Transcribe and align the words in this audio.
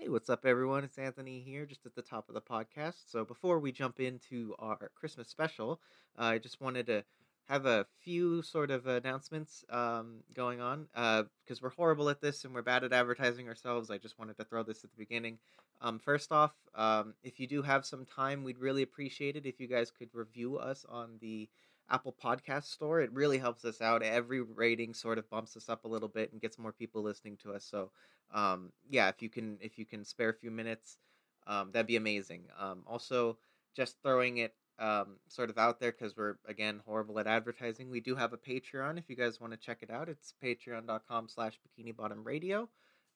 Hey, 0.00 0.08
what's 0.08 0.30
up, 0.30 0.46
everyone? 0.46 0.84
It's 0.84 0.96
Anthony 0.96 1.40
here, 1.40 1.66
just 1.66 1.84
at 1.84 1.96
the 1.96 2.02
top 2.02 2.28
of 2.28 2.34
the 2.36 2.40
podcast. 2.40 3.10
So, 3.10 3.24
before 3.24 3.58
we 3.58 3.72
jump 3.72 3.98
into 3.98 4.54
our 4.60 4.92
Christmas 4.94 5.26
special, 5.26 5.80
uh, 6.16 6.22
I 6.22 6.38
just 6.38 6.60
wanted 6.60 6.86
to 6.86 7.02
have 7.48 7.66
a 7.66 7.84
few 8.00 8.40
sort 8.42 8.70
of 8.70 8.86
announcements 8.86 9.64
um, 9.70 10.18
going 10.32 10.60
on 10.60 10.86
because 10.94 11.60
we're 11.60 11.70
horrible 11.70 12.08
at 12.10 12.20
this 12.20 12.44
and 12.44 12.54
we're 12.54 12.62
bad 12.62 12.84
at 12.84 12.92
advertising 12.92 13.48
ourselves. 13.48 13.90
I 13.90 13.98
just 13.98 14.20
wanted 14.20 14.36
to 14.36 14.44
throw 14.44 14.62
this 14.62 14.84
at 14.84 14.90
the 14.92 14.96
beginning. 14.96 15.40
Um, 15.80 15.98
first 15.98 16.30
off, 16.30 16.52
um, 16.76 17.14
if 17.24 17.40
you 17.40 17.48
do 17.48 17.62
have 17.62 17.84
some 17.84 18.06
time, 18.06 18.44
we'd 18.44 18.60
really 18.60 18.82
appreciate 18.82 19.34
it 19.34 19.46
if 19.46 19.58
you 19.58 19.66
guys 19.66 19.90
could 19.90 20.10
review 20.14 20.58
us 20.58 20.86
on 20.88 21.18
the 21.20 21.48
Apple 21.90 22.14
Podcast 22.22 22.64
Store. 22.64 23.00
It 23.00 23.12
really 23.12 23.38
helps 23.38 23.64
us 23.64 23.80
out. 23.80 24.02
Every 24.02 24.40
rating 24.42 24.94
sort 24.94 25.18
of 25.18 25.28
bumps 25.30 25.56
us 25.56 25.68
up 25.68 25.84
a 25.84 25.88
little 25.88 26.08
bit 26.08 26.32
and 26.32 26.40
gets 26.40 26.58
more 26.58 26.72
people 26.72 27.02
listening 27.02 27.36
to 27.42 27.52
us. 27.52 27.64
So, 27.64 27.90
um, 28.32 28.72
yeah, 28.88 29.08
if 29.08 29.22
you 29.22 29.30
can 29.30 29.58
if 29.60 29.78
you 29.78 29.86
can 29.86 30.04
spare 30.04 30.30
a 30.30 30.34
few 30.34 30.50
minutes, 30.50 30.98
um, 31.46 31.70
that'd 31.72 31.86
be 31.86 31.96
amazing. 31.96 32.44
Um, 32.58 32.82
also, 32.86 33.38
just 33.74 33.96
throwing 34.02 34.38
it 34.38 34.54
um, 34.78 35.16
sort 35.28 35.50
of 35.50 35.58
out 35.58 35.80
there 35.80 35.92
because 35.92 36.16
we're 36.16 36.36
again 36.46 36.80
horrible 36.84 37.18
at 37.18 37.26
advertising. 37.26 37.90
We 37.90 38.00
do 38.00 38.14
have 38.14 38.32
a 38.32 38.38
Patreon 38.38 38.98
if 38.98 39.08
you 39.08 39.16
guys 39.16 39.40
want 39.40 39.52
to 39.52 39.58
check 39.58 39.78
it 39.82 39.90
out. 39.90 40.08
It's 40.08 40.34
patreon.com 40.42 41.28
slash 41.28 41.58
bikini 41.58 41.96
bottom 41.96 42.22
radio. 42.22 42.68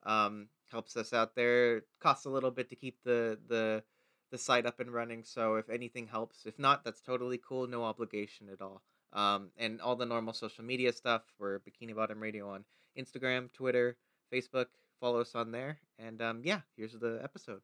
Um, 0.04 0.48
helps 0.70 0.96
us 0.96 1.12
out 1.12 1.36
there. 1.36 1.82
Costs 2.00 2.24
a 2.24 2.30
little 2.30 2.50
bit 2.50 2.70
to 2.70 2.76
keep 2.76 2.96
the 3.04 3.38
the 3.48 3.82
the 4.32 4.38
site 4.38 4.66
up 4.66 4.80
and 4.80 4.92
running. 4.92 5.22
So 5.22 5.54
if 5.56 5.68
anything 5.70 6.08
helps, 6.08 6.46
if 6.46 6.58
not, 6.58 6.84
that's 6.84 7.02
totally 7.02 7.38
cool. 7.38 7.68
No 7.68 7.84
obligation 7.84 8.48
at 8.50 8.60
all. 8.60 8.82
Um, 9.12 9.50
and 9.58 9.80
all 9.80 9.94
the 9.94 10.06
normal 10.06 10.32
social 10.32 10.64
media 10.64 10.92
stuff. 10.92 11.22
We're 11.38 11.60
Bikini 11.60 11.94
Bottom 11.94 12.18
Radio 12.18 12.48
on 12.48 12.64
Instagram, 12.98 13.52
Twitter, 13.52 13.98
Facebook. 14.32 14.66
Follow 15.00 15.20
us 15.20 15.34
on 15.34 15.52
there. 15.52 15.78
And 15.98 16.20
um, 16.22 16.40
yeah, 16.42 16.60
here's 16.76 16.94
the 16.94 17.20
episode. 17.22 17.60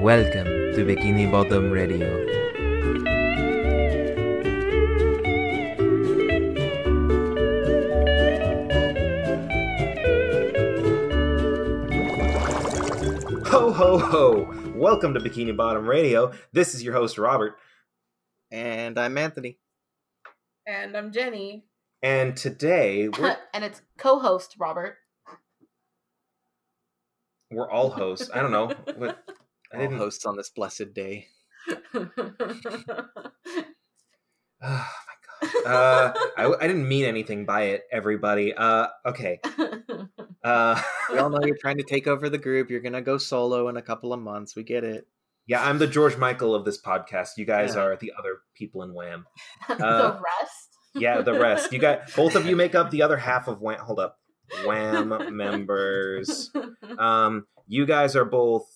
Welcome 0.00 0.46
to 0.76 0.84
Bikini 0.86 1.30
Bottom 1.30 1.70
Radio. 1.70 2.43
Ho 13.54 13.70
ho 13.72 13.98
ho! 13.98 14.72
Welcome 14.74 15.14
to 15.14 15.20
Bikini 15.20 15.56
Bottom 15.56 15.86
Radio. 15.88 16.32
This 16.52 16.74
is 16.74 16.82
your 16.82 16.92
host 16.92 17.18
Robert, 17.18 17.56
And 18.50 18.98
I'm 18.98 19.16
Anthony. 19.16 19.58
And 20.66 20.96
I'm 20.96 21.12
Jenny. 21.12 21.64
and 22.02 22.36
today 22.36 23.08
we're 23.08 23.36
and 23.54 23.62
it's 23.62 23.80
co-host 23.96 24.56
Robert. 24.58 24.96
we're 27.52 27.70
all 27.70 27.90
hosts. 27.90 28.28
I 28.34 28.40
don't 28.42 28.50
know 28.50 28.66
what 28.96 29.22
I 29.72 29.76
All 29.76 29.80
didn't. 29.82 29.98
hosts 29.98 30.26
on 30.26 30.36
this 30.36 30.50
blessed 30.50 30.92
day. 30.92 31.26
Oh 34.66 34.88
my 34.96 35.62
god! 35.62 35.66
Uh, 35.66 36.12
I, 36.38 36.54
I 36.64 36.66
didn't 36.66 36.88
mean 36.88 37.04
anything 37.04 37.44
by 37.44 37.62
it, 37.64 37.82
everybody. 37.92 38.54
Uh, 38.54 38.86
okay. 39.06 39.40
Uh, 40.44 40.80
We 41.12 41.18
all 41.18 41.30
know 41.30 41.40
you're 41.44 41.56
trying 41.60 41.78
to 41.78 41.82
take 41.84 42.06
over 42.06 42.28
the 42.28 42.38
group. 42.38 42.70
You're 42.70 42.80
gonna 42.80 43.02
go 43.02 43.18
solo 43.18 43.68
in 43.68 43.76
a 43.76 43.82
couple 43.82 44.12
of 44.12 44.20
months. 44.20 44.54
We 44.56 44.62
get 44.62 44.84
it. 44.84 45.06
yeah, 45.46 45.62
I'm 45.62 45.78
the 45.78 45.86
George 45.86 46.16
Michael 46.16 46.54
of 46.54 46.64
this 46.64 46.80
podcast. 46.80 47.30
You 47.36 47.44
guys 47.44 47.74
Yeah. 47.74 47.82
are 47.82 47.96
the 47.96 48.12
other 48.18 48.38
people 48.54 48.82
in 48.82 48.94
Wham. 48.94 49.26
the 49.68 49.86
Uh, 49.86 50.20
rest. 50.42 50.68
Yeah, 50.94 51.20
the 51.22 51.34
rest. 51.38 51.72
You 51.72 51.78
got 51.78 52.14
both 52.14 52.34
of 52.36 52.46
you 52.46 52.54
make 52.56 52.74
up 52.74 52.90
the 52.90 53.02
other 53.02 53.16
half 53.16 53.48
of 53.48 53.60
Wham. 53.60 53.78
Hold 53.80 53.98
up, 54.00 54.18
Wham 54.64 55.36
members. 55.36 56.50
Um, 56.98 57.46
you 57.66 57.84
guys 57.86 58.14
are 58.16 58.24
both. 58.24 58.66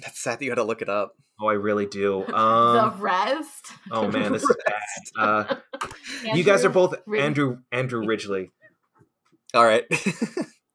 That's 0.00 0.20
sad. 0.22 0.38
that 0.38 0.44
You 0.44 0.50
had 0.50 0.56
to 0.56 0.64
look 0.64 0.82
it 0.82 0.88
up. 0.88 1.14
Oh, 1.40 1.48
I 1.48 1.54
really 1.54 1.86
do. 1.86 2.24
the 2.26 2.36
Um, 2.36 3.00
rest. 3.00 3.66
oh 3.90 4.08
man, 4.10 4.32
this 4.32 4.42
is 4.42 4.56
bad. 4.66 5.18
Uh, 5.18 5.56
you 6.34 6.44
guys 6.44 6.64
are 6.64 6.70
both 6.70 6.94
Andrew 7.16 7.58
Andrew 7.72 8.04
Ridgeley. 8.04 8.50
All 9.54 9.64
right. 9.64 9.84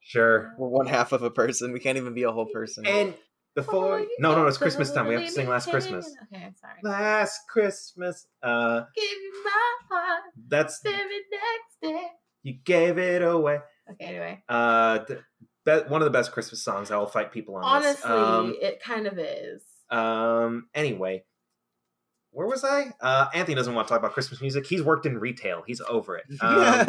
Sure. 0.02 0.54
We're 0.58 0.68
one 0.70 0.86
half 0.88 1.12
of 1.12 1.24
a 1.24 1.32
person. 1.32 1.72
We 1.72 1.80
can't 1.80 1.98
even 1.98 2.14
be 2.14 2.24
a 2.24 2.32
whole 2.32 2.48
person. 2.48 2.86
And 2.86 3.14
before 3.56 4.06
no 4.20 4.36
no 4.36 4.46
it's 4.48 4.58
Christmas 4.58 4.92
time. 4.92 5.08
We 5.08 5.14
have 5.16 5.24
to 5.26 5.32
sing 5.32 5.48
Last 5.48 5.70
Christmas. 5.70 6.14
Okay, 6.34 6.44
I'm 6.44 6.56
sorry. 6.56 6.80
Last 6.84 7.40
Christmas. 7.50 8.28
Uh, 8.44 8.82
Give 8.96 9.04
you 9.06 9.44
my 9.46 9.96
heart 9.98 10.22
that's 10.50 10.80
the 10.82 10.92
next 10.92 11.82
day. 11.82 12.04
you 12.44 12.54
gave 12.66 12.98
it 12.98 13.22
away. 13.22 13.60
Okay, 13.92 14.06
anyway. 14.06 14.44
Uh, 14.50 15.00
th- 15.00 15.20
be- 15.66 15.72
one 15.90 16.02
of 16.02 16.06
the 16.06 16.12
best 16.12 16.32
Christmas 16.34 16.62
songs. 16.64 16.92
I 16.92 16.98
will 16.98 17.08
fight 17.08 17.32
people 17.32 17.56
on 17.56 17.82
this. 17.82 18.04
Honestly, 18.04 18.12
Um, 18.12 18.56
it 18.62 18.82
kind 18.84 19.08
of 19.08 19.18
is. 19.18 19.64
Um. 19.90 20.68
Anyway, 20.74 21.24
where 22.36 22.48
was 22.48 22.64
I? 22.64 22.92
Uh, 23.02 23.28
Anthony 23.34 23.56
doesn't 23.56 23.74
want 23.74 23.88
to 23.88 23.92
talk 23.92 24.00
about 24.00 24.14
Christmas 24.14 24.42
music. 24.42 24.66
He's 24.68 24.84
worked 24.84 25.06
in 25.06 25.18
retail. 25.18 25.64
He's 25.66 25.82
over 25.82 26.18
it. 26.18 26.26
Um, 26.42 26.88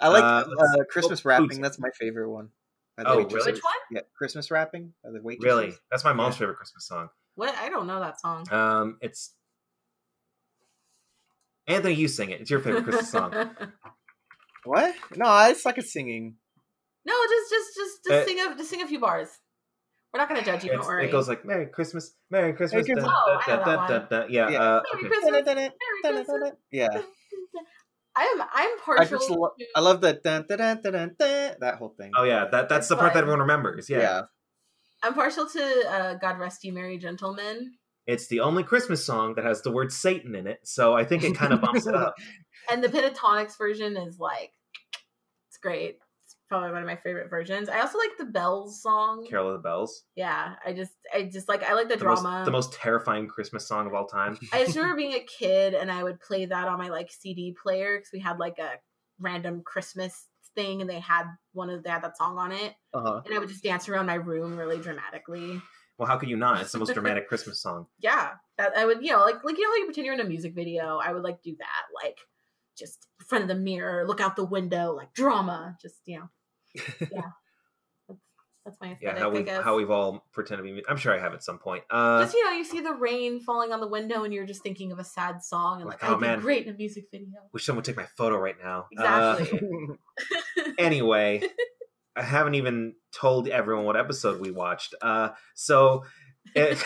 I 0.00 0.08
like 0.08 0.22
uh, 0.24 0.50
uh, 0.80 0.84
Christmas 0.90 1.20
oh, 1.24 1.28
rapping. 1.28 1.48
foods. 1.48 1.60
That's 1.60 1.78
my 1.78 1.90
favorite 1.98 2.30
one. 2.30 2.48
Oh, 2.98 3.18
waitresses. 3.18 3.34
really? 3.46 3.52
Which 3.52 3.62
one? 3.62 3.74
Yeah, 3.92 4.00
Christmas 4.16 4.50
rapping 4.50 4.92
by 5.04 5.10
the 5.10 5.22
waitresses. 5.22 5.44
really, 5.44 5.74
that's 5.90 6.04
my 6.04 6.12
mom's 6.12 6.34
Yeah. 6.34 6.40
favorite 6.40 6.56
Christmas 6.56 6.86
song. 6.86 7.08
What? 7.36 7.54
I 7.56 7.68
don't 7.68 7.86
know 7.86 8.00
that 8.00 8.20
song. 8.20 8.46
Um, 8.52 8.98
it's 9.00 9.34
Anthony. 11.66 11.94
You 11.94 12.08
sing 12.08 12.30
it. 12.30 12.40
It's 12.40 12.50
your 12.50 12.60
favorite 12.60 12.84
Christmas 12.84 13.10
song. 13.10 13.32
What? 14.64 14.94
No, 15.16 15.24
I 15.26 15.54
suck 15.54 15.78
at 15.78 15.84
singing. 15.86 16.36
no, 17.06 17.14
just 17.14 17.50
just 17.50 17.74
just 17.76 18.04
just 18.06 18.22
Uh, 18.22 18.26
sing 18.26 18.40
a 18.40 18.56
just 18.58 18.68
sing 18.70 18.82
a 18.82 18.86
few 18.86 19.00
bars. 19.00 19.28
We're 20.12 20.18
not 20.18 20.28
gonna 20.28 20.44
judge 20.44 20.64
you. 20.64 20.72
Don't 20.72 20.84
worry. 20.84 21.06
it 21.06 21.12
goes 21.12 21.28
like 21.28 21.44
Merry 21.44 21.66
Christmas, 21.66 22.14
Merry 22.30 22.52
Christmas. 22.52 22.84
Christmas. 22.84 23.08
Oh, 23.08 23.38
I 23.46 23.46
dun, 23.46 23.58
dun, 23.58 23.66
dun, 23.66 24.00
one. 24.00 24.06
dun. 24.10 24.26
Yeah. 24.30 24.48
Yeah. 24.48 24.58
Uh, 24.62 24.82
Merry 24.92 25.06
okay. 25.06 25.08
Christmas. 25.08 25.46
Merry 25.46 26.24
Christmas. 26.24 26.52
Yeah, 26.72 26.88
I'm 28.16 28.40
I'm 28.42 28.48
I 28.50 28.76
partial. 28.84 29.18
just 29.18 29.30
lo- 29.30 29.52
to- 29.58 29.66
I 29.76 29.80
love 29.80 30.00
that 30.00 30.22
dun, 30.22 30.46
dun, 30.48 30.58
dun, 30.58 30.80
dun, 30.82 30.92
dun, 30.92 31.16
dun, 31.18 31.54
that 31.60 31.76
whole 31.76 31.94
thing. 31.96 32.10
Oh 32.16 32.24
yeah, 32.24 32.46
that 32.50 32.68
that's 32.68 32.80
It's 32.84 32.88
the 32.88 32.96
part 32.96 33.14
that 33.14 33.20
everyone 33.20 33.40
remembers. 33.40 33.88
Yeah. 33.88 34.22
I'm 35.02 35.14
partial 35.14 35.46
to 35.48 35.88
uh, 35.88 36.14
"God 36.14 36.38
Rest 36.38 36.62
You 36.64 36.72
Merry 36.72 36.98
Gentlemen," 36.98 37.72
it's 38.06 38.26
the 38.26 38.40
only 38.40 38.62
Christmas 38.64 39.04
song 39.04 39.34
that 39.36 39.44
has 39.44 39.62
the 39.62 39.70
word 39.70 39.92
Satan 39.92 40.34
in 40.34 40.46
it, 40.46 40.60
so 40.64 40.94
I 40.94 41.04
think 41.04 41.22
it 41.22 41.36
kind 41.36 41.52
of 41.52 41.60
bumps 41.60 41.86
it 41.86 41.94
up. 41.94 42.16
and 42.70 42.82
the 42.82 42.88
Pentatonix 42.88 43.56
version 43.56 43.96
is 43.96 44.18
like, 44.18 44.52
it's 45.48 45.58
great. 45.58 45.98
Probably 46.50 46.72
one 46.72 46.82
of 46.82 46.86
my 46.86 46.96
favorite 46.96 47.30
versions. 47.30 47.68
I 47.68 47.80
also 47.80 47.96
like 47.96 48.10
the 48.18 48.24
Bells 48.26 48.82
song. 48.82 49.24
Carol 49.26 49.48
of 49.48 49.52
the 49.54 49.62
Bells, 49.62 50.02
Yeah, 50.16 50.54
I 50.66 50.72
just, 50.72 50.90
I 51.14 51.22
just 51.22 51.48
like, 51.48 51.62
I 51.62 51.74
like 51.74 51.88
the, 51.88 51.96
the 51.96 52.04
most, 52.04 52.22
drama. 52.22 52.44
the 52.44 52.50
most 52.50 52.72
terrifying 52.74 53.28
Christmas 53.28 53.68
song 53.68 53.86
of 53.86 53.94
all 53.94 54.06
time. 54.06 54.36
I 54.52 54.64
just 54.64 54.76
remember 54.76 54.96
being 54.98 55.14
a 55.14 55.24
kid 55.38 55.74
and 55.74 55.90
I 55.92 56.02
would 56.02 56.18
play 56.20 56.44
that 56.46 56.66
on 56.68 56.76
my 56.78 56.88
like 56.88 57.10
CD 57.12 57.54
player 57.62 57.96
because 57.98 58.10
we 58.12 58.18
had 58.18 58.38
like 58.38 58.58
a 58.58 58.72
random 59.20 59.62
Christmas 59.64 60.26
thing 60.56 60.80
and 60.80 60.90
they 60.90 60.98
had 60.98 61.26
one 61.52 61.70
of 61.70 61.84
they 61.84 61.90
had 61.90 62.02
that 62.02 62.16
song 62.18 62.36
on 62.36 62.50
it 62.50 62.74
Uh-huh. 62.92 63.22
and 63.24 63.32
I 63.32 63.38
would 63.38 63.48
just 63.48 63.62
dance 63.62 63.88
around 63.88 64.06
my 64.06 64.14
room 64.14 64.56
really 64.56 64.78
dramatically. 64.80 65.62
Well, 65.98 66.08
how 66.08 66.16
could 66.16 66.28
you 66.30 66.36
not? 66.36 66.60
It's 66.62 66.72
the 66.72 66.78
most 66.78 66.94
dramatic 66.94 67.28
Christmas 67.28 67.62
song. 67.62 67.86
yeah 68.00 68.30
that 68.58 68.76
i 68.76 68.84
would 68.84 69.02
you 69.04 69.12
know 69.12 69.20
like 69.20 69.44
like 69.44 69.56
you 69.56 69.62
know 69.64 69.70
how 69.70 69.76
you 69.76 69.84
pretend 69.86 70.04
you're 70.04 70.14
in 70.14 70.20
a 70.20 70.24
music 70.24 70.54
video 70.54 70.98
i 71.02 71.12
would 71.12 71.22
like 71.22 71.40
do 71.42 71.54
that 71.58 71.84
like 72.04 72.18
just 72.76 73.06
in 73.20 73.24
front 73.26 73.42
of 73.42 73.48
the 73.48 73.54
mirror 73.54 74.04
look 74.06 74.20
out 74.20 74.34
the 74.36 74.44
window 74.44 74.92
like 74.92 75.12
drama 75.14 75.76
just 75.80 75.96
you 76.04 76.18
know 76.18 76.28
yeah 76.74 76.82
that's, 78.08 78.20
that's 78.64 78.76
my 78.80 78.96
Yeah, 79.00 79.10
aesthetic 79.16 79.18
how 79.22 79.30
i 79.30 79.32
we 79.32 79.42
guess 79.42 79.64
how 79.64 79.76
we've 79.76 79.90
all 79.90 80.24
pretended 80.32 80.66
to 80.66 80.74
be. 80.74 80.82
I'm 80.88 80.96
sure 80.96 81.14
I 81.14 81.18
have 81.20 81.32
at 81.34 81.42
some 81.42 81.58
point. 81.58 81.84
Uh, 81.90 82.22
just 82.22 82.34
you 82.34 82.44
know 82.44 82.52
you 82.52 82.64
see 82.64 82.80
the 82.80 82.92
rain 82.94 83.40
falling 83.40 83.72
on 83.72 83.80
the 83.80 83.88
window 83.88 84.24
and 84.24 84.32
you're 84.34 84.46
just 84.46 84.62
thinking 84.62 84.92
of 84.92 84.98
a 84.98 85.04
sad 85.04 85.42
song 85.42 85.80
and 85.80 85.88
like, 85.88 86.02
Like, 86.02 86.10
oh, 86.10 86.14
i'd 86.14 86.20
man. 86.20 86.38
be 86.38 86.42
great 86.42 86.66
in 86.66 86.74
a 86.74 86.76
music 86.76 87.04
video 87.10 87.40
wish 87.52 87.64
someone 87.64 87.78
would 87.78 87.84
take 87.84 87.96
my 87.96 88.06
photo 88.16 88.36
right 88.38 88.56
now. 88.62 88.86
Uh, 88.98 89.36
exactly 89.38 89.68
anyway, 90.78 91.42
I 92.16 92.22
haven't 92.22 92.54
even 92.54 92.94
told 93.12 93.48
everyone 93.48 93.84
what 93.84 93.96
episode 93.96 94.40
we 94.40 94.50
watched. 94.50 94.94
Uh, 95.00 95.30
so, 95.54 96.04
it, 96.54 96.82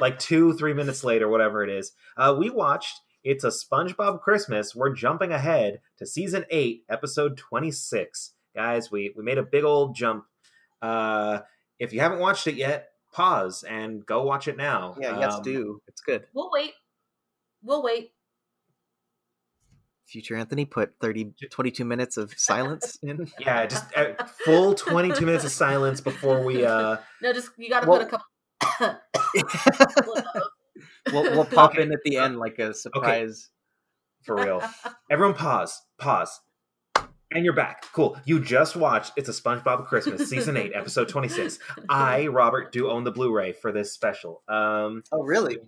like 0.00 0.18
two, 0.18 0.54
three 0.54 0.72
minutes 0.74 1.04
later, 1.04 1.28
whatever 1.28 1.62
it 1.62 1.70
is, 1.70 1.92
uh, 2.16 2.34
we 2.38 2.48
watched 2.50 2.98
It's 3.24 3.44
a 3.44 3.48
SpongeBob 3.48 4.20
Christmas. 4.20 4.74
We're 4.74 4.94
jumping 4.94 5.30
ahead 5.32 5.80
to 5.98 6.06
season 6.06 6.44
eight, 6.50 6.82
episode 6.90 7.36
26. 7.36 8.32
Guys, 8.54 8.90
we, 8.90 9.12
we 9.16 9.22
made 9.22 9.38
a 9.38 9.42
big 9.42 9.64
old 9.64 9.94
jump. 9.94 10.24
Uh, 10.80 11.40
if 11.78 11.92
you 11.92 12.00
haven't 12.00 12.18
watched 12.18 12.46
it 12.46 12.54
yet, 12.54 12.90
pause 13.12 13.62
and 13.62 14.04
go 14.04 14.22
watch 14.24 14.48
it 14.48 14.56
now. 14.56 14.94
yeah, 15.00 15.18
yes, 15.18 15.34
Um, 15.34 15.42
do. 15.42 15.80
It's 15.88 16.00
good. 16.00 16.26
we'll 16.34 16.50
wait 16.52 16.72
we'll 17.62 17.82
wait 17.82 18.12
Future 20.04 20.36
Anthony 20.36 20.64
put 20.66 20.92
30, 21.00 21.32
22 21.50 21.84
minutes 21.86 22.16
of 22.18 22.34
silence 22.36 22.98
in. 23.02 23.30
Yeah, 23.38 23.64
just 23.66 23.84
uh, 23.96 24.12
full 24.44 24.74
22 24.74 25.24
minutes 25.24 25.44
of 25.44 25.52
silence 25.52 26.00
before 26.02 26.44
we. 26.44 26.64
uh 26.66 26.96
no 27.22 27.32
just 27.32 27.50
you 27.56 27.70
gotta 27.70 27.88
Well- 27.88 28.04
put 28.04 28.08
a 28.08 28.10
couple 28.10 28.98
we'll, 31.12 31.22
we'll 31.36 31.44
pop 31.46 31.70
Okay. 31.72 31.82
in 31.82 31.92
at 31.92 32.00
the 32.04 32.16
end 32.18 32.38
like 32.38 32.58
a 32.58 32.74
surprise. 32.74 33.48
For 34.24 34.36
real. 34.36 34.62
Everyone 35.10 35.34
pause. 35.34 35.80
Pause. 35.98 36.40
And 37.34 37.44
you're 37.44 37.54
back. 37.54 37.84
Cool. 37.92 38.16
You 38.24 38.40
just 38.40 38.76
watched 38.76 39.12
It's 39.16 39.28
a 39.28 39.32
SpongeBob 39.32 39.86
Christmas, 39.86 40.28
season 40.28 40.56
eight, 40.56 40.72
episode 40.74 41.08
twenty-six. 41.08 41.58
I, 41.88 42.26
Robert, 42.26 42.72
do 42.72 42.90
own 42.90 43.04
the 43.04 43.10
Blu-ray 43.10 43.52
for 43.52 43.72
this 43.72 43.92
special. 43.92 44.42
Um, 44.48 45.02
Oh, 45.12 45.22
really? 45.22 45.58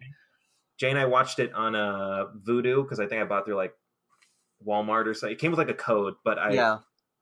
Jay 0.79 0.91
and 0.91 0.99
I 0.99 1.07
watched 1.07 1.39
it 1.39 1.53
on 1.55 1.75
uh, 1.75 2.27
Vudu 2.47 2.83
because 2.83 3.01
I 3.01 3.07
think 3.07 3.23
I 3.23 3.25
bought 3.25 3.47
through 3.47 3.55
like 3.57 3.75
Walmart 4.67 5.07
or 5.07 5.15
something. 5.15 5.33
It 5.35 5.39
came 5.41 5.53
with 5.53 5.59
like 5.59 5.71
a 5.71 5.75
code, 5.75 6.15
but 6.25 6.39
I 6.39 6.51
yeah. 6.53 6.79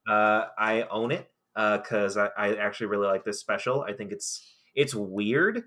uh, 0.09 0.47
I 0.59 0.83
own 0.91 1.13
it 1.13 1.31
because 1.55 2.17
I, 2.17 2.31
I 2.37 2.55
actually 2.57 2.87
really 2.87 3.07
like 3.07 3.25
this 3.25 3.39
special. 3.41 3.83
I 3.83 3.93
think 3.93 4.11
it's 4.13 4.45
it's 4.75 4.95
weird 4.95 5.63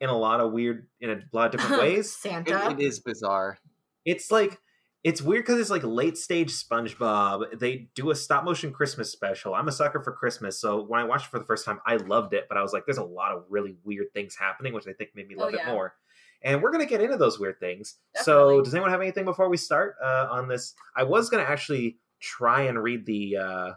in 0.00 0.08
a 0.08 0.16
lot 0.16 0.40
of 0.40 0.52
weird 0.52 0.86
in 1.00 1.10
a 1.10 1.20
lot 1.32 1.46
of 1.54 1.60
different 1.60 1.82
ways. 1.82 2.14
Santa. 2.14 2.70
It, 2.70 2.80
it 2.80 2.84
is 2.84 3.00
bizarre. 3.00 3.58
it's 4.06 4.30
like 4.30 4.58
it's 5.02 5.22
weird 5.22 5.44
because 5.44 5.58
it's 5.60 5.70
like 5.70 5.82
late 5.82 6.18
stage 6.18 6.50
SpongeBob. 6.52 7.58
They 7.58 7.88
do 7.94 8.10
a 8.10 8.14
stop 8.14 8.44
motion 8.44 8.72
Christmas 8.72 9.10
special. 9.10 9.54
I'm 9.54 9.68
a 9.68 9.72
sucker 9.72 10.00
for 10.00 10.12
Christmas, 10.12 10.60
so 10.60 10.82
when 10.84 11.00
I 11.00 11.04
watched 11.04 11.26
it 11.26 11.30
for 11.30 11.38
the 11.38 11.44
first 11.44 11.64
time, 11.64 11.80
I 11.86 11.96
loved 11.96 12.34
it. 12.34 12.46
But 12.48 12.58
I 12.58 12.62
was 12.62 12.72
like, 12.72 12.84
there's 12.86 12.98
a 12.98 13.04
lot 13.04 13.32
of 13.32 13.44
really 13.48 13.76
weird 13.84 14.12
things 14.12 14.36
happening, 14.36 14.72
which 14.74 14.86
I 14.86 14.92
think 14.92 15.10
made 15.14 15.28
me 15.28 15.34
Oh, 15.38 15.42
love 15.44 15.54
yeah. 15.54 15.68
it 15.68 15.72
more. 15.72 15.94
And 16.42 16.62
we're 16.62 16.70
gonna 16.72 16.86
get 16.86 17.00
into 17.02 17.16
those 17.16 17.38
weird 17.38 17.60
things. 17.60 17.96
So, 18.22 18.62
does 18.62 18.74
anyone 18.74 18.90
have 18.90 19.00
anything 19.02 19.24
before 19.26 19.48
we 19.48 19.56
start 19.58 19.96
uh, 20.02 20.28
on 20.30 20.48
this? 20.48 20.74
I 20.96 21.02
was 21.04 21.28
gonna 21.30 21.42
actually 21.44 21.98
try 22.20 22.62
and 22.62 22.82
read 22.82 23.04
the 23.06 23.36
uh, 23.36 23.72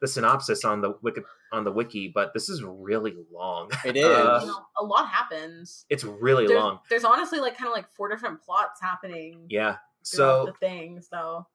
the 0.00 0.06
synopsis 0.08 0.64
on 0.64 0.80
the 0.82 0.94
wiki 1.02 1.22
on 1.52 1.64
the 1.64 1.72
wiki, 1.72 2.10
but 2.14 2.32
this 2.34 2.48
is 2.48 2.62
really 2.62 3.14
long. 3.32 3.70
It 3.84 3.96
is. 3.98 4.04
Uh, 4.04 4.38
you 4.42 4.46
know, 4.48 4.58
a 4.78 4.84
lot 4.84 5.08
happens. 5.08 5.84
It's 5.88 6.04
really 6.04 6.46
There's, 6.46 6.58
long. 6.58 6.80
there's 6.90 7.04
honestly 7.04 7.38
like 7.38 7.56
kind 7.56 7.68
of 7.68 7.74
like 7.74 7.88
four 7.90 8.08
different 8.08 8.42
plots 8.42 8.80
happening. 8.80 9.46
Yeah. 9.48 9.76
Throughout 10.06 10.46
So 10.46 10.46
the 10.46 10.52
thing. 10.66 11.00
So 11.02 11.46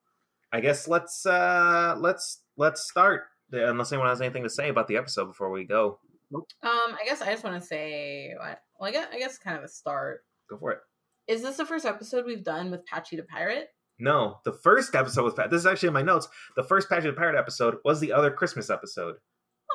I 0.51 0.59
guess 0.61 0.87
let's 0.87 1.25
uh 1.25 1.95
let's 1.99 2.41
let's 2.57 2.81
start. 2.89 3.23
uh, 3.53 3.65
Unless 3.67 3.91
anyone 3.91 4.09
has 4.09 4.21
anything 4.21 4.43
to 4.43 4.49
say 4.49 4.69
about 4.69 4.87
the 4.87 4.97
episode 4.97 5.25
before 5.25 5.49
we 5.51 5.63
go, 5.65 5.99
um, 6.33 6.41
I 6.63 7.01
guess 7.05 7.21
I 7.21 7.31
just 7.31 7.43
want 7.43 7.59
to 7.61 7.65
say, 7.67 8.33
what- 8.37 8.61
well, 8.79 8.89
I 8.89 8.91
guess 8.91 9.07
I 9.13 9.19
guess 9.19 9.37
kind 9.37 9.57
of 9.57 9.63
a 9.63 9.67
start. 9.67 10.23
go 10.49 10.57
for 10.57 10.71
it. 10.71 10.79
Is 11.27 11.41
this 11.43 11.57
the 11.57 11.65
first 11.65 11.85
episode 11.85 12.25
we've 12.25 12.43
done 12.43 12.71
with 12.71 12.85
Patchy 12.85 13.15
the 13.15 13.23
Pirate? 13.23 13.69
No, 13.99 14.39
the 14.43 14.51
first 14.53 14.95
episode 14.95 15.23
with 15.23 15.35
Pat. 15.35 15.51
This 15.51 15.59
is 15.59 15.67
actually 15.67 15.87
in 15.89 15.93
my 15.93 16.01
notes. 16.01 16.27
The 16.55 16.63
first 16.63 16.89
Patchy 16.89 17.07
the 17.07 17.13
Pirate 17.13 17.37
episode 17.37 17.77
was 17.85 17.99
the 17.99 18.11
other 18.11 18.31
Christmas 18.31 18.69
episode. 18.71 19.17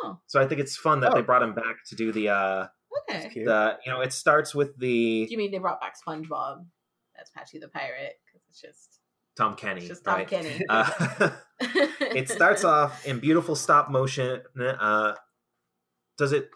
Oh, 0.03 0.19
So 0.27 0.41
I 0.41 0.47
think 0.49 0.61
it's 0.61 0.77
fun 0.77 1.01
that 1.01 1.15
they 1.15 1.21
Oh. 1.21 1.23
brought 1.23 1.43
him 1.43 1.55
back 1.55 1.77
to 1.89 1.95
do 1.95 2.11
the 2.13 2.29
uh 2.31 2.67
okay. 3.09 3.45
The 3.45 3.79
you 3.87 3.93
know 3.93 4.01
it 4.01 4.13
starts 4.13 4.55
with 4.55 4.77
the 4.79 5.27
Do 5.27 5.31
you 5.33 5.39
mean 5.39 5.53
they 5.53 5.59
brought 5.59 5.81
back 5.81 5.95
SpongeBob? 5.97 6.67
That's 7.17 7.31
Patchy 7.31 7.59
the 7.61 7.69
Pirate 7.69 8.15
because 8.25 8.26
it's 8.49 8.61
just 8.61 9.01
Tom 9.37 9.55
Kenny. 9.55 9.81
it's 9.81 9.89
just 9.89 10.05
Tom 10.05 10.17
right? 10.17 10.29
Kenny. 10.29 10.63
Uh, 10.69 11.31
it 12.01 12.29
starts 12.29 12.65
off 12.77 13.07
in 13.07 13.19
beautiful 13.19 13.55
stop 13.57 13.91
motion. 13.91 14.43
Uh, 14.59 15.15
does 16.19 16.33
it? 16.33 16.51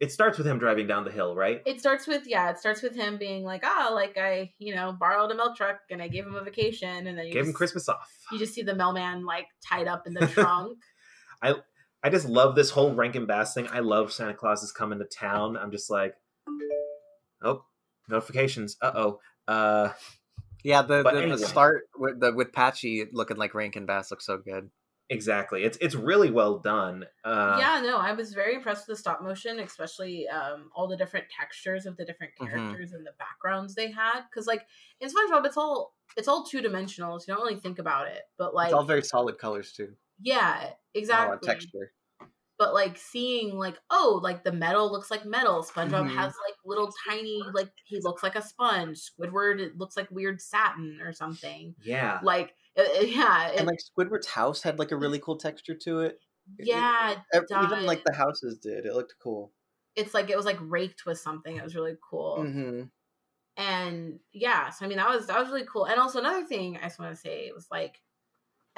It 0.00 0.12
starts 0.12 0.38
with 0.38 0.46
him 0.46 0.58
driving 0.58 0.86
down 0.86 1.04
the 1.04 1.10
hill, 1.10 1.34
right? 1.34 1.60
It 1.66 1.80
starts 1.80 2.06
with 2.06 2.22
yeah. 2.26 2.50
It 2.50 2.58
starts 2.58 2.82
with 2.82 2.94
him 2.94 3.18
being 3.18 3.42
like, 3.42 3.62
ah, 3.64 3.90
like 3.92 4.16
I, 4.16 4.52
you 4.58 4.74
know, 4.74 4.92
borrowed 4.92 5.30
a 5.30 5.34
milk 5.34 5.56
truck 5.56 5.80
and 5.90 6.00
I 6.00 6.08
gave 6.08 6.24
him 6.26 6.34
a 6.36 6.44
vacation, 6.44 7.06
and 7.06 7.18
then 7.18 7.26
you 7.26 7.32
Gave 7.32 7.46
him 7.46 7.52
Christmas 7.52 7.88
off. 7.88 8.08
You 8.30 8.38
just 8.38 8.54
see 8.54 8.62
the 8.62 8.74
mailman 8.74 9.24
like 9.24 9.46
tied 9.66 9.88
up 9.88 10.06
in 10.06 10.14
the 10.14 10.26
trunk. 10.34 10.78
I 11.42 11.54
I 12.02 12.10
just 12.10 12.28
love 12.28 12.54
this 12.54 12.70
whole 12.70 12.94
Rankin 12.94 13.26
Bass 13.26 13.54
thing. 13.54 13.66
I 13.72 13.80
love 13.80 14.12
Santa 14.12 14.34
Claus 14.34 14.62
is 14.62 14.72
coming 14.72 14.98
to 15.00 15.04
town. 15.04 15.56
I'm 15.56 15.72
just 15.72 15.90
like, 15.90 16.14
oh, 17.42 17.64
notifications. 18.08 18.76
Uh-oh. 18.80 19.18
Uh 19.48 19.90
Yeah, 20.64 20.82
the, 20.82 21.02
the, 21.02 21.08
anyway. 21.10 21.36
the 21.36 21.38
start 21.46 21.88
with 21.96 22.20
the 22.20 22.32
with 22.32 22.52
Patchy 22.52 23.06
looking 23.12 23.36
like 23.36 23.54
Rankin 23.54 23.86
Bass 23.86 24.10
looks 24.10 24.26
so 24.26 24.38
good. 24.38 24.70
Exactly. 25.10 25.64
It's 25.64 25.78
it's 25.80 25.94
really 25.94 26.30
well 26.30 26.58
done. 26.58 27.06
Uh, 27.24 27.56
yeah, 27.58 27.80
no, 27.82 27.96
I 27.96 28.12
was 28.12 28.34
very 28.34 28.54
impressed 28.56 28.86
with 28.86 28.96
the 28.96 29.00
stop 29.00 29.22
motion, 29.22 29.58
especially 29.60 30.28
um, 30.28 30.68
all 30.74 30.86
the 30.86 30.98
different 30.98 31.26
textures 31.30 31.86
of 31.86 31.96
the 31.96 32.04
different 32.04 32.32
Mhm. 32.38 32.48
characters 32.50 32.92
and 32.92 33.06
the 33.06 33.12
backgrounds 33.18 33.74
they 33.74 33.90
had. 33.90 34.22
Because 34.28 34.46
like 34.46 34.66
in 35.00 35.08
SpongeBob, 35.08 35.46
it's 35.46 35.56
all 35.56 35.94
it's 36.16 36.28
all 36.28 36.44
two 36.44 36.60
dimensional, 36.60 37.18
so 37.20 37.24
you 37.32 37.36
don't 37.36 37.46
really 37.46 37.60
think 37.60 37.78
about 37.78 38.08
it. 38.08 38.22
But 38.36 38.54
like, 38.54 38.66
it's 38.66 38.74
all 38.74 38.84
very 38.84 39.02
solid 39.02 39.38
colors 39.38 39.72
too. 39.72 39.94
yeah, 40.20 40.58
A 40.58 40.64
lot 40.64 40.76
exactly. 40.94 41.46
texture. 41.46 41.92
But 42.58 42.74
like 42.74 42.98
seeing 42.98 43.54
like 43.56 43.78
oh, 43.90 44.20
like 44.22 44.42
the 44.42 44.50
metal 44.52 44.90
looks 44.90 45.10
like 45.10 45.24
metal. 45.24 45.62
SpongeBob 45.62 46.08
Mhm. 46.10 46.14
has 46.16 46.34
like 46.46 46.56
little 46.64 46.92
tiny 47.08 47.40
like 47.54 47.70
he 47.84 48.00
looks 48.00 48.22
like 48.22 48.34
a 48.34 48.42
sponge. 48.42 48.98
Squidward 49.00 49.60
it 49.60 49.78
looks 49.78 49.96
like 49.96 50.10
weird 50.10 50.40
satin 50.42 50.98
or 51.00 51.12
something. 51.12 51.74
Yeah. 51.82 52.18
Like 52.22 52.54
uh, 52.76 52.82
uh, 52.82 53.00
yeah, 53.02 53.52
And 53.56 53.66
like 53.66 53.78
Squidward's 53.78 54.26
house 54.26 54.62
had 54.62 54.78
like 54.78 54.90
a 54.92 54.96
really 54.96 55.18
cool 55.20 55.36
texture 55.36 55.74
to 55.74 56.00
it. 56.00 56.18
Yeah, 56.58 57.14
Even 57.34 57.84
like 57.86 58.02
the 58.04 58.14
houses 58.14 58.58
did. 58.58 58.86
It 58.86 58.94
looked 58.94 59.14
cool. 59.22 59.52
it's 59.96 60.14
like 60.14 60.30
it 60.30 60.36
was 60.36 60.46
like 60.46 60.58
raked 60.60 61.04
with 61.06 61.18
something. 61.18 61.56
It 61.56 61.62
was 61.62 61.74
really 61.76 61.96
cool. 62.10 62.38
Mm-hmm. 62.40 62.82
and 63.56 64.20
yeah 64.32 64.70
so 64.70 64.84
i 64.84 64.88
mean 64.88 64.98
that 64.98 65.08
was 65.08 65.26
that 65.26 65.38
was 65.38 65.48
really 65.48 65.66
cool 65.66 65.86
and 65.86 65.98
also 66.00 66.20
another 66.20 66.44
thing 66.44 66.76
i 66.76 66.82
just 66.84 66.98
want 67.00 67.12
to 67.12 67.20
say 67.20 67.50
was 67.52 67.66
like 67.72 68.00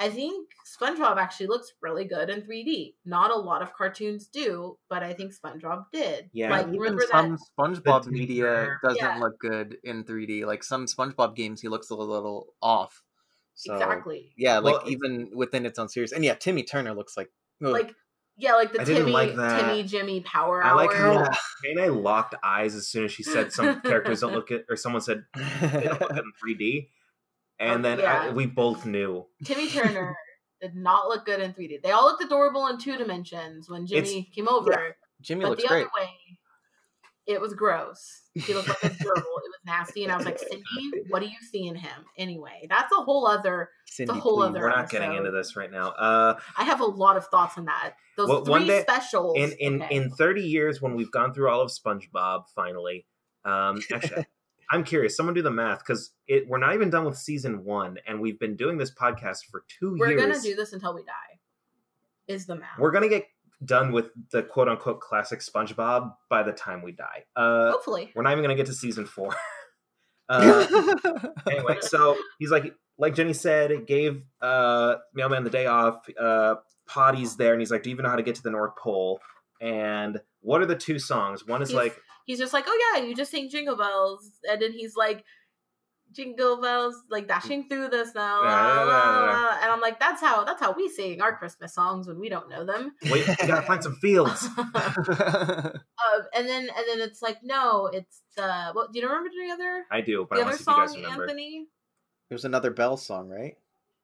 i 0.01 0.09
think 0.09 0.49
spongebob 0.65 1.17
actually 1.17 1.47
looks 1.47 1.71
really 1.81 2.05
good 2.05 2.29
in 2.29 2.41
3d 2.41 2.95
not 3.05 3.31
a 3.31 3.35
lot 3.35 3.61
of 3.61 3.73
cartoons 3.73 4.27
do 4.27 4.77
but 4.89 5.03
i 5.03 5.13
think 5.13 5.31
spongebob 5.33 5.85
did 5.93 6.29
Yeah. 6.33 6.49
like 6.51 6.67
Even 6.67 6.79
remember 6.79 7.03
some 7.09 7.31
that 7.31 7.39
SpongeBob 7.57 8.07
media 8.07 8.77
doesn't 8.83 8.97
Yeah. 8.97 9.17
look 9.19 9.39
good 9.39 9.77
in 9.83 10.03
3D. 10.03 10.45
Like 10.45 10.63
some 10.63 10.85
SpongeBob 10.87 11.35
games, 11.35 11.61
he 11.61 11.67
looks 11.67 11.89
a 11.89 11.95
little 11.95 12.53
off. 12.61 13.03
So, 13.53 13.73
exactly 13.75 14.33
Yeah, 14.37 14.59
like 14.59 14.73
Well, 14.81 14.89
even 14.89 15.29
within 15.35 15.65
its 15.65 15.77
own 15.77 15.89
series, 15.89 16.11
and 16.13 16.23
yeah, 16.25 16.33
Timmy 16.35 16.63
Turner 16.63 16.93
looks 16.93 17.15
like 17.17 17.29
ugh. 17.63 17.71
like 17.71 17.93
yeah 18.37 18.53
like 18.53 18.71
the 18.71 18.81
I 18.81 18.85
timmy 18.85 19.11
like 19.11 19.35
timmy 19.35 19.83
jimmy 19.83 20.21
power 20.21 20.63
I 20.63 20.69
hour 20.69 20.75
like 20.75 20.93
how 20.93 21.13
Yeah. 21.13 21.75
Jay 21.75 21.89
locked 21.89 22.33
eyes 22.43 22.73
as 22.75 22.87
soon 22.87 23.05
as 23.05 23.11
she 23.11 23.23
said 23.23 23.51
some 23.51 23.81
characters 23.89 24.21
don't 24.21 24.33
look 24.33 24.49
at, 24.51 24.63
or 24.69 24.75
someone 24.77 25.01
said 25.01 25.25
they 25.35 25.83
don't 25.83 26.01
look 26.01 26.11
at 26.11 26.23
in 26.23 26.31
3D, 26.43 26.87
and 27.61 27.85
Oh, 27.85 27.95
then 27.95 28.05
I, 28.05 28.29
we 28.31 28.45
both 28.45 28.85
knew. 28.85 29.25
timmy 29.45 29.67
turner 29.75 30.17
did 30.61 30.75
not 30.75 31.07
look 31.07 31.25
good 31.25 31.39
in 31.39 31.53
3d 31.53 31.81
they 31.83 31.91
all 31.91 32.03
looked 32.05 32.23
adorable 32.23 32.67
in 32.67 32.77
two 32.77 32.97
dimensions 32.97 33.69
when 33.69 33.85
jimmy 33.87 34.29
came 34.35 34.47
over 34.47 34.95
Jimmy 35.21 35.41
but 35.43 35.49
looks 35.51 35.61
the 35.63 35.67
great. 35.69 35.81
other 35.81 35.91
way 35.97 36.09
it 37.27 37.39
was 37.39 37.53
gross 37.53 38.21
he 38.33 38.53
looked 38.53 38.67
like 38.67 38.83
a 38.83 38.89
gerbil 38.89 39.17
it 39.17 39.23
was 39.25 39.59
nasty 39.65 40.03
and 40.03 40.11
i 40.11 40.17
was 40.17 40.25
like 40.25 40.39
cindy 40.39 41.03
what 41.09 41.19
do 41.21 41.27
you 41.27 41.37
see 41.51 41.67
in 41.67 41.75
him 41.75 42.05
anyway 42.17 42.65
that's 42.69 42.91
a 42.91 43.01
whole 43.01 43.27
other 43.27 43.69
Cindy, 43.85 44.13
whole 44.19 44.37
please. 44.37 44.45
other- 44.49 44.59
We're 44.61 44.69
not 44.69 44.89
getting 44.89 45.13
into 45.13 45.31
this 45.31 45.55
right 45.55 45.71
now. 45.71 45.89
Uh, 45.89 46.39
i 46.57 46.63
have 46.63 46.79
a 46.81 46.85
lot 46.85 47.17
of 47.17 47.25
thoughts 47.27 47.57
on 47.57 47.65
that 47.65 47.93
those 48.17 48.27
Well, 48.29 48.43
three 48.43 48.51
one 48.51 48.67
day- 48.67 48.81
specials 48.81 49.35
in 49.37 49.51
in 49.59 49.81
okay. 49.83 49.95
in 49.95 50.09
30 50.11 50.41
years, 50.41 50.81
when 50.81 50.95
we've 50.95 51.11
gone 51.11 51.33
through 51.33 51.49
all 51.49 51.61
of 51.61 51.71
SpongeBob, 51.71 52.43
finally, 52.55 53.05
um, 53.45 53.81
actually, 53.93 54.25
I'm 54.71 54.83
curious. 54.83 55.17
Someone 55.17 55.35
do 55.35 55.41
the 55.41 55.51
math 55.51 55.79
because 55.79 56.11
it 56.27 56.47
we're 56.47 56.57
not 56.57 56.73
even 56.73 56.89
done 56.89 57.05
with 57.05 57.17
season 57.17 57.63
one, 57.65 57.97
and 58.07 58.21
we've 58.21 58.39
been 58.39 58.55
doing 58.55 58.77
this 58.77 58.91
podcast 58.91 59.45
for 59.51 59.63
2 59.79 59.97
we're 59.99 60.11
years. 60.11 60.21
gonna 60.21 60.39
do 60.41 60.55
this 60.55 60.71
until 60.73 60.95
we 60.95 61.03
die 61.03 61.39
is 62.27 62.45
the 62.45 62.55
math 62.55 62.79
We're 62.79 62.91
gonna 62.91 63.09
get 63.09 63.25
done 63.65 63.91
with 63.91 64.09
the 64.31 64.41
quote 64.43 64.69
unquote 64.69 65.01
classic 65.01 65.39
SpongeBob 65.41 66.13
by 66.29 66.41
the 66.43 66.51
time 66.53 66.81
we 66.81 66.93
die. 66.93 67.25
Uh, 67.35 67.71
hopefully 67.71 68.11
we're 68.15 68.23
not 68.23 68.31
even 68.31 68.43
gonna 68.43 68.55
get 68.55 68.65
to 68.67 68.73
season 68.73 69.05
four. 69.05 69.35
uh, 70.29 70.65
anyway, 71.49 71.77
so 71.81 72.17
he's 72.39 72.51
like, 72.51 72.73
like 72.97 73.13
Jenny 73.15 73.33
said, 73.33 73.85
gave 73.85 74.23
uh, 74.41 74.95
Mailman 75.13 75.43
the 75.43 75.49
day 75.49 75.65
off. 75.67 76.07
Uh, 76.19 76.55
Potty's 76.87 77.35
there, 77.35 77.51
and 77.53 77.61
he's 77.61 77.71
like, 77.71 77.83
"Do 77.83 77.89
you 77.89 77.95
even 77.95 78.03
know 78.03 78.09
how 78.09 78.15
to 78.15 78.23
get 78.23 78.35
to 78.35 78.43
the 78.43 78.51
North 78.51 78.75
Pole?" 78.77 79.19
And 79.61 80.19
what 80.41 80.61
are 80.61 80.65
the 80.65 80.75
two 80.75 80.97
songs? 80.99 81.45
One 81.45 81.61
is 81.61 81.69
He's- 81.69 81.77
like, 81.77 81.97
he's 82.31 82.39
just 82.39 82.53
like 82.53 82.63
oh 82.67 82.93
yeah 82.95 83.03
you 83.03 83.13
just 83.13 83.31
sing 83.31 83.49
jingle 83.49 83.75
bells 83.75 84.31
and 84.49 84.61
then 84.61 84.71
he's 84.71 84.95
like 84.95 85.23
jingle 86.13 86.61
bells 86.61 86.95
like 87.09 87.27
dashing 87.27 87.67
through 87.69 87.87
the 87.87 88.03
snow 88.05 88.41
Yeah, 88.43 88.61
la, 88.61 88.83
la, 88.83 88.85
yeah, 88.85 89.25
yeah. 89.25 89.41
la," 89.43 89.57
and 89.61 89.71
i'm 89.71 89.79
like 89.81 89.99
that's 89.99 90.21
how 90.21 90.43
that's 90.43 90.59
how 90.61 90.71
we 90.73 90.89
sing 90.89 91.21
our 91.21 91.37
christmas 91.37 91.73
songs 91.73 92.07
when 92.07 92.19
we 92.19 92.27
don't 92.29 92.49
know 92.49 92.65
them 92.65 92.93
"Wait, 93.11 93.25
we 93.27 93.47
gotta 93.47 93.65
find 93.65 93.81
some 93.83 93.95
fields." 93.95 94.47
uh, 94.57 94.69
and 96.35 96.47
then 96.47 96.63
and 96.63 96.85
then 96.87 96.99
it's 96.99 97.21
like 97.21 97.37
no 97.43 97.89
it's 97.93 98.21
the 98.35 98.71
what 98.73 98.91
do 98.91 98.99
you 98.99 99.07
remember 99.07 99.29
the 99.29 99.51
other 99.53 99.85
I 99.91 100.01
do, 100.01 100.25
but 100.29 100.35
the 100.37 100.41
I 100.43 100.47
other 100.47 100.57
to 100.57 100.63
you 100.63 100.65
guys 100.65 100.91
song 100.91 101.01
remember. 101.01 101.23
anthony 101.23 101.67
There's 102.29 102.45
another 102.45 102.71
Bell 102.71 102.97
song, 102.97 103.29
right? 103.29 103.55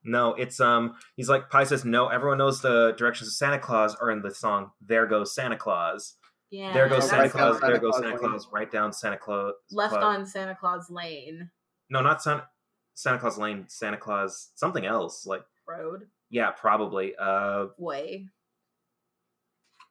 No, 0.03 0.33
it's 0.35 0.59
um. 0.61 0.95
He's 1.15 1.27
like, 1.27 1.49
Pie 1.49 1.65
says, 1.65 1.83
"No, 1.83 2.07
everyone 2.07 2.37
knows 2.37 2.61
the 2.61 2.93
directions 2.97 3.27
of 3.29 3.33
Santa 3.35 3.59
Claus 3.59 3.95
are 3.95 4.11
in 4.11 4.21
the 4.21 4.31
song. 4.33 4.71
There 4.81 5.05
goes 5.07 5.33
Santa 5.35 5.57
Claus. 5.57 6.13
Yeah 6.51 6.73
there 6.73 6.87
goes 6.89 7.09
Santa 7.09 7.23
right 7.23 7.31
the 7.31 7.37
down 7.37 7.49
Claus. 7.51 7.59
Santa 7.59 7.71
There 7.73 7.81
goes 7.81 7.91
Claus 7.91 8.03
Santa 8.03 8.17
Claus. 8.17 8.47
Right 8.51 8.71
down 8.71 8.93
Santa 8.93 9.17
Claus. 9.17 9.53
left 9.71 9.93
Claus- 9.93 10.03
on 10.03 10.25
santa 10.25 10.55
claus 10.55 10.89
lane 10.89 11.49
No, 11.89 12.01
not 12.01 12.21
Santa. 12.21 12.47
Santa 12.95 13.19
Claus 13.19 13.37
Lane. 13.37 13.65
Santa 13.67 13.97
Claus. 13.97 14.49
Something 14.55 14.85
else. 14.87 15.25
Like, 15.27 15.43
road 15.67 16.07
yeah, 16.31 16.49
probably. 16.51 17.13
Uh, 17.15 17.67
way 17.77 18.27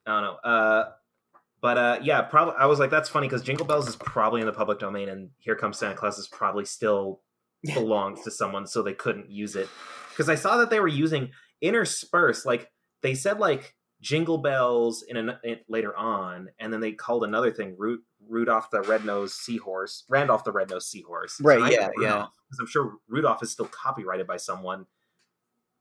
I 0.07 0.21
don't 0.21 0.23
know. 0.23 0.51
Uh, 0.51 0.91
but 1.61 1.79
uh, 1.79 1.99
yeah, 2.03 2.23
probably. 2.23 2.55
I 2.59 2.67
was 2.67 2.79
like, 2.81 2.91
that's 2.91 3.09
funny 3.09 3.29
because 3.29 3.43
Jingle 3.43 3.65
Bells 3.67 3.89
is 3.89 3.95
probably 3.97 4.41
in 4.41 4.47
the 4.47 4.53
public 4.53 4.79
domain, 4.81 5.09
and 5.09 5.31
Here 5.39 5.55
Comes 5.57 5.79
Santa 5.79 5.95
Claus 5.95 6.19
is 6.19 6.27
probably 6.29 6.65
still 6.65 7.23
belongs 7.75 8.23
to 8.25 8.31
someone, 8.31 8.67
so 8.67 8.83
they 8.83 8.93
couldn't 8.95 9.31
use 9.31 9.55
it. 9.57 9.69
because 10.11 10.29
I 10.29 10.35
saw 10.35 10.57
that 10.59 10.71
they 10.71 10.81
were 10.81 10.89
using 10.89 11.31
interspersed, 11.63 12.45
like 12.45 12.71
they 13.03 13.15
said 13.15 13.39
like 13.39 13.75
jingle 14.01 14.39
bells 14.39 15.03
in, 15.03 15.17
an, 15.17 15.39
in 15.43 15.59
later 15.69 15.97
on, 15.97 16.49
and 16.59 16.73
then 16.73 16.81
they 16.81 16.93
called 16.93 17.25
another 17.25 17.51
thing 17.53 17.75
Ru- 17.79 18.03
Rudolph 18.29 18.71
the 18.71 18.83
red-nosed 18.83 19.35
seahorse, 19.35 20.05
Randolph 20.09 20.45
the 20.45 20.53
red-nosed 20.53 20.89
seahorse. 20.89 21.41
Right, 21.41 21.61
I 21.61 21.71
yeah, 21.71 21.89
yeah. 22.01 22.27
Because 22.49 22.59
I'm 22.61 22.67
sure 22.67 22.95
Rudolph 23.09 23.43
is 23.43 23.51
still 23.51 23.67
copyrighted 23.69 24.27
by 24.27 24.37
someone. 24.37 24.87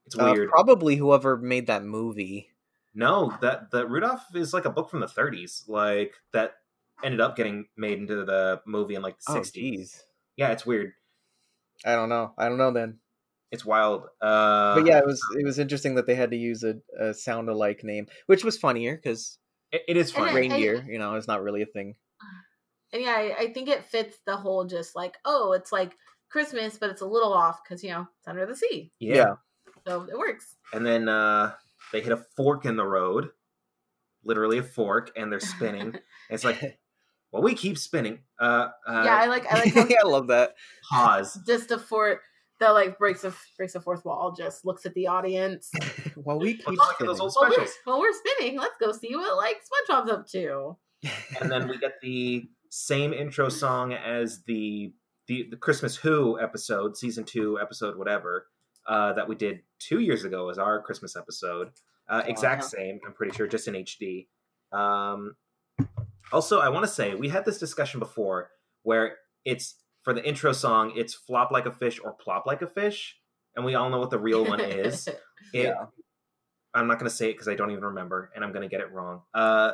It's 0.06 0.18
Uh, 0.18 0.32
weird. 0.34 0.48
probably 0.50 0.96
whoever 0.96 1.36
made 1.36 1.66
that 1.66 1.84
movie. 1.84 2.50
no, 2.94 3.36
that 3.42 3.70
the 3.70 3.86
Rudolph 3.86 4.24
is 4.34 4.54
like 4.54 4.64
a 4.64 4.70
book 4.70 4.88
from 4.90 5.00
the 5.00 5.06
30s, 5.06 5.68
like 5.68 6.14
that 6.32 6.54
ended 7.04 7.20
up 7.20 7.36
getting 7.36 7.66
made 7.76 7.98
into 7.98 8.24
the 8.24 8.62
movie 8.64 8.94
in 8.94 9.02
like 9.02 9.18
the 9.18 9.32
Oh, 9.32 9.40
60s. 9.40 9.52
jeez. 9.54 10.02
Yeah, 10.36 10.52
it's 10.52 10.64
weird. 10.64 10.92
I 11.84 11.94
don't 11.94 12.08
know. 12.08 12.32
I 12.38 12.48
don't 12.48 12.56
know 12.56 12.70
then. 12.70 12.98
It's 13.56 13.64
wild. 13.64 14.04
Uh, 14.20 14.76
But 14.76 14.86
yeah, 14.86 14.98
it 15.00 15.06
was 15.06 15.20
it 15.40 15.44
was 15.44 15.58
interesting 15.58 15.94
that 15.96 16.04
they 16.06 16.14
had 16.14 16.30
to 16.30 16.36
use 16.36 16.62
a, 16.62 16.76
a 17.00 17.14
sound 17.14 17.48
alike 17.48 17.82
name, 17.82 18.06
which 18.26 18.44
was 18.44 18.58
funnier 18.58 18.94
because 18.96 19.38
it, 19.72 19.82
it 19.88 19.96
is 19.96 20.08
And 20.14 20.26
fun. 20.26 20.28
it- 20.28 20.34
reindeer, 20.40 20.84
you 20.86 20.98
know, 20.98 21.14
it's 21.16 21.26
not 21.28 21.42
really 21.42 21.62
a 21.62 21.66
thing. 21.66 21.96
And 22.92 23.02
yeah, 23.02 23.16
I, 23.18 23.34
I 23.44 23.52
think 23.52 23.68
it 23.68 23.84
fits 23.84 24.16
the 24.26 24.36
whole 24.36 24.64
just 24.64 24.94
like, 24.94 25.16
oh, 25.24 25.52
it's 25.52 25.72
like 25.72 25.96
Christmas, 26.30 26.78
but 26.78 26.88
it's 26.88 27.02
a 27.02 27.06
little 27.06 27.32
off 27.32 27.58
because 27.64 27.82
you 27.82 27.90
know 27.90 28.06
it's 28.18 28.28
under 28.28 28.46
the 28.46 28.54
sea, 28.54 28.92
yeah. 29.00 29.34
so 29.86 30.06
it 30.10 30.16
works. 30.16 30.54
and 30.72 30.86
then 30.86 31.08
uh 31.08 31.52
they 31.92 32.00
hit 32.00 32.12
a 32.12 32.22
fork 32.36 32.64
in 32.64 32.76
the 32.76 32.84
road 32.86 33.30
literally 34.24 34.58
a 34.58 34.62
fork 34.62 35.10
and 35.16 35.30
they're 35.30 35.40
spinning 35.40 35.88
And 35.94 36.00
it's 36.30 36.44
like 36.44 36.78
well 37.32 37.42
we 37.42 37.54
keep 37.54 37.76
spinning 37.78 38.20
uh, 38.40 38.68
uh 38.86 39.02
yeah, 39.04 39.16
I 39.16 39.26
like 39.26 39.46
I 39.52 39.58
like 39.64 39.74
how 39.80 39.86
yeah, 39.88 40.02
I 40.04 40.08
love 40.08 40.28
that. 40.28 40.54
pause 40.90 41.38
just 41.46 41.70
a 41.72 41.78
fort 41.78 42.20
that 42.60 42.70
like 42.70 42.98
breaks 42.98 43.24
a 43.24 43.32
breaks 43.56 43.74
a 43.74 43.80
fourth 43.80 44.04
wall, 44.04 44.32
just 44.36 44.64
looks 44.64 44.86
at 44.86 44.94
the 44.94 45.06
audience. 45.06 45.70
well, 46.16 46.38
we 46.38 46.54
keep 46.54 46.66
Looks 46.68 46.86
like 46.88 46.98
those 46.98 47.16
spinning. 47.18 47.20
old 47.20 47.34
Well, 47.36 47.50
we're, 47.50 47.54
specials 47.54 47.74
well, 47.86 48.00
we're 48.00 48.12
spinning. 48.12 48.58
Let's 48.58 48.76
go 48.80 48.92
see 48.92 49.14
what 49.14 49.36
like 49.36 49.56
SpongeBob's 49.90 50.10
up 50.10 50.26
to. 50.28 50.76
and 51.40 51.50
then 51.50 51.68
we 51.68 51.78
get 51.78 52.00
the 52.00 52.48
same 52.70 53.12
intro 53.12 53.48
song 53.48 53.92
as 53.92 54.42
the 54.44 54.92
the, 55.28 55.46
the 55.50 55.56
christmas 55.56 55.96
who 55.96 56.38
episode 56.40 56.96
season 56.96 57.24
two 57.24 57.58
episode 57.60 57.96
whatever 57.96 58.46
uh 58.86 59.12
that 59.12 59.28
we 59.28 59.34
did 59.34 59.60
two 59.78 60.00
years 60.00 60.24
ago 60.24 60.48
as 60.50 60.58
our 60.58 60.80
christmas 60.82 61.16
episode 61.16 61.70
uh 62.08 62.22
exact 62.26 62.62
Uh-huh. 62.62 62.68
same 62.70 63.00
i'm 63.06 63.12
pretty 63.12 63.34
sure 63.36 63.46
just 63.46 63.68
in 63.68 63.74
hd 63.74 64.26
um 64.72 65.36
also 66.32 66.60
i 66.60 66.68
want 66.68 66.84
to 66.84 66.90
say 66.90 67.14
we 67.14 67.28
had 67.28 67.44
this 67.44 67.58
discussion 67.58 68.00
before 68.00 68.50
where 68.82 69.16
it's 69.44 69.76
for 70.06 70.14
the 70.14 70.24
intro 70.26 70.52
song 70.52 70.92
it's 70.96 71.12
flop 71.14 71.50
like 71.50 71.66
a 71.66 71.72
fish 71.72 71.98
or 72.02 72.12
plop 72.14 72.46
like 72.46 72.62
a 72.62 72.66
fish 72.66 73.16
and 73.56 73.64
we 73.64 73.74
all 73.74 73.90
know 73.90 73.98
what 73.98 74.10
the 74.10 74.18
real 74.18 74.44
one 74.46 74.60
is 74.60 75.06
it, 75.08 75.20
Yeah. 75.52 75.74
I'm 76.74 76.86
not 76.86 76.98
going 76.98 77.10
to 77.10 77.14
say 77.16 77.30
it 77.30 77.32
because 77.32 77.48
I 77.48 77.54
don't 77.54 77.70
even 77.70 77.84
remember, 77.84 78.30
and 78.34 78.44
I'm 78.44 78.52
going 78.52 78.60
to 78.60 78.68
get 78.68 78.82
it 78.82 78.92
wrong. 78.92 79.22
Uh, 79.32 79.72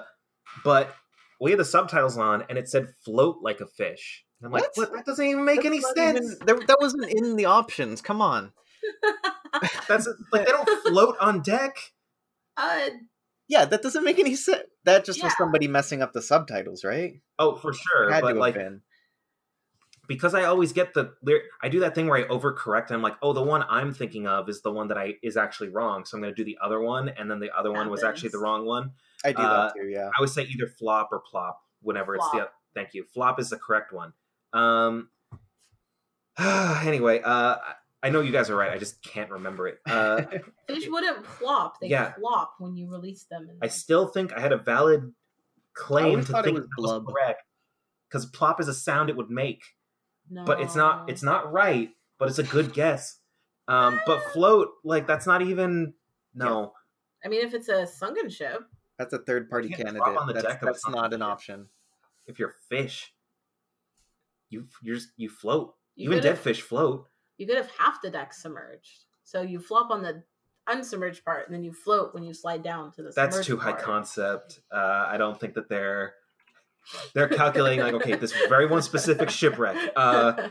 but 0.62 0.94
we 1.40 1.50
had 1.50 1.58
the 1.58 1.64
subtitles 1.64 2.16
on, 2.16 2.44
and 2.48 2.56
it 2.56 2.68
said 2.68 2.86
"float 3.04 3.38
like 3.42 3.60
a 3.60 3.66
fish." 3.66 4.24
And 4.40 4.46
I'm 4.46 4.52
like, 4.52 4.62
What? 4.76 4.90
"What? 4.90 4.92
That 4.94 5.04
doesn't 5.06 5.26
even 5.26 5.44
make 5.44 5.64
any 5.64 5.80
That's 5.80 5.96
not 5.96 6.14
sense." 6.14 6.34
even- 6.36 6.46
there- 6.46 6.66
that 6.68 6.78
wasn't 6.80 7.06
in 7.10 7.34
the 7.34 7.46
options. 7.46 8.00
Come 8.02 8.22
on. 8.22 8.52
That's 9.88 10.06
like 10.32 10.46
they 10.46 10.52
don't 10.52 10.68
float 10.86 11.16
on 11.20 11.42
deck. 11.42 11.74
uh, 12.56 12.90
Yeah, 13.48 13.64
that 13.64 13.82
doesn't 13.82 14.04
make 14.04 14.20
any 14.20 14.36
sense. 14.36 14.62
That 14.84 15.04
just 15.04 15.24
was 15.24 15.32
somebody 15.36 15.66
messing 15.66 16.02
up 16.02 16.12
the 16.12 16.22
subtitles, 16.22 16.84
right? 16.84 17.14
Oh, 17.38 17.56
for 17.56 17.72
sure. 17.72 18.10
Had 18.12 18.20
to 18.20 18.22
but 18.26 18.28
have 18.28 18.36
like, 18.36 18.54
been. 18.54 18.82
Because 20.12 20.34
I 20.34 20.44
always 20.44 20.72
get 20.74 20.92
the 20.92 21.14
lyric, 21.22 21.44
I 21.62 21.70
do 21.70 21.80
that 21.80 21.94
thing 21.94 22.06
where 22.06 22.18
I 22.18 22.28
overcorrect. 22.28 22.86
And 22.88 22.96
I'm 22.96 23.02
like, 23.02 23.16
"Oh, 23.22 23.32
the 23.32 23.42
one 23.42 23.64
I'm 23.68 23.94
thinking 23.94 24.26
of 24.26 24.48
is 24.48 24.60
the 24.60 24.70
one 24.70 24.88
that 24.88 24.98
I 24.98 25.14
is 25.22 25.38
actually 25.38 25.70
wrong." 25.70 26.04
So 26.04 26.16
I'm 26.16 26.22
going 26.22 26.34
to 26.34 26.36
do 26.36 26.44
the 26.44 26.58
other 26.62 26.80
one, 26.80 27.08
and 27.08 27.30
then 27.30 27.40
the 27.40 27.50
other 27.56 27.72
one 27.72 27.88
was 27.88 28.04
actually 28.04 28.28
the 28.28 28.38
wrong 28.38 28.66
one. 28.66 28.92
I 29.24 29.32
do 29.32 29.42
uh, 29.42 29.66
that 29.68 29.74
too. 29.74 29.88
Yeah. 29.88 30.10
I 30.16 30.20
would 30.20 30.28
say 30.28 30.42
either 30.42 30.66
flop 30.66 31.08
or 31.12 31.20
plop 31.20 31.62
whenever 31.80 32.14
it's 32.14 32.24
the 32.32 32.38
Flop. 32.38 32.52
thank 32.74 32.94
you. 32.94 33.04
Flop 33.14 33.40
is 33.40 33.50
the 33.50 33.56
correct 33.56 33.92
one. 33.92 34.12
Um 34.52 35.08
anyway, 36.38 37.20
uh 37.24 37.56
I 38.02 38.10
know 38.10 38.20
you 38.20 38.32
guys 38.32 38.50
are 38.50 38.56
right. 38.56 38.70
I 38.72 38.78
just 38.78 39.02
can't 39.02 39.30
remember 39.30 39.68
it. 39.68 39.78
Uh 39.86 40.22
fish 40.68 40.88
wouldn't 40.88 41.24
plop; 41.24 41.80
they 41.80 41.88
Yeah. 41.88 42.12
flop 42.14 42.54
when 42.58 42.76
you 42.76 42.90
release 42.90 43.24
them. 43.24 43.48
In 43.48 43.56
I 43.62 43.68
still 43.68 44.06
think 44.08 44.32
I 44.32 44.40
had 44.40 44.52
a 44.52 44.58
valid 44.58 45.12
claim 45.74 46.10
always 46.10 46.26
to 46.26 46.32
thought 46.32 46.40
it 46.40 46.44
think 46.44 46.54
was 46.56 46.64
that 46.64 46.82
was 46.82 46.90
blub. 46.90 47.06
correct 47.08 47.42
cuz 48.10 48.26
plop 48.26 48.60
is 48.60 48.68
a 48.68 48.74
sound 48.74 49.08
it 49.08 49.16
would 49.16 49.30
make, 49.30 49.62
no. 50.32 50.44
but 50.44 50.60
it's 50.60 50.74
not 50.74 51.08
it's 51.10 51.22
not 51.22 51.52
right, 51.52 51.90
but 52.18 52.28
it's 52.28 52.38
a 52.38 52.42
good 52.44 52.72
guess. 52.72 53.18
Um 53.68 54.00
but 54.06 54.22
float 54.32 54.68
like 54.84 55.06
that's 55.06 55.26
not 55.26 55.42
even 55.42 55.94
no. 56.34 56.72
I 57.24 57.28
mean, 57.28 57.44
if 57.46 57.54
it's 57.54 57.68
a 57.68 57.86
sunken 57.86 58.28
ship, 58.28 58.62
That's 58.98 59.12
a 59.12 59.18
third 59.18 59.48
party 59.48 59.68
You 59.68 59.76
can't 59.76 59.88
candidate. 59.88 60.04
drop 60.06 60.20
on 60.22 60.26
the 60.26 60.32
That's, 60.32 60.46
deck 60.46 60.62
of 60.62 60.66
that's 60.66 60.82
sunken 60.82 61.00
not 61.00 61.14
an 61.14 61.22
option. 61.22 61.68
If 62.26 62.38
you're 62.38 62.54
fish, 62.68 63.12
you 64.50 64.64
you're 64.82 64.96
just, 64.96 65.08
you 65.16 65.28
float. 65.28 65.74
you 65.94 66.06
Even 66.06 66.18
could 66.18 66.22
dead 66.24 66.28
have, 66.30 66.38
fish 66.40 66.60
float. 66.62 67.06
you 67.38 67.46
could 67.46 67.56
have 67.56 67.70
half 67.78 68.00
the 68.02 68.10
deck 68.10 68.32
submerged. 68.32 69.04
So 69.24 69.42
you 69.42 69.58
flop 69.60 69.90
on 69.90 70.02
the 70.02 70.22
unsubmerged 70.68 71.24
part, 71.24 71.46
and 71.46 71.54
then 71.54 71.64
you 71.64 71.72
float 71.72 72.14
when 72.14 72.22
you 72.22 72.34
slide 72.34 72.62
down 72.62 72.92
to 72.92 73.02
the. 73.02 73.12
that's 73.14 73.36
submerged 73.36 73.46
too 73.46 73.56
high 73.56 73.72
part. 73.72 73.82
concept. 73.82 74.60
Uh, 74.72 75.06
I 75.08 75.16
don't 75.16 75.38
think 75.38 75.54
that 75.54 75.68
they're 75.68 76.14
they're 77.14 77.28
calculating 77.28 77.80
like 77.80 77.94
okay, 77.94 78.14
this 78.16 78.32
very 78.48 78.66
one 78.66 78.82
specific 78.82 79.30
shipwreck. 79.30 79.76
Uh, 79.96 80.48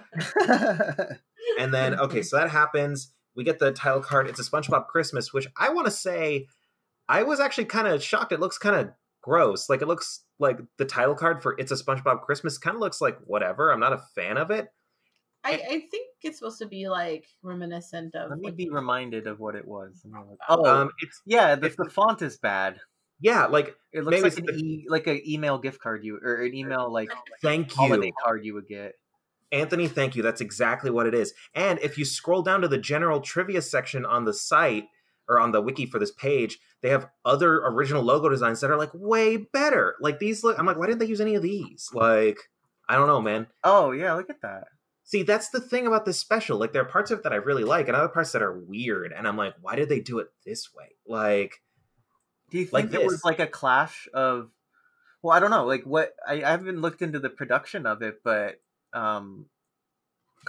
and 1.60 1.74
then 1.74 2.00
okay, 2.00 2.22
so 2.22 2.38
that 2.38 2.50
happens. 2.50 3.14
We 3.36 3.44
get 3.44 3.60
the 3.60 3.72
title 3.72 4.02
card. 4.02 4.28
It's 4.28 4.40
a 4.40 4.44
SpongeBob 4.44 4.88
Christmas, 4.88 5.34
which 5.34 5.48
I 5.58 5.70
want 5.70 5.86
to 5.86 5.92
say 5.92 6.48
I 7.08 7.24
was 7.24 7.40
actually 7.40 7.66
kind 7.66 7.88
of 7.88 8.04
shocked. 8.04 8.32
It 8.32 8.40
looks 8.40 8.58
kind 8.58 8.76
of 8.76 8.90
gross. 9.22 9.70
Like 9.70 9.82
it 9.82 9.88
looks 9.88 10.24
like 10.40 10.60
the 10.78 10.86
title 10.86 11.16
card 11.16 11.42
for 11.42 11.56
It's 11.58 11.72
a 11.72 11.76
SpongeBob 11.76 12.22
Christmas 12.22 12.58
kind 12.58 12.76
of 12.76 12.82
looks 12.82 13.00
like 13.02 13.18
whatever. 13.26 13.72
I'm 13.72 13.80
not 13.80 13.94
a 13.94 14.02
fan 14.16 14.38
of 14.38 14.52
it. 14.52 14.68
I, 15.44 15.54
I 15.54 15.80
think 15.90 16.08
it's 16.22 16.38
supposed 16.38 16.60
to 16.60 16.68
be 16.68 16.88
like 16.88 17.26
reminiscent 17.42 18.16
of. 18.16 18.30
Let 18.30 18.40
me 18.40 18.52
be 18.52 18.70
reminded 18.70 19.26
of 19.28 19.40
what 19.40 19.56
it 19.56 19.68
was. 19.68 20.02
Like, 20.06 20.24
Oh, 20.50 20.64
Oh, 20.64 20.66
Um, 20.82 20.92
it's 21.00 21.20
yeah, 21.26 21.56
the, 21.56 21.68
if- 21.68 21.78
the 21.78 21.90
font 21.90 22.22
is 22.22 22.38
bad. 22.38 22.80
Yeah, 23.22 23.46
like 23.46 23.76
It 23.94 24.04
looks 24.04 24.22
like 24.22 24.38
an 24.38 24.46
the- 24.46 24.54
e 24.54 24.86
like 24.90 25.08
an 25.08 25.22
email 25.28 25.58
gift 25.58 25.80
card 25.80 26.04
you 26.04 26.20
or 26.22 26.42
an 26.42 26.54
email 26.54 26.92
like 26.92 27.12
thank 27.42 27.72
holiday 27.72 28.08
you. 28.08 28.14
card 28.24 28.44
you 28.44 28.54
would 28.56 28.68
get. 28.68 28.96
Anthony, 29.52 29.88
thank 29.88 30.16
you. 30.16 30.24
That's 30.24 30.42
exactly 30.42 30.90
what 30.90 31.08
it 31.08 31.14
is. 31.14 31.34
And 31.54 31.78
if 31.80 31.98
you 31.98 32.06
scroll 32.06 32.42
down 32.42 32.62
to 32.62 32.68
the 32.68 32.78
general 32.78 33.20
trivia 33.20 33.62
section 33.62 34.06
on 34.06 34.24
the 34.26 34.34
site 34.34 34.86
or 35.28 35.40
on 35.40 35.52
the 35.52 35.62
wiki 35.62 35.86
for 35.86 36.00
this 36.00 36.12
page, 36.12 36.58
they 36.82 36.90
have 36.90 37.08
other 37.26 37.58
original 37.66 38.02
logo 38.02 38.30
designs 38.30 38.62
that 38.62 38.72
are 38.72 38.78
like 38.78 38.92
way 38.94 39.38
better. 39.38 39.96
Like 40.00 40.20
these 40.20 40.44
look 40.44 40.58
I'm 40.58 40.66
like, 40.66 40.78
why 40.78 40.88
didn't 40.88 41.00
they 41.00 41.06
use 41.06 41.22
any 41.22 41.36
of 41.36 41.44
these? 41.44 41.90
Like, 41.94 42.40
I 42.90 42.96
don't 42.96 43.08
know, 43.08 43.22
man. 43.22 43.48
Oh 43.64 43.92
yeah, 43.92 44.14
look 44.14 44.30
at 44.30 44.42
that. 44.42 44.68
See, 45.04 45.24
that's 45.24 45.50
the 45.50 45.60
thing 45.60 45.86
about 45.86 46.06
this 46.06 46.18
special. 46.18 46.58
Like 46.58 46.72
there 46.72 46.82
are 46.84 46.86
parts 46.86 47.12
of 47.12 47.20
it 47.20 47.24
that 47.24 47.34
I 47.34 47.38
really 47.38 47.66
like 47.66 47.88
and 47.90 47.98
other 47.98 48.08
parts 48.08 48.32
that 48.32 48.42
are 48.42 48.58
weird. 48.58 49.12
And 49.12 49.28
I'm 49.28 49.36
like, 49.36 49.54
why 49.62 49.76
did 49.76 49.90
they 49.90 50.00
do 50.00 50.20
it 50.20 50.28
this 50.46 50.74
way? 50.74 50.96
Like 51.06 51.62
Do 52.52 52.60
you 52.60 52.66
think 52.66 52.92
Like 52.92 53.02
it 53.02 53.06
was 53.06 53.24
like 53.24 53.40
a 53.40 53.48
clash 53.48 54.08
of? 54.14 54.52
Well, 55.24 55.36
I 55.36 55.40
don't 55.40 55.52
know. 55.52 55.66
Like 55.66 55.84
what 55.84 56.14
I, 56.28 56.44
I 56.44 56.52
haven't 56.52 56.82
looked 56.82 57.02
into 57.02 57.20
the 57.20 57.30
production 57.30 57.86
of 57.86 58.02
it, 58.02 58.22
but 58.24 58.60
um, 58.94 59.46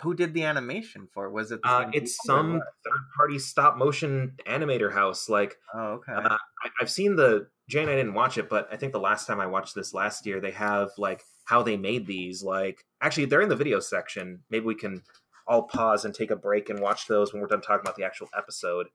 who 0.00 0.14
did 0.14 0.34
the 0.34 0.44
animation 0.44 1.08
for? 1.12 1.30
Was 1.30 1.52
it? 1.52 1.62
The 1.62 1.68
uh, 1.68 1.90
it's 1.92 2.18
some 2.24 2.60
third 2.84 3.00
party 3.16 3.38
stop 3.38 3.76
motion 3.76 4.32
animator 4.46 4.92
house. 4.92 5.28
Like 5.28 5.56
Oh 5.74 6.00
okay. 6.00 6.12
Uh, 6.12 6.36
I, 6.64 6.68
I've 6.80 6.90
seen 6.90 7.16
the 7.16 7.48
Jane. 7.68 7.88
I 7.88 7.94
didn't 7.94 8.14
watch 8.14 8.36
it, 8.36 8.48
but 8.48 8.68
I 8.72 8.76
think 8.76 8.92
the 8.92 9.00
last 9.00 9.26
time 9.26 9.40
I 9.40 9.46
watched 9.46 9.74
this 9.74 9.94
last 9.94 10.26
year, 10.26 10.40
they 10.40 10.50
have 10.50 10.90
like 10.98 11.22
how 11.44 11.62
they 11.62 11.76
made 11.76 12.06
these. 12.06 12.42
Like, 12.42 12.84
actually, 13.00 13.26
they're 13.26 13.42
in 13.42 13.48
the 13.48 13.56
video 13.56 13.78
section. 13.80 14.40
Maybe 14.50 14.64
we 14.64 14.74
can 14.74 15.02
all 15.46 15.64
pause 15.64 16.04
and 16.04 16.14
take 16.14 16.30
a 16.30 16.36
break 16.36 16.70
and 16.70 16.80
watch 16.80 17.06
those 17.06 17.32
when 17.32 17.42
we're 17.42 17.48
done 17.48 17.60
talking 17.60 17.82
about 17.82 17.96
the 17.96 18.04
actual 18.04 18.28
episode. 18.36 18.86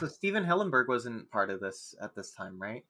So 0.00 0.06
Stephen 0.08 0.44
Hillenburg 0.44 0.88
wasn't 0.88 1.30
part 1.30 1.50
of 1.50 1.60
this 1.60 1.94
at 2.00 2.14
this 2.14 2.32
time, 2.32 2.60
right? 2.60 2.84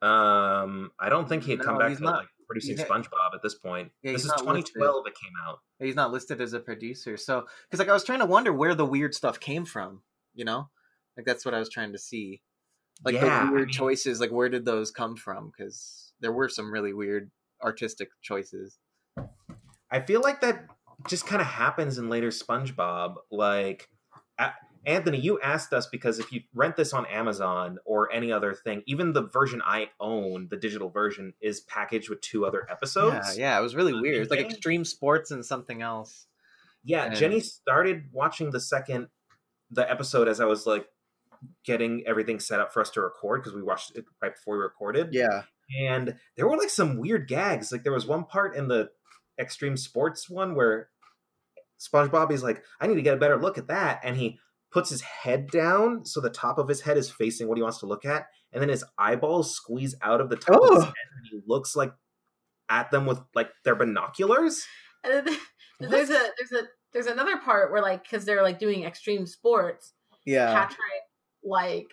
Um, 0.00 0.92
I 1.00 1.08
don't 1.08 1.28
think 1.28 1.44
he 1.44 1.52
had 1.52 1.60
come 1.60 1.78
back 1.78 1.96
to 1.96 2.02
not. 2.02 2.18
like 2.18 2.28
producing 2.46 2.76
SpongeBob 2.76 3.34
at 3.34 3.42
this 3.42 3.54
point. 3.54 3.90
Yeah, 4.02 4.12
this 4.12 4.22
is 4.22 4.28
not 4.28 4.44
listed. 4.46 4.74
2012. 4.74 5.06
It 5.08 5.14
came 5.14 5.32
out. 5.46 5.58
He's 5.80 5.96
not 5.96 6.12
listed 6.12 6.40
as 6.40 6.52
a 6.52 6.60
producer. 6.60 7.16
So, 7.16 7.46
because 7.68 7.80
like 7.80 7.88
I 7.88 7.92
was 7.92 8.04
trying 8.04 8.20
to 8.20 8.26
wonder 8.26 8.52
where 8.52 8.74
the 8.74 8.86
weird 8.86 9.14
stuff 9.14 9.40
came 9.40 9.64
from. 9.64 10.02
You 10.34 10.44
know, 10.44 10.68
like 11.16 11.26
that's 11.26 11.44
what 11.44 11.54
I 11.54 11.58
was 11.58 11.68
trying 11.68 11.92
to 11.92 11.98
see. 11.98 12.42
Like 13.04 13.14
Yeah, 13.14 13.46
the 13.46 13.52
weird 13.52 13.66
mean- 13.68 13.72
choices. 13.74 14.20
Like 14.20 14.30
where 14.30 14.48
did 14.48 14.64
those 14.64 14.90
come 14.90 15.16
from? 15.16 15.50
Because 15.56 16.12
there 16.20 16.32
were 16.32 16.48
some 16.48 16.72
really 16.72 16.92
weird 16.92 17.30
artistic 17.62 18.08
choices. 18.22 18.78
I 19.90 20.00
feel 20.00 20.20
like 20.20 20.40
that 20.42 20.66
just 21.08 21.26
kind 21.26 21.40
of 21.40 21.48
happens 21.48 21.98
in 21.98 22.08
later 22.08 22.28
SpongeBob. 22.28 23.16
Like, 23.30 23.88
a- 24.38 24.52
Anthony, 24.88 25.20
you 25.20 25.38
asked 25.40 25.74
us 25.74 25.86
because 25.86 26.18
if 26.18 26.32
you 26.32 26.40
rent 26.54 26.76
this 26.76 26.94
on 26.94 27.04
Amazon 27.06 27.78
or 27.84 28.10
any 28.10 28.32
other 28.32 28.54
thing, 28.54 28.82
even 28.86 29.12
the 29.12 29.22
version 29.22 29.60
I 29.62 29.90
own, 30.00 30.48
the 30.50 30.56
digital 30.56 30.88
version, 30.88 31.34
is 31.42 31.60
packaged 31.60 32.08
with 32.08 32.22
two 32.22 32.46
other 32.46 32.66
episodes. 32.70 33.36
Yeah, 33.36 33.50
yeah, 33.52 33.58
it 33.58 33.62
was 33.62 33.76
really 33.76 33.92
weird. 33.92 34.22
It's 34.22 34.30
like 34.30 34.40
extreme 34.40 34.86
sports 34.86 35.30
and 35.30 35.44
something 35.44 35.82
else. 35.82 36.26
Yeah, 36.84 37.04
And- 37.04 37.16
Jenny 37.16 37.40
started 37.40 38.04
watching 38.12 38.50
the 38.50 38.60
second 38.60 39.08
the 39.70 39.88
episode 39.90 40.26
as 40.26 40.40
I 40.40 40.46
was 40.46 40.66
like 40.66 40.86
getting 41.64 42.02
everything 42.06 42.40
set 42.40 42.58
up 42.58 42.72
for 42.72 42.80
us 42.80 42.88
to 42.90 43.02
record 43.02 43.42
because 43.42 43.54
we 43.54 43.62
watched 43.62 43.94
it 43.94 44.06
right 44.22 44.34
before 44.34 44.56
we 44.56 44.62
recorded. 44.62 45.10
Yeah. 45.12 45.42
And 45.78 46.16
there 46.36 46.48
were 46.48 46.56
like 46.56 46.70
some 46.70 46.96
weird 46.96 47.28
gags. 47.28 47.70
Like 47.70 47.84
there 47.84 47.92
was 47.92 48.06
one 48.06 48.24
part 48.24 48.56
in 48.56 48.68
the 48.68 48.88
extreme 49.38 49.76
sports 49.76 50.30
one 50.30 50.54
where 50.54 50.88
SpongeBob 51.78 52.32
is 52.32 52.42
like, 52.42 52.64
I 52.80 52.86
need 52.86 52.94
to 52.94 53.02
get 53.02 53.14
a 53.14 53.18
better 53.18 53.36
look 53.36 53.58
at 53.58 53.68
that. 53.68 54.00
And 54.02 54.16
he 54.16 54.38
puts 54.70 54.90
his 54.90 55.00
head 55.00 55.48
down 55.50 56.04
so 56.04 56.20
the 56.20 56.30
top 56.30 56.58
of 56.58 56.68
his 56.68 56.82
head 56.82 56.96
is 56.98 57.10
facing 57.10 57.48
what 57.48 57.56
he 57.56 57.62
wants 57.62 57.78
to 57.78 57.86
look 57.86 58.04
at. 58.04 58.26
And 58.52 58.60
then 58.62 58.68
his 58.68 58.84
eyeballs 58.98 59.54
squeeze 59.54 59.94
out 60.02 60.20
of 60.20 60.28
the 60.30 60.36
top 60.36 60.60
of 60.62 60.70
his 60.74 60.82
Oh. 60.82 60.86
head 60.86 60.94
and 61.16 61.26
he 61.30 61.40
looks 61.46 61.74
like 61.76 61.92
at 62.68 62.90
them 62.90 63.06
with 63.06 63.18
like 63.34 63.50
their 63.64 63.74
binoculars. 63.76 64.64
And 65.04 65.26
then 65.26 65.36
there's 65.80 66.10
a 66.10 66.12
there's 66.38 66.52
a 66.64 66.66
there's 66.92 67.06
another 67.06 67.36
part 67.38 67.70
where 67.72 67.82
like 67.82 68.02
because 68.02 68.24
they're 68.24 68.42
like 68.42 68.58
doing 68.58 68.84
extreme 68.84 69.26
sports, 69.26 69.92
Yeah. 70.26 70.52
Patrick 70.52 70.78
like 71.44 71.86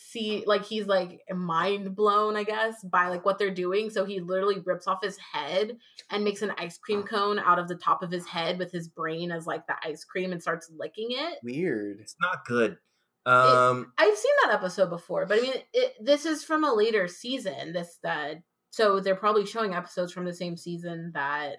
see 0.00 0.42
like 0.46 0.64
he's 0.64 0.86
like 0.86 1.20
mind 1.34 1.94
blown 1.94 2.36
i 2.36 2.42
guess 2.44 2.82
by 2.84 3.08
like 3.08 3.24
what 3.24 3.38
they're 3.38 3.50
doing 3.54 3.90
so 3.90 4.04
he 4.04 4.20
literally 4.20 4.60
rips 4.64 4.86
off 4.86 5.02
his 5.02 5.18
head 5.18 5.76
and 6.10 6.24
makes 6.24 6.40
an 6.42 6.52
ice 6.56 6.78
cream 6.78 7.02
cone 7.02 7.38
out 7.38 7.58
of 7.58 7.68
the 7.68 7.74
top 7.74 8.02
of 8.02 8.10
his 8.10 8.24
head 8.26 8.58
with 8.58 8.70
his 8.72 8.88
brain 8.88 9.30
as 9.30 9.46
like 9.46 9.66
the 9.66 9.74
ice 9.84 10.04
cream 10.04 10.32
and 10.32 10.40
starts 10.40 10.70
licking 10.76 11.08
it 11.10 11.38
Weird. 11.42 12.00
It's 12.00 12.16
not 12.20 12.44
good. 12.46 12.78
Um 13.26 13.92
i've 13.98 14.16
seen 14.16 14.32
that 14.44 14.54
episode 14.54 14.88
before 14.88 15.26
but 15.26 15.38
i 15.38 15.42
mean 15.42 15.54
it, 15.74 15.94
this 16.00 16.24
is 16.24 16.42
from 16.44 16.64
a 16.64 16.72
later 16.72 17.06
season 17.08 17.72
this 17.72 17.98
that 18.02 18.42
so 18.70 19.00
they're 19.00 19.14
probably 19.16 19.44
showing 19.46 19.74
episodes 19.74 20.12
from 20.12 20.24
the 20.24 20.32
same 20.34 20.56
season 20.56 21.10
that 21.14 21.56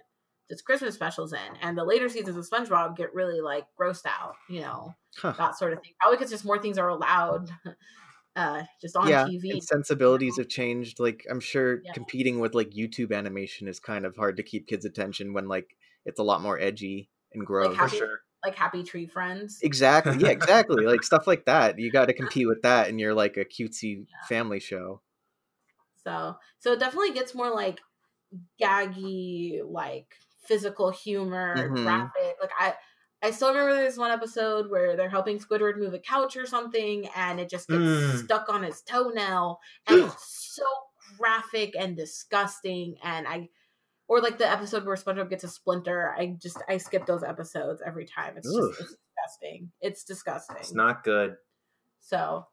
this 0.49 0.61
christmas 0.63 0.95
specials 0.95 1.33
in 1.33 1.39
and 1.61 1.77
the 1.77 1.83
later 1.83 2.09
seasons 2.09 2.35
of 2.37 2.49
spongebob 2.49 2.95
get 2.97 3.13
really 3.13 3.39
like 3.41 3.65
grossed 3.79 4.05
out 4.07 4.33
you 4.49 4.61
know 4.61 4.95
Huh. 5.17 5.33
that 5.39 5.57
sort 5.57 5.73
of 5.73 5.81
thing. 5.81 5.91
Probably 5.99 6.17
because 6.17 6.29
just 6.31 6.45
more 6.45 6.61
things 6.61 6.77
are 6.77 6.87
allowed, 6.87 7.49
uh, 8.35 8.63
just 8.81 8.95
on 8.95 9.07
yeah, 9.07 9.25
TV. 9.25 9.51
and 9.51 9.63
sensibilities 9.63 10.37
have 10.37 10.47
changed. 10.47 10.99
Like 10.99 11.25
I'm 11.29 11.39
sure 11.39 11.81
Yeah. 11.83 11.93
competing 11.93 12.39
with 12.39 12.53
like 12.55 12.69
YouTube 12.71 13.13
animation 13.15 13.67
is 13.67 13.79
kind 13.79 14.05
of 14.05 14.15
hard 14.15 14.37
to 14.37 14.43
keep 14.43 14.67
kids' 14.67 14.85
attention 14.85 15.33
when 15.33 15.47
like 15.47 15.75
it's 16.05 16.19
a 16.19 16.23
lot 16.23 16.41
more 16.41 16.59
edgy 16.59 17.09
and 17.33 17.45
gross. 17.45 17.75
for 17.75 17.83
happy- 17.83 17.97
sure. 17.97 18.19
like 18.45 18.55
Happy 18.55 18.83
Tree 18.83 19.05
Friends. 19.05 19.59
Exactly. 19.61 20.17
Yeah, 20.19 20.29
exactly. 20.39 20.85
like 20.85 21.03
stuff 21.03 21.27
like 21.27 21.45
that. 21.45 21.77
You 21.79 21.91
got 21.91 22.05
to 22.05 22.13
compete 22.13 22.47
with 22.47 22.61
that, 22.61 22.87
and 22.87 22.99
you're 22.99 23.13
like 23.13 23.35
a 23.37 23.43
cutesy 23.45 24.05
family 24.29 24.59
show. 24.61 25.01
So, 26.05 26.37
so 26.59 26.71
it 26.73 26.79
definitely 26.79 27.11
gets 27.11 27.35
more 27.35 27.49
like 27.53 27.81
gaggy, 28.61 29.59
like 29.63 30.15
physical 30.43 30.89
humor, 30.91 31.55
Mhm. 31.69 31.83
graphic. 31.83 32.37
Like 32.41 32.51
I, 32.57 32.75
I 33.21 33.31
still 33.31 33.49
remember 33.49 33.73
there's 33.75 33.97
one 33.97 34.11
episode 34.11 34.69
where 34.71 34.95
they're 34.95 35.09
helping 35.09 35.39
Squidward 35.39 35.77
move 35.77 35.93
a 35.93 35.99
couch 35.99 36.37
or 36.37 36.45
something, 36.45 37.07
and 37.15 37.39
it 37.39 37.49
just 37.49 37.67
gets 37.67 37.79
Mm. 37.81 38.23
stuck 38.23 38.47
on 38.49 38.63
his 38.63 38.81
toenail, 38.81 39.59
and 39.87 39.99
it's 40.05 40.53
so 40.55 40.63
graphic 41.17 41.75
and 41.77 41.97
disgusting. 41.97 42.95
And 43.03 43.27
I, 43.27 43.49
or 44.07 44.21
like 44.21 44.37
the 44.37 44.49
episode 44.49 44.85
where 44.85 44.95
SpongeBob 44.95 45.29
gets 45.29 45.43
a 45.43 45.49
splinter. 45.49 46.15
I 46.17 46.35
just 46.41 46.61
I 46.69 46.77
skip 46.77 47.05
those 47.05 47.23
episodes 47.23 47.81
every 47.85 48.05
time. 48.05 48.35
It's 48.37 48.47
Ugh. 48.47 48.73
just 48.77 48.81
it's 48.81 48.95
disgusting. 49.15 49.71
It's 49.81 50.03
disgusting. 50.05 50.55
It's 50.59 50.73
not 50.73 51.03
good. 51.03 51.35
So 51.99 52.47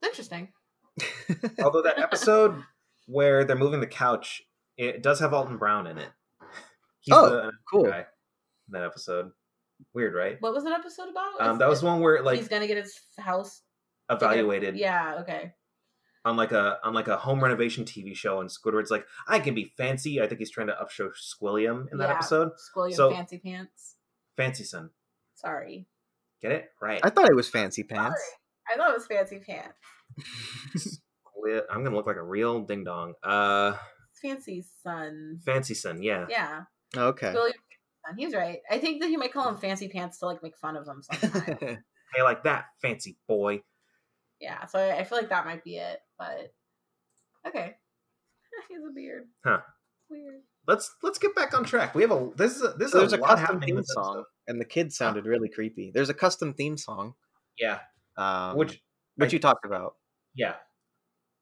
it's 0.00 0.08
interesting. 0.08 0.52
Although 1.62 1.82
that 1.82 1.98
episode 1.98 2.62
where 3.06 3.44
they're 3.44 3.56
moving 3.56 3.80
the 3.80 3.86
couch, 3.86 4.42
it 4.76 5.02
does 5.02 5.18
have 5.20 5.34
Alton 5.34 5.58
Brown 5.58 5.86
in 5.88 5.98
it. 5.98 6.08
He's 7.00 7.14
Oh, 7.14 7.28
the 7.28 7.52
cool. 7.70 7.84
guy 7.84 7.98
in 8.68 8.72
that 8.72 8.82
episode. 8.82 9.32
Weird, 9.92 10.14
right? 10.14 10.36
What 10.40 10.52
was 10.54 10.64
that 10.64 10.72
episode 10.72 11.08
about? 11.10 11.40
Um, 11.40 11.58
that 11.58 11.68
was 11.68 11.82
one 11.82 12.00
where 12.00 12.22
like 12.22 12.38
he's 12.38 12.48
gonna 12.48 12.66
get 12.66 12.76
his 12.78 12.98
house 13.18 13.62
evaluated 14.10 14.76
Yeah. 14.76 15.18
Okay. 15.20 15.52
on 16.24 16.36
like 16.36 16.52
a 16.52 16.78
on 16.84 16.94
like 16.94 17.08
a 17.08 17.16
home 17.16 17.42
renovation 17.42 17.84
TV 17.84 18.14
show, 18.16 18.40
and 18.40 18.48
Squidward's 18.50 18.90
like, 18.90 19.06
I 19.28 19.38
can 19.40 19.54
be 19.54 19.64
fancy. 19.76 20.20
I 20.20 20.26
think 20.26 20.38
he's 20.40 20.50
trying 20.50 20.66
to 20.68 20.74
upshow 20.74 21.10
Squilliam 21.12 21.86
in 21.92 21.98
that 21.98 22.08
Yeah. 22.08 22.14
episode. 22.14 22.52
Squilliam 22.74 22.94
So- 22.94 23.10
Fancy 23.12 23.38
Pants. 23.38 23.96
Fancy 24.36 24.64
son, 24.64 24.90
Sorry. 25.36 25.86
get 26.42 26.50
it 26.50 26.70
right. 26.82 27.00
I 27.04 27.10
thought 27.10 27.28
it 27.30 27.36
was 27.36 27.48
fancy 27.48 27.84
pants. 27.84 28.20
Sorry. 28.20 28.38
I 28.68 28.76
thought 28.76 28.90
it 28.90 28.94
was 28.94 29.06
Fancy 29.06 29.38
Pants. 29.38 29.78
Squid- 30.76 31.64
I'm 31.70 31.84
gonna 31.84 31.94
look 31.94 32.06
like 32.06 32.16
a 32.16 32.22
real 32.22 32.60
ding 32.62 32.82
dong. 32.84 33.14
Uh, 33.22 33.76
Fancy 34.20 34.64
Son. 34.82 35.38
fancy 35.44 35.74
son, 35.74 36.02
yeah. 36.02 36.26
Yeah. 36.28 36.62
okay. 36.96 37.28
Squilliam 37.32 37.32
Fancy 37.32 37.52
Son. 37.52 37.63
He's 38.16 38.34
right. 38.34 38.58
I 38.70 38.78
think 38.78 39.00
that 39.00 39.08
he 39.08 39.16
might 39.16 39.32
call 39.32 39.48
him 39.48 39.56
Fancy 39.56 39.88
Pants 39.88 40.18
to 40.18 40.26
like 40.26 40.42
make 40.42 40.56
fun 40.56 40.76
of 40.76 40.86
him 40.86 41.02
sometimes. 41.02 41.78
Hey, 42.14 42.22
like 42.22 42.44
that, 42.44 42.66
fancy 42.80 43.18
boy. 43.26 43.62
yeah. 44.40 44.66
So 44.66 44.78
I, 44.78 44.98
I 44.98 45.04
feel 45.04 45.18
like 45.18 45.30
that 45.30 45.46
might 45.46 45.64
be 45.64 45.78
it. 45.78 45.98
But 46.16 46.52
okay. 47.44 47.74
he 48.68 48.74
has 48.74 48.84
a 48.88 48.92
beard. 48.94 49.24
Huh. 49.44 49.58
Weird. 50.08 50.42
Let's 50.68 50.94
let's 51.02 51.18
get 51.18 51.34
back 51.34 51.54
on 51.54 51.64
track. 51.64 51.94
We 51.96 52.02
have 52.02 52.12
a 52.12 52.30
this 52.36 52.54
is 52.54 52.62
a, 52.62 52.68
this 52.78 52.92
so 52.92 53.02
is 53.02 53.10
there's 53.10 53.12
a 53.14 53.16
lot 53.16 53.30
custom 53.30 53.46
happening 53.46 53.66
theme 53.68 53.76
with 53.76 53.86
song, 53.86 54.10
episode. 54.18 54.24
and 54.46 54.60
the 54.60 54.64
kids 54.64 54.96
sounded 54.96 55.26
really 55.26 55.48
creepy. 55.48 55.90
There's 55.92 56.08
a 56.08 56.14
custom 56.14 56.54
theme 56.54 56.76
song, 56.76 57.14
Yeah, 57.58 57.80
um, 58.16 58.56
which 58.58 58.80
which 59.16 59.32
I- 59.32 59.34
you 59.34 59.38
talked 59.40 59.66
about. 59.66 59.94
Yeah. 60.36 60.54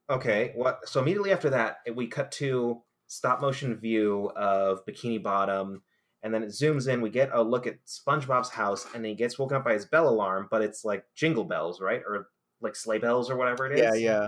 Okay. 0.09 0.53
What? 0.55 0.87
So 0.89 1.01
immediately 1.01 1.31
after 1.33 1.51
that, 1.51 1.77
we 1.93 2.07
cut 2.07 2.31
to 2.33 2.81
stop 3.07 3.41
motion 3.41 3.75
view 3.75 4.31
of 4.35 4.83
Bikini 4.87 5.21
Bottom, 5.21 5.83
and 6.23 6.33
then 6.33 6.41
it 6.41 6.49
zooms 6.49 6.87
in. 6.87 7.01
We 7.01 7.09
get 7.09 7.29
a 7.33 7.41
look 7.41 7.67
at 7.67 7.85
SpongeBob's 7.85 8.49
house, 8.49 8.87
and 8.95 9.05
he 9.05 9.13
gets 9.13 9.37
woken 9.37 9.57
up 9.57 9.65
by 9.65 9.73
his 9.73 9.85
bell 9.85 10.09
alarm, 10.09 10.47
but 10.49 10.61
it's 10.61 10.83
like 10.85 11.05
jingle 11.15 11.43
bells, 11.43 11.81
right, 11.81 12.01
or 12.07 12.29
like 12.61 12.75
sleigh 12.75 12.97
bells 12.97 13.29
or 13.29 13.35
whatever 13.35 13.67
it 13.67 13.77
is. 13.77 14.01
Yeah, 14.01 14.11
yeah. 14.11 14.27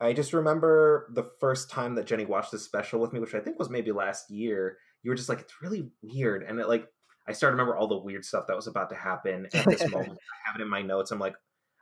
I 0.00 0.12
just 0.12 0.32
remember 0.32 1.08
the 1.14 1.22
first 1.22 1.70
time 1.70 1.94
that 1.94 2.06
Jenny 2.06 2.24
watched 2.24 2.50
this 2.50 2.64
special 2.64 2.98
with 2.98 3.12
me, 3.12 3.20
which 3.20 3.36
I 3.36 3.40
think 3.40 3.56
was 3.56 3.70
maybe 3.70 3.92
last 3.92 4.30
year. 4.30 4.78
You 5.04 5.10
were 5.10 5.14
just 5.14 5.28
like, 5.28 5.40
it's 5.40 5.62
really 5.62 5.90
weird, 6.02 6.42
and 6.42 6.58
it 6.58 6.66
like 6.66 6.88
I 7.28 7.32
started 7.32 7.56
to 7.56 7.62
remember 7.62 7.76
all 7.76 7.86
the 7.86 7.98
weird 7.98 8.24
stuff 8.24 8.46
that 8.48 8.56
was 8.56 8.66
about 8.66 8.88
to 8.90 8.96
happen 8.96 9.46
at 9.54 9.64
this 9.64 9.88
moment. 9.88 10.12
I 10.12 10.50
have 10.50 10.58
it 10.58 10.62
in 10.62 10.68
my 10.68 10.82
notes. 10.82 11.10
I'm 11.10 11.18
like, 11.18 11.34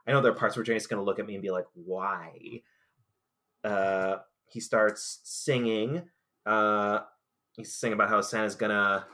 I 0.07 0.13
know 0.13 0.21
there 0.21 0.33
are 0.33 0.37
parts 0.37 0.57
where 0.57 0.65
Jenny's 0.65 0.87
going 0.87 1.01
to 1.01 1.05
look 1.05 1.19
at 1.19 1.27
me 1.27 1.35
and 1.35 1.43
be 1.43 1.51
like, 1.51 1.67
why? 1.75 2.63
Uh, 3.65 4.17
he 4.47 4.61
starts 4.61 5.21
singing. 5.25 6.03
Uh, 6.47 7.01
he's 7.57 7.75
singing 7.75 7.95
about 7.95 8.09
how 8.09 8.21
Santa's 8.21 8.55
gonna. 8.55 9.07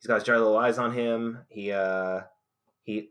He's 0.00 0.06
got 0.08 0.16
his 0.16 0.24
jolly 0.24 0.38
little 0.40 0.56
eyes 0.58 0.78
on 0.78 0.92
him. 0.92 1.38
He 1.48 1.70
uh, 1.72 2.22
he, 2.82 3.10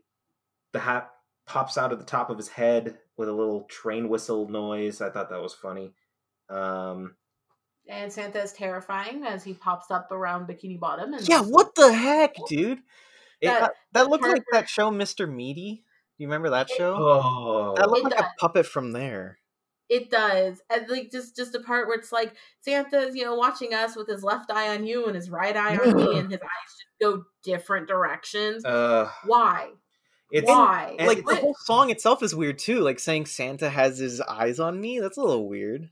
the 0.72 0.78
hat 0.78 1.10
pops 1.46 1.78
out 1.78 1.92
of 1.92 1.98
the 1.98 2.04
top 2.04 2.30
of 2.30 2.36
his 2.36 2.48
head 2.48 2.98
with 3.16 3.28
a 3.28 3.32
little 3.32 3.64
train 3.64 4.08
whistle 4.08 4.48
noise. 4.48 5.00
I 5.00 5.10
thought 5.10 5.30
that 5.30 5.40
was 5.42 5.54
funny. 5.54 5.92
Um, 6.50 7.16
And 7.88 8.12
Santa 8.12 8.42
is 8.42 8.52
terrifying 8.52 9.24
as 9.24 9.42
he 9.42 9.54
pops 9.54 9.90
up 9.90 10.12
around 10.12 10.46
Bikini 10.48 10.78
Bottom. 10.78 11.14
And 11.14 11.26
Yeah, 11.26 11.40
what 11.42 11.74
the 11.74 11.92
heck, 11.92 12.34
dude? 12.48 12.78
it- 13.40 13.46
That- 13.48 13.60
That, 13.60 13.74
that 13.92 14.08
looked 14.10 14.24
like 14.24 14.44
that 14.52 14.68
show, 14.68 14.90
Mr. 14.90 15.28
Meaty. 15.30 15.84
Do 16.16 16.22
you 16.24 16.28
remember 16.28 16.50
that 16.50 16.68
show? 16.70 16.94
oh, 16.98 17.74
that 17.76 17.90
looked 17.90 18.06
It 18.12 18.16
like 18.16 18.24
a 18.24 18.28
puppet 18.38 18.66
from 18.66 18.92
there. 18.92 19.38
It 19.94 20.10
does. 20.10 20.62
And 20.70 20.88
like 20.88 21.10
just 21.12 21.36
just 21.36 21.54
a 21.54 21.60
part 21.60 21.86
where 21.86 21.98
it's 21.98 22.12
like 22.12 22.34
Santa's, 22.62 23.14
you 23.14 23.24
know, 23.24 23.34
watching 23.34 23.74
us 23.74 23.94
with 23.94 24.08
his 24.08 24.22
left 24.24 24.50
eye 24.50 24.74
on 24.74 24.86
you 24.86 25.04
and 25.04 25.14
his 25.14 25.28
right 25.28 25.54
eye 25.54 25.76
on 25.76 25.94
me 25.94 26.18
and 26.18 26.30
his 26.30 26.40
eyes 26.40 26.66
just 26.66 26.86
go 27.02 27.24
different 27.44 27.88
directions. 27.88 28.64
uh, 28.64 29.10
Why? 29.26 29.68
it's 30.30 30.48
Why? 30.48 30.96
like 30.98 31.18
it's- 31.18 31.34
the 31.36 31.40
whole 31.42 31.54
song 31.66 31.90
itself 31.90 32.22
is 32.22 32.34
weird 32.34 32.58
too. 32.58 32.80
Like 32.80 32.98
saying 32.98 33.26
Santa 33.26 33.68
has 33.68 33.98
his 33.98 34.22
eyes 34.22 34.58
on 34.58 34.80
me. 34.80 34.98
That's 34.98 35.18
a 35.18 35.22
little 35.22 35.46
weird. 35.46 35.90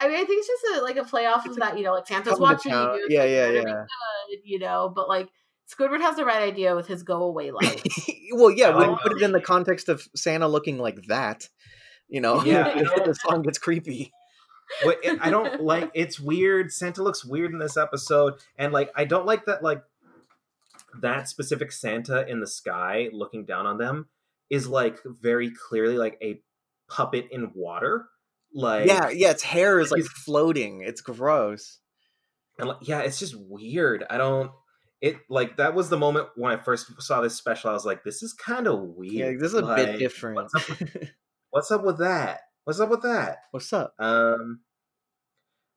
I 0.00 0.08
mean, 0.08 0.16
I 0.16 0.24
think 0.24 0.38
it's 0.38 0.48
just 0.48 0.78
a, 0.78 0.82
like 0.82 0.96
a 0.96 1.04
play 1.04 1.26
off 1.26 1.44
of 1.46 1.56
that, 1.56 1.76
you 1.76 1.84
know, 1.84 1.92
like 1.92 2.06
Santa's 2.06 2.40
watching 2.40 2.72
you. 2.72 2.78
Yeah, 3.10 3.20
like, 3.20 3.30
yeah, 3.30 3.48
"You're 3.48 3.52
gonna 3.52 3.64
be 3.64 3.70
yeah. 3.70 3.84
good," 4.30 4.40
you 4.44 4.58
know, 4.60 4.90
but 4.94 5.08
like 5.10 5.28
Squidward 5.68 6.00
has 6.00 6.16
the 6.16 6.24
right 6.24 6.42
idea 6.42 6.74
with 6.74 6.86
his 6.86 7.02
go 7.02 7.22
away 7.24 7.50
light. 7.50 7.82
well, 8.32 8.50
yeah, 8.50 8.70
when 8.76 8.88
you 8.90 8.94
Oh. 8.96 8.98
put 9.02 9.12
it 9.12 9.22
in 9.22 9.32
the 9.32 9.40
context 9.42 9.88
of 9.90 10.06
Santa 10.14 10.48
looking 10.48 10.78
like 10.78 11.04
that, 11.08 11.48
you 12.08 12.20
know, 12.20 12.42
Yeah, 12.44 12.74
know. 12.74 13.04
the 13.04 13.14
song 13.14 13.42
gets 13.42 13.58
creepy. 13.58 14.12
Wait, 14.84 14.98
it- 15.02 15.18
I 15.20 15.30
don't 15.30 15.62
like. 15.62 15.90
It's 15.94 16.18
weird. 16.18 16.72
Santa 16.72 17.02
looks 17.02 17.24
weird 17.24 17.52
in 17.52 17.58
this 17.58 17.76
episode, 17.76 18.34
and 18.58 18.72
like 18.72 18.90
I 18.96 19.04
don't 19.04 19.26
like 19.26 19.44
that. 19.46 19.62
Like 19.62 19.82
that 21.00 21.28
specific 21.28 21.72
Santa 21.72 22.26
in 22.26 22.40
the 22.40 22.46
sky 22.46 23.08
looking 23.12 23.44
down 23.44 23.66
on 23.66 23.78
them 23.78 24.06
is 24.50 24.66
like 24.66 24.98
very 25.04 25.50
clearly 25.50 25.96
like 25.98 26.18
a 26.22 26.40
puppet 26.88 27.28
in 27.30 27.50
water. 27.54 28.06
Like 28.54 28.86
yeah, 28.86 29.10
yeah, 29.10 29.30
its 29.30 29.42
hair 29.42 29.78
is 29.80 29.90
like 29.90 30.04
floating. 30.04 30.80
It's 30.80 31.00
gross. 31.00 31.78
and 32.58 32.68
like, 32.68 32.78
yeah, 32.82 33.00
it's 33.00 33.18
just 33.18 33.34
weird. 33.38 34.04
I 34.08 34.16
don't. 34.18 34.50
It 35.02 35.18
like 35.28 35.58
that 35.58 35.74
was 35.74 35.90
the 35.90 35.98
moment 35.98 36.28
when 36.36 36.52
I 36.52 36.56
first 36.56 36.90
saw 37.02 37.20
this 37.20 37.36
special. 37.36 37.70
I 37.70 37.74
was 37.74 37.84
like, 37.84 38.02
this 38.02 38.22
is 38.22 38.32
kind 38.32 38.66
of 38.66 38.80
weird. 38.80 39.12
Yeah, 39.12 39.38
this 39.38 39.52
is 39.52 39.54
a 39.54 39.60
Like, 39.62 39.76
bit 39.86 39.98
different. 39.98 40.50
What's 41.56 41.70
up, 41.70 41.84
with 41.84 41.98
that? 42.00 42.40
What's 42.64 42.80
up 42.80 42.90
with 42.90 43.00
that? 43.00 43.38
What's 43.50 43.72
up? 43.72 43.94
Um, 43.98 44.60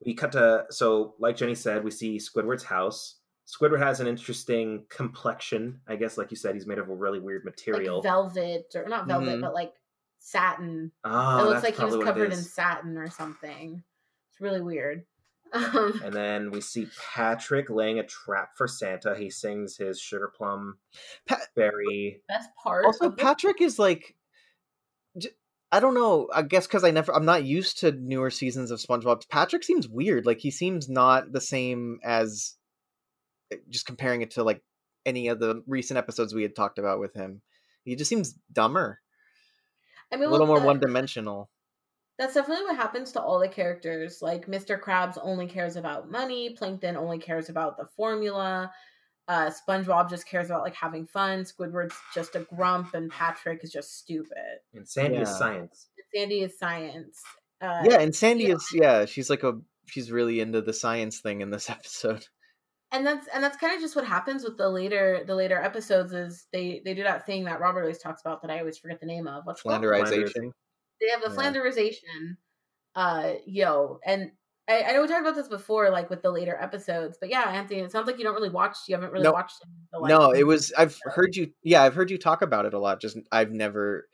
we 0.06 0.14
cut 0.14 0.34
to 0.34 0.66
so 0.72 1.16
like 1.20 1.38
Jenny 1.38 1.56
said, 1.56 1.86
we 1.86 1.92
see 1.92 2.18
Squidward's 2.18 2.66
house. 2.66 3.16
Squidward 3.48 3.80
has 3.80 4.02
an 4.02 4.08
interesting 4.08 4.84
complexion, 4.90 5.80
I 5.88 5.96
guess. 5.96 6.18
Like 6.18 6.32
you 6.32 6.38
said, 6.38 6.54
he's 6.54 6.68
made 6.68 6.80
of 6.80 6.90
a 6.90 6.94
really 6.94 7.22
weird 7.22 7.46
material. 7.46 7.96
Like 8.00 8.04
velvet 8.04 8.66
or 8.76 8.90
not 8.90 9.08
velvet, 9.08 9.38
Mhm. 9.38 9.42
but 9.42 9.54
like 9.54 9.72
satin. 10.20 10.92
Ah, 11.06 11.40
it 11.40 11.44
looks 11.44 11.62
that's 11.62 11.64
like 11.64 11.76
he 11.78 11.84
was 11.86 11.94
probably 11.94 12.06
what 12.06 12.14
covered 12.14 12.34
in 12.34 12.44
satin 12.44 12.98
or 12.98 13.10
something. 13.10 13.82
It's 14.32 14.42
really 14.42 14.62
weird. 14.62 15.06
Um, 15.54 16.02
And 16.04 16.14
then 16.14 16.52
we 16.52 16.60
see 16.62 16.88
Patrick 17.16 17.70
laying 17.72 17.98
a 18.00 18.04
trap 18.06 18.50
for 18.56 18.68
Santa. 18.68 19.16
He 19.18 19.32
sings 19.32 19.78
his 19.78 20.00
sugar 20.00 20.32
plum 20.38 20.78
Pa- 21.26 21.40
berry. 21.56 22.22
best 22.28 22.50
part. 22.62 22.86
Also, 22.86 23.10
Patrick 23.10 23.60
is 23.60 23.80
like, 23.80 24.02
j- 24.02 24.14
I 25.72 25.80
don't 25.80 25.94
know. 25.94 26.28
I 26.34 26.42
guess 26.42 26.66
because 26.66 26.84
I 26.84 26.92
never, 26.92 27.14
I'm 27.14 27.26
not 27.26 27.44
used 27.44 27.80
to 27.80 27.92
newer 27.92 28.32
seasons 28.32 28.72
of 28.72 28.80
SpongeBob. 28.80 29.30
Patrick 29.30 29.64
seems 29.64 29.88
weird. 29.88 30.26
Like 30.26 30.40
he 30.40 30.52
seems 30.52 30.90
not 30.90 31.32
the 31.32 31.42
same 31.42 32.00
as, 32.04 32.56
eh, 33.52 33.58
just 33.70 33.86
comparing 33.86 34.22
it 34.22 34.32
to 34.32 34.44
like 34.44 34.64
any 35.06 35.28
of 35.28 35.40
the 35.40 35.64
recent 35.68 35.98
episodes 35.98 36.34
we 36.34 36.42
had 36.42 36.56
talked 36.56 36.80
about 36.80 37.00
with 37.00 37.14
him. 37.14 37.42
He 37.84 37.96
just 37.96 38.10
seems 38.10 38.36
dumber, 38.52 39.00
I 40.12 40.16
mean, 40.16 40.28
a 40.28 40.32
little 40.32 40.48
well, 40.48 40.58
more 40.58 40.66
one 40.66 40.80
dimensional. 40.80 41.50
That's 42.18 42.34
definitely 42.34 42.66
what 42.66 42.76
happens 42.76 43.12
to 43.14 43.22
all 43.22 43.40
the 43.40 43.48
characters. 43.48 44.22
Like 44.22 44.48
Mr. 44.48 44.80
Krabs 44.80 45.18
only 45.22 45.48
cares 45.48 45.76
about 45.76 46.12
money, 46.12 46.52
Plankton 46.52 46.98
only 46.98 47.18
cares 47.18 47.50
about 47.50 47.78
the 47.78 47.88
formula, 47.96 48.72
uh, 49.30 49.50
SpongeBob 49.52 50.10
just 50.10 50.28
cares 50.28 50.48
about 50.48 50.64
like 50.64 50.76
having 50.76 51.06
fun, 51.06 51.44
Squidward's 51.46 51.96
just 52.14 52.36
a 52.36 52.40
grump, 52.56 52.94
and 52.96 53.10
Patrick 53.12 53.64
is 53.64 53.72
just 53.72 53.98
stupid. 53.98 54.60
And 54.74 54.90
Sandy 54.90 55.20
is 55.20 55.30
science. 55.30 55.88
Sandy 56.14 56.42
is 56.42 56.58
science. 56.58 57.22
Uh, 57.62 57.84
yeah, 57.86 58.00
and 58.02 58.14
Sandy 58.16 58.46
yeah. 58.46 58.56
is 58.56 58.68
yeah, 58.74 59.06
she's 59.06 59.30
like 59.30 59.44
a 59.44 59.54
she's 59.86 60.12
really 60.12 60.40
into 60.40 60.62
the 60.62 60.74
science 60.74 61.20
thing 61.20 61.42
in 61.42 61.52
this 61.52 61.70
episode. 61.78 62.26
and 62.92 63.06
that's 63.06 63.28
and 63.34 63.44
that's 63.44 63.58
kind 63.58 63.76
of 63.76 63.80
just 63.82 63.96
what 63.96 64.06
happens 64.06 64.44
with 64.44 64.58
the 64.58 64.68
later 64.68 65.24
the 65.28 65.36
later 65.36 65.62
episodes 65.62 66.12
is 66.12 66.48
they 66.52 66.82
they 66.84 66.96
do 66.96 67.04
that 67.04 67.26
thing 67.28 67.46
that 67.46 67.60
Robert 67.60 67.82
always 67.82 68.00
talks 68.00 68.22
about 68.22 68.42
that 68.42 68.50
I 68.50 68.60
always 68.60 68.80
forget 68.80 69.00
the 69.00 69.06
name 69.06 69.28
of. 69.28 69.46
What's 69.46 69.62
it 69.62 69.64
called? 69.70 69.84
Flanderization. 69.84 70.52
they 71.00 71.10
have 71.12 71.22
the 71.22 71.30
Yeah. 71.30 71.52
flanderization 71.52 72.38
uh 72.96 73.34
yo 73.46 74.00
and 74.04 74.32
I, 74.70 74.84
I 74.84 74.92
know 74.94 75.02
we 75.02 75.08
talked 75.08 75.22
about 75.22 75.36
this 75.36 75.48
before 75.48 75.90
like 75.90 76.10
with 76.10 76.22
the 76.22 76.32
later 76.32 76.58
episodes 76.60 77.18
but 77.20 77.30
yeah 77.30 77.50
anthony 77.50 77.80
it 77.80 77.92
sounds 77.92 78.08
like 78.08 78.18
you 78.18 78.24
don't 78.24 78.36
really 78.36 78.50
watch 78.50 78.78
you 78.88 78.96
haven't 78.96 79.12
really 79.12 79.24
No. 79.26 79.32
watched 79.32 79.56
like, 79.92 80.10
no, 80.10 80.32
it 80.32 80.46
was 80.46 80.72
I've 80.78 80.98
heard 81.04 81.36
you 81.36 81.52
yeah, 81.64 81.84
I've 81.84 81.96
heard 81.96 82.12
you 82.12 82.18
talk 82.18 82.42
about 82.42 82.66
it 82.66 82.74
a 82.74 82.80
lot. 82.80 83.02
Just 83.02 83.18
I've 83.32 83.52
never 83.52 84.08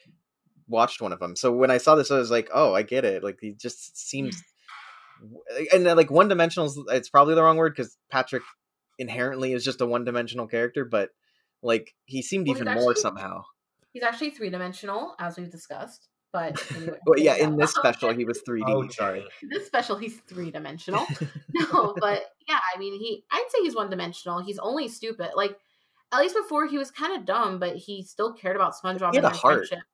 watched 0.68 1.02
one 1.02 1.12
of 1.12 1.20
them. 1.20 1.36
So 1.36 1.52
when 1.52 1.70
I 1.70 1.78
saw 1.78 1.96
this 1.96 2.12
I 2.12 2.18
was 2.18 2.32
like, 2.32 2.50
"Oh, 2.54 2.74
I 2.74 2.82
get 2.82 3.06
it." 3.06 3.24
Like 3.24 3.38
he 3.42 3.54
just 3.54 3.98
seems 3.98 4.42
and 5.74 5.84
like 5.84 6.10
one 6.10 6.28
dimensional 6.28 6.74
it's 6.90 7.10
probably 7.10 7.36
the 7.36 7.44
wrong 7.44 7.58
word 7.58 7.76
cuz 7.76 7.98
Patrick 8.10 8.44
inherently 8.98 9.54
is 9.54 9.64
just 9.64 9.82
a 9.82 9.86
one-dimensional 9.86 10.48
character, 10.48 10.86
but 10.86 11.10
like 11.62 11.94
he 12.06 12.22
seemed 12.22 12.48
Well, 12.48 12.58
even 12.58 12.74
more 12.74 12.96
somehow. 12.96 13.44
he's 13.92 14.04
actually 14.04 14.30
three-dimensional 14.30 15.16
as 15.20 15.38
we've 15.38 15.52
discussed 15.52 16.08
but 16.36 16.72
anyway, 16.76 16.98
Well, 17.06 17.18
yeah, 17.20 17.36
yeah. 17.38 17.46
in 17.46 17.56
this 17.56 17.72
special 17.82 18.12
he 18.14 18.26
was 18.26 18.42
3D. 18.48 18.64
Oh, 18.68 18.88
sorry. 18.90 19.24
This 19.50 19.66
special 19.66 19.96
he's 19.98 20.18
three-dimensional 20.28 21.06
no 21.54 21.96
but 22.00 22.24
yeah 22.50 22.60
i 22.74 22.78
mean 22.78 22.94
he 23.00 23.24
i'd 23.32 23.46
say 23.50 23.60
he's 23.64 23.76
one-dimensional 23.76 24.42
he's 24.44 24.60
only 24.60 24.88
stupid 24.90 25.30
like 25.36 25.58
at 26.14 26.20
least 26.20 26.36
before 26.36 26.68
he 26.68 26.78
was 26.78 26.92
kind 26.92 27.16
of 27.18 27.26
dumb 27.26 27.58
but 27.60 27.76
he 27.76 28.04
still 28.04 28.34
cared 28.34 28.56
about 28.58 28.74
spongebob 28.76 29.12
He 29.12 29.18
had 29.18 29.26
and 29.26 29.34
a 29.34 29.38
heart. 29.38 29.68
friendship 29.68 29.86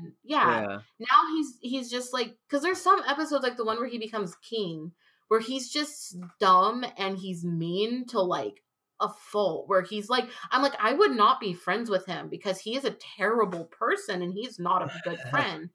and 0.00 0.12
yeah, 0.24 0.60
Yeah. 0.60 0.78
now 1.00 1.20
he's 1.34 1.58
he's 1.60 1.90
just 1.90 2.12
like 2.12 2.34
because 2.48 2.62
there's 2.62 2.80
some 2.80 3.02
episodes 3.08 3.42
like 3.44 3.56
the 3.56 3.64
one 3.64 3.78
where 3.78 3.88
he 3.88 3.98
becomes 3.98 4.34
king 4.48 4.92
where 5.28 5.40
he's 5.40 5.68
just 5.70 6.16
dumb 6.40 6.84
and 6.96 7.18
he's 7.18 7.44
mean 7.44 8.06
to 8.06 8.20
like 8.20 8.62
a 9.00 9.08
fault 9.30 9.68
where 9.68 9.82
he's 9.82 10.08
like 10.08 10.28
i'm 10.50 10.62
like 10.62 10.74
i 10.80 10.92
would 10.92 11.12
not 11.12 11.38
be 11.38 11.52
friends 11.54 11.88
with 11.88 12.04
him 12.06 12.28
because 12.28 12.58
he 12.58 12.76
is 12.76 12.84
a 12.84 12.96
terrible 13.16 13.64
person 13.66 14.22
and 14.22 14.32
he's 14.32 14.58
not 14.58 14.82
a 14.82 14.90
good 15.04 15.20
friend 15.30 15.70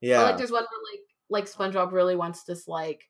Yeah. 0.00 0.22
Or, 0.22 0.24
like 0.24 0.36
there's 0.38 0.52
one 0.52 0.64
where 0.64 0.92
like 0.92 1.48
like 1.48 1.72
spongebob 1.72 1.92
really 1.92 2.16
wants 2.16 2.44
this 2.44 2.68
like 2.68 3.02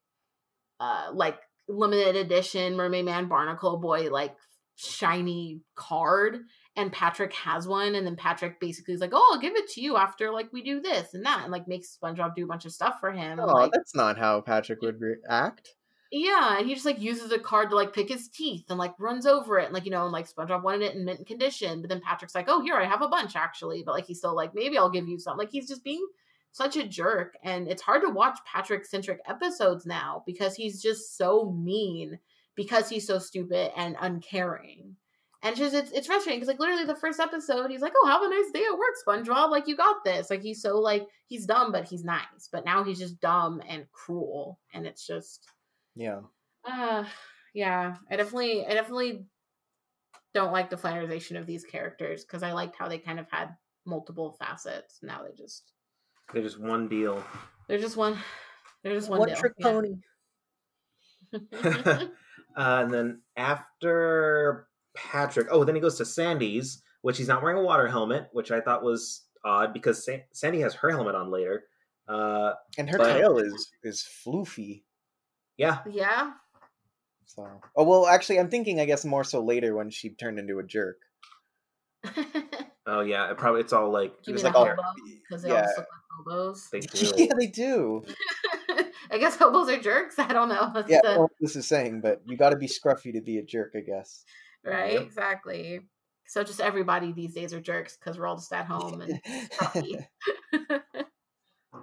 uh 0.81 1.11
like 1.13 1.39
limited 1.69 2.17
edition 2.17 2.77
mermaid 2.77 3.05
man 3.05 3.29
barnacle 3.29 3.79
boy 3.79 4.09
like 4.11 4.35
shiny 4.77 5.61
card 5.75 6.39
and 6.77 6.93
Patrick 6.93 7.33
has 7.33 7.67
one, 7.67 7.95
and 7.95 8.07
then 8.07 8.17
Patrick 8.17 8.61
basically 8.61 8.95
is 8.95 9.01
like, 9.01 9.13
"Oh, 9.15 9.31
I'll 9.33 9.41
give 9.41 9.57
it 9.57 9.69
to 9.71 9.81
you 9.81 9.97
after 9.97 10.31
like 10.31 10.53
we 10.53 10.63
do 10.63 10.81
this 10.81 11.15
and 11.15 11.25
that," 11.25 11.43
and 11.43 11.51
like 11.51 11.67
makes 11.67 11.99
SpongeBob 12.01 12.35
do 12.35 12.45
a 12.45 12.47
bunch 12.49 12.67
of 12.67 12.73
stuff 12.73 13.01
for 13.01 13.11
him. 13.11 13.41
oh, 13.41 13.47
like, 13.47 13.73
that's 13.73 13.95
not 13.95 14.19
how 14.19 14.43
Patrick 14.43 14.83
would 14.83 15.01
react. 15.01 15.71
yeah, 16.13 16.59
and 16.59 16.67
he 16.67 16.75
just 16.75 16.87
like 16.87 17.01
uses 17.01 17.33
a 17.33 17.39
card 17.39 17.71
to 17.71 17.77
like 17.77 17.95
pick 17.95 18.11
his 18.11 18.29
teeth 18.29 18.67
and 18.69 18.79
like 18.79 18.93
runs 18.99 19.27
over 19.27 19.59
it, 19.59 19.65
and 19.65 19.75
like 19.75 19.87
you 19.87 19.91
know, 19.91 20.05
and 20.05 20.13
like 20.13 20.29
SpongeBob 20.31 20.63
wanted 20.63 20.83
it 20.83 20.95
in 20.95 21.05
mint 21.05 21.27
condition, 21.27 21.81
but 21.81 21.89
then 21.89 22.03
Patrick's 22.03 22.35
like, 22.35 22.47
"Oh, 22.49 22.61
here 22.61 22.77
I 22.77 22.85
have 22.85 23.03
a 23.03 23.09
bunch 23.09 23.37
actually," 23.37 23.83
but 23.83 23.95
like 23.95 24.07
he's 24.07 24.19
still 24.19 24.37
like, 24.37 24.55
"Maybe 24.55 24.77
I'll 24.77 24.91
give 24.91 25.09
you 25.09 25.19
some." 25.19 25.39
Like 25.39 25.51
he's 25.51 25.69
just 25.69 25.83
being 25.83 26.07
such 26.57 26.77
a 26.77 26.89
jerk, 26.89 27.35
and 27.43 27.69
it's 27.69 27.83
hard 27.83 28.03
to 28.03 28.09
watch 28.11 28.39
Patrick 28.51 28.87
centric 28.87 29.21
episodes 29.29 29.85
now 29.85 30.23
because 30.27 30.55
he's 30.55 30.81
just 30.81 31.17
so 31.17 31.51
mean 31.53 32.19
because 32.55 32.89
he's 32.89 33.07
so 33.07 33.19
stupid 33.19 33.71
and 33.77 33.97
uncaring. 34.01 34.97
And 35.43 35.53
it's 35.53 35.61
just 35.61 35.75
it's, 35.75 35.93
it's 35.93 36.07
frustrating 36.07 36.41
because 36.41 36.49
like 36.49 36.59
literally 36.59 36.87
the 36.87 36.97
first 36.97 37.21
episode 37.21 37.71
he's 37.71 37.83
like, 37.83 37.93
"Oh, 37.95 38.09
have 38.09 38.23
a 38.23 38.31
nice 38.31 38.51
day 38.53 38.65
at 38.65 38.79
work, 38.79 38.95
SpongeBob. 39.07 39.51
Like 39.51 39.69
you 39.69 39.77
got 39.77 40.03
this." 40.03 40.31
Like 40.31 40.41
he's 40.43 40.63
so 40.63 40.79
like 40.79 41.07
he's 41.27 41.45
dumb, 41.45 41.73
but 41.73 41.87
he's 41.87 42.05
nice. 42.05 42.49
But 42.51 42.65
now 42.65 42.83
he's 42.83 42.99
just 42.99 43.21
dumb 43.21 43.61
and 43.69 43.87
cruel, 43.93 44.59
and 44.73 44.87
it's 44.87 45.07
just 45.07 45.47
Yeah. 45.95 46.21
uh 46.65 47.05
yeah. 47.55 47.97
I 48.11 48.17
definitely 48.17 48.65
I 48.67 48.73
definitely 48.73 49.27
don't 50.33 50.53
like 50.53 50.71
the 50.71 50.77
flanderization 50.77 51.39
of 51.39 51.47
these 51.47 51.65
characters 51.65 52.25
because 52.25 52.43
I 52.43 52.53
liked 52.53 52.77
how 52.77 52.89
they 52.89 52.99
kind 52.99 53.21
of 53.21 53.27
had 53.31 53.51
multiple 53.85 54.37
facets. 54.39 54.99
Now 55.03 55.23
they 55.23 55.35
just 55.37 55.73
They're 56.33 56.43
just 56.43 56.61
one 56.61 56.89
deal. 56.89 57.23
they're 57.69 57.79
just 57.79 57.97
one 57.97 58.19
they're 58.83 58.95
just 58.95 59.09
one, 59.11 59.19
One 59.21 59.29
deal. 59.29 59.37
trick 59.37 59.53
Yeah. 59.59 59.67
pony. 59.67 59.95
uh, 61.65 62.07
and 62.57 62.95
then 62.95 63.23
after 63.37 64.69
Patrick, 64.95 65.49
oh, 65.51 65.65
then 65.65 65.75
he 65.75 65.81
goes 65.81 65.97
to 65.99 66.05
Sandy's, 66.05 66.83
which 67.03 67.19
he's 67.19 67.27
not 67.29 67.43
wearing 67.43 67.59
a 67.59 67.63
water 67.63 67.89
helmet, 67.89 68.29
which 68.33 68.53
I 68.53 68.61
thought 68.61 68.85
was 68.85 69.25
odd 69.45 69.73
because 69.73 70.05
Sa- 70.05 70.23
Sandy 70.33 70.61
has 70.61 70.75
her 70.75 70.91
helmet 70.91 71.15
on 71.17 71.31
later. 71.33 71.65
Uh, 72.09 72.53
And 72.79 72.89
her 72.89 72.99
But- 72.99 73.15
tail 73.15 73.39
is 73.39 73.73
is 73.83 74.03
floofy. 74.25 74.85
yeah, 75.57 75.79
yeah. 75.91 76.33
So, 77.25 77.61
oh 77.75 77.83
well, 77.85 78.07
actually, 78.07 78.39
I'm 78.39 78.49
thinking, 78.51 78.79
I 78.81 78.85
guess, 78.85 79.05
more 79.05 79.25
so 79.25 79.43
later 79.43 79.75
when 79.75 79.91
she 79.91 80.11
turned 80.11 80.39
into 80.39 80.61
a 80.61 80.63
jerk. 80.63 80.99
oh 82.87 83.01
yeah, 83.01 83.31
it 83.33 83.37
probably 83.37 83.63
it's 83.63 83.73
all 83.73 83.91
like 83.91 84.15
you 84.27 84.33
was 84.33 84.45
like, 84.45 84.55
a 84.55 84.59
oh. 84.59 84.77
Because 85.29 85.43
they 85.43 85.49
yeah. 85.49 85.57
all 85.57 85.63
just 85.63 85.79
look 85.79 85.87
like 85.89 86.06
hobos. 86.17 86.69
they 86.71 86.81
do. 86.81 87.13
yeah, 87.17 87.33
they 87.39 87.47
do. 87.47 88.05
I 89.11 89.19
guess 89.19 89.37
hobos 89.37 89.69
are 89.69 89.81
jerks. 89.81 90.19
I 90.19 90.33
don't 90.33 90.49
know. 90.49 90.71
That's 90.75 90.91
Yeah, 90.91 90.99
the- 91.03 91.09
don't 91.09 91.15
know 91.17 91.21
what 91.23 91.31
this 91.41 91.57
is 91.57 91.67
saying, 91.67 92.01
but 92.01 92.23
you 92.27 92.37
got 92.37 92.51
to 92.51 92.57
be 92.57 92.67
scruffy 92.69 93.13
to 93.13 93.21
be 93.21 93.39
a 93.39 93.43
jerk, 93.43 93.73
I 93.77 93.81
guess. 93.81 94.25
right? 94.65 94.95
Yep. 94.95 95.03
Exactly. 95.03 95.81
So 96.29 96.43
just 96.43 96.61
everybody 96.61 97.13
these 97.13 97.35
days 97.35 97.53
are 97.55 97.61
jerks 97.61 97.97
because 97.97 98.19
we're 98.19 98.27
all 98.27 98.37
just 98.37 98.53
at 98.53 98.67
home 98.67 99.01
and. 99.01 100.07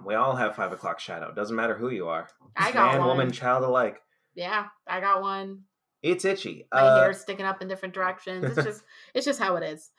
We 0.04 0.14
all 0.16 0.34
have 0.36 0.56
five 0.56 0.72
o'clock 0.72 1.00
shadow. 1.00 1.32
Doesn't 1.32 1.56
matter 1.56 1.74
who 1.76 1.88
you 1.88 2.08
are. 2.08 2.28
I 2.56 2.72
got 2.72 2.92
Man, 2.92 3.00
one. 3.00 3.08
woman, 3.08 3.32
child 3.32 3.64
alike. 3.64 3.96
yeah, 4.34 4.66
I 4.86 5.00
got 5.00 5.22
one. 5.22 5.62
It's 6.02 6.24
itchy. 6.26 6.66
My 6.72 6.80
Uh, 6.80 7.00
hair's 7.00 7.20
sticking 7.20 7.46
up 7.46 7.62
in 7.62 7.68
different 7.68 7.94
directions. 7.94 8.44
It's 8.44 8.66
just 8.66 8.82
it's 9.14 9.24
just 9.24 9.40
how 9.40 9.56
it 9.56 9.62
is. 9.62 9.90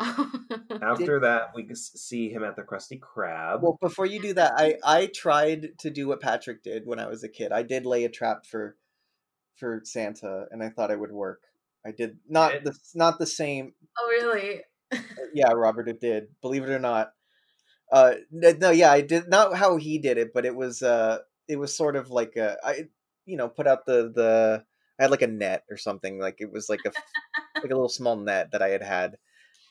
After 0.00 1.20
that, 1.20 1.52
we 1.54 1.68
see 1.74 2.28
him 2.30 2.42
at 2.42 2.56
the 2.56 2.62
Krusty 2.62 2.98
Krab. 2.98 3.60
well, 3.62 3.78
before 3.80 4.06
you 4.06 4.20
do 4.20 4.34
that, 4.34 4.54
I 4.56 4.76
I 4.84 5.06
tried 5.06 5.78
to 5.80 5.90
do 5.90 6.08
what 6.08 6.20
Patrick 6.20 6.62
did 6.62 6.86
when 6.86 6.98
I 6.98 7.06
was 7.06 7.22
a 7.22 7.28
kid. 7.28 7.52
I 7.52 7.62
did 7.62 7.86
lay 7.86 8.04
a 8.04 8.08
trap 8.08 8.44
for 8.46 8.76
for 9.56 9.80
Santa, 9.84 10.46
and 10.50 10.62
I 10.62 10.70
thought 10.70 10.90
it 10.90 10.98
would 10.98 11.12
work. 11.12 11.42
I 11.86 11.92
did 11.92 12.18
not 12.28 12.52
Did? 12.52 12.64
the 12.64 12.74
not 12.94 13.18
the 13.18 13.26
same. 13.26 13.74
oh 13.98 14.08
really? 14.08 14.62
Yeah, 15.34 15.50
Robert, 15.52 15.88
it 15.88 16.00
did. 16.00 16.28
Believe 16.40 16.64
it 16.64 16.70
or 16.70 16.78
not. 16.78 17.12
Uh, 17.92 18.14
no, 18.30 18.70
yeah, 18.70 18.90
I 18.90 19.00
did 19.00 19.28
not 19.28 19.56
how 19.56 19.76
he 19.76 19.98
did 19.98 20.18
it, 20.18 20.32
but 20.32 20.46
it 20.46 20.54
was 20.54 20.82
uh, 20.82 21.18
it 21.48 21.56
was 21.56 21.76
sort 21.76 21.96
of 21.96 22.10
like 22.10 22.36
a 22.36 22.56
I, 22.64 22.88
you 23.26 23.36
know, 23.36 23.48
put 23.48 23.66
out 23.66 23.86
the 23.86 24.10
the 24.14 24.64
I 24.98 25.02
had 25.02 25.10
like 25.10 25.22
a 25.22 25.26
net 25.26 25.64
or 25.70 25.76
something. 25.76 26.18
Like 26.18 26.36
it 26.38 26.50
was 26.50 26.68
like 26.68 26.80
a 26.86 26.88
f- 26.88 27.02
like 27.56 27.64
a 27.64 27.74
little 27.74 27.88
small 27.88 28.16
net 28.16 28.52
that 28.52 28.62
I 28.62 28.68
had 28.68 28.82
had. 28.82 29.16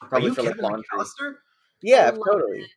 Are 0.03 0.09
Probably 0.09 0.29
you 0.29 0.35
for 0.35 0.43
like 0.43 0.51
Kevin 0.51 0.63
laundry. 0.63 0.83
McAllister? 0.93 1.33
Yeah, 1.81 2.09
love 2.09 2.19
totally. 2.25 2.67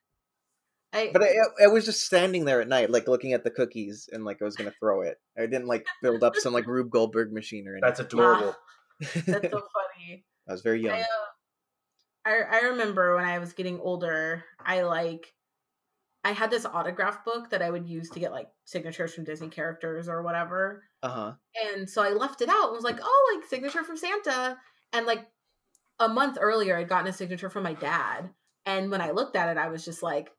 I, 0.92 1.10
But 1.12 1.22
I, 1.22 1.34
I 1.64 1.66
was 1.66 1.84
just 1.84 2.02
standing 2.02 2.44
there 2.44 2.60
at 2.60 2.68
night, 2.68 2.90
like 2.90 3.08
looking 3.08 3.32
at 3.32 3.44
the 3.44 3.50
cookies, 3.50 4.08
and 4.12 4.24
like 4.24 4.40
I 4.40 4.44
was 4.44 4.56
gonna 4.56 4.72
throw 4.80 5.02
it. 5.02 5.18
I 5.36 5.42
didn't 5.42 5.66
like 5.66 5.86
build 6.02 6.22
up 6.24 6.36
some 6.36 6.52
like 6.52 6.66
Rube 6.66 6.90
Goldberg 6.90 7.32
machine 7.32 7.66
or 7.68 7.72
anything. 7.72 7.86
That's 7.86 8.00
adorable. 8.00 8.54
that's 9.00 9.50
so 9.50 9.50
funny. 9.50 10.24
I 10.48 10.52
was 10.52 10.62
very 10.62 10.82
young. 10.82 10.94
I, 10.94 11.00
uh, 11.00 11.04
I 12.24 12.40
I 12.50 12.60
remember 12.68 13.14
when 13.16 13.24
I 13.24 13.38
was 13.38 13.52
getting 13.52 13.78
older, 13.80 14.44
I 14.64 14.82
like 14.82 15.34
I 16.24 16.32
had 16.32 16.50
this 16.50 16.66
autograph 16.66 17.24
book 17.24 17.50
that 17.50 17.62
I 17.62 17.70
would 17.70 17.86
use 17.86 18.10
to 18.10 18.20
get 18.20 18.32
like 18.32 18.48
signatures 18.64 19.14
from 19.14 19.24
Disney 19.24 19.48
characters 19.48 20.08
or 20.08 20.22
whatever. 20.22 20.82
Uh 21.02 21.08
huh. 21.08 21.32
And 21.74 21.88
so 21.88 22.02
I 22.02 22.10
left 22.10 22.42
it 22.42 22.48
out 22.48 22.66
and 22.68 22.74
was 22.74 22.84
like, 22.84 22.98
oh, 23.00 23.36
like 23.36 23.48
signature 23.48 23.84
from 23.84 23.96
Santa. 23.96 24.56
and 24.92 25.06
like 25.06 25.26
a 25.98 26.08
month 26.08 26.38
earlier, 26.40 26.76
I'd 26.76 26.88
gotten 26.88 27.08
a 27.08 27.12
signature 27.12 27.50
from 27.50 27.62
my 27.64 27.74
dad, 27.74 28.30
and 28.64 28.90
when 28.90 29.00
I 29.00 29.10
looked 29.12 29.36
at 29.36 29.48
it, 29.48 29.58
I 29.58 29.68
was 29.68 29.84
just 29.84 30.02
like, 30.02 30.30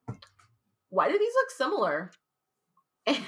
"Why 0.89 1.07
do 1.11 1.17
these 1.17 1.33
look 1.33 1.51
similar?" 1.51 2.11
And 3.07 3.25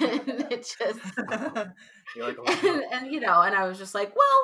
it 0.52 0.74
just 0.78 1.00
like, 1.30 2.36
"Oh, 2.38 2.44
and, 2.46 2.82
and 2.92 3.12
you 3.12 3.20
know, 3.20 3.40
and 3.40 3.54
I 3.54 3.66
was 3.66 3.78
just 3.78 3.94
like, 3.94 4.14
well, 4.14 4.40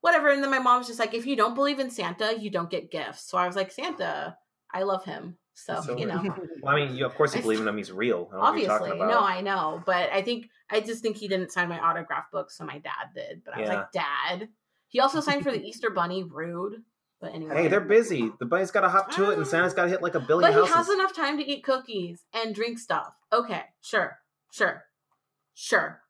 whatever. 0.00 0.28
And 0.30 0.42
then 0.42 0.50
my 0.50 0.58
mom 0.58 0.78
was 0.78 0.88
just 0.88 0.98
like, 0.98 1.14
if 1.14 1.24
you 1.24 1.36
don't 1.36 1.54
believe 1.54 1.78
in 1.78 1.88
Santa, 1.90 2.36
you 2.36 2.50
don't 2.50 2.68
get 2.68 2.90
gifts. 2.90 3.22
So 3.30 3.38
I 3.38 3.46
was 3.46 3.54
like, 3.54 3.70
Santa, 3.70 4.36
I 4.74 4.82
love 4.82 5.04
him. 5.04 5.38
So, 5.54 5.80
So- 5.82 5.96
you 5.96 6.06
know, 6.06 6.20
Well, 6.62 6.74
I 6.74 6.84
mean, 6.84 6.96
you, 6.96 7.06
of 7.06 7.14
course, 7.14 7.32
you 7.36 7.42
believe 7.42 7.60
in 7.60 7.68
him. 7.68 7.76
He's 7.76 7.92
real. 7.92 8.28
I 8.32 8.34
don't 8.34 8.40
know 8.44 8.50
what 8.50 8.60
you're 8.62 8.70
obviously, 8.72 8.96
about. 8.98 9.10
no, 9.10 9.20
I 9.20 9.40
know, 9.40 9.82
but 9.86 10.10
I 10.10 10.20
think 10.22 10.46
I 10.68 10.80
just 10.80 11.00
think 11.02 11.16
he 11.16 11.28
didn't 11.28 11.52
sign 11.52 11.68
my 11.68 11.78
autograph 11.78 12.30
book, 12.32 12.50
so 12.50 12.64
my 12.64 12.78
dad 12.78 13.10
did. 13.14 13.42
But 13.44 13.54
I 13.54 13.60
was 13.60 13.68
Yeah. 13.68 13.76
like, 13.76 13.92
Dad. 13.92 14.48
He 14.88 14.98
also 14.98 15.20
signed 15.20 15.44
for 15.44 15.52
the 15.52 15.62
Easter 15.62 15.90
Bunny. 15.90 16.24
Rude. 16.24 16.82
But 17.22 17.34
anyway, 17.34 17.54
Hey, 17.54 17.68
they're 17.68 17.80
busy. 17.80 18.30
The 18.40 18.46
bunny's 18.46 18.72
got 18.72 18.80
to 18.80 18.88
hop 18.88 19.12
to 19.12 19.30
it, 19.30 19.38
and 19.38 19.46
Santa's 19.46 19.72
got 19.72 19.84
to 19.84 19.88
hit 19.88 20.02
like 20.02 20.16
a 20.16 20.20
billion 20.20 20.50
But 20.50 20.54
he 20.54 20.68
houses. 20.68 20.74
has 20.74 20.90
enough 20.90 21.14
time 21.14 21.38
to 21.38 21.48
eat 21.48 21.62
cookies 21.62 22.24
and 22.34 22.52
drink 22.52 22.80
stuff. 22.80 23.14
Okay, 23.32 23.62
sure, 23.80 24.18
sure, 24.50 24.84
sure. 25.54 26.00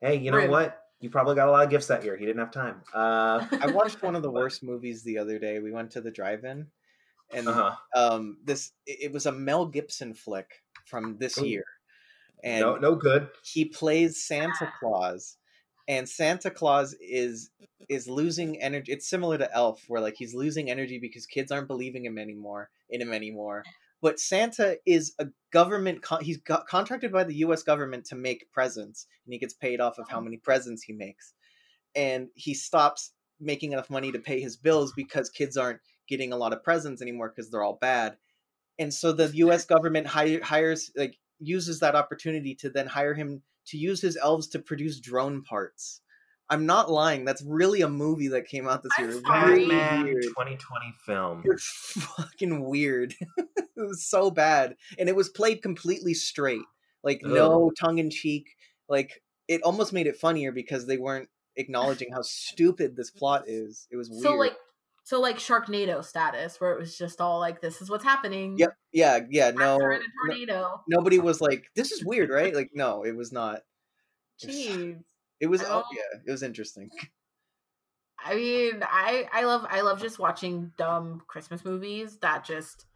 Hey, 0.00 0.16
you 0.16 0.30
know 0.30 0.38
Rude. 0.38 0.50
what? 0.50 0.78
You 1.00 1.10
probably 1.10 1.34
got 1.34 1.48
a 1.48 1.50
lot 1.50 1.64
of 1.64 1.70
gifts 1.70 1.88
that 1.88 2.02
year. 2.02 2.16
He 2.16 2.24
didn't 2.24 2.38
have 2.40 2.50
time. 2.50 2.80
Uh, 2.94 3.46
I 3.60 3.66
watched 3.74 4.02
one 4.02 4.16
of 4.16 4.22
the 4.22 4.30
worst 4.30 4.62
movies 4.62 5.02
the 5.02 5.18
other 5.18 5.38
day. 5.38 5.58
We 5.60 5.70
went 5.70 5.90
to 5.92 6.00
the 6.00 6.10
drive-in, 6.10 6.66
and 7.34 7.48
uh-huh. 7.48 7.74
um, 7.94 8.38
this 8.42 8.72
it 8.86 8.98
it 9.04 9.12
was 9.12 9.26
a 9.26 9.32
Mel 9.32 9.66
Gibson 9.66 10.14
flick 10.14 10.62
from 10.86 11.18
this 11.18 11.36
Ooh. 11.38 11.46
year, 11.46 11.64
and 12.42 12.62
No, 12.62 12.76
no 12.76 12.94
good. 12.94 13.28
he 13.44 13.66
plays 13.66 14.24
Santa 14.24 14.72
Claus, 14.80 15.36
and 15.88 16.08
Santa 16.08 16.50
Claus 16.50 16.94
is 17.00 17.50
is 17.88 18.08
losing 18.08 18.60
energy. 18.60 18.92
It's 18.92 19.08
similar 19.08 19.38
to 19.38 19.52
Elf, 19.54 19.84
where 19.88 20.00
like 20.00 20.16
he's 20.16 20.34
losing 20.34 20.70
energy 20.70 20.98
because 20.98 21.26
kids 21.26 21.52
aren't 21.52 21.68
believing 21.68 22.04
him 22.04 22.18
anymore 22.18 22.70
in 22.90 23.00
him 23.00 23.12
anymore. 23.12 23.64
But 24.02 24.20
Santa 24.20 24.78
is 24.84 25.14
a 25.18 25.26
government. 25.52 26.02
Con- 26.02 26.24
he's 26.24 26.38
got 26.38 26.66
contracted 26.66 27.12
by 27.12 27.24
the 27.24 27.36
U.S. 27.36 27.62
government 27.62 28.04
to 28.06 28.16
make 28.16 28.52
presents, 28.52 29.06
and 29.24 29.32
he 29.32 29.38
gets 29.38 29.54
paid 29.54 29.80
off 29.80 29.98
of 29.98 30.08
how 30.08 30.18
oh. 30.18 30.22
many 30.22 30.36
presents 30.36 30.82
he 30.82 30.92
makes. 30.92 31.34
And 31.94 32.28
he 32.34 32.52
stops 32.52 33.12
making 33.40 33.72
enough 33.72 33.90
money 33.90 34.12
to 34.12 34.18
pay 34.18 34.40
his 34.40 34.56
bills 34.56 34.92
because 34.94 35.30
kids 35.30 35.56
aren't 35.56 35.80
getting 36.08 36.32
a 36.32 36.36
lot 36.36 36.52
of 36.52 36.62
presents 36.62 37.02
anymore 37.02 37.32
because 37.34 37.50
they're 37.50 37.62
all 37.62 37.78
bad. 37.80 38.16
And 38.78 38.92
so 38.92 39.12
the 39.12 39.28
U.S. 39.36 39.64
government 39.74 40.06
hi- 40.06 40.40
hires 40.42 40.90
like 40.96 41.18
uses 41.38 41.80
that 41.80 41.94
opportunity 41.94 42.54
to 42.56 42.70
then 42.70 42.86
hire 42.86 43.14
him 43.14 43.42
to 43.68 43.76
use 43.76 44.00
his 44.00 44.16
elves 44.16 44.48
to 44.48 44.58
produce 44.58 45.00
drone 45.00 45.42
parts. 45.42 46.00
I'm 46.48 46.66
not 46.66 46.90
lying. 46.90 47.24
That's 47.24 47.42
really 47.42 47.80
a 47.80 47.88
movie 47.88 48.28
that 48.28 48.46
came 48.46 48.68
out 48.68 48.82
this 48.82 48.92
I'm 48.98 49.04
year. 49.04 49.12
It 49.12 49.24
was 49.24 49.44
really 49.48 49.66
weird. 49.66 50.22
2020 50.22 50.94
film. 51.04 51.42
It's 51.44 51.64
fucking 51.64 52.64
weird. 52.64 53.14
it 53.36 53.66
was 53.76 54.06
so 54.06 54.30
bad, 54.30 54.76
and 54.98 55.08
it 55.08 55.16
was 55.16 55.28
played 55.28 55.62
completely 55.62 56.14
straight, 56.14 56.62
like 57.02 57.22
no 57.24 57.72
tongue 57.78 57.98
in 57.98 58.10
cheek. 58.10 58.54
Like 58.88 59.22
it 59.48 59.62
almost 59.62 59.92
made 59.92 60.06
it 60.06 60.16
funnier 60.16 60.52
because 60.52 60.86
they 60.86 60.98
weren't 60.98 61.28
acknowledging 61.56 62.12
how 62.12 62.22
stupid 62.22 62.96
this 62.96 63.10
plot 63.10 63.44
is. 63.46 63.88
It 63.90 63.96
was 63.96 64.08
weird. 64.10 64.22
So 64.22 64.34
like, 64.34 64.56
so 65.06 65.20
like 65.20 65.36
Sharknado 65.36 66.04
status, 66.04 66.60
where 66.60 66.72
it 66.72 66.80
was 66.80 66.98
just 66.98 67.20
all 67.20 67.38
like, 67.38 67.60
"This 67.60 67.80
is 67.80 67.88
what's 67.88 68.02
happening." 68.02 68.58
yep, 68.58 68.76
yeah, 68.92 69.20
yeah. 69.30 69.52
No, 69.52 69.76
in 69.76 70.00
a 70.32 70.46
no- 70.46 70.80
nobody 70.88 71.20
was 71.20 71.40
like, 71.40 71.70
"This 71.76 71.92
is 71.92 72.04
weird," 72.04 72.28
right? 72.28 72.52
Like, 72.52 72.70
no, 72.74 73.04
it 73.04 73.14
was 73.14 73.30
not. 73.30 73.60
Jeez. 74.44 75.00
It 75.38 75.46
was. 75.46 75.62
Oh 75.62 75.84
yeah, 75.94 76.18
it 76.26 76.30
was 76.32 76.42
interesting. 76.42 76.90
I 78.18 78.34
mean, 78.34 78.82
I 78.82 79.28
I 79.32 79.44
love 79.44 79.64
I 79.70 79.82
love 79.82 80.00
just 80.00 80.18
watching 80.18 80.72
dumb 80.76 81.22
Christmas 81.28 81.64
movies 81.64 82.18
that 82.18 82.44
just 82.44 82.86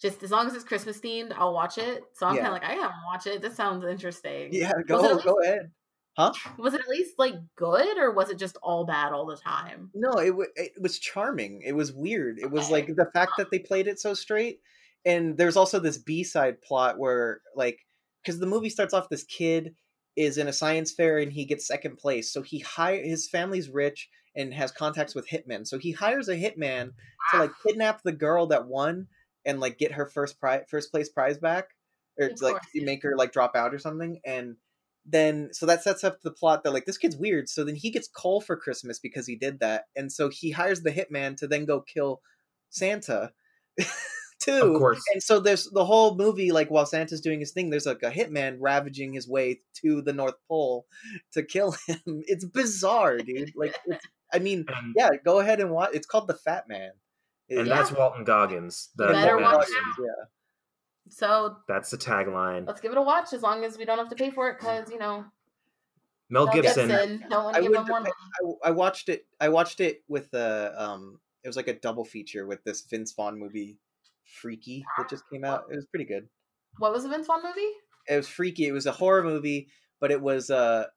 just 0.00 0.22
as 0.22 0.30
long 0.30 0.46
as 0.46 0.54
it's 0.54 0.62
Christmas 0.62 1.00
themed, 1.00 1.32
I'll 1.36 1.54
watch 1.54 1.76
it. 1.76 2.04
So 2.12 2.26
I'm 2.28 2.36
Yeah. 2.36 2.42
kind 2.42 2.54
of 2.54 2.62
like, 2.62 2.70
I 2.70 2.76
gotta 2.76 2.94
watch 3.04 3.26
it. 3.26 3.42
This 3.42 3.56
sounds 3.56 3.84
interesting. 3.84 4.50
Yeah, 4.52 4.70
go 4.86 5.18
go 5.18 5.40
ahead. 5.42 5.72
Huh? 6.16 6.32
Was 6.58 6.72
it 6.72 6.80
at 6.80 6.88
least 6.88 7.18
like 7.18 7.34
good, 7.56 7.98
or 7.98 8.10
was 8.10 8.30
it 8.30 8.38
just 8.38 8.56
all 8.62 8.86
bad 8.86 9.12
all 9.12 9.26
the 9.26 9.36
time? 9.36 9.90
No, 9.94 10.12
it 10.12 10.30
w- 10.30 10.50
it 10.56 10.72
was 10.80 10.98
charming. 10.98 11.60
It 11.62 11.72
was 11.72 11.92
weird. 11.92 12.38
It 12.38 12.50
was 12.50 12.64
Okay. 12.64 12.72
like 12.72 12.86
the 12.86 13.10
fact 13.12 13.32
that 13.36 13.50
they 13.50 13.58
played 13.58 13.86
it 13.86 14.00
so 14.00 14.14
straight. 14.14 14.60
And 15.04 15.36
there's 15.36 15.56
also 15.56 15.78
this 15.78 15.98
B 15.98 16.24
side 16.24 16.62
plot 16.62 16.98
where 16.98 17.42
like 17.54 17.80
because 18.22 18.40
the 18.40 18.46
movie 18.46 18.70
starts 18.70 18.94
off 18.94 19.08
this 19.10 19.24
kid 19.24 19.74
is 20.16 20.38
in 20.38 20.48
a 20.48 20.52
science 20.52 20.90
fair 20.90 21.18
and 21.18 21.30
he 21.32 21.44
gets 21.44 21.66
second 21.66 21.96
place. 21.98 22.32
So 22.32 22.40
he 22.40 22.60
hire 22.60 23.02
his 23.02 23.28
family's 23.28 23.68
rich 23.68 24.08
and 24.34 24.54
has 24.54 24.72
contacts 24.72 25.14
with 25.14 25.28
hitmen. 25.28 25.66
So 25.66 25.78
he 25.78 25.92
hires 25.92 26.28
a 26.30 26.36
hitman 26.36 26.92
to 27.30 27.38
like 27.38 27.50
kidnap 27.66 28.02
the 28.02 28.12
girl 28.12 28.46
that 28.46 28.66
won 28.66 29.06
and 29.44 29.60
like 29.60 29.76
get 29.78 29.92
her 29.92 30.06
first 30.06 30.40
prize 30.40 30.62
first 30.70 30.90
place 30.90 31.10
prize 31.10 31.36
back 31.36 31.68
or 32.18 32.28
to, 32.30 32.34
like 32.44 32.54
course, 32.54 32.66
make 32.74 33.02
her 33.02 33.14
like 33.16 33.32
drop 33.32 33.54
out 33.54 33.74
or 33.74 33.78
something 33.78 34.18
and 34.24 34.56
then 35.08 35.48
so 35.52 35.66
that 35.66 35.82
sets 35.82 36.02
up 36.04 36.20
the 36.22 36.30
plot 36.32 36.64
that 36.64 36.72
like 36.72 36.84
this 36.84 36.98
kid's 36.98 37.16
weird 37.16 37.48
so 37.48 37.62
then 37.64 37.76
he 37.76 37.90
gets 37.90 38.08
coal 38.08 38.40
for 38.40 38.56
christmas 38.56 38.98
because 38.98 39.26
he 39.26 39.36
did 39.36 39.60
that 39.60 39.84
and 39.94 40.10
so 40.12 40.28
he 40.28 40.50
hires 40.50 40.82
the 40.82 40.90
hitman 40.90 41.36
to 41.36 41.46
then 41.46 41.64
go 41.64 41.80
kill 41.80 42.20
santa 42.70 43.30
too 44.40 44.52
Of 44.74 44.78
course. 44.78 45.00
and 45.14 45.22
so 45.22 45.40
there's 45.40 45.64
the 45.72 45.84
whole 45.84 46.14
movie 46.16 46.52
like 46.52 46.70
while 46.70 46.86
santa's 46.86 47.20
doing 47.20 47.40
his 47.40 47.52
thing 47.52 47.70
there's 47.70 47.86
like 47.86 48.02
a 48.02 48.10
hitman 48.10 48.56
ravaging 48.60 49.12
his 49.12 49.28
way 49.28 49.60
to 49.82 50.02
the 50.02 50.12
north 50.12 50.34
pole 50.48 50.86
to 51.32 51.42
kill 51.42 51.72
him 51.86 52.00
it's 52.26 52.44
bizarre 52.44 53.18
dude 53.18 53.52
like 53.56 53.74
it's, 53.86 54.04
i 54.32 54.38
mean 54.38 54.64
And, 54.76 54.94
yeah 54.96 55.10
go 55.24 55.38
ahead 55.38 55.60
and 55.60 55.70
watch 55.70 55.90
it's 55.94 56.06
called 56.06 56.26
the 56.28 56.34
fat 56.34 56.68
man 56.68 56.90
and 57.48 57.68
Yeah. 57.68 57.76
that's 57.76 57.92
Walton 57.92 58.24
Goggins. 58.24 58.88
The 58.96 59.06
Better 59.06 59.38
watch 59.38 59.68
yeah 60.00 60.24
So 61.08 61.56
That's 61.68 61.90
the 61.90 61.98
tagline. 61.98 62.66
let's 62.66 62.80
give 62.80 62.92
it 62.92 62.98
a 62.98 63.02
watch 63.02 63.32
as 63.32 63.42
long 63.42 63.64
as 63.64 63.78
we 63.78 63.84
don't 63.84 63.98
have 63.98 64.08
to 64.08 64.16
pay 64.16 64.30
for 64.30 64.48
it, 64.50 64.58
because 64.58 64.90
you 64.90 64.98
know, 64.98 65.24
Mel 66.28 66.46
Mel 66.46 66.54
Gibson. 66.54 66.88
Don't 67.30 67.44
want 67.44 67.56
I 67.56 67.60
to 67.60 67.62
give 67.62 67.70
would 67.70 67.80
him 67.80 67.86
more 67.86 68.00
money. 68.00 68.12
I, 68.64 68.68
I 68.68 68.70
watched 68.72 69.08
it. 69.08 69.26
I 69.40 69.48
watched 69.48 69.80
it 69.80 70.02
with 70.08 70.30
the 70.30 70.72
um. 70.76 71.20
It 71.44 71.48
was 71.48 71.56
like 71.56 71.68
a 71.68 71.74
double 71.74 72.04
feature 72.04 72.44
with 72.44 72.64
this 72.64 72.82
Vince 72.82 73.12
Vaughn 73.12 73.38
movie, 73.38 73.78
Freaky, 74.24 74.84
that 74.98 75.08
just 75.08 75.22
came 75.30 75.44
out. 75.44 75.66
It 75.70 75.76
was 75.76 75.86
pretty 75.86 76.04
good. 76.06 76.28
What 76.78 76.92
was 76.92 77.04
the 77.04 77.08
Vince 77.08 77.28
Vaughn 77.28 77.42
movie? 77.44 77.70
It 78.08 78.16
was 78.16 78.28
freaky. 78.28 78.66
It 78.66 78.72
was 78.72 78.86
a 78.86 78.92
horror 78.92 79.22
movie, 79.22 79.68
but 80.00 80.10
it 80.10 80.20
was 80.20 80.50
a 80.50 80.88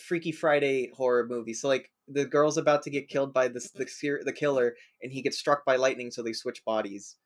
Freaky 0.00 0.32
Friday 0.32 0.90
horror 0.96 1.26
movie. 1.26 1.52
So 1.52 1.68
like 1.68 1.90
the 2.08 2.24
girl's 2.24 2.56
about 2.56 2.82
to 2.84 2.90
get 2.90 3.08
killed 3.08 3.34
by 3.34 3.48
this 3.48 3.70
the 3.70 3.86
the 4.24 4.32
killer, 4.32 4.76
and 5.02 5.12
he 5.12 5.20
gets 5.20 5.38
struck 5.38 5.64
by 5.66 5.76
lightning, 5.76 6.10
so 6.10 6.22
they 6.22 6.32
switch 6.32 6.64
bodies. 6.64 7.16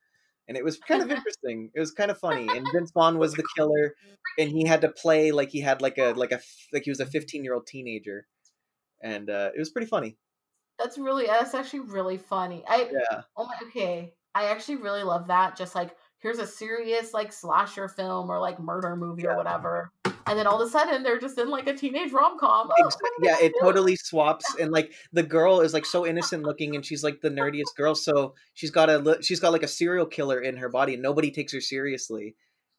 And 0.48 0.56
it 0.56 0.64
was 0.64 0.78
kind 0.78 1.02
of 1.02 1.10
interesting. 1.16 1.70
It 1.74 1.80
was 1.80 1.92
kind 1.92 2.10
of 2.10 2.18
funny. 2.18 2.48
And 2.48 2.66
Vince 2.72 2.90
Vaughn 2.92 3.18
was 3.18 3.34
the 3.34 3.44
killer, 3.56 3.94
and 4.38 4.50
he 4.50 4.66
had 4.66 4.80
to 4.82 4.88
play 4.88 5.30
like 5.32 5.50
he 5.50 5.60
had 5.60 5.80
like 5.80 5.98
a 5.98 6.12
like 6.12 6.32
a 6.32 6.40
like 6.72 6.82
he 6.84 6.90
was 6.90 7.00
a 7.00 7.06
fifteen 7.06 7.44
year 7.44 7.54
old 7.54 7.66
teenager, 7.66 8.26
and 9.02 9.30
uh, 9.30 9.50
it 9.54 9.58
was 9.58 9.70
pretty 9.70 9.86
funny. 9.88 10.16
That's 10.78 10.98
really 10.98 11.26
that's 11.26 11.54
actually 11.54 11.80
really 11.80 12.18
funny. 12.18 12.64
I 12.66 12.88
Yeah. 12.92 13.22
oh 13.36 13.46
my 13.46 13.54
okay. 13.68 14.14
I 14.34 14.46
actually 14.46 14.76
really 14.76 15.02
love 15.02 15.28
that. 15.28 15.56
Just 15.56 15.74
like 15.74 15.96
here's 16.18 16.38
a 16.38 16.46
serious 16.46 17.12
like 17.14 17.32
slasher 17.32 17.88
film 17.88 18.30
or 18.30 18.40
like 18.40 18.58
murder 18.58 18.96
movie 18.96 19.22
Yeah. 19.22 19.30
or 19.32 19.36
whatever. 19.36 19.92
And 20.26 20.38
then 20.38 20.46
all 20.46 20.60
of 20.60 20.66
a 20.66 20.70
sudden 20.70 21.02
they're 21.02 21.18
just 21.18 21.38
in 21.38 21.50
like 21.50 21.66
a 21.66 21.74
teenage 21.74 22.12
rom 22.12 22.38
com. 22.38 22.68
Ex- 22.84 22.96
yeah, 23.22 23.36
it 23.40 23.52
totally 23.60 23.96
swaps, 23.96 24.44
and 24.60 24.70
like 24.70 24.92
the 25.12 25.22
girl 25.22 25.60
is 25.60 25.74
like 25.74 25.84
so 25.86 26.06
innocent 26.06 26.44
looking, 26.44 26.74
and 26.74 26.84
she's 26.84 27.02
like 27.04 27.20
the 27.20 27.28
nerdiest 27.30 27.74
girl. 27.76 27.94
So 27.94 28.34
she's 28.54 28.70
got 28.70 28.88
a 28.88 29.18
she's 29.22 29.40
got 29.40 29.52
like 29.52 29.62
a 29.62 29.68
serial 29.68 30.06
killer 30.06 30.40
in 30.40 30.56
her 30.58 30.68
body, 30.68 30.94
and 30.94 31.02
nobody 31.02 31.30
takes 31.30 31.52
her 31.52 31.60
seriously. 31.60 32.36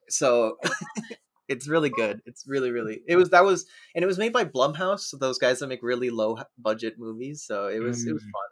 So 0.09 0.57
it's 1.47 1.67
really 1.67 1.89
good. 1.89 2.21
It's 2.25 2.45
really 2.47 2.71
really. 2.71 3.01
It 3.07 3.15
was 3.17 3.29
that 3.31 3.43
was, 3.43 3.65
and 3.95 4.03
it 4.03 4.07
was 4.07 4.17
made 4.17 4.33
by 4.33 4.45
Blumhouse, 4.45 5.01
so 5.01 5.17
those 5.17 5.37
guys 5.37 5.59
that 5.59 5.67
make 5.67 5.83
really 5.83 6.09
low 6.09 6.37
budget 6.57 6.95
movies. 6.97 7.43
So 7.45 7.67
it 7.67 7.79
was 7.79 8.05
it 8.07 8.13
was 8.13 8.23
Mm. 8.23 8.31
fun. 8.31 8.49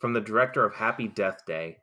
From 0.00 0.12
the 0.12 0.20
director 0.20 0.64
of 0.64 0.74
Happy 0.74 1.08
Death 1.08 1.38
Day. 1.46 1.78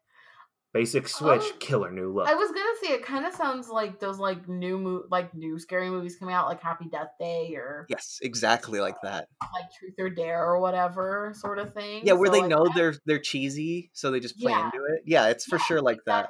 Basic 0.75 1.07
Switch, 1.07 1.41
Oh. 1.41 1.51
Killer 1.59 1.89
New 1.89 2.11
Look. 2.13 2.27
I 2.27 2.35
was 2.35 2.49
gonna 2.51 2.75
say 2.83 2.93
it 2.93 3.03
kind 3.05 3.25
of 3.25 3.33
sounds 3.33 3.69
like 3.69 3.99
those 4.01 4.19
like 4.19 4.47
new 4.49 4.77
mo- 4.77 5.03
like 5.09 5.33
new 5.33 5.57
scary 5.57 5.89
movies 5.89 6.17
coming 6.19 6.35
out 6.35 6.49
like 6.49 6.61
Happy 6.61 6.89
Death 6.91 7.11
Day 7.17 7.55
or 7.55 7.85
Yes, 7.89 8.19
exactly 8.21 8.81
like 8.81 8.97
that. 9.03 9.29
like 9.41 9.71
Truth 9.79 9.93
or 9.97 10.09
Dare 10.09 10.43
or 10.45 10.59
whatever 10.59 11.31
sort 11.33 11.59
of 11.59 11.73
thing. 11.73 12.01
Yeah, 12.05 12.13
where 12.13 12.27
So, 12.27 12.33
they 12.33 12.41
like, 12.41 12.49
know 12.49 12.65
that- 12.65 12.73
they're 12.75 12.95
they're 13.05 13.19
cheesy, 13.19 13.89
so 13.93 14.11
they 14.11 14.19
just 14.19 14.37
play 14.37 14.51
Yeah. 14.51 14.65
into 14.65 14.83
it. 14.93 15.03
Yeah, 15.05 15.29
it's 15.29 15.45
for 15.45 15.55
Yeah, 15.55 15.63
sure 15.63 15.81
like 15.81 15.99
that. 16.07 16.29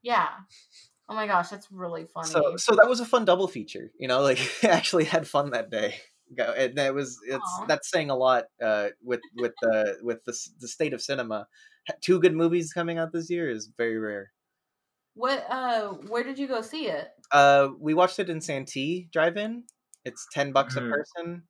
Yeah. 0.00 0.28
Oh 1.08 1.14
my 1.16 1.26
gosh, 1.26 1.48
that's 1.48 1.66
really 1.72 2.06
funny. 2.06 2.28
So 2.28 2.56
so 2.56 2.76
that 2.76 2.88
was 2.88 3.00
a 3.00 3.04
fun 3.04 3.24
double 3.24 3.48
feature. 3.48 3.90
You 3.98 4.06
know, 4.06 4.22
like 4.22 4.38
actually 4.64 5.04
had 5.06 5.26
fun 5.26 5.50
that 5.50 5.70
day. 5.70 5.96
Go- 6.38 6.54
And 6.56 6.78
that 6.78 6.94
was 6.94 7.18
it's 7.26 7.44
Aw. 7.58 7.66
that's 7.66 7.90
saying 7.90 8.10
a 8.10 8.16
lot 8.16 8.44
uh, 8.62 8.90
with 9.02 9.20
with 9.36 9.52
the 9.60 9.98
with 10.02 10.24
the 10.24 10.38
the 10.60 10.68
state 10.68 10.92
of 10.92 11.02
cinema. 11.02 11.48
Ha- 11.88 11.94
Two 12.00 12.20
good 12.20 12.34
movies 12.34 12.72
coming 12.72 12.98
out 12.98 13.12
this 13.12 13.30
year 13.30 13.50
is 13.50 13.70
very 13.76 13.98
rare. 13.98 14.32
what 15.14 15.44
uh 15.50 15.88
where 16.08 16.22
did 16.24 16.38
you 16.38 16.48
go 16.48 16.60
see 16.62 16.86
it? 16.88 17.08
Uh, 17.30 17.68
we 17.80 17.94
watched 17.94 18.18
it 18.18 18.28
in 18.30 18.40
Santee 18.40 19.08
Drive-In. 19.12 19.64
It's 20.04 20.26
ten 20.32 20.52
bucks 20.52 20.74
Mhm. 20.76 20.86
a 20.86 20.90
person. 20.90 21.42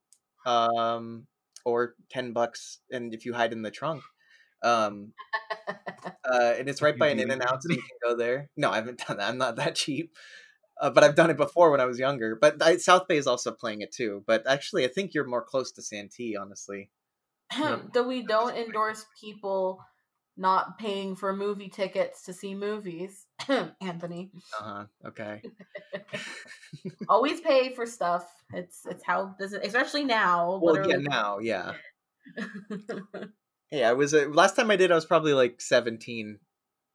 Um, 0.47 1.27
or 1.64 1.95
ten 2.11 2.33
bucks, 2.33 2.81
and 2.90 3.14
if 3.14 3.25
you 3.25 3.33
hide 3.35 3.53
in 3.53 3.62
the 3.62 3.71
trunk. 3.71 4.03
Um, 4.64 5.12
uh, 6.25 6.55
and 6.59 6.68
it's 6.68 6.83
right 6.83 6.97
by 6.99 7.09
an 7.09 7.18
do 7.18 7.25
In 7.25 7.31
and 7.31 7.42
Out, 7.42 7.62
so 7.62 7.71
you 7.71 7.77
can 7.77 7.99
go 8.03 8.16
there. 8.16 8.49
No, 8.57 8.71
I 8.71 8.77
haven't 8.77 8.99
done 9.07 9.18
that. 9.18 9.29
I'm 9.29 9.38
not 9.38 9.57
that 9.57 9.75
cheap. 9.83 10.16
Uh, 10.81 10.90
but 10.90 11.05
I've 11.05 11.14
done 11.14 11.31
it 11.31 11.37
before 11.37 11.71
when 11.71 11.81
I 11.81 11.85
was 11.85 11.99
younger. 12.01 12.35
But 12.40 12.61
I, 12.62 12.77
South 12.79 13.07
Bay 13.07 13.16
is 13.16 13.27
also 13.29 13.53
playing 13.53 13.83
it 13.83 13.92
too. 13.92 14.25
But 14.27 14.47
actually, 14.49 14.85
I 14.85 14.88
think 14.88 15.14
you're 15.14 15.27
more 15.27 15.45
close 15.45 15.71
to 15.73 15.83
Santee, 15.83 16.37
honestly. 16.37 16.90
Though 17.92 18.07
we 18.09 18.25
don't 18.27 18.57
endorse 18.57 19.05
people 19.21 19.85
not 20.37 20.79
paying 20.79 21.14
for 21.14 21.35
movie 21.35 21.68
tickets 21.68 22.23
to 22.23 22.33
see 22.33 22.55
movies, 22.55 23.27
Anthony. 23.81 24.31
Uh 24.59 24.64
huh. 24.64 24.85
Okay. 25.07 25.42
Always 27.09 27.40
pay 27.40 27.75
for 27.75 27.87
stuff. 27.87 28.25
It's 28.53 28.87
it's 28.88 29.05
how 29.05 29.35
business, 29.38 29.66
especially 29.66 30.05
now. 30.05 30.59
Well, 30.62 30.88
yeah, 30.88 30.97
now, 30.97 31.38
yeah, 31.38 31.73
yeah. 33.71 33.90
I 33.90 33.92
was 33.92 34.14
uh, 34.14 34.29
last 34.31 34.57
time 34.57 34.71
I 34.71 34.77
did. 34.77 34.90
I 34.90 34.95
was 34.95 35.07
probably 35.07 35.35
like 35.35 35.61
17 35.61 36.38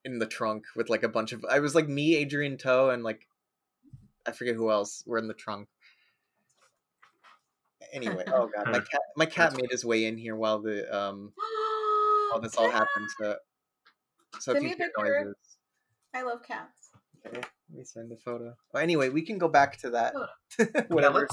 in 0.05 0.19
the 0.19 0.25
trunk 0.25 0.63
with 0.75 0.89
like 0.89 1.03
a 1.03 1.09
bunch 1.09 1.31
of. 1.31 1.45
I 1.49 1.59
was 1.59 1.75
like 1.75 1.87
me, 1.87 2.15
Adrian 2.15 2.57
Toe, 2.57 2.89
and 2.89 3.03
like 3.03 3.27
I 4.25 4.31
forget 4.31 4.55
who 4.55 4.71
else 4.71 5.03
were 5.05 5.17
in 5.17 5.27
the 5.27 5.33
trunk. 5.33 5.67
Anyway, 7.93 8.23
oh 8.27 8.49
god, 8.53 8.71
my 8.71 8.79
cat, 8.91 9.01
my 9.15 9.25
cat 9.25 9.55
made 9.55 9.71
his 9.71 9.85
way 9.85 10.05
in 10.05 10.17
here 10.17 10.35
while 10.35 10.59
the 10.59 10.95
um 10.95 11.33
while 12.31 12.41
this 12.41 12.55
all 12.55 12.69
happened. 12.71 13.07
So, 14.39 14.39
so 14.39 14.51
if 14.51 14.61
you 14.61 14.69
me 14.69 14.73
a 14.73 14.77
hear 14.77 14.91
picture. 14.95 15.23
noises, 15.23 15.35
I 16.13 16.21
love 16.23 16.43
cats. 16.43 16.89
okay, 17.25 17.37
let 17.37 17.77
me 17.77 17.83
send 17.83 18.11
a 18.11 18.17
photo. 18.17 18.53
Well, 18.73 18.83
anyway, 18.83 19.09
we 19.09 19.21
can 19.23 19.37
go 19.37 19.47
back 19.47 19.77
to 19.79 19.89
that. 19.91 20.13
Whatever. 20.89 21.27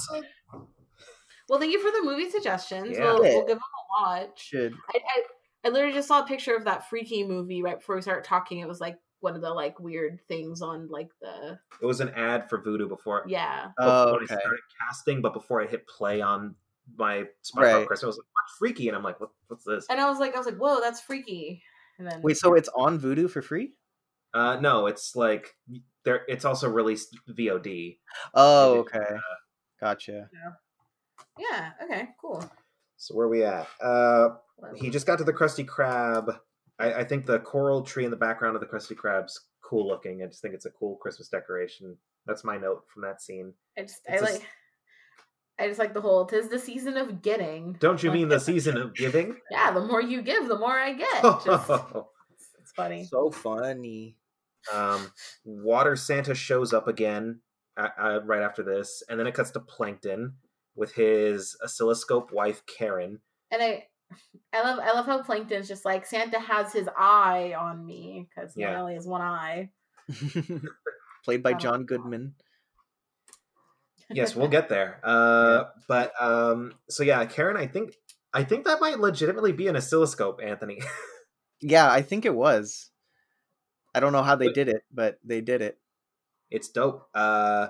Well, 1.49 1.59
thank 1.59 1.73
you 1.73 1.83
for 1.83 1.91
the 1.91 2.05
movie 2.05 2.31
suggestions. 2.31 2.97
Yeah. 2.97 3.05
We'll, 3.05 3.23
we'll 3.23 3.47
give 3.47 3.59
them 3.59 3.59
a 3.59 4.03
watch. 4.03 4.41
Should 4.41 4.75
I, 4.95 4.99
I 4.99 5.23
I 5.65 5.71
literally 5.71 5.95
just 5.95 6.09
saw 6.09 6.23
a 6.23 6.27
picture 6.27 6.55
of 6.55 6.65
that 6.65 6.89
freaky 6.89 7.25
movie 7.25 7.63
right 7.63 7.79
before 7.79 7.97
we 7.97 8.03
started 8.03 8.25
talking. 8.25 8.59
It 8.59 8.69
was 8.69 8.81
like 8.81 8.97
one 9.21 9.35
of 9.35 9.41
the 9.41 9.51
like 9.51 9.81
weird 9.81 10.21
things 10.29 10.61
on 10.61 10.89
like 10.89 11.09
the 11.23 11.59
it 11.81 11.87
was 11.87 12.01
an 12.01 12.11
ad 12.11 12.49
for 12.49 12.59
Vudu 12.63 12.89
before. 12.89 13.25
yeah. 13.27 13.69
before 13.79 13.93
oh 13.93 14.13
I 14.13 14.17
okay. 14.17 14.27
started 14.27 14.61
casting, 14.81 15.23
but 15.23 15.33
before 15.33 15.63
I 15.63 15.67
hit 15.67 15.87
play 15.89 16.21
on 16.21 16.55
my 16.99 17.25
SpongeBob 17.43 17.63
Right. 17.63 17.87
Christmas, 17.87 18.05
I 18.05 18.07
was 18.09 18.19
like, 18.19 18.27
"What 18.33 18.34
freaky?" 18.59 18.89
And 18.89 18.97
I'm 18.97 19.03
like, 19.03 19.21
what, 19.21 19.31
"What's 19.49 19.65
this?" 19.65 19.87
And 19.91 20.01
I 20.01 20.09
was 20.09 20.19
like, 20.19 20.35
I 20.35 20.39
was 20.39 20.47
like, 20.47 20.57
whoa, 20.57 20.81
that's 20.81 21.01
freaky. 21.01 21.63
And 21.99 22.11
then 22.11 22.23
Wait, 22.23 22.37
so 22.37 22.55
it's 22.55 22.69
on 22.77 22.99
Vudu 22.99 23.31
for 23.31 23.41
free? 23.43 23.73
Uh, 24.33 24.59
no, 24.61 24.87
it's 24.87 25.15
like 25.15 25.55
there. 26.05 26.23
It's 26.29 26.45
also 26.45 26.69
released 26.69 27.17
VOD. 27.31 27.99
Oh, 28.35 28.75
Maybe, 28.75 28.81
okay. 28.81 29.17
Gotcha. 29.81 30.29
yeah, 31.39 31.71
okay, 31.83 32.09
cool. 32.21 32.45
So 32.97 33.15
where 33.15 33.29
we 33.29 33.45
at? 33.45 33.69
Uh, 33.83 34.31
he 34.75 34.91
just 34.91 35.07
got 35.07 35.19
to 35.19 35.25
the 35.25 35.33
Krusty 35.33 35.65
Krab. 35.65 36.39
I, 36.79 36.95
I 36.95 37.05
think 37.05 37.27
the 37.27 37.39
coral 37.41 37.83
tree 37.83 38.05
in 38.05 38.11
the 38.11 38.17
background 38.17 38.57
of 38.57 38.61
the 38.61 38.67
Krusty 38.67 38.97
Krab's 38.97 39.39
cool 39.63 39.87
looking. 39.87 40.23
I 40.23 40.27
just 40.27 40.43
think 40.43 40.55
it's 40.55 40.67
a 40.67 40.71
cool 40.71 40.97
Christmas 40.97 41.29
decoration. 41.29 41.97
That's 42.27 42.45
my 42.45 42.57
note 42.57 42.85
from 42.93 43.03
that 43.03 43.21
scene. 43.23 43.53
I 43.79 43.83
just 43.83 44.01
I 44.09 44.15
it's 44.15 44.23
a 44.23 44.27
s- 44.27 44.33
like 44.35 44.49
I 45.59 45.69
just 45.69 45.79
like 45.79 45.95
the 45.95 46.01
whole 46.01 46.27
tis 46.27 46.49
the 46.49 46.59
season 46.59 46.97
of 46.97 47.23
getting. 47.23 47.75
Don't 47.79 48.03
you 48.03 48.11
Like, 48.11 48.19
mean 48.19 48.29
the 48.29 48.41
season 48.41 48.77
of 48.77 48.95
giving? 48.95 49.37
Yeah, 49.51 49.71
the 49.73 49.85
more 49.85 50.03
you 50.03 50.21
give, 50.23 50.49
the 50.49 50.59
more 50.59 50.77
I 50.79 50.93
get. 50.95 51.23
Just, 51.45 51.71
it's, 51.71 52.49
it's 52.61 52.73
funny. 52.73 53.05
So 53.05 53.31
funny. 53.31 54.17
um, 54.73 55.11
Water 55.45 55.95
Santa 55.97 56.35
shows 56.35 56.73
up 56.73 56.89
again 56.89 57.41
uh, 57.77 57.89
uh, 57.99 58.21
right 58.25 58.43
after 58.43 58.63
this, 58.65 59.03
and 59.09 59.19
then 59.21 59.27
it 59.29 59.35
cuts 59.35 59.53
to 59.53 59.61
Plankton 59.61 60.35
with 60.75 60.93
his 60.95 61.57
oscilloscope 61.63 62.33
wife 62.33 62.63
Karen. 62.67 63.21
And 63.53 63.63
I 63.63 63.85
I 64.53 64.63
love 64.63 64.79
I 64.81 64.93
love 64.93 65.07
how 65.07 65.23
Plankton's 65.23 65.69
just 65.69 65.85
like 65.85 66.05
Santa 66.05 66.41
has 66.41 66.73
his 66.73 66.89
eye 66.97 67.55
on 67.57 67.85
me 67.87 68.27
because 68.29 68.55
Yeah. 68.57 68.71
he 68.71 68.77
only 68.77 68.95
has 68.95 69.07
one 69.07 69.23
eye. 69.23 69.71
Played 71.25 71.43
by 71.43 71.53
Oh. 71.53 71.59
John 71.59 71.85
Goodman. 71.85 72.35
Yes, 74.11 74.35
we'll 74.37 74.49
get 74.49 74.69
there. 74.69 75.01
Uh, 75.05 75.65
but 75.89 76.13
um, 76.21 76.73
so 76.89 77.03
yeah, 77.03 77.25
Karen, 77.27 77.57
I 77.57 77.67
think 77.67 77.95
I 78.33 78.43
think 78.45 78.65
that 78.65 78.81
might 78.81 78.99
legitimately 78.99 79.53
be 79.53 79.69
an 79.69 79.77
oscilloscope, 79.77 80.41
Anthony. 80.43 80.81
Yeah, 81.61 81.91
I 81.91 82.03
think 82.03 82.27
it 82.27 82.35
was. 82.35 82.91
I 83.95 84.01
don't 84.01 84.13
know 84.13 84.23
how 84.23 84.37
they 84.37 84.53
did 84.53 84.69
it, 84.69 84.83
but 84.93 85.19
they 85.25 85.41
did 85.41 85.63
it. 85.63 85.79
it's 86.51 86.69
dope. 86.69 87.09
Uh, 87.15 87.69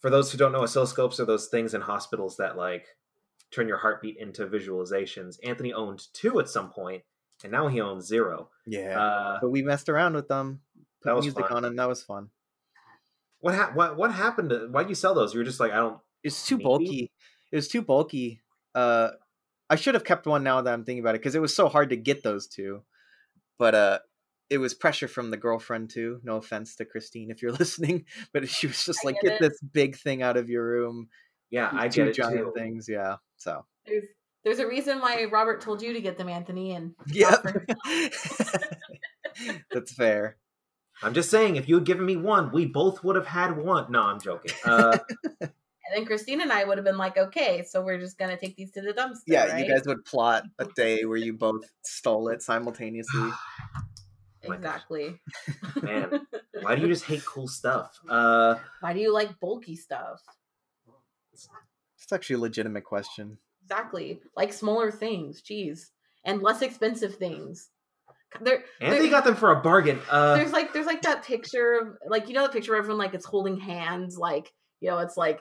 for 0.00 0.10
those 0.10 0.32
who 0.32 0.38
don't 0.38 0.50
know, 0.50 0.62
oscilloscopes 0.62 1.20
are 1.20 1.24
those 1.24 1.46
things 1.46 1.72
in 1.74 1.82
hospitals 1.82 2.38
that 2.38 2.56
like 2.56 2.86
turn 3.52 3.68
your 3.68 3.76
heartbeat 3.76 4.16
into 4.16 4.46
visualizations. 4.46 5.36
Anthony 5.44 5.72
owned 5.72 6.02
two 6.14 6.40
at 6.40 6.48
some 6.48 6.70
point, 6.70 7.02
and 7.44 7.52
now 7.52 7.68
he 7.68 7.80
owns 7.80 8.06
zero. 8.08 8.48
Yeah. 8.66 8.98
Uh, 9.00 9.38
but 9.40 9.50
we 9.50 9.62
messed 9.62 9.88
around 9.88 10.14
with 10.14 10.26
them. 10.26 10.60
Put 11.02 11.10
That 11.10 11.16
was 11.16 11.24
music 11.26 11.46
fun. 11.46 11.56
on 11.58 11.62
them. 11.62 11.76
That 11.76 11.88
was 11.88 12.02
fun. 12.02 12.30
What 13.42 13.54
ha- 13.54 13.72
what 13.74 13.96
what 13.96 14.12
happened? 14.12 14.50
To, 14.50 14.68
why'd 14.70 14.88
you 14.88 14.94
sell 14.94 15.14
those? 15.14 15.34
You 15.34 15.40
were 15.40 15.44
just 15.44 15.60
like, 15.60 15.72
I 15.72 15.76
don't. 15.76 15.98
It's 16.24 16.46
too 16.46 16.56
Maybe? 16.56 16.64
bulky. 16.64 17.12
It 17.52 17.56
was 17.56 17.68
too 17.68 17.82
bulky. 17.82 18.40
Uh, 18.74 19.10
I 19.68 19.76
should 19.76 19.94
have 19.94 20.04
kept 20.04 20.26
one 20.26 20.42
now 20.42 20.62
that 20.62 20.72
I'm 20.72 20.84
thinking 20.84 21.02
about 21.02 21.16
it 21.16 21.20
because 21.20 21.34
it 21.34 21.42
was 21.42 21.54
so 21.54 21.68
hard 21.68 21.90
to 21.90 21.96
get 21.96 22.22
those 22.22 22.46
two. 22.46 22.82
But 23.58 23.74
uh, 23.74 23.98
it 24.48 24.58
was 24.58 24.74
pressure 24.74 25.08
from 25.08 25.30
the 25.30 25.36
girlfriend 25.36 25.90
too. 25.90 26.20
No 26.22 26.36
offense 26.36 26.76
to 26.76 26.84
Christine 26.84 27.30
if 27.30 27.42
you're 27.42 27.52
listening, 27.64 28.04
but 28.32 28.48
she 28.48 28.68
was 28.68 28.84
just 28.84 29.00
I 29.04 29.08
like, 29.08 29.16
get 29.20 29.40
"Get 29.40 29.50
this 29.50 29.60
big 29.60 29.96
thing 29.96 30.22
out 30.22 30.36
of 30.36 30.48
your 30.48 30.66
room." 30.66 31.08
Yeah, 31.50 31.68
I 31.72 31.88
two 31.88 32.02
get 32.04 32.08
it 32.08 32.14
giant 32.14 32.38
too. 32.38 32.52
things. 32.56 32.88
Yeah. 32.88 33.16
So. 33.36 33.66
There's 33.84 34.04
there's 34.44 34.58
a 34.58 34.66
reason 34.66 35.00
why 35.00 35.24
Robert 35.24 35.60
told 35.60 35.82
you 35.82 35.92
to 35.92 36.00
get 36.00 36.18
them, 36.18 36.28
Anthony, 36.28 36.74
and 36.74 36.94
Yeah. 37.08 37.36
That's 39.72 39.92
fair. 39.92 40.36
I'm 41.02 41.14
just 41.14 41.30
saying, 41.30 41.56
if 41.56 41.68
you 41.68 41.76
had 41.76 41.84
given 41.84 42.06
me 42.06 42.16
one, 42.16 42.52
we 42.52 42.66
both 42.66 43.02
would 43.02 43.16
have 43.16 43.26
had 43.26 43.56
one. 43.56 43.90
No, 43.90 44.02
I'm 44.02 44.20
joking. 44.20 44.52
Uh, 44.64 44.98
and 45.40 45.50
then 45.94 46.06
Christine 46.06 46.40
and 46.40 46.52
I 46.52 46.64
would 46.64 46.78
have 46.78 46.84
been 46.84 46.96
like, 46.96 47.18
okay, 47.18 47.64
so 47.68 47.82
we're 47.82 47.98
just 47.98 48.18
gonna 48.18 48.36
take 48.36 48.56
these 48.56 48.70
to 48.72 48.82
the 48.82 48.92
dumpster. 48.92 49.22
Yeah, 49.26 49.46
right? 49.46 49.66
you 49.66 49.72
guys 49.72 49.86
would 49.86 50.04
plot 50.04 50.44
a 50.58 50.66
day 50.76 51.04
where 51.04 51.16
you 51.16 51.32
both 51.32 51.64
stole 51.82 52.28
it 52.28 52.42
simultaneously. 52.42 53.30
my 54.48 54.56
exactly. 54.56 55.20
man, 55.82 56.26
why 56.62 56.76
do 56.76 56.82
you 56.82 56.88
just 56.88 57.04
hate 57.04 57.24
cool 57.24 57.46
stuff? 57.46 57.98
Uh, 58.08 58.56
Why 58.80 58.92
do 58.92 59.00
you 59.00 59.12
like 59.12 59.38
bulky 59.38 59.76
stuff? 59.76 60.20
It's 61.32 62.12
actually 62.12 62.36
a 62.36 62.40
legitimate 62.40 62.84
question. 62.84 63.38
Exactly, 63.64 64.20
like 64.36 64.52
smaller 64.52 64.90
things, 64.90 65.40
jeez, 65.40 65.90
and 66.24 66.42
less 66.42 66.60
expensive 66.62 67.14
things. 67.14 67.70
There, 68.40 68.64
Anthony 68.80 69.02
there- 69.02 69.10
got 69.10 69.24
them 69.24 69.36
for 69.36 69.52
a 69.52 69.60
bargain. 69.60 70.00
Uh, 70.10 70.36
there's 70.36 70.52
like 70.52 70.72
there's 70.72 70.86
like 70.86 71.02
that 71.02 71.24
picture 71.24 71.74
of 71.74 71.98
like 72.08 72.28
you 72.28 72.34
know 72.34 72.46
the 72.46 72.52
picture 72.52 72.74
of 72.74 72.78
everyone 72.78 72.98
like 72.98 73.14
it's 73.14 73.26
holding 73.26 73.58
hands 73.58 74.16
like 74.16 74.52
you 74.80 74.90
know 74.90 74.98
it's 74.98 75.16
like 75.16 75.40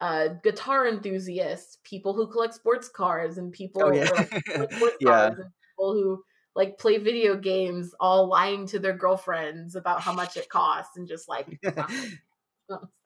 uh 0.00 0.28
guitar 0.42 0.86
enthusiasts 0.88 1.78
people 1.84 2.12
who 2.14 2.26
collect 2.26 2.54
sports 2.54 2.88
cars 2.88 3.38
and 3.38 3.52
people 3.52 3.82
Oh 3.82 3.88
or, 3.88 3.94
yeah, 3.94 4.10
like, 4.10 4.44
yeah. 5.00 5.28
cars 5.28 5.38
and 5.38 5.50
people 5.70 5.92
who 5.92 6.22
like 6.56 6.76
play 6.78 6.98
video 6.98 7.36
games 7.36 7.94
all 8.00 8.26
lying 8.28 8.66
to 8.66 8.78
their 8.78 8.92
girlfriends 8.92 9.76
about 9.76 10.00
how 10.00 10.12
much 10.12 10.36
it 10.36 10.48
costs 10.48 10.96
and 10.96 11.06
just 11.06 11.28
like 11.28 11.46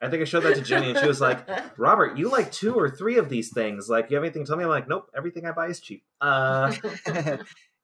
I 0.00 0.08
think 0.08 0.22
I 0.22 0.24
showed 0.24 0.44
that 0.44 0.54
to 0.54 0.62
Jenny, 0.62 0.90
and 0.90 0.98
she 0.98 1.06
was 1.08 1.20
like, 1.20 1.48
"Robert, 1.78 2.16
you 2.16 2.30
like 2.30 2.52
two 2.52 2.74
or 2.74 2.88
three 2.88 3.18
of 3.18 3.28
these 3.28 3.52
things. 3.52 3.88
Like, 3.88 4.10
you 4.10 4.16
have 4.16 4.22
anything 4.22 4.44
to 4.44 4.48
tell 4.48 4.56
me?" 4.56 4.62
I'm 4.62 4.70
like, 4.70 4.86
"Nope, 4.86 5.10
everything 5.16 5.44
I 5.44 5.50
buy 5.50 5.66
is 5.68 5.80
cheap." 5.80 6.04
Uh, 6.20 6.72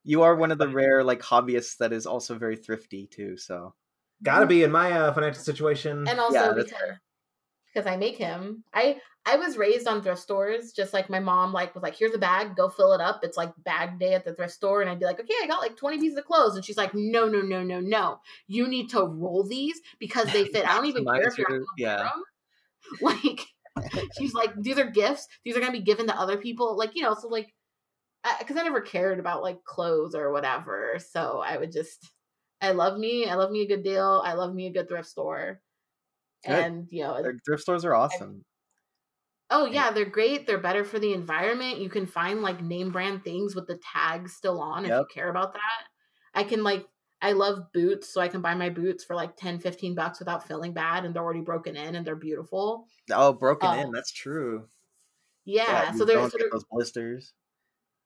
you 0.04 0.22
are 0.22 0.34
one 0.36 0.50
of 0.52 0.58
the 0.58 0.68
rare 0.68 1.04
like 1.04 1.20
hobbyists 1.20 1.76
that 1.78 1.92
is 1.92 2.06
also 2.06 2.36
very 2.36 2.56
thrifty 2.56 3.06
too. 3.06 3.36
So 3.36 3.74
gotta 4.22 4.46
be 4.46 4.62
in 4.62 4.70
my 4.72 4.92
uh, 4.92 5.12
financial 5.12 5.42
situation. 5.42 6.06
and 6.08 6.18
also 6.20 6.34
Yeah, 6.34 6.52
because 6.54 6.98
because 7.74 7.86
I 7.86 7.96
make 7.96 8.16
him. 8.16 8.64
I 8.74 9.00
I 9.24 9.36
was 9.36 9.56
raised 9.56 9.86
on 9.86 10.02
thrift 10.02 10.20
stores, 10.20 10.72
just 10.72 10.92
like 10.92 11.08
my 11.08 11.20
mom. 11.20 11.52
Like 11.52 11.74
was 11.74 11.82
like, 11.82 11.96
here's 11.96 12.12
a 12.14 12.18
bag, 12.18 12.56
go 12.56 12.68
fill 12.68 12.92
it 12.92 13.00
up. 13.00 13.20
It's 13.22 13.36
like 13.36 13.52
bag 13.64 13.98
day 14.00 14.14
at 14.14 14.24
the 14.24 14.34
thrift 14.34 14.52
store, 14.52 14.80
and 14.82 14.90
I'd 14.90 14.98
be 14.98 15.04
like, 15.06 15.20
okay, 15.20 15.34
I 15.42 15.46
got 15.46 15.60
like 15.60 15.76
twenty 15.76 15.98
pieces 15.98 16.18
of 16.18 16.24
clothes, 16.24 16.56
and 16.56 16.64
she's 16.64 16.76
like, 16.76 16.92
no, 16.94 17.26
no, 17.28 17.40
no, 17.40 17.62
no, 17.62 17.78
no. 17.80 18.18
You 18.48 18.66
need 18.68 18.90
to 18.90 19.02
roll 19.04 19.44
these 19.44 19.80
because 20.00 20.30
they 20.32 20.44
fit. 20.46 20.66
I 20.68 20.74
don't 20.74 20.86
even 20.92 21.04
care 21.04 21.28
if 21.28 21.38
you're 21.38 21.48
not 21.50 21.60
Maximize 21.60 21.64
gonna 21.78 21.78
your- 21.78 21.88
wear 21.96 22.04
'em. 22.04 22.22
Like 23.00 23.46
she's 24.18 24.34
like, 24.34 24.60
these 24.60 24.76
are 24.78 24.90
gifts. 24.90 25.26
These 25.44 25.56
are 25.56 25.60
gonna 25.60 25.72
be 25.72 25.80
given 25.80 26.06
to 26.08 26.20
other 26.20 26.36
people. 26.36 26.76
Like 26.76 26.90
you 26.94 27.02
know, 27.02 27.14
so 27.14 27.28
like, 27.28 27.54
because 28.38 28.56
I, 28.56 28.62
never 28.62 28.80
cared 28.80 29.18
about 29.18 29.42
like 29.42 29.64
clothes 29.64 30.14
or 30.14 30.32
whatever. 30.32 30.98
So 30.98 31.40
I 31.44 31.56
would 31.56 31.72
just, 31.72 32.10
I 32.60 32.72
love 32.72 32.98
me. 32.98 33.26
I 33.26 33.34
love 33.34 33.50
me 33.50 33.62
a 33.62 33.68
good 33.68 33.82
deal. 33.82 34.22
I 34.24 34.34
love 34.34 34.54
me 34.54 34.66
a 34.66 34.72
good 34.72 34.88
thrift 34.88 35.08
store. 35.08 35.60
Good. 36.44 36.56
And 36.56 36.88
you 36.90 37.02
know, 37.02 37.22
Their 37.22 37.38
thrift 37.44 37.62
stores 37.62 37.84
are 37.84 37.94
awesome. 37.94 38.44
Oh 39.50 39.66
yeah, 39.66 39.90
they're 39.90 40.06
great. 40.06 40.46
They're 40.46 40.58
better 40.58 40.82
for 40.84 40.98
the 40.98 41.12
environment. 41.12 41.78
You 41.78 41.90
can 41.90 42.06
find 42.06 42.40
like 42.40 42.62
name 42.62 42.90
brand 42.90 43.22
things 43.22 43.54
with 43.54 43.66
the 43.66 43.78
tags 43.78 44.32
still 44.32 44.60
on 44.60 44.86
if 44.86 44.92
you 44.92 45.06
care 45.12 45.28
about 45.28 45.52
that. 45.52 45.88
I 46.34 46.44
can 46.44 46.62
like 46.62 46.88
I 47.20 47.32
love 47.32 47.70
boots, 47.72 48.08
so 48.08 48.20
I 48.20 48.28
can 48.28 48.40
buy 48.40 48.54
my 48.54 48.70
boots 48.70 49.04
for 49.04 49.14
like 49.14 49.36
10, 49.36 49.60
15 49.60 49.94
bucks 49.94 50.18
without 50.18 50.48
feeling 50.48 50.72
bad 50.72 51.04
and 51.04 51.14
they're 51.14 51.22
already 51.22 51.42
broken 51.42 51.76
in 51.76 51.94
and 51.94 52.06
they're 52.06 52.16
beautiful. 52.16 52.88
Oh, 53.10 53.34
broken 53.34 53.68
Uh, 53.68 53.74
in. 53.74 53.92
That's 53.92 54.10
true. 54.10 54.68
Yeah, 55.44 55.92
you 55.92 55.98
so 55.98 56.06
so 56.28 56.38
those 56.50 56.64
blisters. 56.70 57.34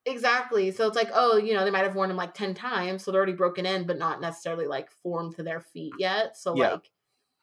Exactly. 0.06 0.70
So 0.70 0.86
it's 0.86 0.96
like, 0.96 1.10
oh, 1.12 1.36
you 1.36 1.52
know, 1.52 1.64
they 1.64 1.70
might 1.70 1.84
have 1.84 1.96
worn 1.96 2.08
them 2.08 2.16
like 2.16 2.32
10 2.32 2.54
times, 2.54 3.02
so 3.04 3.10
they're 3.10 3.18
already 3.18 3.32
broken 3.32 3.66
in, 3.66 3.86
but 3.86 3.98
not 3.98 4.20
necessarily 4.20 4.66
like 4.66 4.88
formed 5.02 5.34
to 5.36 5.42
their 5.42 5.60
feet 5.60 5.94
yet. 5.98 6.36
So 6.36 6.56
Yeah. 6.56 6.70
like 6.74 6.90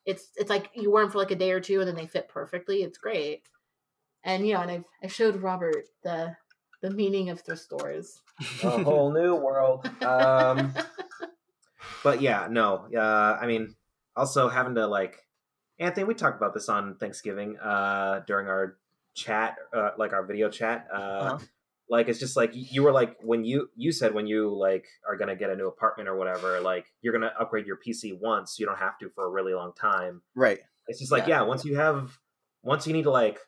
it's 0.05 0.29
it's 0.35 0.49
like 0.49 0.69
you 0.73 0.89
wear 0.91 1.03
them 1.03 1.11
for 1.11 1.17
like 1.17 1.31
a 1.31 1.35
day 1.35 1.51
or 1.51 1.59
two 1.59 1.79
and 1.79 1.87
then 1.87 1.95
they 1.95 2.07
fit 2.07 2.29
perfectly. 2.29 2.83
It's 2.83 2.97
great. 2.97 3.43
And 4.23 4.47
you 4.47 4.53
know, 4.53 4.61
and 4.61 4.71
I've 4.71 4.85
I 5.03 5.07
showed 5.07 5.41
Robert 5.41 5.85
the 6.03 6.35
the 6.81 6.89
meaning 6.89 7.29
of 7.29 7.41
thrift 7.41 7.61
stores. 7.61 8.21
a 8.63 8.69
whole 8.69 9.11
new 9.11 9.35
world. 9.35 9.85
Um, 10.01 10.73
but 12.03 12.21
yeah, 12.21 12.47
no. 12.49 12.87
Uh, 12.95 13.37
I 13.41 13.45
mean, 13.45 13.75
also 14.15 14.47
having 14.49 14.75
to 14.75 14.87
like 14.87 15.19
Anthony. 15.79 16.05
We 16.05 16.13
talked 16.13 16.37
about 16.37 16.53
this 16.53 16.69
on 16.69 16.95
Thanksgiving 16.95 17.57
uh, 17.57 18.21
during 18.25 18.47
our 18.47 18.77
chat, 19.15 19.57
uh, 19.73 19.91
like 19.97 20.13
our 20.13 20.25
video 20.25 20.49
chat. 20.49 20.87
Uh, 20.93 20.97
Uh-huh. 20.97 21.37
Like 21.89 22.07
it's 22.07 22.19
just 22.19 22.35
like 22.37 22.51
you 22.53 22.81
were 22.83 22.91
like 22.91 23.17
when 23.21 23.43
you 23.43 23.69
you 23.75 23.91
said 23.91 24.13
when 24.13 24.25
you 24.25 24.49
like 24.55 24.85
are 25.07 25.17
gonna 25.17 25.35
get 25.35 25.49
a 25.49 25.55
new 25.55 25.67
apartment 25.67 26.09
or 26.09 26.15
whatever, 26.17 26.59
like 26.61 26.85
you're 27.01 27.13
gonna 27.13 27.33
upgrade 27.39 27.65
your 27.67 27.77
PC 27.77 28.17
once. 28.19 28.57
You 28.59 28.65
don't 28.65 28.79
have 28.79 28.97
to 28.99 29.09
for 29.09 29.25
a 29.25 29.29
really 29.29 29.53
long 29.53 29.73
time. 29.79 30.21
Right. 30.35 30.59
It's 30.87 30.99
just 30.99 31.11
like 31.11 31.27
Yeah. 31.27 31.41
yeah, 31.41 31.41
once 31.43 31.65
you 31.65 31.75
have 31.75 32.17
once 32.63 32.87
you 32.87 32.93
need 32.93 33.03
to 33.03 33.11
like 33.11 33.39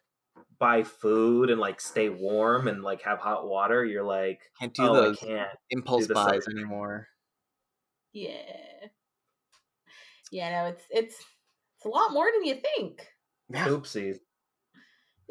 buy 0.59 0.83
food 0.83 1.49
and 1.49 1.59
like 1.59 1.79
stay 1.81 2.09
warm 2.09 2.67
and 2.67 2.83
like 2.83 3.01
have 3.03 3.19
hot 3.19 3.47
water, 3.47 3.83
you're 3.85 4.03
like 4.03 4.41
Can't 4.59 4.73
do 4.73 4.83
oh 4.83 4.93
those 4.93 5.23
I 5.23 5.25
can't. 5.25 5.49
impulse 5.69 6.07
do 6.07 6.13
buys 6.13 6.43
summer. 6.45 6.57
anymore. 6.59 7.07
Yeah. 8.13 8.31
Yeah, 10.31 10.49
no, 10.63 10.69
it's 10.69 10.83
it's 10.89 11.15
it's 11.77 11.85
a 11.85 11.89
lot 11.89 12.11
more 12.11 12.27
than 12.33 12.43
you 12.45 12.55
think. 12.55 13.07
Yeah. 13.49 13.67
Oopsies. 13.67 14.17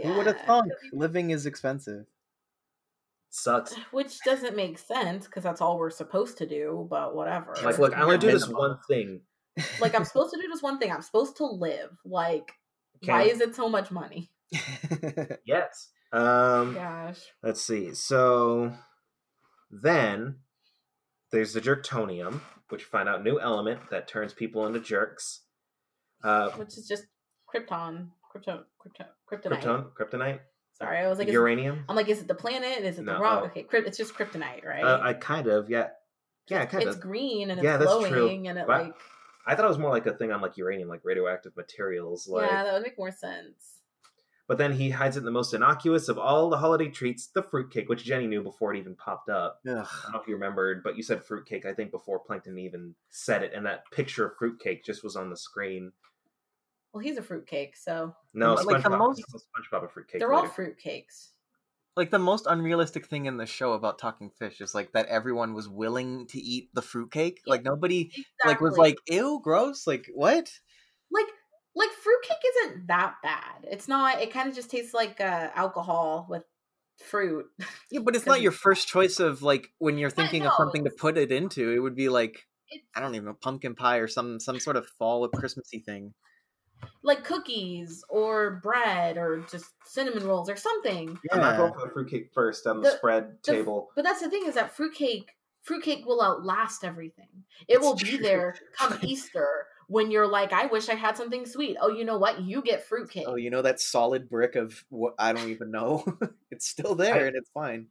Who 0.03 0.13
would 0.15 0.27
have 0.27 0.37
Yeah, 0.37 0.47
thought 0.47 0.65
'cause 0.65 0.79
you- 0.93 0.99
living 0.99 1.31
is 1.31 1.47
expensive? 1.47 2.07
Sucks. 3.35 3.75
Which 3.91 4.21
doesn't 4.25 4.55
make 4.55 4.79
sense 4.79 5.27
because 5.27 5.43
that's 5.43 5.61
all 5.61 5.77
we're 5.77 5.91
supposed 5.91 6.39
to 6.39 6.47
do, 6.47 6.87
but 6.89 7.17
whatever. 7.17 7.55
Like, 7.65 7.79
look, 7.79 7.97
I 7.97 8.03
only 8.03 8.19
do 8.19 8.31
this 8.31 8.49
one 8.49 8.79
thing. 8.89 9.23
like 9.81 9.95
I'm 9.95 10.05
supposed 10.05 10.33
to 10.35 10.41
do 10.41 10.49
this 10.49 10.63
one 10.63 10.79
thing. 10.79 10.91
I'm 10.93 11.03
supposed 11.03 11.37
to 11.37 11.47
live. 11.47 11.91
Like, 12.05 12.53
why 13.05 13.23
is 13.23 13.41
it 13.41 13.55
so 13.55 13.69
much 13.69 13.91
money? 13.91 14.31
Yes. 15.47 15.91
Um 16.13 16.75
Gosh. 16.75 17.21
let's 17.43 17.61
see. 17.61 17.93
So 17.95 18.73
then 19.71 20.37
there's 21.33 21.53
the 21.53 21.61
jerktonium, 21.61 22.41
which 22.69 22.83
you 22.83 22.87
find 22.87 23.09
out 23.09 23.25
new 23.25 23.41
element 23.41 23.91
that 23.91 24.07
turns 24.07 24.33
people 24.33 24.67
into 24.67 24.81
jerks. 24.81 25.43
Uh 26.23 26.51
Which 26.51 26.79
is 26.79 26.87
just 26.87 27.05
Krypton. 27.53 28.11
Krypton. 28.35 28.63
Krypton. 28.81 29.07
Kryptonite. 29.31 29.63
krypton 29.63 29.91
kryptonite? 29.93 30.41
Sorry, 30.75 30.99
I 30.99 31.09
was 31.09 31.19
like, 31.19 31.29
is 31.29 31.33
it, 31.35 31.39
uranium? 31.39 31.85
I'm 31.89 31.97
like, 31.97 32.09
is 32.09 32.21
it 32.21 32.29
the 32.29 32.35
planet? 32.35 32.85
Is 32.85 32.99
it 32.99 33.05
the 33.07 33.17
rock? 33.19 33.45
Okay, 33.47 33.63
crypt, 33.63 33.87
it's 33.87 33.97
just 33.97 34.13
kryptonite, 34.15 34.65
right? 34.65 34.83
Uh, 34.83 35.01
I 35.03 35.13
kind 35.15 35.47
of, 35.47 35.71
yeah. 35.71 35.89
Yeah, 36.49 36.67
kind 36.67 36.83
it's 36.85 36.97
of. 36.97 37.01
green 37.03 37.51
and 37.51 37.59
it's 37.61 37.65
Yeah, 37.65 37.77
that's 37.79 37.91
glowing 37.91 38.13
true. 38.13 38.29
and 38.29 38.59
it 38.59 38.67
But- 38.67 38.83
like 38.87 38.95
I 39.47 39.55
thought 39.55 39.67
it 39.67 39.69
was 39.69 39.79
more 39.79 39.91
like 39.91 40.07
a 40.07 40.13
thing 40.15 40.33
on 40.33 40.41
like 40.41 40.57
uranium, 40.57 40.89
like 40.89 41.01
radioactive 41.05 41.57
materials. 41.57 42.27
Like 42.27 42.51
yeah, 42.51 42.65
that 42.65 42.73
would 42.73 42.83
make 42.83 42.99
more 42.99 43.11
sense. 43.13 43.77
but 44.49 44.59
then 44.59 44.73
he 44.73 44.91
hides 44.91 45.17
it 45.17 45.21
in 45.21 45.25
the 45.27 45.31
most 45.31 45.55
innocuous 45.55 46.09
of 46.09 46.19
all 46.19 46.51
the 46.51 46.57
holiday 46.59 46.89
treats, 46.89 47.27
the 47.29 47.43
fruitcake, 47.43 47.89
which 47.89 48.05
Jenny 48.05 48.27
knew 48.27 48.43
before 48.43 48.75
it 48.75 48.79
even 48.79 48.95
popped 48.97 49.29
up. 49.31 49.61
Ugh. 49.69 49.77
I 49.77 50.03
don't 50.03 50.13
know 50.13 50.21
if 50.21 50.27
you 50.29 50.35
remembered, 50.35 50.83
but 50.83 50.97
you 50.97 51.03
said 51.03 51.23
fruitcake, 51.25 51.65
I 51.67 51.73
think, 51.75 51.91
before 51.91 52.19
Plankton 52.19 52.59
even 52.59 52.95
said 53.11 53.43
it, 53.43 53.53
and 53.55 53.65
that 53.67 53.85
picture 53.91 54.27
of 54.27 54.37
fruitcake 54.37 54.85
just 54.85 55.05
was 55.05 55.15
on 55.17 55.31
the 55.31 55.37
screen. 55.37 55.93
Well, 56.95 57.03
he's 57.03 57.19
a 57.19 57.23
fruitcake, 57.23 57.77
so 57.77 58.15
No, 58.33 58.55
Like 58.55 58.85
the 58.85 58.91
most- 58.91 59.21
SpongeBob 59.29 59.85
a 59.85 59.89
fruitcake. 59.89 60.21
they're 60.21 60.33
all 60.33 60.47
fruitcakes. 60.47 61.33
Like 61.97 62.11
the 62.11 62.21
most 62.21 62.47
unrealistic 62.49 63.07
thing 63.07 63.27
in 63.27 63.37
the 63.37 63.47
show 63.47 63.73
about 63.73 63.99
talking 63.99 64.31
fish 64.31 64.61
is 64.61 64.75
like 64.75 64.93
that 64.93 65.07
everyone 65.07 65.55
was 65.55 65.69
willing 65.69 66.27
to 66.29 66.39
eat 66.41 66.71
the 66.73 66.83
fruitcake. 66.83 67.41
Like 67.47 67.65
nobody 67.65 68.11
like 68.45 68.61
was 68.61 68.77
like, 68.79 68.97
ew, 69.09 69.41
gross. 69.43 69.87
Like 69.87 70.07
what? 70.15 70.51
like 71.11 71.27
like 71.77 71.91
fruitcake 71.91 72.43
isn't 72.63 72.87
that 72.87 73.17
bad. 73.23 73.65
It's 73.71 73.89
not. 73.89 74.21
It 74.21 74.33
kind 74.33 74.49
of 74.49 74.55
just 74.55 74.71
tastes 74.71 74.95
like 74.95 75.21
uh, 75.21 75.51
alcohol 75.55 76.27
with 76.29 76.45
fruit. 77.05 77.47
Yeah, 77.91 78.01
but 78.05 78.15
it's 78.17 78.27
not 78.33 78.41
your 78.41 78.53
first 78.53 78.87
choice 78.89 79.19
of 79.21 79.43
like 79.43 79.69
when 79.79 79.99
you're 79.99 80.11
thinking 80.11 80.47
of 80.47 80.53
something 80.57 80.85
to 80.85 80.91
put 80.91 81.19
it 81.19 81.33
into. 81.33 81.73
It 81.73 81.79
would 81.81 81.97
be 81.97 82.09
like 82.09 82.45
I 82.97 83.01
don't 83.01 83.15
even 83.15 83.27
know, 83.27 83.37
pumpkin 83.41 83.75
pie 83.75 83.99
or 83.99 84.09
some 84.09 84.41
some 84.41 84.59
sort 84.61 84.77
of 84.77 84.87
fall 84.99 85.25
or 85.25 85.29
Christmassy 85.29 85.81
thing. 85.81 86.15
Like 87.03 87.25
cookies 87.25 88.05
or 88.09 88.61
bread 88.63 89.17
or 89.17 89.41
just 89.51 89.73
cinnamon 89.85 90.27
rolls 90.27 90.49
or 90.51 90.57
something. 90.57 91.19
I'm 91.33 91.41
not 91.41 91.53
Yeah. 91.53 91.57
going 91.59 91.73
for 91.75 91.87
the 91.87 91.93
fruitcake 91.93 92.31
first 92.35 92.67
on 92.67 92.81
the, 92.81 92.91
The- 92.91 92.97
spread 92.97 93.37
the- 93.45 93.53
table. 93.53 93.91
But 93.95 94.05
that's 94.05 94.21
the 94.21 94.31
thing 94.31 94.45
is 94.47 94.55
that 94.55 94.75
fruitcake 94.77 95.31
fruitcake 95.63 96.05
will 96.05 96.21
outlast 96.21 96.85
everything. 96.85 97.45
It 97.69 97.81
will 97.81 97.95
be 97.97 98.05
true. 98.05 98.19
there 98.19 98.55
come 98.79 98.99
Easter 99.03 99.67
when 99.89 100.11
you're 100.11 100.27
like, 100.27 100.53
I 100.53 100.67
wish 100.67 100.89
I 100.91 100.95
had 100.95 101.17
something 101.17 101.47
sweet. 101.47 101.77
Oh, 101.81 101.89
you 101.89 102.05
know 102.05 102.19
what? 102.19 102.43
You 102.43 102.61
get 102.63 102.85
fruitcake. 102.87 103.25
Oh, 103.27 103.37
you 103.37 103.49
know 103.51 103.63
that 103.63 103.81
solid 103.81 104.29
brick 104.29 104.57
of 104.57 104.85
what 104.91 105.15
I 105.19 105.33
don't 105.33 105.49
even 105.49 105.71
know. 105.71 106.05
it's 106.51 106.69
still 106.69 106.95
there 106.95 107.15
I- 107.15 107.27
and 107.29 107.37
it's 107.37 107.49
fine. 107.51 107.87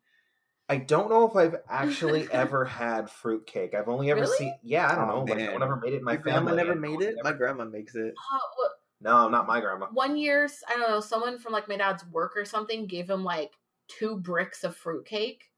I 0.70 0.78
don't 0.78 1.10
know 1.10 1.28
if 1.28 1.36
I've 1.36 1.58
actually 1.70 2.32
ever 2.32 2.64
had 2.64 3.10
fruitcake. 3.10 3.74
I've 3.74 3.90
only 3.90 4.10
ever 4.12 4.22
Really? 4.22 4.38
seen. 4.38 4.56
Yeah, 4.64 4.90
I 4.90 4.96
don't 4.96 5.10
Oh, 5.10 5.14
know. 5.14 5.20
Like, 5.24 5.30
no 5.30 5.36
man. 5.46 5.54
one 5.54 5.64
ever 5.64 5.76
made 5.76 5.94
it 5.94 5.98
in 5.98 6.04
my 6.04 6.16
My 6.16 6.22
family. 6.22 6.54
grandma 6.54 6.54
never 6.56 6.76
made 6.80 7.02
it. 7.02 7.16
ever- 7.20 7.24
My 7.24 7.32
grandma 7.34 7.66
makes 7.66 7.96
it. 7.96 8.14
Uh, 8.18 8.38
what- 8.56 8.72
No, 9.04 9.28
not 9.30 9.48
my 9.48 9.60
grandma. 9.60 9.88
one 9.92 10.18
year, 10.18 10.48
I 10.68 10.78
don't 10.78 10.90
know, 10.90 11.00
someone 11.02 11.38
from 11.38 11.52
like 11.54 11.68
my 11.68 11.78
dad's 11.78 12.06
work 12.08 12.34
or 12.38 12.46
something 12.46 12.88
gave 12.88 13.10
him 13.10 13.24
like 13.24 13.52
two 13.88 14.16
bricks 14.18 14.64
of 14.64 14.76
fruitcake. 14.76 15.50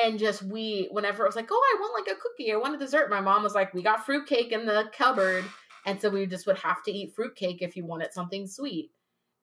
And 0.00 0.18
just 0.20 0.42
we, 0.42 0.88
whenever 0.92 1.24
it 1.24 1.28
was 1.28 1.34
like, 1.36 1.48
oh, 1.50 1.54
I 1.76 1.80
want 1.80 2.06
like 2.06 2.16
a 2.16 2.20
cookie, 2.20 2.52
I 2.52 2.56
want 2.56 2.76
a 2.76 2.78
dessert, 2.78 3.10
my 3.10 3.20
mom 3.20 3.42
was 3.42 3.54
like, 3.54 3.74
we 3.74 3.82
got 3.82 4.06
fruitcake 4.06 4.52
in 4.52 4.64
the 4.66 4.84
cupboard. 4.96 5.44
And 5.84 6.00
so 6.00 6.08
we 6.10 6.26
just 6.26 6.46
would 6.46 6.58
have 6.58 6.82
to 6.84 6.92
eat 6.92 7.14
fruitcake 7.14 7.60
if 7.60 7.76
you 7.76 7.84
wanted 7.84 8.12
something 8.12 8.46
sweet. 8.46 8.92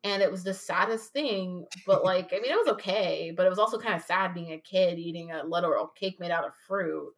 And 0.05 0.21
it 0.21 0.31
was 0.31 0.43
the 0.45 0.53
saddest 0.53 1.11
thing. 1.11 1.65
But 1.85 2.05
like, 2.05 2.31
I 2.31 2.37
mean, 2.39 2.51
it 2.51 2.55
was 2.55 2.69
okay, 2.75 3.33
but 3.35 3.45
it 3.45 3.49
was 3.49 3.59
also 3.59 3.77
kind 3.77 3.95
of 3.95 4.03
sad 4.03 4.33
being 4.33 4.53
a 4.53 4.57
kid 4.59 4.99
eating 4.99 5.31
a 5.31 5.43
literal 5.43 5.87
cake 5.87 6.17
made 6.19 6.31
out 6.31 6.45
of 6.45 6.53
fruit. 6.67 7.11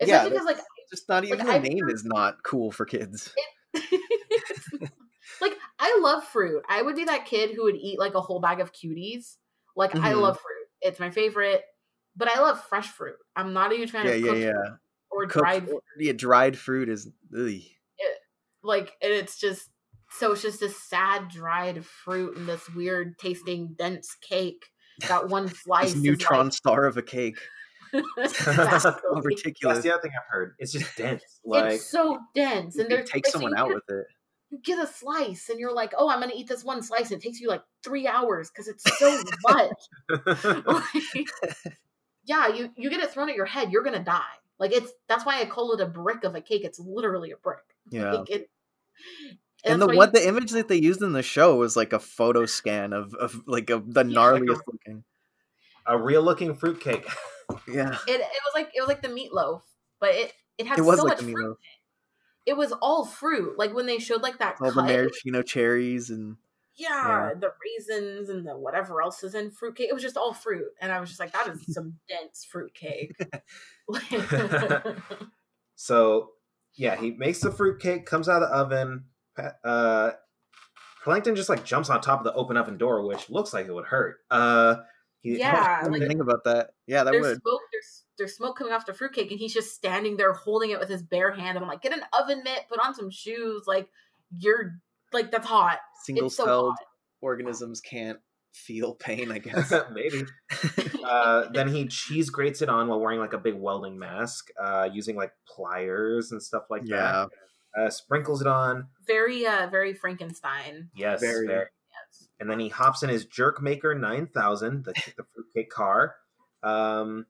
Yeah, 0.00 0.18
Especially 0.18 0.30
because 0.30 0.46
like 0.46 0.58
Just 0.90 1.08
not 1.08 1.24
even 1.24 1.38
Like, 1.38 1.46
the 1.48 1.52
I- 1.70 1.74
name 1.74 1.88
is 1.88 2.04
not 2.04 2.42
cool 2.44 2.70
for 2.70 2.84
kids. 2.86 3.34
like 5.40 5.56
I 5.78 5.98
love 6.00 6.24
fruit. 6.24 6.62
I 6.68 6.82
would 6.82 6.96
be 6.96 7.04
that 7.04 7.26
kid 7.26 7.54
who 7.54 7.64
would 7.64 7.76
eat 7.76 7.98
like 7.98 8.14
a 8.14 8.20
whole 8.20 8.40
bag 8.40 8.60
of 8.60 8.72
cuties. 8.72 9.36
Like 9.76 9.94
I 9.94 10.12
Mhm. 10.12 10.20
love 10.22 10.38
fruit. 10.40 10.66
It's 10.80 10.98
my 11.00 11.10
favorite. 11.10 11.64
But 12.16 12.28
I 12.28 12.40
love 12.40 12.62
fresh 12.64 12.88
fruit. 12.88 13.16
I'm 13.36 13.52
not 13.52 13.72
a 13.72 13.76
huge 13.76 13.92
fan 13.92 14.06
Yeah, 14.06 14.12
of 14.12 14.20
yeah, 14.20 14.26
cooked 14.26 14.40
yeah. 14.40 14.52
fruit 14.52 14.78
or 15.10 15.22
Cooked- 15.26 15.34
dried 15.38 15.68
fruit. 15.68 15.84
yeah, 15.98 16.12
dried 16.12 16.58
fruit 16.58 16.88
is 16.88 17.08
ugh. 17.36 17.60
Like 18.62 18.92
and 19.00 19.12
it's 19.12 19.38
just 19.38 19.70
so 20.10 20.32
it's 20.32 20.42
just 20.42 20.60
this 20.60 20.82
sad 20.82 21.28
dried 21.28 21.84
fruit 21.84 22.36
and 22.36 22.48
this 22.48 22.68
weird 22.70 23.18
tasting 23.18 23.74
dense 23.78 24.16
cake. 24.20 24.66
That 25.08 25.28
one 25.28 25.48
slice 25.54 25.88
this 25.90 25.96
is 25.96 26.02
neutron 26.02 26.50
star 26.50 26.84
of 26.86 26.96
a 26.96 27.02
cake. 27.02 27.38
like, 27.92 28.30
So 28.30 28.50
Exactly. 28.50 29.20
ridiculous. 29.22 29.76
That's 29.76 29.84
the 29.86 29.92
other 29.92 30.02
thing 30.02 30.10
I've 30.18 30.26
heard. 30.28 30.56
It's 30.58 30.72
just 30.72 30.96
dense. 30.96 31.22
Like 31.44 31.74
it's 31.74 31.86
so 31.86 32.18
dense 32.34 32.76
and 32.76 32.90
You 32.90 32.96
there's 32.96 33.08
take 33.10 33.26
someone 33.28 33.56
out 33.56 33.68
with 33.72 33.84
it. 33.88 34.06
You 34.50 34.58
get 34.62 34.78
a 34.78 34.86
slice 34.86 35.48
and 35.50 35.58
you're 35.60 35.72
like, 35.74 35.92
oh, 35.96 36.08
I'm 36.08 36.20
gonna 36.20 36.32
eat 36.34 36.48
this 36.48 36.64
one 36.64 36.82
slice. 36.82 37.10
And 37.10 37.20
it 37.20 37.24
takes 37.24 37.40
you 37.40 37.48
like 37.48 37.62
three 37.84 38.06
hours 38.06 38.50
because 38.50 38.68
it's 38.68 38.84
so 38.98 39.22
much. 39.48 39.72
Like, 40.66 41.28
yeah, 42.24 42.48
you 42.48 42.70
you 42.76 42.90
get 42.90 43.00
it 43.00 43.10
thrown 43.10 43.30
at 43.30 43.36
your 43.36 43.46
head, 43.46 43.72
you're 43.72 43.82
gonna 43.82 44.04
die. 44.04 44.20
Like 44.58 44.72
it's 44.72 44.90
that's 45.08 45.24
why 45.24 45.40
I 45.40 45.44
call 45.46 45.72
it 45.72 45.80
a 45.80 45.86
brick 45.86 46.24
of 46.24 46.34
a 46.34 46.40
cake. 46.40 46.64
It's 46.64 46.78
literally 46.78 47.30
a 47.30 47.36
brick. 47.36 47.64
Yeah. 47.90 48.12
Like, 48.12 48.30
it, 48.30 48.50
and 49.64 49.80
that's 49.80 49.90
the 49.90 49.96
what 49.96 50.14
you- 50.14 50.20
the 50.20 50.28
image 50.28 50.50
that 50.52 50.68
they 50.68 50.76
used 50.76 51.02
in 51.02 51.12
the 51.12 51.22
show 51.22 51.56
was 51.56 51.76
like 51.76 51.92
a 51.92 51.98
photo 51.98 52.44
scan 52.46 52.92
of, 52.92 53.14
of 53.14 53.42
like 53.46 53.70
a, 53.70 53.82
the 53.86 54.04
Yeah, 54.06 54.20
like 54.20 54.42
a- 54.42 54.44
gnarliest 54.44 54.60
looking. 54.66 55.04
a 55.86 55.98
real 55.98 56.22
looking 56.22 56.54
fruitcake. 56.54 57.06
Yeah. 57.66 57.96
it, 58.06 58.20
it 58.20 58.42
was 58.44 58.52
like 58.54 58.70
it 58.74 58.80
was 58.80 58.88
like 58.88 59.00
the 59.02 59.08
meatloaf, 59.08 59.62
but 60.00 60.10
it 60.10 60.34
it 60.58 60.66
had 60.66 60.78
It 60.78 60.82
was 60.82 60.98
so 60.98 61.04
like 61.04 61.16
much 61.18 61.24
the 61.26 61.32
fruit. 61.32 61.56
It. 62.48 62.56
Was 62.56 62.72
all 62.82 63.04
fruit. 63.04 63.58
Like 63.58 63.74
when 63.74 63.86
they 63.86 63.98
showed 63.98 64.22
like 64.22 64.38
that 64.38 64.56
All 64.60 64.68
the 64.68 64.74
cut, 64.74 64.84
was- 64.84 64.92
maraschino 64.92 65.42
cherries 65.42 66.10
and 66.10 66.36
yeah, 66.76 67.32
the 67.38 67.50
raisins 67.64 68.28
and 68.30 68.46
the 68.46 68.56
whatever 68.56 69.02
else 69.02 69.24
is 69.24 69.34
in 69.34 69.50
fruitcake. 69.50 69.88
It 69.88 69.92
was 69.94 70.02
just 70.02 70.16
all 70.16 70.32
fruit, 70.32 70.68
and 70.80 70.92
I 70.92 71.00
was 71.00 71.08
just 71.08 71.18
like, 71.20 71.32
that 71.32 71.48
is 71.48 71.74
some 71.74 71.94
dense 72.08 72.46
fruitcake. 72.48 73.16
So 75.80 76.30
yeah, 76.74 76.96
he 76.96 77.12
makes 77.12 77.40
the 77.40 77.50
fruitcake, 77.52 78.06
comes 78.06 78.28
out 78.28 78.42
of 78.42 78.48
the 78.50 78.54
oven. 78.76 79.04
Uh, 79.64 80.10
Plankton 81.04 81.36
just 81.36 81.48
like 81.48 81.64
jumps 81.64 81.88
on 81.90 82.00
top 82.00 82.18
of 82.20 82.24
the 82.24 82.32
open 82.34 82.56
oven 82.56 82.78
door, 82.78 83.06
which 83.06 83.30
looks 83.30 83.52
like 83.52 83.66
it 83.66 83.72
would 83.72 83.84
hurt. 83.86 84.16
Uh, 84.30 84.76
he, 85.20 85.36
Yeah, 85.38 85.86
like- 85.88 86.02
think 86.06 86.20
about 86.20 86.44
that. 86.44 86.70
Yeah, 86.86 87.04
that 87.04 87.12
would. 87.14 87.40
smoke. 87.40 87.60
There's 88.18 88.30
there's 88.30 88.36
smoke 88.36 88.58
coming 88.58 88.72
off 88.72 88.86
the 88.86 88.92
fruitcake, 88.94 89.30
and 89.30 89.38
he's 89.38 89.54
just 89.54 89.74
standing 89.74 90.16
there 90.16 90.32
holding 90.32 90.70
it 90.70 90.78
with 90.80 90.88
his 90.88 91.02
bare 91.02 91.30
hand. 91.32 91.56
And 91.56 91.64
I'm 91.64 91.68
like, 91.68 91.82
get 91.82 91.92
an 91.92 92.02
oven 92.18 92.42
mitt, 92.44 92.64
put 92.68 92.80
on 92.84 92.94
some 92.94 93.10
shoes. 93.10 93.62
Like 93.66 93.88
you're 94.38 94.74
like 95.12 95.30
that's 95.30 95.46
hot. 95.46 95.78
Single 96.04 96.26
It's 96.26 96.36
so 96.36 96.44
celled 96.44 96.74
organisms 97.20 97.80
can't 97.80 98.18
feel 98.52 98.94
pain, 98.94 99.30
I 99.32 99.38
guess. 99.38 99.72
Maybe. 99.92 100.24
Uh, 101.08 101.48
then 101.54 101.68
he 101.68 101.86
cheese 101.86 102.28
grates 102.28 102.60
it 102.60 102.68
on 102.68 102.86
while 102.86 103.00
wearing 103.00 103.18
like 103.18 103.32
a 103.32 103.38
big 103.38 103.54
welding 103.54 103.98
mask, 103.98 104.50
uh, 104.62 104.86
using 104.92 105.16
like 105.16 105.32
pliers 105.48 106.32
and 106.32 106.42
stuff 106.42 106.64
like 106.68 106.82
Yeah. 106.84 107.26
that. 107.74 107.82
Uh, 107.82 107.88
sprinkles 107.88 108.42
it 108.42 108.46
on. 108.46 108.88
Very, 109.06 109.46
uh, 109.46 109.68
very 109.70 109.94
Frankenstein. 109.94 110.90
Yes, 110.94 111.20
Very. 111.22 111.46
very. 111.46 111.60
Yes. 112.10 112.28
And 112.40 112.50
then 112.50 112.60
he 112.60 112.68
hops 112.68 113.02
in 113.02 113.08
his 113.08 113.24
Jerk 113.24 113.62
Maker 113.62 113.94
9000, 113.94 114.84
the, 114.84 114.92
the 115.16 115.24
fruitcake 115.34 115.70
car. 115.70 116.14
Um, 116.62 117.24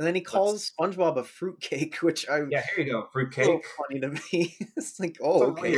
And 0.00 0.06
then 0.06 0.14
he 0.14 0.22
calls 0.22 0.72
SpongeBob 0.80 1.18
a 1.18 1.22
fruitcake, 1.24 1.96
which 2.02 2.26
I 2.26 2.40
yeah, 2.50 2.62
here 2.74 2.86
you 2.86 2.92
go, 2.92 3.02
so 3.02 3.08
fruitcake. 3.12 3.62
funny 3.76 4.00
to 4.00 4.08
me. 4.32 4.56
it's 4.76 4.98
like, 4.98 5.18
oh, 5.22 5.42
okay, 5.50 5.76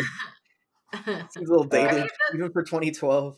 that's 1.05 1.35
seems 1.35 1.49
a 1.49 1.51
little 1.53 1.67
dated, 1.67 2.03
Right. 2.03 2.11
even 2.33 2.53
for 2.53 2.63
2012. 2.63 3.37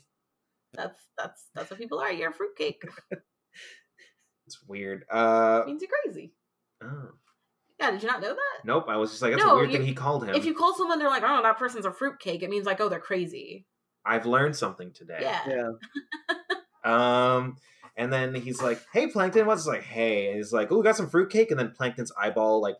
that's 0.74 1.00
that's 1.16 1.46
that's 1.54 1.70
what 1.70 1.78
people 1.80 1.98
are. 2.00 2.12
You're 2.12 2.28
a 2.30 2.32
fruitcake. 2.34 2.82
It's 4.46 4.62
weird. 4.68 5.04
Uh, 5.10 5.62
means 5.66 5.80
you're 5.80 5.90
crazy. 6.04 6.34
oh. 6.82 7.08
Yeah, 7.80 7.90
did 7.90 8.02
you 8.02 8.08
not 8.08 8.20
know 8.20 8.34
that? 8.34 8.64
Nope, 8.64 8.84
I 8.88 8.96
was 8.98 9.10
just 9.10 9.22
like, 9.22 9.32
that's 9.32 9.42
No, 9.42 9.54
a 9.54 9.56
weird 9.56 9.72
you- 9.72 9.78
thing 9.78 9.86
he 9.86 9.94
called 9.94 10.24
him. 10.24 10.34
If 10.34 10.44
you 10.44 10.54
call 10.54 10.74
someone, 10.76 10.98
they're 10.98 11.08
like, 11.08 11.24
"Oh, 11.26 11.40
that 11.42 11.58
person's 11.58 11.86
a 11.86 11.92
fruitcake," 11.92 12.42
it 12.42 12.50
means 12.50 12.66
like, 12.66 12.80
"Oh, 12.80 12.88
they're 12.90 13.00
crazy." 13.00 13.66
I've 14.04 14.26
learned 14.26 14.54
something 14.54 14.92
today. 14.92 15.18
Yeah. 15.22 15.40
Yeah, 15.48 15.70
Um, 16.84 17.56
and 17.96 18.12
then 18.12 18.34
he's 18.34 18.60
like, 18.62 18.80
"Hey, 18.92 19.06
Plankton," 19.06 19.46
what's 19.46 19.66
like, 19.66 19.82
"Hey," 19.82 20.28
and 20.28 20.36
he's 20.36 20.52
like, 20.52 20.70
"Oh, 20.72 20.78
we 20.78 20.82
got 20.84 20.96
some 20.96 21.08
fruitcake," 21.10 21.50
and 21.50 21.58
then 21.60 21.70
Plankton's 21.76 22.12
eyeball 22.18 22.60
like 22.60 22.76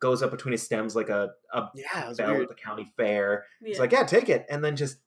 goes 0.00 0.22
up 0.22 0.30
between 0.30 0.52
his 0.52 0.62
stems 0.62 0.94
like 0.96 1.08
a 1.08 1.30
a 1.52 1.68
yeah, 1.74 2.04
it 2.04 2.08
was 2.08 2.18
bell 2.18 2.40
at 2.42 2.48
the 2.48 2.54
county 2.54 2.92
fair. 2.96 3.44
He's 3.64 3.78
like, 3.78 3.92
"Yeah, 3.92 4.04
take 4.04 4.28
it," 4.28 4.46
and 4.50 4.62
then 4.64 4.76
just 4.76 4.98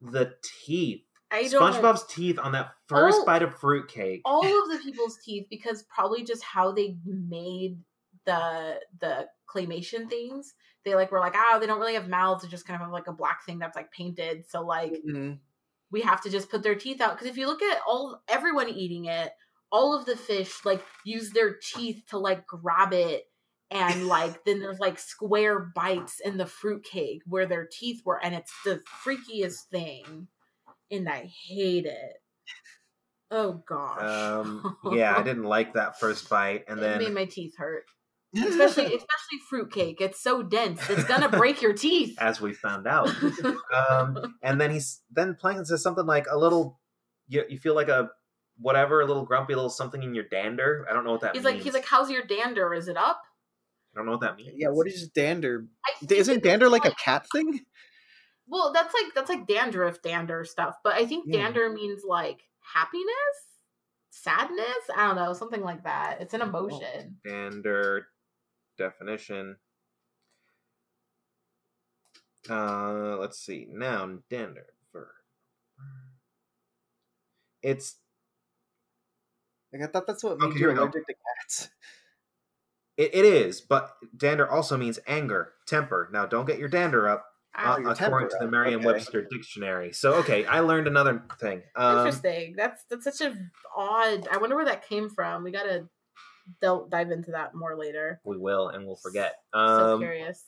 the 0.00 0.34
teeth, 0.42 1.02
I 1.30 1.46
don't. 1.48 1.62
SpongeBob's 1.62 2.04
teeth 2.12 2.38
on 2.38 2.52
that 2.52 2.72
first 2.86 3.20
All- 3.20 3.26
bite 3.26 3.42
of 3.42 3.54
fruitcake. 3.58 4.22
all 4.24 4.40
of 4.64 4.70
the 4.70 4.80
people's 4.82 5.18
teeth 5.24 5.46
because 5.48 5.84
probably 5.84 6.24
just 6.24 6.42
how 6.42 6.72
they 6.72 6.96
made 7.04 7.78
the 8.24 8.80
the 9.00 9.28
claymation 9.48 10.08
things. 10.08 10.54
They 10.84 10.94
like 10.96 11.12
were 11.12 11.20
like, 11.20 11.34
ah, 11.36 11.58
they 11.60 11.66
don't 11.66 11.78
really 11.78 11.94
have 11.94 12.08
mouths. 12.08 12.42
They 12.42 12.48
just 12.48 12.66
kind 12.66 12.74
of 12.74 12.80
have 12.82 12.92
like 12.92 13.06
a 13.06 13.12
black 13.12 13.44
thing 13.46 13.58
that's 13.60 13.76
like 13.76 13.92
painted. 13.92 14.44
So 14.50 14.62
like 14.62 14.94
Mhm. 15.08 15.38
We 15.92 16.00
have 16.00 16.22
to 16.22 16.30
just 16.30 16.50
put 16.50 16.62
their 16.62 16.74
teeth 16.74 17.00
out 17.00 17.12
because 17.12 17.28
if 17.28 17.36
you 17.36 17.46
look 17.46 17.62
at 17.62 17.80
all 17.86 18.22
everyone 18.26 18.68
eating 18.68 19.04
it, 19.04 19.30
all 19.70 19.96
of 19.96 20.06
the 20.06 20.16
fish 20.16 20.64
like 20.64 20.82
use 21.04 21.30
their 21.30 21.54
teeth 21.54 22.02
to 22.08 22.18
like 22.18 22.46
grab 22.46 22.92
it. 22.92 23.24
And 23.70 24.06
like 24.06 24.44
then 24.44 24.60
there's 24.60 24.80
like 24.80 24.98
square 24.98 25.58
bites 25.58 26.20
in 26.22 26.36
the 26.36 26.46
fruitcake 26.46 27.22
where 27.26 27.46
their 27.46 27.66
teeth 27.70 28.02
were, 28.04 28.22
and 28.22 28.34
it's 28.34 28.52
the 28.64 28.82
freakiest 29.06 29.64
thing. 29.70 30.28
And 30.90 31.08
I 31.08 31.30
hate 31.48 31.86
it. 31.86 32.22
Oh 33.30 33.62
gosh. 33.66 34.02
Um, 34.02 34.76
yeah, 34.92 35.16
I 35.16 35.22
didn't 35.22 35.44
like 35.44 35.72
that 35.72 35.98
first 35.98 36.28
bite, 36.28 36.64
and 36.68 36.80
it 36.82 36.98
made 37.00 37.14
my 37.14 37.24
teeth 37.24 37.54
hurt. 37.56 37.84
Especially 38.34 38.84
especially 38.86 39.38
fruitcake. 39.48 40.00
It's 40.00 40.20
so 40.22 40.42
dense. 40.42 40.80
It's 40.88 41.04
gonna 41.04 41.28
break 41.28 41.60
your 41.62 41.72
teeth. 41.74 42.16
as 42.18 42.40
we 42.40 42.52
found 42.54 42.86
out, 42.86 43.08
um, 43.90 44.36
and 44.42 44.60
then 44.60 44.70
he's 44.70 45.00
then 45.10 45.34
Plankton 45.38 45.64
says 45.66 45.82
something 45.82 46.06
like 46.06 46.26
a 46.30 46.38
little, 46.38 46.80
you, 47.28 47.44
you 47.48 47.58
feel 47.58 47.74
like 47.74 47.88
a 47.88 48.10
whatever, 48.58 49.00
a 49.00 49.06
little 49.06 49.24
grumpy, 49.24 49.52
a 49.52 49.56
little 49.56 49.70
something 49.70 50.02
in 50.02 50.14
your 50.14 50.24
dander. 50.30 50.86
I 50.88 50.92
don't 50.94 51.04
know 51.04 51.12
what 51.12 51.20
that 51.22 51.34
he's 51.34 51.44
means. 51.44 51.56
like 51.56 51.64
he's 51.64 51.74
like, 51.74 51.84
How's 51.86 52.10
your 52.10 52.24
dander? 52.24 52.72
Is 52.74 52.88
it 52.88 52.96
up? 52.96 53.20
I 53.94 53.98
don't 53.98 54.06
know 54.06 54.12
what 54.12 54.22
that 54.22 54.36
means. 54.36 54.52
yeah, 54.56 54.68
what 54.68 54.86
is 54.86 55.08
dander? 55.08 55.66
Isn't 56.08 56.42
dander 56.42 56.70
like 56.70 56.86
a 56.86 56.94
cat 56.94 57.26
thing? 57.32 57.60
Well, 58.46 58.72
that's 58.72 58.94
like 58.94 59.14
that's 59.14 59.28
like 59.28 59.46
dandruff 59.46 60.00
dander 60.02 60.44
stuff. 60.44 60.76
But 60.82 60.94
I 60.94 61.04
think 61.04 61.24
Yeah. 61.28 61.42
dander 61.42 61.68
means 61.70 62.02
like 62.06 62.40
happiness, 62.74 63.36
sadness. 64.10 64.66
I 64.96 65.06
don't 65.06 65.16
know, 65.16 65.32
something 65.34 65.60
like 65.62 65.84
that. 65.84 66.20
It's 66.20 66.34
an 66.34 66.40
emotion. 66.42 67.18
dander 67.26 68.06
definition? 68.76 69.56
Uh, 72.48 73.16
let's 73.18 73.38
see. 73.38 73.66
Noun 73.70 74.22
dander 74.28 74.66
verb. 74.92 75.08
It's 77.62 77.96
Like 79.72 79.82
I 79.82 79.86
thought 79.86 80.06
that's 80.06 80.24
what 80.24 80.38
made 80.38 80.46
Okay, 80.50 80.60
you 80.60 80.70
allergic 80.70 81.06
to 81.06 81.14
cats. 81.40 81.70
it, 82.96 83.14
it 83.14 83.24
is, 83.24 83.60
but 83.60 83.94
dander 84.16 84.50
also 84.50 84.76
means 84.76 84.98
anger, 85.06 85.52
temper. 85.66 86.08
Now, 86.12 86.26
don't 86.26 86.46
get 86.46 86.58
your 86.58 86.68
dander 86.68 87.08
up. 87.08 87.26
Uh, 87.54 87.76
your 87.80 87.90
according 87.90 88.30
to 88.30 88.36
the 88.40 88.50
Merriam-Webster 88.50 89.28
dictionary. 89.30 89.92
So, 89.92 90.14
okay, 90.14 90.46
I 90.46 90.60
learned 90.60 90.86
another 90.86 91.22
thing. 91.38 91.62
Um, 91.76 91.98
Interesting. 91.98 92.54
That's 92.56 92.82
that's 92.88 93.04
such 93.04 93.20
a 93.20 93.36
odd. 93.76 94.26
I 94.32 94.38
wonder 94.38 94.56
where 94.56 94.64
that 94.64 94.88
came 94.88 95.10
from. 95.10 95.44
We 95.44 95.50
gotta 95.50 95.86
del- 96.60 96.86
dive 96.88 97.10
into 97.10 97.30
that 97.32 97.54
more 97.54 97.76
later. 97.76 98.20
we 98.24 98.36
will, 98.38 98.68
and 98.68 98.86
we'll 98.86 98.96
forget. 98.96 99.34
so 99.54 99.58
Um, 99.60 100.00
curious. 100.00 100.44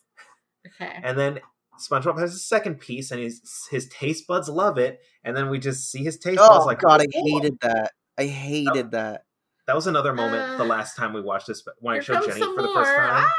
Okay. 0.66 0.98
and 1.02 1.18
then 1.18 1.40
SpongeBob 1.78 2.18
has 2.20 2.34
a 2.34 2.38
second 2.38 2.80
piece, 2.80 3.10
and 3.10 3.20
his 3.20 3.42
his 3.70 3.88
taste 3.88 4.26
buds 4.26 4.48
love 4.48 4.78
it. 4.78 5.00
And 5.24 5.36
then 5.36 5.50
we 5.50 5.58
just 5.58 5.90
see 5.90 6.02
his 6.04 6.18
taste 6.18 6.38
buds 6.38 6.62
Oh 6.64 6.66
like, 6.66 6.80
god, 6.80 7.00
I 7.02 7.06
hated 7.12 7.58
that. 7.62 7.92
I 8.16 8.26
hated 8.26 8.92
that. 8.92 9.24
That 9.66 9.74
was 9.74 9.86
another 9.86 10.12
moment 10.14 10.58
the 10.58 10.64
Uh, 10.64 10.68
last 10.68 10.94
time 10.96 11.12
we 11.12 11.20
watched 11.20 11.46
this 11.48 11.62
when 11.80 11.96
I 11.96 12.00
showed 12.00 12.22
Jenny 12.26 12.40
for 12.40 12.62
the 12.62 12.68
first 12.74 12.90
time. 12.94 13.24
Ah, 13.26 13.32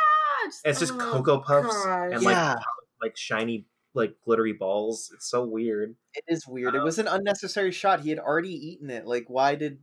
it's 0.65 0.79
just 0.79 0.93
oh, 0.93 0.97
Cocoa 0.97 1.39
Puffs 1.39 1.67
gosh. 1.85 2.11
and 2.13 2.23
like 2.23 2.33
Yeah. 2.33 2.55
like 3.01 3.15
shiny 3.15 3.67
like 3.93 4.15
glittery 4.25 4.53
balls. 4.53 5.09
It's 5.13 5.29
so 5.29 5.45
weird. 5.45 5.95
It 6.13 6.23
is 6.27 6.45
weird. 6.47 6.75
it 6.75 6.79
Um, 6.79 6.83
was 6.83 6.99
an 6.99 7.07
unnecessary 7.07 7.71
shot. 7.71 8.01
He 8.01 8.09
had 8.09 8.19
already 8.19 8.49
eaten 8.53 8.89
it. 8.89 9.05
Like, 9.05 9.25
why 9.29 9.55
did? 9.55 9.79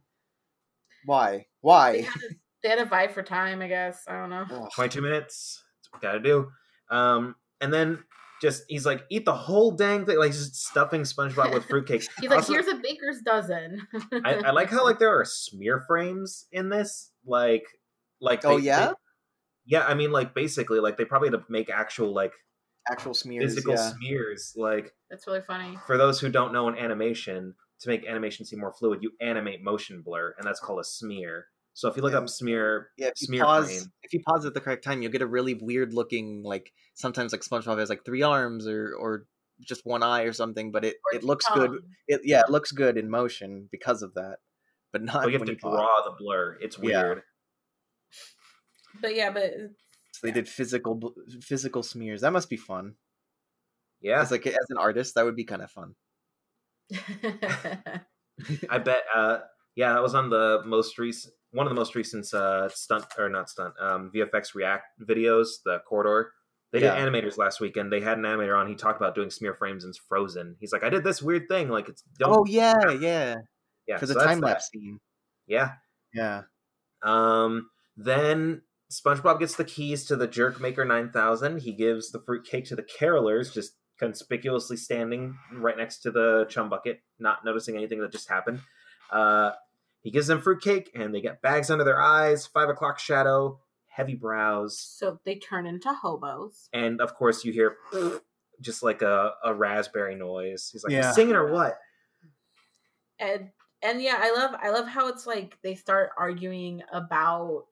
Why? 1.07 1.47
Why? 1.61 2.07
Had, 2.63 2.69
to, 2.77 2.77
they 2.77 2.81
had 2.81 2.85
to 2.85 2.85
vie 2.89 3.09
for 3.13 3.23
time, 3.23 3.63
I 3.63 3.69
guess. 3.69 4.03
I 4.09 4.13
don't 4.15 4.31
know. 4.31 4.69
22 4.75 5.01
minutes. 5.03 5.63
That's 5.93 5.93
what 5.93 6.03
we 6.03 6.09
gotta 6.09 6.21
do. 6.21 6.51
Um, 6.95 7.35
and 7.61 7.73
then 7.73 7.99
just 8.41 8.65
he's 8.69 8.85
like, 8.85 9.05
eat 9.11 9.25
the 9.25 9.35
whole 9.35 9.71
dang 9.71 10.05
thing, 10.05 10.19
like 10.19 10.33
just 10.33 10.57
stuffing 10.57 11.03
SpongeBob 11.03 11.55
with 11.55 11.65
fruitcake. 11.67 12.03
He's 12.21 12.29
like, 12.29 12.39
Also, 12.41 12.53
here's 12.55 12.67
a 12.67 12.75
baker's 12.75 13.21
dozen. 13.25 13.87
I, 14.25 14.35
I 14.35 14.51
like 14.51 14.69
how 14.69 14.85
like 14.85 14.99
there 14.99 15.17
are 15.19 15.25
smear 15.25 15.85
frames 15.87 16.47
in 16.51 16.69
this. 16.69 17.13
Like, 17.25 17.63
like 18.21 18.45
Oh, 18.45 18.59
they- 18.59 18.65
yeah? 18.67 18.87
they- 18.89 18.93
yeah. 19.65 19.87
I 19.87 19.95
mean, 19.95 20.11
like 20.11 20.35
basically, 20.35 20.81
like 20.81 20.97
they 20.97 21.05
probably 21.05 21.29
had 21.29 21.39
to 21.39 21.45
make 21.49 21.71
actual 21.71 22.13
like 22.13 22.33
Actual 22.91 23.15
smears. 23.15 23.45
physical 23.45 23.75
yeah. 23.75 23.93
smears. 23.93 24.55
Like 24.57 24.93
That's 25.09 25.25
really 25.29 25.43
funny. 25.43 25.79
for 25.87 25.97
those 25.97 26.19
who 26.19 26.29
don't 26.29 26.53
know 26.53 26.67
in 26.69 26.77
animation, 26.77 27.55
to 27.83 27.89
make 27.89 28.05
animation 28.07 28.45
seem 28.45 28.59
more 28.59 28.73
fluid, 28.73 28.99
you 29.03 29.13
animate 29.21 29.63
motion 29.63 30.03
blur, 30.05 30.35
and 30.37 30.45
that's 30.45 30.59
called 30.59 30.81
a 30.81 30.85
smear. 30.85 31.47
So 31.75 31.89
if 31.89 31.97
you 31.97 32.03
look 32.03 32.13
Yeah. 32.13 32.19
up 32.19 32.29
smear, 32.29 32.91
Yeah, 32.99 33.07
if 33.09 33.15
you 33.21 33.27
smear 33.27 33.45
pause, 33.45 33.69
frame, 33.69 33.93
if 34.03 34.13
you 34.13 34.21
pause 34.27 34.45
at 34.45 34.55
the 34.55 34.61
correct 34.61 34.85
time, 34.85 35.03
you'll 35.03 35.13
get 35.13 35.23
a 35.23 35.27
really 35.27 35.55
weird 35.55 35.95
looking 35.95 36.43
like 36.43 36.73
sometimes 36.95 37.33
like 37.33 37.43
SpongeBob 37.43 37.79
has 37.79 37.89
like 37.89 38.05
three 38.05 38.23
arms 38.23 38.67
or 38.67 38.95
or 38.95 39.27
just 39.61 39.87
one 39.87 40.03
eye 40.03 40.23
or 40.23 40.33
something, 40.33 40.73
but 40.73 40.85
it 40.85 40.97
it 41.13 41.25
looks 41.25 41.47
good. 41.49 41.71
It 42.09 42.21
yeah, 42.25 42.41
it 42.41 42.51
looks 42.51 42.73
good 42.73 42.99
in 42.99 43.09
motion 43.11 43.69
because 43.71 44.03
of 44.03 44.15
that, 44.15 44.39
but 44.93 45.03
not 45.03 45.23
but 45.23 45.29
you 45.29 45.33
have 45.35 45.41
when 45.41 45.49
to 45.49 45.53
you 45.53 45.59
pause. 45.59 45.77
draw 45.77 46.03
the 46.05 46.15
blur. 46.19 46.59
It's 46.61 46.79
Yeah. 46.83 47.03
weird. 47.03 47.23
But 49.01 49.15
yeah, 49.15 49.31
but 49.31 49.53
So 50.13 50.27
they 50.27 50.33
did 50.33 50.49
physical 50.49 51.15
physical 51.41 51.83
smears. 51.83 52.21
That 52.23 52.33
must 52.33 52.49
be 52.51 52.57
fun. 52.57 52.97
Yeah, 54.01 54.21
As 54.21 54.31
like 54.31 54.47
as 54.47 54.67
an 54.71 54.79
artist, 54.79 55.15
that 55.15 55.25
would 55.25 55.37
be 55.37 55.45
kind 55.45 55.63
of 55.63 55.71
fun. 55.71 55.95
I 58.69 58.79
bet. 58.79 59.03
Uh, 59.15 59.39
yeah, 59.75 59.95
that 59.95 60.03
was 60.03 60.15
on 60.15 60.31
the 60.31 60.63
most 60.67 60.99
recent, 60.99 61.35
one 61.53 61.67
of 61.67 61.71
the 61.71 61.75
most 61.75 61.95
recent 61.95 62.33
uh, 62.35 62.69
stunt 62.69 63.05
or 63.19 63.29
not 63.29 63.49
stunt, 63.49 63.75
um, 63.81 64.11
VFX 64.15 64.55
React 64.55 64.85
videos. 65.03 65.49
The 65.65 65.79
corridor. 65.89 66.33
They 66.73 66.81
Yeah. 66.81 66.95
did 66.95 67.13
animators 67.13 67.37
last 67.37 67.61
weekend. 67.61 67.93
They 67.93 68.01
had 68.01 68.17
an 68.17 68.25
animator 68.25 68.59
on. 68.59 68.67
He 68.67 68.75
talked 68.75 68.99
about 68.99 69.15
doing 69.15 69.29
smear 69.31 69.55
frames 69.55 69.85
in 69.85 69.93
Frozen. 70.09 70.57
He's 70.59 70.73
like, 70.73 70.83
I 70.83 70.89
did 70.89 71.05
this 71.05 71.21
weird 71.23 71.47
thing. 71.49 71.69
Like 71.69 71.89
it's 71.91 72.03
don't, 72.19 72.33
Oh 72.35 72.45
yeah, 72.47 72.91
yeah, 72.99 73.35
yeah 73.87 73.99
for 73.99 74.07
the 74.07 74.15
so 74.15 74.19
that's 74.21 74.31
time 74.31 74.41
lapse 74.41 74.71
scene. 74.73 74.99
Yeah. 75.47 75.73
Yeah, 76.15 76.43
Um, 77.03 77.69
then 77.97 78.63
SpongeBob 78.91 79.39
gets 79.39 79.57
the 79.57 79.65
keys 79.65 80.05
to 80.07 80.17
the 80.17 80.27
Jerk 80.27 80.61
Maker 80.61 80.85
9000. 80.85 81.59
He 81.61 81.73
gives 81.73 82.11
the 82.11 82.21
fruitcake 82.21 82.67
to 82.67 82.77
the 82.77 82.83
carolers, 82.83 83.53
just 83.53 83.73
conspicuously 83.99 84.77
standing 84.77 85.37
right 85.55 85.77
next 85.77 85.99
to 86.01 86.11
the 86.11 86.47
chum 86.51 86.69
bucket, 86.69 87.01
not 87.19 87.45
noticing 87.45 87.77
anything 87.77 88.01
that 88.01 88.13
just 88.13 88.29
happened. 88.29 88.61
Uh, 89.11 89.53
he 90.03 90.11
gives 90.11 90.27
them 90.27 90.41
fruitcake, 90.43 90.91
and 90.95 91.15
they 91.15 91.21
get 91.23 91.41
bags 91.41 91.71
under 91.71 91.85
their 91.85 92.01
eyes, 92.01 92.47
five 92.47 92.69
o'clock 92.69 92.99
shadow, 92.99 93.59
heavy 93.89 94.15
brows, 94.15 94.79
so 94.79 95.19
they 95.25 95.37
turn 95.37 95.67
into 95.67 95.93
hobos. 95.93 96.69
and 96.73 97.01
of 97.01 97.15
course 97.15 97.45
you 97.45 97.53
hear 97.53 97.77
just 98.61 98.83
like 98.83 99.03
a, 99.03 99.33
a 99.45 99.55
raspberry 99.55 100.15
noise. 100.15 100.69
He's 100.73 100.85
like, 100.85 100.93
Yeah. 100.93 101.13
Singing 101.13 101.35
or 101.37 101.51
what?" 101.53 101.79
and 103.19 103.51
and 103.83 104.03
yeah 104.03 104.17
i 104.19 104.33
love 104.33 104.53
i 104.63 104.71
love 104.71 104.89
how 104.89 105.09
it's 105.09 105.27
like 105.27 105.57
they 105.63 105.75
start 105.75 106.11
arguing 106.19 106.83
about 106.93 107.65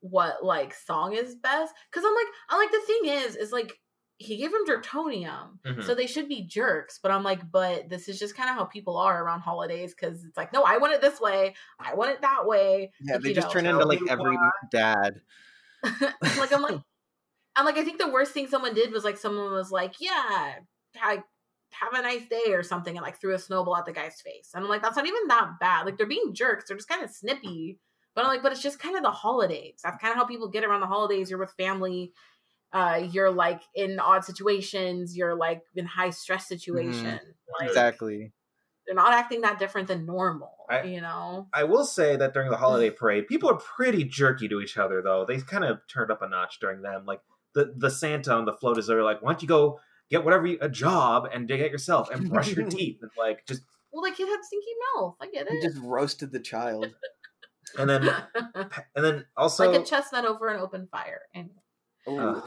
what 0.00 0.44
like 0.44 0.72
song 0.74 1.14
is 1.14 1.34
best 1.34 1.74
because 1.90 2.04
i'm 2.06 2.14
like 2.14 2.26
i'm 2.48 2.58
like 2.58 2.70
the 2.70 2.82
thing 2.86 3.00
is 3.06 3.34
is 3.36 3.50
like 3.52 3.78
he 4.22 4.36
gave 4.36 4.52
him 4.52 4.66
jerktonium. 4.68 5.58
Mhm. 5.66 5.82
So 5.82 5.94
they 5.94 6.06
should 6.06 6.28
be 6.28 6.42
jerks, 6.42 6.98
but 7.02 7.10
I'm 7.10 7.22
like, 7.22 7.50
but 7.50 7.88
this 7.88 8.06
is 8.06 8.18
just 8.18 8.36
kind 8.36 8.50
of 8.50 8.54
how 8.56 8.64
people 8.66 8.98
are 8.98 9.24
around 9.24 9.40
holidays 9.40 9.94
because 9.94 10.24
it's 10.24 10.36
like, 10.36 10.52
no, 10.52 10.62
I 10.62 10.76
want 10.76 10.92
it 10.92 11.00
this 11.00 11.18
way, 11.18 11.54
I 11.78 11.94
want 11.94 12.10
it 12.10 12.20
that 12.20 12.46
way. 12.46 12.92
Yeah, 13.00 13.14
Like, 13.14 13.22
they 13.22 13.32
just 13.32 13.46
know, 13.48 13.52
turn 13.54 13.66
into 13.66 13.86
like 13.86 14.00
every 14.10 14.36
why. 14.36 14.50
dad. 14.70 15.22
like 15.82 16.52
I'm 16.52 16.60
like, 16.62 16.78
I'm 17.56 17.64
like, 17.64 17.78
I 17.78 17.84
think 17.84 17.98
the 17.98 18.10
worst 18.10 18.32
thing 18.32 18.46
someone 18.46 18.74
did 18.74 18.92
was 18.92 19.04
like 19.04 19.16
someone 19.16 19.52
was 19.52 19.70
like, 19.70 19.94
yeah, 20.00 20.56
ha- 20.96 21.24
have 21.72 21.92
a 21.94 22.02
nice 22.02 22.28
day 22.28 22.52
or 22.52 22.62
something, 22.62 22.94
and 22.96 23.02
like 23.02 23.18
threw 23.20 23.34
a 23.34 23.38
snowball 23.38 23.76
at 23.76 23.86
the 23.86 23.92
guy's 23.92 24.20
face, 24.20 24.50
and 24.54 24.62
I'm 24.62 24.68
like, 24.70 24.82
that's 24.82 24.96
not 24.96 25.06
even 25.06 25.28
that 25.28 25.52
bad. 25.60 25.86
Like 25.86 25.96
they're 25.96 26.06
being 26.06 26.34
jerks, 26.34 26.66
they're 26.68 26.76
just 26.76 26.88
kind 26.88 27.02
of 27.02 27.10
snippy. 27.10 27.78
But 28.14 28.24
I'm 28.24 28.28
like, 28.28 28.42
but 28.42 28.52
it's 28.52 28.60
just 28.62 28.80
kind 28.80 28.96
of 28.96 29.02
the 29.02 29.10
holidays. 29.10 29.80
That's 29.82 30.00
kind 30.02 30.10
of 30.12 30.16
how 30.18 30.26
people 30.26 30.48
get 30.48 30.64
around 30.64 30.80
the 30.80 30.88
holidays. 30.88 31.30
You're 31.30 31.38
with 31.38 31.54
family. 31.56 32.12
Uh, 32.72 33.08
you're 33.10 33.30
like 33.32 33.62
in 33.74 33.98
odd 33.98 34.24
situations. 34.24 35.16
You're 35.16 35.34
like 35.34 35.62
in 35.74 35.86
high 35.86 36.10
stress 36.10 36.46
situations. 36.46 37.20
Like, 37.58 37.68
Exactly. 37.68 38.32
They're 38.86 38.94
not 38.96 39.12
acting 39.12 39.42
that 39.42 39.58
different 39.58 39.88
than 39.88 40.06
normal. 40.06 40.52
I- 40.68 40.82
you 40.82 41.00
know. 41.00 41.48
I 41.52 41.64
will 41.64 41.84
say 41.84 42.16
that 42.16 42.32
during 42.34 42.50
the 42.50 42.56
holiday 42.56 42.90
parade, 42.96 43.26
people 43.28 43.50
are 43.50 43.56
pretty 43.56 44.04
jerky 44.04 44.48
to 44.48 44.60
each 44.60 44.76
other, 44.76 45.02
though. 45.02 45.24
They 45.26 45.38
kind 45.40 45.64
of 45.64 45.78
turned 45.88 46.10
up 46.10 46.22
a 46.22 46.28
notch 46.28 46.58
during 46.60 46.82
them. 46.82 47.04
Like 47.06 47.20
the 47.54 47.72
the 47.76 47.90
Santa 47.90 48.38
and 48.38 48.46
the 48.46 48.52
floaters 48.52 48.88
are 48.88 49.02
like, 49.02 49.20
"Why 49.22 49.32
don't 49.32 49.42
you 49.42 49.48
go 49.48 49.80
get 50.10 50.24
whatever 50.24 50.46
you, 50.46 50.58
a 50.60 50.68
job 50.68 51.28
and 51.32 51.48
get 51.48 51.58
yourself 51.70 52.10
and 52.10 52.30
brush 52.30 52.54
your 52.54 52.66
teeth 52.68 52.98
and 53.02 53.10
like 53.18 53.46
just." 53.46 53.62
Well, 53.92 54.02
the 54.08 54.12
kid 54.16 54.28
had 54.28 54.38
stinky 54.44 54.70
mouth. 54.94 55.16
I 55.20 55.26
get 55.26 55.48
He 55.48 55.56
it. 55.56 55.62
just 55.62 55.78
roasted 55.82 56.30
the 56.30 56.38
child. 56.38 56.86
And 57.78 57.90
then 57.90 58.08
and 58.54 59.04
then 59.04 59.24
also 59.36 59.70
like 59.70 59.80
a 59.80 59.84
chestnut 59.84 60.24
over 60.24 60.48
an 60.48 60.60
open 60.60 60.88
fire. 60.90 61.22
And 61.34 61.50
Uh, 62.18 62.40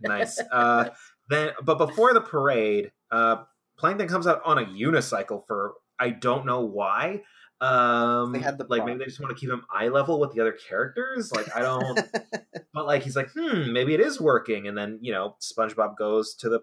nice. 0.00 0.40
Uh, 0.50 0.90
then, 1.28 1.52
but 1.62 1.78
before 1.78 2.12
the 2.12 2.20
parade, 2.20 2.92
uh, 3.10 3.44
Plankton 3.78 4.08
comes 4.08 4.26
out 4.26 4.42
on 4.44 4.58
a 4.58 4.64
unicycle 4.64 5.46
for 5.46 5.74
I 5.98 6.10
don't 6.10 6.46
know 6.46 6.60
why. 6.60 7.22
Um, 7.60 8.32
They 8.32 8.40
had 8.40 8.58
the 8.58 8.66
like 8.68 8.84
maybe 8.84 8.98
they 8.98 9.04
just 9.04 9.20
want 9.20 9.34
to 9.34 9.40
keep 9.40 9.48
him 9.50 9.64
eye 9.72 9.88
level 9.88 10.18
with 10.18 10.32
the 10.32 10.40
other 10.40 10.52
characters. 10.68 11.30
Like 11.32 11.54
I 11.54 11.60
don't. 11.60 12.00
but 12.74 12.86
like 12.86 13.04
he's 13.04 13.14
like, 13.14 13.30
hmm, 13.32 13.72
maybe 13.72 13.94
it 13.94 14.00
is 14.00 14.20
working. 14.20 14.66
And 14.66 14.76
then 14.76 14.98
you 15.00 15.12
know, 15.12 15.36
SpongeBob 15.40 15.96
goes 15.96 16.34
to 16.36 16.48
the 16.48 16.60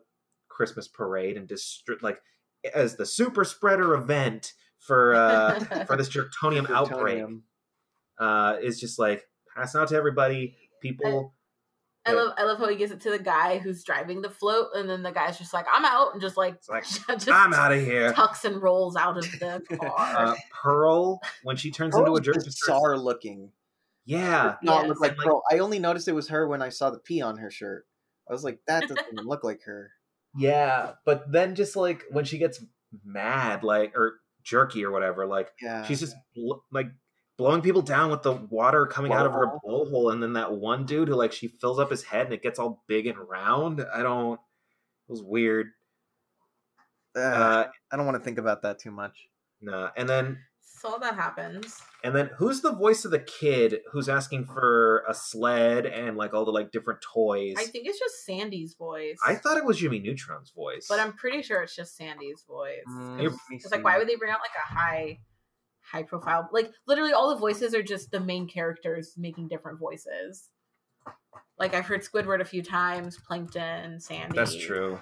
Christmas 0.49 0.89
parade 0.89 1.37
and 1.37 1.47
distri- 1.47 2.01
like 2.01 2.21
as 2.73 2.97
the 2.97 3.05
super 3.05 3.45
spreader 3.45 3.93
event 3.93 4.51
for 4.77 5.15
uh 5.15 5.59
for 5.85 5.95
this 5.95 6.09
jerktonium 6.09 6.69
outbreak 6.69 7.23
uh 8.19 8.57
is 8.61 8.79
just 8.79 8.99
like 8.99 9.23
passing 9.55 9.79
out 9.79 9.87
to 9.89 9.95
everybody. 9.95 10.57
People. 10.81 11.33
I 12.09 12.13
love 12.13 12.33
I 12.37 12.43
love 12.43 12.57
how 12.59 12.67
he 12.67 12.75
gives 12.75 12.91
it 12.91 13.01
to 13.01 13.11
the 13.11 13.19
guy 13.19 13.57
who's 13.59 13.83
driving 13.83 14.21
the 14.21 14.29
float, 14.29 14.67
and 14.75 14.89
then 14.89 15.03
the 15.03 15.11
guy's 15.11 15.37
just 15.37 15.53
like, 15.53 15.65
"I'm 15.71 15.85
out," 15.85 16.13
and 16.13 16.21
just 16.21 16.37
like, 16.37 16.55
It's 16.55 16.69
like, 16.69 16.83
just 17.09 17.29
I'm 17.29 17.53
out 17.53 17.71
of 17.71 17.79
here. 17.81 18.13
tucks 18.13 18.45
and 18.45 18.61
rolls 18.61 18.95
out 18.95 19.17
of 19.17 19.23
the 19.23 19.61
car. 19.79 19.93
uh, 19.97 20.35
Pearl 20.63 21.19
when 21.43 21.55
she 21.57 21.71
turns 21.71 21.95
into 21.95 22.03
a 22.03 22.05
Pearl's 22.07 22.21
jerk. 22.21 22.35
just 22.43 22.57
starts- 22.57 22.81
bizarre 22.81 22.97
looking. 22.97 23.51
Yeah, 24.05 24.55
Not 24.63 24.81
Yes. 24.81 24.89
look 24.89 24.99
like 25.01 25.17
like- 25.17 25.25
Pearl. 25.27 25.43
I 25.51 25.59
only 25.59 25.77
noticed 25.79 26.07
it 26.07 26.13
was 26.13 26.29
her 26.29 26.47
when 26.47 26.61
I 26.61 26.69
saw 26.69 26.89
the 26.89 26.99
P 26.99 27.21
on 27.21 27.37
her 27.37 27.51
shirt. 27.51 27.85
I 28.27 28.33
was 28.33 28.43
like, 28.43 28.59
that 28.67 28.81
doesn't 28.87 28.99
even 29.13 29.25
look 29.25 29.43
like 29.43 29.61
her. 29.65 29.91
yeah. 30.35 30.93
But 31.05 31.31
then 31.31 31.53
just 31.55 31.75
like 31.75 32.03
when 32.09 32.25
she 32.25 32.37
gets 32.39 32.63
mad, 33.05 33.63
like 33.63 33.95
or 33.95 34.15
jerky 34.43 34.83
or 34.83 34.91
whatever, 34.91 35.25
like 35.27 35.49
Yeah. 35.61 35.83
she's 35.85 35.99
just 35.99 36.15
bl- 36.35 36.59
like 36.71 36.87
blowing 37.39 37.61
people 37.63 37.81
down 37.81 38.11
with 38.11 38.21
the 38.21 38.33
water 38.33 38.85
coming 38.85 39.11
out 39.13 39.25
of 39.25 39.31
her 39.33 39.47
blowhole, 39.65 40.11
and 40.13 40.21
then 40.21 40.33
that 40.33 40.51
one 40.53 40.85
dude 40.85 41.07
who 41.07 41.15
like 41.15 41.31
she 41.31 41.47
fills 41.47 41.79
up 41.79 41.89
his 41.89 42.03
head 42.03 42.25
and 42.25 42.33
it 42.33 42.43
gets 42.43 42.59
all 42.59 42.83
big 42.87 43.07
and 43.07 43.17
round. 43.17 43.83
I 43.91 44.03
don't. 44.03 44.33
It 45.07 45.11
was 45.11 45.23
weird. 45.23 45.67
Ugh, 47.15 47.23
Uh, 47.23 47.65
I 47.91 47.97
don't 47.97 48.05
want 48.05 48.17
to 48.17 48.23
think 48.23 48.37
about 48.37 48.61
that 48.61 48.77
too 48.79 48.91
much. 48.91 49.27
nah. 49.61 49.89
And 49.97 50.07
then 50.07 50.37
so 50.61 50.97
that 51.01 51.15
happens. 51.15 51.81
and 52.05 52.15
then 52.15 52.29
who's 52.37 52.61
the 52.61 52.71
voice 52.71 53.03
of 53.03 53.11
the 53.11 53.19
kid 53.19 53.79
who's 53.91 54.07
asking 54.07 54.45
for 54.45 55.03
a 55.09 55.13
sled 55.13 55.85
and 55.85 56.15
like 56.15 56.33
all 56.33 56.45
the 56.45 56.51
like 56.51 56.71
different 56.71 56.99
toys? 57.01 57.55
I 57.57 57.65
think 57.65 57.87
it's 57.87 57.99
just 57.99 58.25
Sandy's 58.25 58.75
voice. 58.75 59.17
I 59.25 59.35
thought 59.35 59.57
it 59.57 59.65
was 59.65 59.77
Jimmy 59.77 59.99
Neutron's 59.99 60.51
voice. 60.51 60.85
but 60.87 60.99
I'm 60.99 61.13
pretty 61.13 61.41
sure 61.41 61.61
it's 61.63 61.75
just 61.75 61.97
Sandy's 61.97 62.43
voice. 62.47 62.83
Mm, 62.87 63.17
You're- 63.21 63.29
let 63.33 63.49
me 63.49 63.55
It's 63.57 63.71
like, 63.71 63.83
why 63.83 63.97
would 63.97 64.07
they 64.07 64.15
bring 64.15 64.31
out 64.31 64.39
like 64.39 64.55
a 64.55 64.73
high, 64.73 65.19
high 65.91 66.03
profile? 66.03 66.49
Like 66.51 66.71
literally, 66.87 67.13
all 67.13 67.29
the 67.29 67.35
voices 67.39 67.73
are 67.73 67.83
just 67.83 68.11
the 68.11 68.19
main 68.19 68.47
characters 68.47 69.13
making 69.17 69.47
different 69.47 69.79
voices. 69.79 70.49
Like 71.57 71.73
I've 71.73 71.85
heard 71.85 72.01
Squidward 72.01 72.41
a 72.41 72.45
few 72.45 72.61
times, 72.63 73.17
Plankton, 73.27 73.99
Sandy. 73.99 74.35
That's 74.35 74.55
true. 74.55 74.99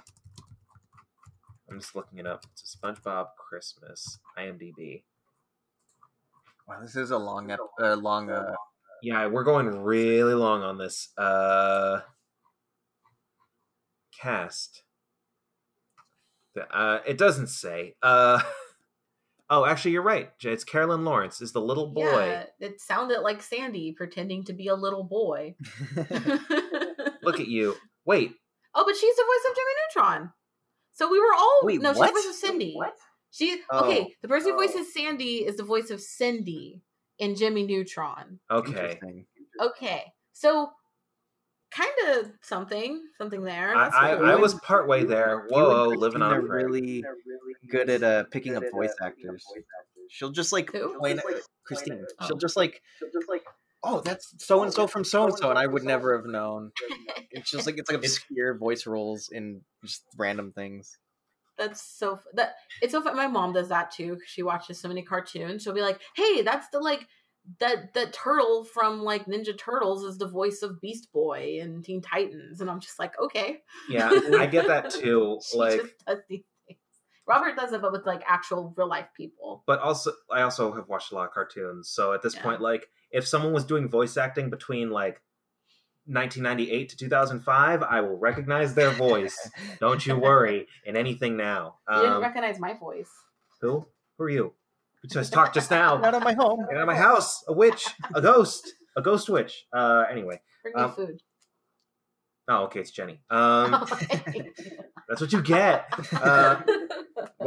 I'm 1.70 1.80
just 1.80 1.96
looking 1.96 2.20
it 2.20 2.26
up. 2.26 2.46
It's 2.54 2.74
a 2.74 2.78
SpongeBob 2.78 3.28
Christmas 3.38 4.20
IMDb. 4.38 5.04
Wow, 6.68 6.80
this 6.82 6.96
is 6.96 7.12
a 7.12 7.18
long, 7.18 7.52
ep- 7.52 7.60
uh, 7.82 7.96
long. 7.96 8.30
Uh, 8.30 8.54
Yeah, 9.02 9.28
we're 9.28 9.44
going 9.44 9.68
really 9.84 10.34
long 10.34 10.64
on 10.64 10.78
this. 10.78 11.10
Uh, 11.18 12.02
cast. 14.20 14.84
The- 16.56 16.68
Uh, 16.76 17.02
it 17.06 17.18
doesn't 17.18 17.48
say. 17.48 17.96
Uh, 18.02 18.42
oh, 19.50 19.66
actually, 19.66 19.92
you're 19.92 20.02
right. 20.02 20.30
It's 20.42 20.64
Carolyn 20.64 21.04
Lawrence 21.06 21.42
is 21.42 21.52
the 21.52 21.62
little 21.62 21.88
boy. 21.88 22.02
Yeah, 22.04 22.44
it 22.60 22.82
sounded 22.82 23.22
like 23.22 23.42
Sandy 23.42 23.92
pretending 23.94 24.44
to 24.46 24.54
be 24.54 24.68
a 24.68 24.76
little 24.76 25.04
boy. 25.04 25.56
Look 27.24 27.40
at 27.40 27.48
you. 27.48 27.76
Wait, 28.06 28.34
Oh, 28.76 28.84
but 28.86 28.96
she's 28.96 29.16
the 29.16 29.24
voice 29.24 29.50
of 29.50 29.56
Jimmy 29.56 29.72
Neutron. 30.20 30.34
So 30.94 31.12
we 31.12 31.20
were 31.20 31.34
all 31.34 31.60
Wait, 31.64 31.82
no, 31.82 31.94
what? 31.94 32.08
she's 32.08 32.14
the 32.24 32.30
voice 32.30 32.30
of 32.30 32.36
Cindy. 32.50 32.74
What? 32.76 32.94
She 33.32 33.62
Oh. 33.72 33.86
okay. 33.86 34.16
The 34.22 34.28
person 34.28 34.52
who 34.52 34.58
Oh. 34.58 34.62
voices 34.66 34.94
Sandy 34.94 35.46
is 35.46 35.58
the 35.58 35.64
voice 35.64 35.90
of 35.90 36.00
Cindy 36.00 36.82
in 37.20 37.36
Jimmy 37.36 37.66
Neutron. 37.66 38.40
okay. 38.52 38.70
Interesting. 38.72 39.26
Okay, 39.60 40.04
so 40.34 40.70
kind 41.72 41.92
of 42.10 42.32
something, 42.44 43.02
something 43.18 43.42
there. 43.44 43.76
I, 43.76 43.84
That's 43.86 43.96
I, 43.96 44.16
cool. 44.16 44.26
I 44.28 44.36
was 44.36 44.54
partway 44.56 45.04
there. 45.04 45.48
Whoa, 45.50 45.88
living 45.88 46.22
on 46.22 46.32
a 46.34 46.36
Christina 46.42 46.56
really 46.70 47.04
good 47.70 47.90
at 47.90 48.04
uh, 48.04 48.24
picking 48.32 48.56
up 48.56 48.64
voice 48.72 48.94
actors. 49.02 49.44
She'll 50.10 50.32
just 50.32 50.52
like 50.54 50.72
Who? 50.72 50.98
point 51.00 51.20
at 51.20 51.26
Christine. 51.66 52.06
Oh. 52.20 52.26
She'll 52.28 52.38
just 52.38 52.58
like, 52.58 52.82
oh, 53.84 54.02
that's 54.02 54.34
so 54.38 54.64
and 54.64 54.74
so 54.74 54.88
from 54.88 55.04
so 55.04 55.26
and 55.26 55.38
so, 55.38 55.50
and 55.50 55.60
I 55.60 55.68
would 55.68 55.84
never 55.84 56.16
have 56.18 56.26
known. 56.26 56.72
It's 57.30 57.52
just 57.52 57.68
like 57.68 57.78
it's 57.78 57.92
like 57.92 58.00
obscure 58.00 58.58
voice 58.58 58.88
roles 58.88 59.30
in 59.32 59.62
just 59.86 60.04
random 60.18 60.54
things. 60.54 60.98
That's 61.58 61.82
so 61.82 62.20
that 62.34 62.56
it's 62.82 62.94
so 62.94 63.02
fun. 63.02 63.16
My 63.16 63.28
mom 63.28 63.54
does 63.54 63.70
that 63.70 63.92
too. 63.92 64.14
'cause 64.16 64.24
She 64.28 64.42
watches 64.42 64.80
so 64.80 64.88
many 64.88 65.04
cartoons. 65.04 65.62
She'll 65.62 65.74
be 65.74 65.82
like, 65.82 66.00
"Hey, 66.16 66.42
that's 66.42 66.68
the 66.70 66.80
like 66.80 67.06
that 67.60 67.94
that 67.94 68.14
turtle 68.14 68.64
from 68.64 69.04
like 69.04 69.26
Ninja 69.26 69.56
Turtles 69.58 70.04
is 70.04 70.18
the 70.18 70.28
voice 70.28 70.64
of 70.64 70.82
Beast 70.82 71.12
Boy 71.14 71.60
and 71.62 71.84
Teen 71.84 72.02
Titans," 72.02 72.60
and 72.62 72.72
I'm 72.72 72.80
just 72.80 72.98
like, 72.98 73.14
"Okay." 73.20 73.62
Yeah, 73.88 74.10
I 74.40 74.48
get 74.48 74.68
that 74.68 74.90
too. 74.90 75.40
she 75.52 75.58
Like, 75.58 75.82
just 75.82 75.94
does 76.08 76.20
these 76.28 76.44
things. 76.68 76.80
Robert 77.28 77.56
does 77.58 77.74
it, 77.74 77.82
but 77.82 77.92
with 77.92 78.06
like 78.06 78.24
actual 78.26 78.74
real 78.78 78.88
life 78.88 79.08
people. 79.16 79.64
but 79.68 79.80
also 79.80 80.12
I 80.32 80.42
also 80.44 80.72
have 80.74 80.88
watched 80.88 81.12
a 81.12 81.16
lot 81.16 81.26
of 81.28 81.34
cartoons. 81.34 81.90
So 81.90 82.14
at 82.14 82.22
this 82.22 82.36
Yeah. 82.36 82.44
point, 82.44 82.62
like 82.62 82.90
if 83.12 83.28
someone 83.28 83.54
was 83.54 83.66
doing 83.66 83.88
voice 83.90 84.16
acting 84.18 84.50
between 84.50 84.90
like 84.92 85.22
1998 86.06 86.90
to 86.90 86.98
2005, 86.98 87.84
I 87.84 88.00
will 88.02 88.18
recognize 88.18 88.74
their 88.74 88.92
voice. 89.08 89.38
Don't 89.80 90.06
you 90.06 90.18
worry 90.18 90.68
in 90.86 90.96
anything 90.96 91.36
now. 91.36 91.80
You 91.90 91.96
didn't 91.98 92.14
Um, 92.14 92.22
recognize 92.22 92.60
my 92.60 92.74
voice. 92.78 93.10
who? 93.62 93.86
Who 94.18 94.24
are 94.24 94.30
you? 94.30 94.54
We 95.04 95.10
just 95.10 95.34
talked 95.34 95.54
just 95.54 95.70
now. 95.70 96.02
Out 96.04 96.14
of 96.16 96.24
my 96.24 96.34
home. 96.34 96.66
Get 96.70 96.78
out 96.78 96.82
of 96.84 96.88
my 96.88 96.96
house! 96.96 97.44
A 97.48 97.54
witch, 97.54 97.86
a 98.16 98.22
ghost, 98.22 98.74
a 98.96 99.02
ghost 99.02 99.30
witch. 99.30 99.68
Uh, 99.72 100.06
anyway. 100.10 100.42
Bring 100.64 100.76
me 100.76 100.82
um, 100.82 100.94
food. 100.96 101.22
Oh, 102.48 102.64
okay, 102.64 102.80
it's 102.80 102.92
Jenny. 102.92 103.20
Um, 103.30 103.72
that's 105.10 105.22
what 105.22 105.32
you 105.34 105.42
get. 105.42 105.86
Uh, 106.14 106.62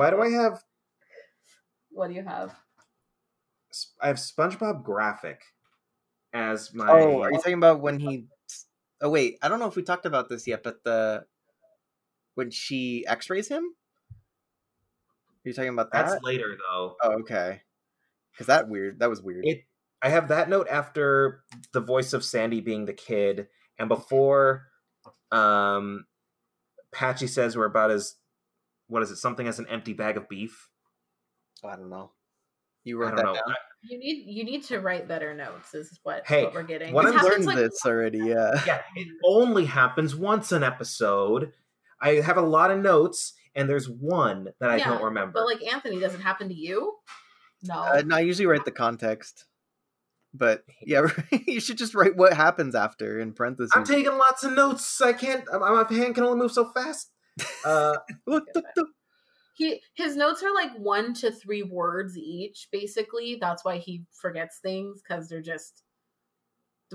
why 0.01 0.09
do 0.09 0.23
I 0.23 0.31
have? 0.31 0.65
what 1.91 2.09
do 2.09 2.15
you 2.15 2.23
have? 2.23 2.55
I 4.01 4.07
have 4.07 4.17
SpongeBob 4.17 4.83
graphic 4.83 5.43
as 6.33 6.73
my. 6.73 6.89
Oh, 6.89 7.21
are 7.21 7.31
you 7.31 7.37
talking 7.37 7.53
about 7.53 7.83
when 7.83 8.01
he? 8.01 8.25
Oh 9.03 9.11
wait, 9.11 9.37
I 9.43 9.49
don't 9.49 9.61
know 9.61 9.67
if 9.67 9.77
we 9.77 9.83
talked 9.83 10.07
about 10.07 10.31
this 10.31 10.47
yet, 10.47 10.63
but 10.63 10.83
the 10.85 11.27
when 12.35 12.51
she 12.51 13.05
X-rays 13.07 13.49
him. 13.49 13.63
Are 13.63 15.49
you 15.49 15.53
talking 15.53 15.69
about 15.69 15.93
that? 15.93 16.07
That's 16.07 16.23
later 16.23 16.57
though. 16.57 16.97
Oh, 17.03 17.13
okay. 17.21 17.61
Because 18.33 18.47
that 18.47 18.71
weird. 18.71 19.01
That 19.01 19.11
was 19.11 19.21
weird. 19.21 19.45
It. 19.45 19.65
I 20.01 20.09
have 20.09 20.29
that 20.29 20.49
note 20.49 20.69
after 20.71 21.43
the 21.75 21.81
voice 21.81 22.15
of 22.15 22.25
Sandy 22.25 22.63
being 22.63 22.87
the 22.87 22.95
kid, 22.95 23.49
and 23.79 23.91
before, 23.91 24.69
um, 25.31 26.07
Patchy 26.91 27.27
says 27.27 27.55
we're 27.55 27.67
about 27.67 27.91
as, 27.91 28.15
what 28.91 29.03
is 29.03 29.11
it? 29.11 29.17
Something 29.17 29.47
as 29.49 29.59
an 29.59 29.67
empty 29.69 29.93
bag 29.93 30.17
of 30.17 30.29
beef. 30.29 30.69
I 31.65 31.77
don't 31.77 31.91
know. 31.91 32.11
You 32.85 32.99
wrote 32.99 33.17
that 33.17 33.25
know. 33.25 33.35
down. 33.35 33.55
You 33.83 33.99
need 33.99 34.25
you 34.27 34.45
need 34.45 34.65
to 34.65 34.81
write 34.81 35.09
better 35.09 35.35
notes. 35.35 35.75
Is 35.75 35.99
what 36.03 36.27
Hey, 36.27 36.45
what 36.45 36.55
we're 36.55 36.63
getting. 36.63 36.93
what 36.93 37.07
I'm 37.07 37.17
I've 37.17 37.25
learned 37.25 37.47
like, 37.47 37.57
this 37.57 37.79
already. 37.87 38.19
Yeah. 38.19 38.61
yeah, 38.67 38.81
it 38.97 39.09
only 39.25 39.67
happens 39.67 40.15
once 40.15 40.53
an 40.53 40.63
episode. 40.63 41.53
I 42.01 42.15
have 42.17 42.37
a 42.37 42.43
lot 42.43 42.71
of 42.71 42.81
notes, 42.81 43.35
and 43.55 43.69
there's 43.69 43.89
one 43.89 44.49
that 44.61 44.71
I 44.71 44.77
Yeah, 44.77 44.89
don't 44.89 45.05
remember. 45.05 45.33
But 45.35 45.47
like 45.47 45.73
Anthony, 45.73 46.01
does 46.01 46.15
it 46.15 46.21
happen 46.21 46.49
to 46.49 46.55
you? 46.55 46.97
No. 47.63 47.75
Uh, 47.75 48.03
no, 48.05 48.17
I 48.17 48.21
usually 48.21 48.47
write 48.47 48.65
the 48.65 48.71
context. 48.71 49.45
But 50.33 50.65
yeah, 50.83 51.07
you 51.47 51.61
should 51.61 51.79
just 51.79 51.95
write 51.95 52.17
what 52.17 52.33
happens 52.33 52.75
after 52.75 53.19
in 53.19 53.33
parentheses. 53.33 53.73
I'm 53.75 53.85
taking 53.85 54.17
lots 54.17 54.45
of 54.45 54.53
notes. 54.53 55.01
I 55.01 55.13
can't. 55.13 55.45
My 55.53 55.71
my 55.71 55.87
hand 55.95 56.15
can 56.15 56.25
only 56.25 56.39
move 56.39 56.53
so 56.53 56.71
fast. 56.73 57.11
Uh, 57.65 57.99
What 58.25 58.45
the- 58.55 58.63
the- 58.75 58.87
he 59.55 59.83
his 59.95 60.17
notes 60.17 60.43
are 60.43 60.55
like 60.55 60.73
one 60.79 61.13
to 61.15 61.31
three 61.31 61.63
words 61.63 62.17
each, 62.17 62.69
basically. 62.73 63.37
That's 63.39 63.65
why 63.65 63.77
he 63.77 64.07
forgets 64.13 64.59
things 64.63 65.03
because 65.03 65.29
they're 65.29 65.43
just 65.43 65.83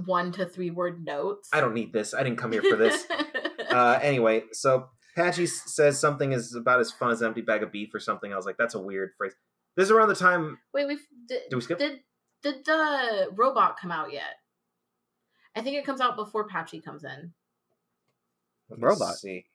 one 0.06 0.32
to 0.34 0.46
three 0.48 0.72
word 0.72 1.06
notes. 1.06 1.50
I 1.54 1.62
don't 1.62 1.74
need 1.76 1.94
this. 1.94 2.14
I 2.14 2.24
didn't 2.24 2.40
come 2.40 2.52
here 2.52 2.64
for 2.64 2.76
this. 2.76 3.06
uh, 3.70 4.00
anyway, 4.02 4.44
so 4.52 4.90
Patchy 5.16 5.46
says 5.46 6.00
something 6.00 6.32
is 6.32 6.56
about 6.56 6.80
as 6.80 6.92
fun 6.92 7.12
as 7.12 7.22
an 7.22 7.28
empty 7.28 7.42
bag 7.42 7.62
of 7.62 7.72
beef 7.72 7.94
or 7.94 8.00
something. 8.00 8.34
I 8.34 8.36
was 8.36 8.46
like, 8.46 8.58
that's 8.58 8.76
a 8.76 8.82
weird 8.82 9.12
phrase. 9.18 9.34
This 9.76 9.86
is 9.86 9.92
around 9.92 10.10
the 10.10 10.16
time. 10.16 10.58
Wait, 10.74 10.88
we 10.88 10.98
did. 11.28 11.44
Do 11.50 11.58
we 11.58 11.62
skip? 11.62 11.78
Did 11.78 12.00
did 12.42 12.66
the 12.66 13.30
robot 13.36 13.78
come 13.80 13.92
out 13.92 14.12
yet? 14.12 14.40
I 15.56 15.62
think 15.62 15.78
it 15.78 15.86
comes 15.86 16.02
out 16.02 16.16
before 16.16 16.48
Patchy 16.48 16.82
comes 16.82 17.04
in. 17.04 17.34
Let 18.70 18.80
me 18.80 18.86
Robot? 18.86 19.16
See. 19.16 19.46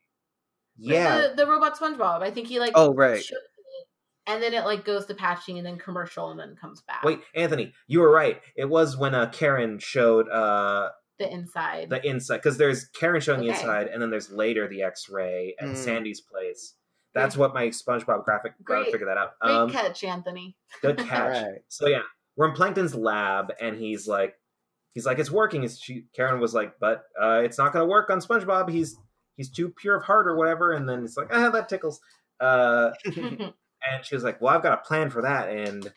But 0.78 0.86
Yeah. 0.94 1.28
the, 1.28 1.34
the 1.44 1.46
robot 1.50 1.78
SpongeBob. 1.78 2.22
I 2.22 2.30
think 2.30 2.46
he 2.48 2.58
like 2.60 2.72
Oh, 2.74 2.92
right. 2.94 3.22
shows 3.22 3.36
it, 3.38 3.86
and 4.26 4.42
then 4.42 4.54
it 4.54 4.64
like 4.64 4.84
goes 4.84 5.06
to 5.06 5.14
Patchy 5.14 5.56
and 5.58 5.66
then 5.66 5.78
commercial 5.78 6.30
and 6.30 6.38
then 6.40 6.56
comes 6.60 6.80
back. 6.82 7.02
Wait, 7.04 7.20
Anthony, 7.34 7.72
you 7.86 8.00
were 8.00 8.10
right. 8.10 8.40
It 8.56 8.66
was 8.66 8.96
when 8.96 9.14
uh, 9.14 9.30
Karen 9.30 9.78
showed 9.78 10.28
uh, 10.28 10.90
the 11.18 11.30
inside. 11.32 11.90
the 11.90 12.04
inside 12.06 12.38
because 12.38 12.56
there's 12.58 12.86
Karen 12.86 13.20
showing 13.20 13.40
the 13.40 13.48
inside, 13.48 13.88
and 13.88 14.00
then 14.00 14.10
there's 14.10 14.30
later 14.30 14.68
the 14.68 14.82
X-ray 14.82 15.54
at 15.60 15.68
Mm. 15.68 15.76
Sandy's 15.76 16.20
place. 16.20 16.74
That's 17.12 17.36
what 17.36 17.52
my 17.52 17.66
SpongeBob 17.68 18.24
graphic 18.24 18.52
got 18.64 18.76
to 18.76 18.82
Great. 18.84 18.92
figure 18.92 19.06
that 19.06 19.18
out. 19.18 19.30
Great 19.40 19.52
Um, 19.52 19.70
catch, 19.70 20.04
Anthony. 20.04 20.56
good 20.80 20.96
catch. 21.08 21.42
Right. 21.42 21.58
So 21.68 21.88
yeah, 21.88 22.02
we're 22.36 22.48
in 22.48 22.54
Plankton's 22.54 22.94
lab, 22.94 23.52
and 23.60 23.76
he's 23.76 24.06
like, 24.06 24.34
he's 24.94 25.04
like, 25.06 25.18
it's 25.18 25.30
working. 25.30 25.64
It's 25.64 25.78
she, 25.82 26.04
Karen 26.14 26.40
was 26.40 26.54
like, 26.54 26.74
but 26.78 27.02
uh, 27.20 27.40
it's 27.44 27.58
not 27.58 27.72
going 27.72 27.82
to 27.84 27.90
work 27.90 28.10
on 28.10 28.20
SpongeBob. 28.20 28.70
He's 28.70 28.96
he's 29.40 29.48
too 29.48 29.70
pure 29.70 29.96
of 29.96 30.04
heart 30.04 30.26
or 30.26 30.36
whatever. 30.36 30.72
And 30.72 30.86
then 30.86 31.02
it's 31.02 31.16
like, 31.16 31.28
ah, 31.32 31.48
that 31.48 31.66
tickles. 31.66 31.98
Uh, 32.38 32.90
and 33.06 33.54
she 34.02 34.14
was 34.14 34.22
like, 34.22 34.38
well, 34.38 34.54
I've 34.54 34.62
got 34.62 34.74
a 34.78 34.86
plan 34.86 35.08
for 35.08 35.22
that, 35.22 35.48
and 35.48 35.90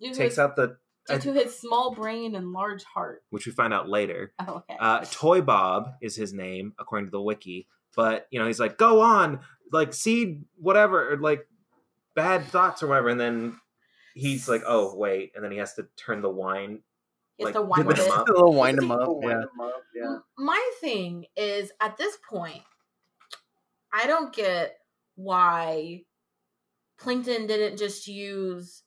due, 0.00 0.14
takes 0.14 0.34
his, 0.34 0.38
out 0.38 0.54
the 0.54 0.76
due 1.08 1.18
to 1.18 1.32
his 1.32 1.58
small 1.58 1.92
brain 1.92 2.36
and 2.36 2.52
large 2.52 2.84
heart. 2.84 3.24
which 3.30 3.46
we 3.46 3.52
find 3.52 3.74
out 3.74 3.88
later. 3.88 4.32
Oh, 4.46 4.54
okay. 4.58 4.76
Uh, 4.78 5.04
Toy 5.10 5.40
Bob 5.40 5.94
is 6.00 6.14
his 6.14 6.32
name 6.32 6.72
according 6.78 7.08
to 7.08 7.10
the 7.10 7.20
wiki, 7.20 7.66
but 7.96 8.28
you 8.30 8.38
know 8.38 8.46
he's 8.46 8.60
like, 8.60 8.78
go 8.78 9.00
on, 9.00 9.40
like 9.72 9.92
seed 9.92 10.44
whatever, 10.56 11.14
or, 11.14 11.16
like 11.16 11.48
bad 12.14 12.44
thoughts 12.44 12.80
or 12.80 12.86
whatever, 12.86 13.08
and 13.08 13.20
then 13.20 13.58
he's 14.14 14.48
like, 14.48 14.62
oh 14.68 14.94
wait, 14.94 15.32
and 15.34 15.44
then 15.44 15.50
he 15.50 15.58
has 15.58 15.74
to 15.74 15.88
turn 15.96 16.22
the 16.22 16.30
wine. 16.30 16.82
He 17.42 17.46
has 17.46 17.54
like, 17.54 17.62
to 17.62 17.62
wind 17.62 17.86
wind 17.86 17.98
it. 17.98 18.04
him 18.06 18.12
up. 18.12 18.28
A 18.28 18.32
little 18.32 18.54
wind 18.54 18.78
'em 18.78 18.90
up. 18.90 19.08
Wind 19.08 19.22
Yeah. 19.24 19.40
him 19.40 19.60
up, 19.60 19.82
yeah. 19.94 20.04
M- 20.04 20.24
My 20.38 20.70
thing 20.80 21.26
is 21.36 21.72
at 21.80 21.96
this 21.96 22.16
point, 22.28 22.62
I 23.92 24.06
don't 24.06 24.32
get 24.34 24.76
why 25.16 26.04
Plankton 26.98 27.46
didn't 27.46 27.76
just 27.78 28.06
use 28.06 28.82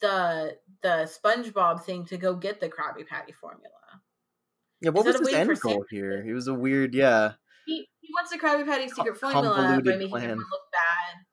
the 0.00 0.56
the 0.82 1.08
SpongeBob 1.24 1.82
thing 1.82 2.04
to 2.06 2.16
go 2.16 2.34
get 2.34 2.60
the 2.60 2.68
Krabby 2.68 3.06
Patty 3.06 3.32
formula. 3.32 3.70
Yeah, 4.80 4.90
what 4.90 5.06
Instead 5.06 5.20
was 5.20 5.28
his 5.28 5.34
waiting 5.36 5.50
end 5.50 5.60
goal 5.60 5.72
Santa- 5.72 5.86
here? 5.90 6.22
He 6.24 6.32
was 6.32 6.48
a 6.48 6.54
weird, 6.54 6.94
yeah. 6.94 7.34
He 7.66 7.88
he 8.00 8.08
wants 8.14 8.30
the 8.30 8.38
Krabby 8.38 8.66
Patty 8.66 8.88
secret 8.88 9.14
Co- 9.14 9.30
formula 9.32 9.48
by 9.50 9.54
convoluted 9.56 9.86
making 9.98 10.08
plan. 10.10 10.22
everyone 10.24 10.44
look 10.50 10.60
bad. 10.72 11.25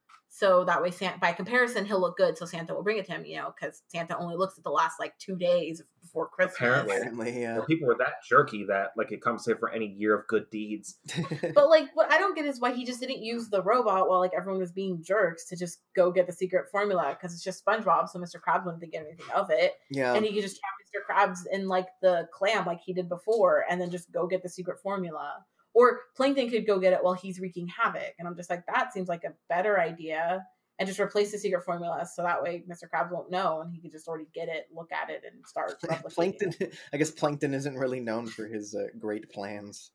So 0.43 0.65
that 0.65 0.81
way, 0.81 0.91
Santa, 0.91 1.17
by 1.19 1.31
comparison, 1.31 1.85
he'll 1.85 2.01
look 2.01 2.17
good. 2.17 2.37
So 2.37 2.45
Santa 2.45 2.73
will 2.73 2.83
bring 2.83 2.97
it 2.97 3.05
to 3.05 3.13
him, 3.13 3.23
you 3.23 3.37
know, 3.37 3.53
because 3.57 3.81
Santa 3.87 4.17
only 4.17 4.35
looks 4.35 4.57
at 4.57 4.65
the 4.65 4.71
last 4.71 4.99
like 4.99 5.17
two 5.17 5.37
days 5.37 5.81
before 6.01 6.27
Christmas. 6.27 6.57
Apparently. 6.57 6.97
Apparently, 6.97 7.41
yeah. 7.41 7.53
Well, 7.55 7.65
people 7.65 7.87
were 7.87 7.95
that 7.99 8.15
jerky 8.27 8.65
that 8.65 8.89
like 8.97 9.13
it 9.13 9.21
comes 9.21 9.45
here 9.45 9.55
for 9.55 9.71
any 9.71 9.85
year 9.85 10.13
of 10.13 10.27
good 10.27 10.49
deeds. 10.49 10.97
But 11.55 11.69
like, 11.69 11.85
what 11.93 12.11
I 12.11 12.17
don't 12.17 12.35
get 12.35 12.45
is 12.45 12.59
why 12.59 12.73
he 12.73 12.83
just 12.83 12.99
didn't 12.99 13.23
use 13.23 13.47
the 13.47 13.61
robot 13.61 14.09
while 14.09 14.19
like 14.19 14.33
everyone 14.35 14.59
was 14.59 14.73
being 14.73 15.01
jerks 15.01 15.45
to 15.45 15.55
just 15.55 15.79
go 15.95 16.11
get 16.11 16.27
the 16.27 16.33
secret 16.33 16.65
formula 16.69 17.15
because 17.17 17.33
it's 17.33 17.43
just 17.43 17.65
SpongeBob, 17.65 18.09
so 18.09 18.19
Mr. 18.19 18.35
Krabs 18.35 18.65
wouldn't 18.65 18.81
think 18.81 18.95
anything 18.95 19.25
of 19.33 19.49
it, 19.49 19.75
yeah. 19.91 20.13
and 20.13 20.25
he 20.25 20.33
could 20.33 20.41
just 20.41 20.59
trap 20.59 20.73
Mr. 20.83 21.31
Krabs 21.31 21.39
in 21.51 21.69
like 21.69 21.87
the 22.01 22.27
clam 22.33 22.65
like 22.65 22.81
he 22.81 22.91
did 22.91 23.07
before, 23.07 23.63
and 23.69 23.79
then 23.79 23.91
just 23.91 24.11
go 24.11 24.27
get 24.27 24.43
the 24.43 24.49
secret 24.49 24.79
formula. 24.81 25.45
Or 25.73 26.01
Plankton 26.15 26.49
could 26.49 26.67
go 26.67 26.79
get 26.79 26.93
it 26.93 26.99
while 27.03 27.13
he's 27.15 27.39
wreaking 27.39 27.67
havoc, 27.67 28.13
and 28.19 28.27
I'm 28.27 28.35
just 28.35 28.49
like, 28.49 28.65
that 28.67 28.93
seems 28.93 29.07
like 29.07 29.23
a 29.23 29.33
better 29.49 29.79
idea. 29.79 30.45
And 30.79 30.87
just 30.87 30.99
replace 30.99 31.31
the 31.31 31.37
secret 31.37 31.63
formula 31.63 32.03
so 32.11 32.23
that 32.23 32.41
way 32.41 32.63
Mr. 32.67 32.85
Krabs 32.91 33.11
won't 33.11 33.29
know, 33.29 33.61
and 33.61 33.71
he 33.71 33.79
can 33.79 33.91
just 33.91 34.07
already 34.07 34.25
get 34.33 34.49
it, 34.49 34.65
look 34.73 34.91
at 34.91 35.11
it, 35.11 35.21
and 35.23 35.45
start 35.45 35.75
Plankton. 36.09 36.51
I 36.93 36.97
guess 36.97 37.11
Plankton 37.11 37.53
isn't 37.53 37.75
really 37.75 37.99
known 37.99 38.25
for 38.25 38.47
his 38.47 38.73
uh, 38.73 38.87
great 38.99 39.29
plans. 39.31 39.91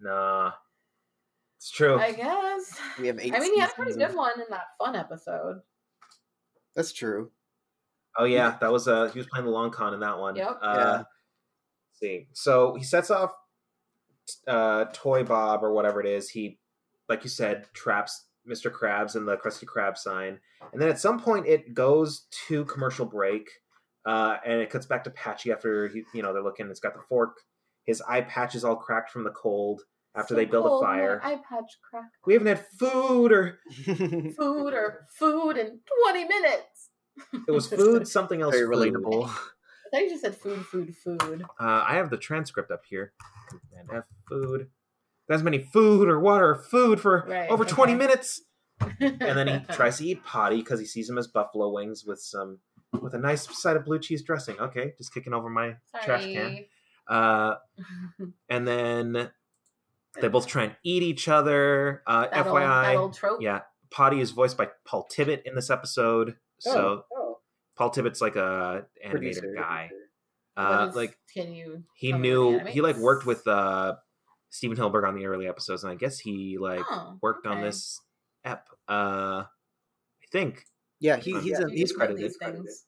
Nah, 0.00 0.52
it's 1.58 1.70
true. 1.70 1.98
I 1.98 2.12
guess. 2.12 2.78
We 2.98 3.06
have 3.08 3.18
eight. 3.20 3.34
I 3.34 3.38
mean, 3.38 3.52
he 3.54 3.60
had 3.60 3.70
a 3.70 3.74
pretty 3.74 3.92
seasons 3.92 4.12
good 4.12 4.16
one 4.16 4.40
in 4.40 4.46
that 4.48 4.64
fun 4.78 4.96
episode. 4.96 5.60
That's 6.74 6.92
true. 6.92 7.30
Oh 8.16 8.24
yeah, 8.24 8.56
that 8.60 8.72
was 8.72 8.88
uh 8.88 9.10
he 9.12 9.18
was 9.18 9.26
playing 9.26 9.44
the 9.44 9.52
long 9.52 9.70
con 9.70 9.92
in 9.92 10.00
that 10.00 10.18
one. 10.18 10.36
Yep. 10.36 10.58
Uh, 10.62 10.74
Yeah. 10.78 11.02
see, 11.92 12.28
so 12.32 12.74
he 12.76 12.82
sets 12.82 13.10
off 13.10 13.32
uh 14.46 14.86
Toy 14.92 15.22
Bob 15.24 15.62
or 15.62 15.72
whatever 15.72 16.00
it 16.00 16.06
is. 16.06 16.30
He, 16.30 16.58
like 17.08 17.24
you 17.24 17.30
said, 17.30 17.66
traps 17.74 18.26
Mr. 18.48 18.70
Krabs 18.70 19.14
and 19.16 19.26
the 19.26 19.36
Krusty 19.36 19.64
Krab 19.64 19.96
sign, 19.96 20.38
and 20.72 20.80
then 20.80 20.88
at 20.88 21.00
some 21.00 21.18
point 21.20 21.46
it 21.46 21.74
goes 21.74 22.26
to 22.46 22.64
commercial 22.66 23.06
break, 23.06 23.48
uh, 24.04 24.36
and 24.44 24.60
it 24.60 24.70
cuts 24.70 24.86
back 24.86 25.04
to 25.04 25.10
Patchy 25.10 25.50
after 25.52 25.88
he, 25.88 26.02
you 26.14 26.22
know, 26.22 26.32
they're 26.32 26.42
looking. 26.42 26.68
It's 26.70 26.80
got 26.80 26.94
the 26.94 27.00
fork. 27.00 27.36
His 27.84 28.02
eye 28.08 28.22
patch 28.22 28.54
is 28.54 28.64
all 28.64 28.76
cracked 28.76 29.10
from 29.10 29.24
the 29.24 29.30
cold 29.30 29.82
after 30.14 30.34
So 30.34 30.36
they 30.36 30.44
build 30.46 30.64
cold, 30.66 30.82
a 30.82 30.86
my 30.86 30.92
fire. 30.96 31.20
Eye 31.22 31.40
patch 31.48 31.72
crack. 31.88 32.10
We 32.26 32.34
haven't 32.34 32.48
had 32.48 32.66
food, 32.78 33.32
or 33.32 33.58
Food 33.84 34.74
or 34.74 35.06
food 35.18 35.56
in 35.56 35.80
20 36.04 36.24
minutes. 36.24 36.90
it 37.46 37.50
was 37.50 37.66
food, 37.70 38.06
something 38.08 38.40
else. 38.42 38.54
Very 38.54 38.66
food. 38.66 38.94
relatable. 38.94 39.26
I 39.28 39.96
thought 39.96 40.02
you 40.02 40.08
just 40.10 40.22
said 40.22 40.34
food, 40.36 40.64
food, 40.66 40.94
food. 40.96 41.42
Uh, 41.60 41.84
I 41.86 41.94
have 41.96 42.10
the 42.10 42.16
transcript 42.16 42.70
up 42.70 42.82
here. 42.88 43.12
Command 43.48 43.88
F 43.94 44.04
food. 44.28 44.68
That's 45.28 45.42
many 45.42 45.58
food 45.58 46.08
or 46.08 46.20
water 46.20 46.50
or 46.50 46.54
food 46.56 47.00
for 47.00 47.24
Right, 47.28 47.48
over 47.50 47.64
20 47.64 47.94
minutes. 47.94 48.42
And 49.00 49.20
then 49.20 49.46
he 49.46 49.74
tries 49.74 49.98
to 49.98 50.06
eat 50.06 50.24
potty 50.24 50.56
because 50.56 50.80
he 50.80 50.86
sees 50.86 51.08
him 51.08 51.16
as 51.16 51.28
buffalo 51.28 51.72
wings 51.72 52.04
with 52.04 52.20
some 52.20 52.58
with 53.00 53.14
a 53.14 53.18
nice 53.18 53.48
side 53.56 53.76
of 53.76 53.84
blue 53.84 53.98
cheese 54.00 54.22
dressing. 54.22 54.58
Okay, 54.58 54.92
just 54.98 55.14
kicking 55.14 55.32
over 55.32 55.48
my 55.48 55.76
trash 56.04 56.24
can. 56.24 56.64
Uh, 57.08 57.54
and 58.48 58.66
then 58.66 59.30
they 60.20 60.28
both 60.28 60.46
try 60.48 60.64
and 60.64 60.76
eat 60.84 61.02
each 61.04 61.28
other. 61.28 62.02
Uh, 62.06 62.26
that, 62.28 62.46
old, 62.46 62.56
FYI, 62.56 62.82
that 62.82 62.96
old 62.96 63.14
trope. 63.14 63.40
yeah, 63.40 63.60
Potty 63.90 64.20
is 64.20 64.32
voiced 64.32 64.56
by 64.56 64.68
Paul 64.84 65.08
Tibbitt 65.10 65.42
in 65.44 65.54
this 65.54 65.70
episode. 65.70 66.34
So 66.58 67.04
oh, 67.16 67.38
Paul 67.76 67.90
Tibbitt's 67.90 68.20
like 68.20 68.36
a 68.36 68.86
animator 69.06 69.10
producer. 69.10 69.54
guy. 69.56 69.90
Uh, 70.56 70.88
is- 70.90 70.96
like 70.96 71.16
can 71.32 71.52
you? 71.54 71.84
he 71.94 72.12
knew 72.12 72.58
he 72.60 72.80
like 72.80 72.96
worked 72.96 73.24
with 73.24 73.46
uh 73.46 73.94
Stephen 74.54 74.76
Hillenburg 74.76 75.04
on 75.06 75.16
the 75.16 75.26
early 75.26 75.48
episodes, 75.48 75.82
and 75.82 75.90
I 75.92 75.96
guess 75.96 76.18
he 76.20 76.56
like 76.60 76.84
Oh, 76.88 77.18
worked 77.20 77.44
on 77.46 77.60
this 77.60 78.00
ep. 78.44 78.68
Uh, 78.88 79.42
I 79.42 80.26
think 80.30 80.64
Yeah, 81.00 81.16
he, 81.16 81.32
he's 81.40 81.58
You 81.58 81.66
a, 81.66 81.70
he's 81.70 81.90
know 81.92 81.96
credited. 81.98 82.22
these 82.24 82.36
things. 82.36 82.84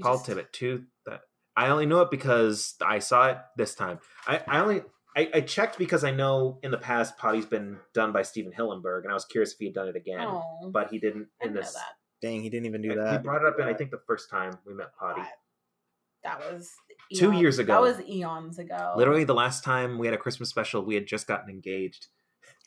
Paul 0.00 0.18
just- 0.18 0.26
Tibbitt 0.30 0.52
too. 0.52 0.84
That 1.06 1.22
I 1.56 1.68
only 1.68 1.86
know 1.86 2.00
it 2.02 2.10
because 2.10 2.74
I 2.80 3.00
saw 3.00 3.30
it 3.30 3.38
this 3.56 3.74
time. 3.74 3.98
I, 4.26 4.40
I 4.46 4.60
only 4.60 4.82
I, 5.16 5.28
I 5.34 5.40
checked 5.40 5.76
because 5.76 6.04
I 6.04 6.12
know 6.12 6.58
in 6.62 6.70
the 6.70 6.78
past 6.78 7.18
Potty's 7.18 7.44
been 7.44 7.78
done 7.92 8.12
by 8.12 8.22
Stephen 8.22 8.52
Hillenburg, 8.52 9.02
and 9.02 9.10
I 9.10 9.14
was 9.14 9.24
curious 9.24 9.52
if 9.52 9.58
he 9.58 9.66
had 9.66 9.74
done 9.74 9.88
it 9.88 9.96
again, 9.96 10.20
Oh, 10.20 10.70
but 10.72 10.88
he 10.90 10.98
didn't 10.98 11.26
I 11.42 11.46
in 11.46 11.52
didn't 11.52 11.54
know 11.56 11.60
this. 11.62 11.74
that. 11.74 11.94
Dang, 12.22 12.40
he 12.42 12.48
didn't 12.48 12.66
even 12.66 12.80
do 12.80 12.90
He 12.90 12.94
that. 12.94 13.12
He 13.12 13.18
brought 13.18 13.42
it 13.42 13.48
up 13.48 13.58
in 13.58 13.66
I 13.66 13.74
think 13.74 13.90
the 13.90 14.00
first 14.06 14.30
time 14.30 14.56
we 14.64 14.72
met 14.74 14.94
Potty. 14.98 15.22
That 16.22 16.38
was 16.38 16.70
Two 17.16 17.30
eons- 17.32 17.40
years 17.40 17.58
ago. 17.58 17.72
That 17.74 17.80
was 17.80 18.00
eons 18.08 18.58
ago. 18.58 18.94
Literally 18.96 19.24
the 19.24 19.34
last 19.34 19.64
time 19.64 19.98
we 19.98 20.06
had 20.06 20.14
a 20.14 20.18
Christmas 20.18 20.48
special, 20.48 20.84
we 20.84 20.94
had 20.94 21.06
just 21.06 21.26
gotten 21.26 21.50
engaged. 21.50 22.06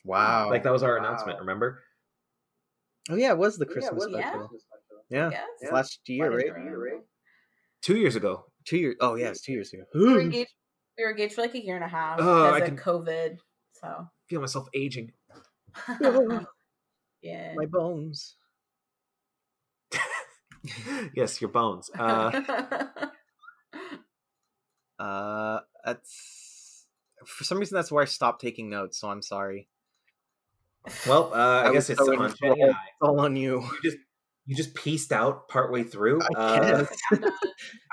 Wow. 0.03 0.49
Like 0.49 0.63
that 0.63 0.71
was 0.73 0.83
our 0.83 0.97
Wow. 0.97 1.05
announcement. 1.05 1.39
Remember? 1.39 1.81
Oh 3.09 3.15
yeah, 3.15 3.31
it 3.31 3.37
was 3.37 3.57
the 3.57 3.65
Christmas 3.65 4.05
was- 4.05 4.09
yeah. 4.11 4.29
special. 4.31 4.49
Yeah, 5.09 5.29
Yes. 5.31 5.47
it's 5.61 5.71
last 5.71 5.99
year, 6.07 6.31
What 6.31 6.43
is 6.43 6.49
right? 6.51 7.01
Two 7.83 7.97
years 7.97 8.15
ago. 8.15 8.45
Two 8.65 8.77
years. 8.77 8.95
Oh 8.99 9.13
yeah, 9.15 9.29
it's 9.29 9.41
two 9.41 9.51
years 9.51 9.71
ago. 9.73 9.83
We 9.93 10.11
were 10.13 10.19
engaged. 10.21 10.51
We 10.97 11.03
were 11.03 11.11
engaged 11.11 11.35
for 11.35 11.41
like 11.41 11.53
a 11.53 11.63
year 11.63 11.75
and 11.75 11.83
a 11.85 11.87
half 11.87 12.17
Oh, 12.19 12.45
I 12.45 12.59
because 12.59 12.69
can- 12.69 12.79
of 12.79 12.83
COVID. 13.05 13.37
So 13.73 14.07
feel 14.27 14.41
myself 14.41 14.67
aging. 14.73 15.11
yeah. 17.21 17.53
My 17.55 17.65
bones. 17.67 18.37
yes, 21.13 21.39
your 21.41 21.49
bones. 21.51 21.89
Uh, 21.97 22.31
Uh, 24.99 25.59
that's 25.85 26.85
for 27.25 27.43
some 27.43 27.57
reason 27.59 27.75
that's 27.75 27.91
where 27.91 28.01
I 28.03 28.05
stopped 28.05 28.41
taking 28.41 28.69
notes. 28.69 28.99
So 28.99 29.09
I'm 29.09 29.21
sorry. 29.21 29.67
Well, 31.07 31.31
uh, 31.33 31.63
I, 31.63 31.67
I 31.69 31.73
guess 31.73 31.89
it's 31.89 31.99
so 31.99 32.19
on 32.21 32.33
Jenny 32.41 32.61
all- 32.61 32.67
and 32.69 32.75
I. 32.75 32.79
It's 32.87 33.01
all 33.01 33.19
on 33.19 33.35
you. 33.35 33.61
You 33.61 33.79
just 33.83 33.97
you 34.45 34.55
just 34.55 34.75
pieced 34.75 35.11
out 35.11 35.47
partway 35.49 35.83
through. 35.91 36.21
I 36.21 36.39
Uh, 36.39 36.85
all 37.11 37.19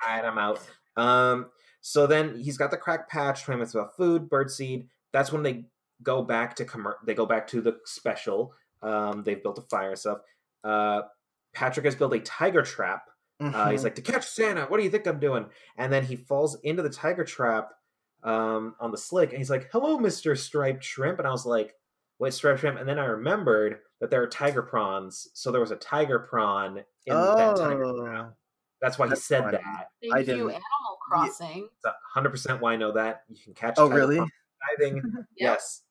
right, 0.06 0.24
I'm 0.24 0.38
out. 0.38 0.60
Um, 0.96 1.46
so 1.80 2.06
then 2.06 2.38
he's 2.38 2.58
got 2.58 2.70
the 2.70 2.76
crack 2.76 3.08
patch. 3.08 3.44
Twenty 3.44 3.58
minutes 3.58 3.74
about 3.74 3.96
food, 3.96 4.28
birdseed. 4.28 4.86
That's 5.12 5.32
when 5.32 5.42
they 5.42 5.64
go 6.02 6.22
back 6.22 6.56
to 6.56 6.64
commer- 6.64 6.96
They 7.06 7.14
go 7.14 7.26
back 7.26 7.46
to 7.48 7.60
the 7.60 7.78
special. 7.86 8.52
Um, 8.82 9.22
they've 9.24 9.42
built 9.42 9.58
a 9.58 9.62
fire 9.62 9.90
and 9.90 9.98
stuff. 9.98 10.18
Uh, 10.64 11.02
Patrick 11.54 11.84
has 11.86 11.94
built 11.94 12.12
a 12.14 12.20
tiger 12.20 12.62
trap. 12.62 13.04
Uh, 13.42 13.70
he's 13.70 13.80
Mhm. 13.80 13.84
like, 13.84 13.94
to 13.96 14.02
catch 14.02 14.26
Santa, 14.26 14.66
what 14.66 14.76
do 14.78 14.84
you 14.84 14.90
think 14.90 15.06
I'm 15.06 15.18
doing? 15.18 15.46
And 15.76 15.92
then 15.92 16.04
he 16.04 16.16
falls 16.16 16.54
into 16.62 16.82
the 16.82 16.90
tiger 16.90 17.24
trap 17.24 17.70
um, 18.24 18.76
on 18.78 18.92
the 18.92 18.98
slick, 18.98 19.30
and 19.30 19.38
he's 19.38 19.50
like, 19.50 19.68
hello, 19.72 19.98
Mr. 19.98 20.38
Striped 20.38 20.84
Shrimp. 20.84 21.18
And 21.18 21.26
I 21.26 21.32
was 21.32 21.44
like, 21.44 21.74
wait, 22.20 22.32
Striped 22.32 22.60
Shrimp? 22.60 22.78
And 22.78 22.88
then 22.88 22.98
I 23.00 23.04
remembered 23.06 23.80
that 24.00 24.10
there 24.10 24.22
are 24.22 24.28
tiger 24.28 24.62
prawns. 24.62 25.28
So 25.34 25.50
there 25.50 25.60
was 25.60 25.72
a 25.72 25.76
tiger 25.76 26.20
prawn 26.20 26.78
in 27.06 27.16
that 27.16 27.56
tiger 27.56 27.84
Oh. 27.84 28.04
trap. 28.04 28.34
That's 28.80 28.96
why 28.98 29.08
he 29.08 29.16
said 29.16 29.42
funny. 29.44 29.56
that. 29.58 29.88
Thank 30.00 30.14
I 30.14 30.18
you, 30.20 30.24
didn't- 30.24 30.40
Animal 30.50 30.98
Crossing. 31.00 31.68
It's 31.84 31.84
100% 32.14 32.60
why 32.60 32.74
I 32.74 32.76
know 32.76 32.92
that. 32.92 33.24
You 33.28 33.42
can 33.42 33.54
catch 33.54 33.74
Oh, 33.78 33.88
tiger 33.88 33.94
really? 34.00 34.16
prawns 34.18 34.32
diving. 34.78 34.96
Yep. 35.16 35.24
Yes. 35.36 35.82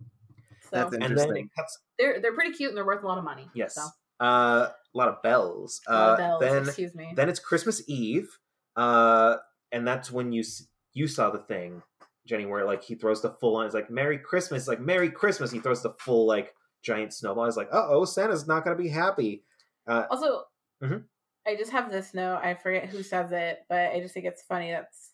So 0.00 0.68
That's 0.72 0.84
And 0.94 1.02
then 1.02 1.02
it 1.02 1.10
Interesting. 1.10 1.50
cuts, 1.56 1.78
they're 1.98 2.20
they're 2.20 2.32
pretty 2.34 2.52
cute 2.52 2.70
and 2.70 2.76
they're 2.78 2.86
worth 2.86 3.02
a 3.02 3.06
lot 3.06 3.18
of 3.18 3.24
money. 3.24 3.50
yes. 3.54 3.74
So, 3.74 3.86
Uh, 4.20 4.70
a 4.94 4.98
lot 4.98 5.08
of 5.08 5.20
bells. 5.22 5.80
a 5.88 5.92
lot 5.92 6.08
Uh, 6.08 6.12
of 6.12 6.18
bells, 6.18 6.40
then 6.40 6.62
excuse 6.64 6.94
me. 6.94 7.12
then 7.16 7.28
it's 7.28 7.40
Christmas 7.40 7.82
Eve, 7.88 8.38
uh, 8.76 9.36
and 9.72 9.86
that's 9.86 10.10
when 10.10 10.32
you 10.32 10.44
you 10.92 11.08
saw 11.08 11.30
the 11.30 11.38
thing, 11.40 11.82
Jenny, 12.26 12.46
where 12.46 12.64
like 12.64 12.82
he 12.82 12.94
throws 12.94 13.20
the 13.22 13.30
full 13.30 13.56
on. 13.56 13.66
It's 13.66 13.74
like 13.74 13.90
Merry 13.90 14.18
Christmas, 14.18 14.68
like 14.68 14.80
Merry 14.80 15.10
Christmas. 15.10 15.50
He 15.50 15.58
throws 15.60 15.82
the 15.82 15.90
full 15.90 16.26
like 16.26 16.54
giant 16.82 17.12
snowball. 17.12 17.46
He's 17.46 17.56
like, 17.56 17.68
uh 17.72 17.86
oh, 17.88 18.04
Santa's 18.04 18.46
not 18.46 18.62
gonna 18.64 18.76
be 18.76 18.88
happy. 18.88 19.44
Uh, 19.86 20.04
Also, 20.10 20.44
Mhm. 20.82 21.04
I 21.46 21.56
just 21.56 21.72
have 21.72 21.90
this 21.90 22.14
note. 22.14 22.40
I 22.42 22.54
forget 22.54 22.86
who 22.86 23.02
says 23.02 23.32
it, 23.32 23.64
but 23.68 23.90
I 23.92 24.00
just 24.00 24.14
think 24.14 24.26
it's 24.26 24.42
funny. 24.42 24.70
That's 24.70 25.10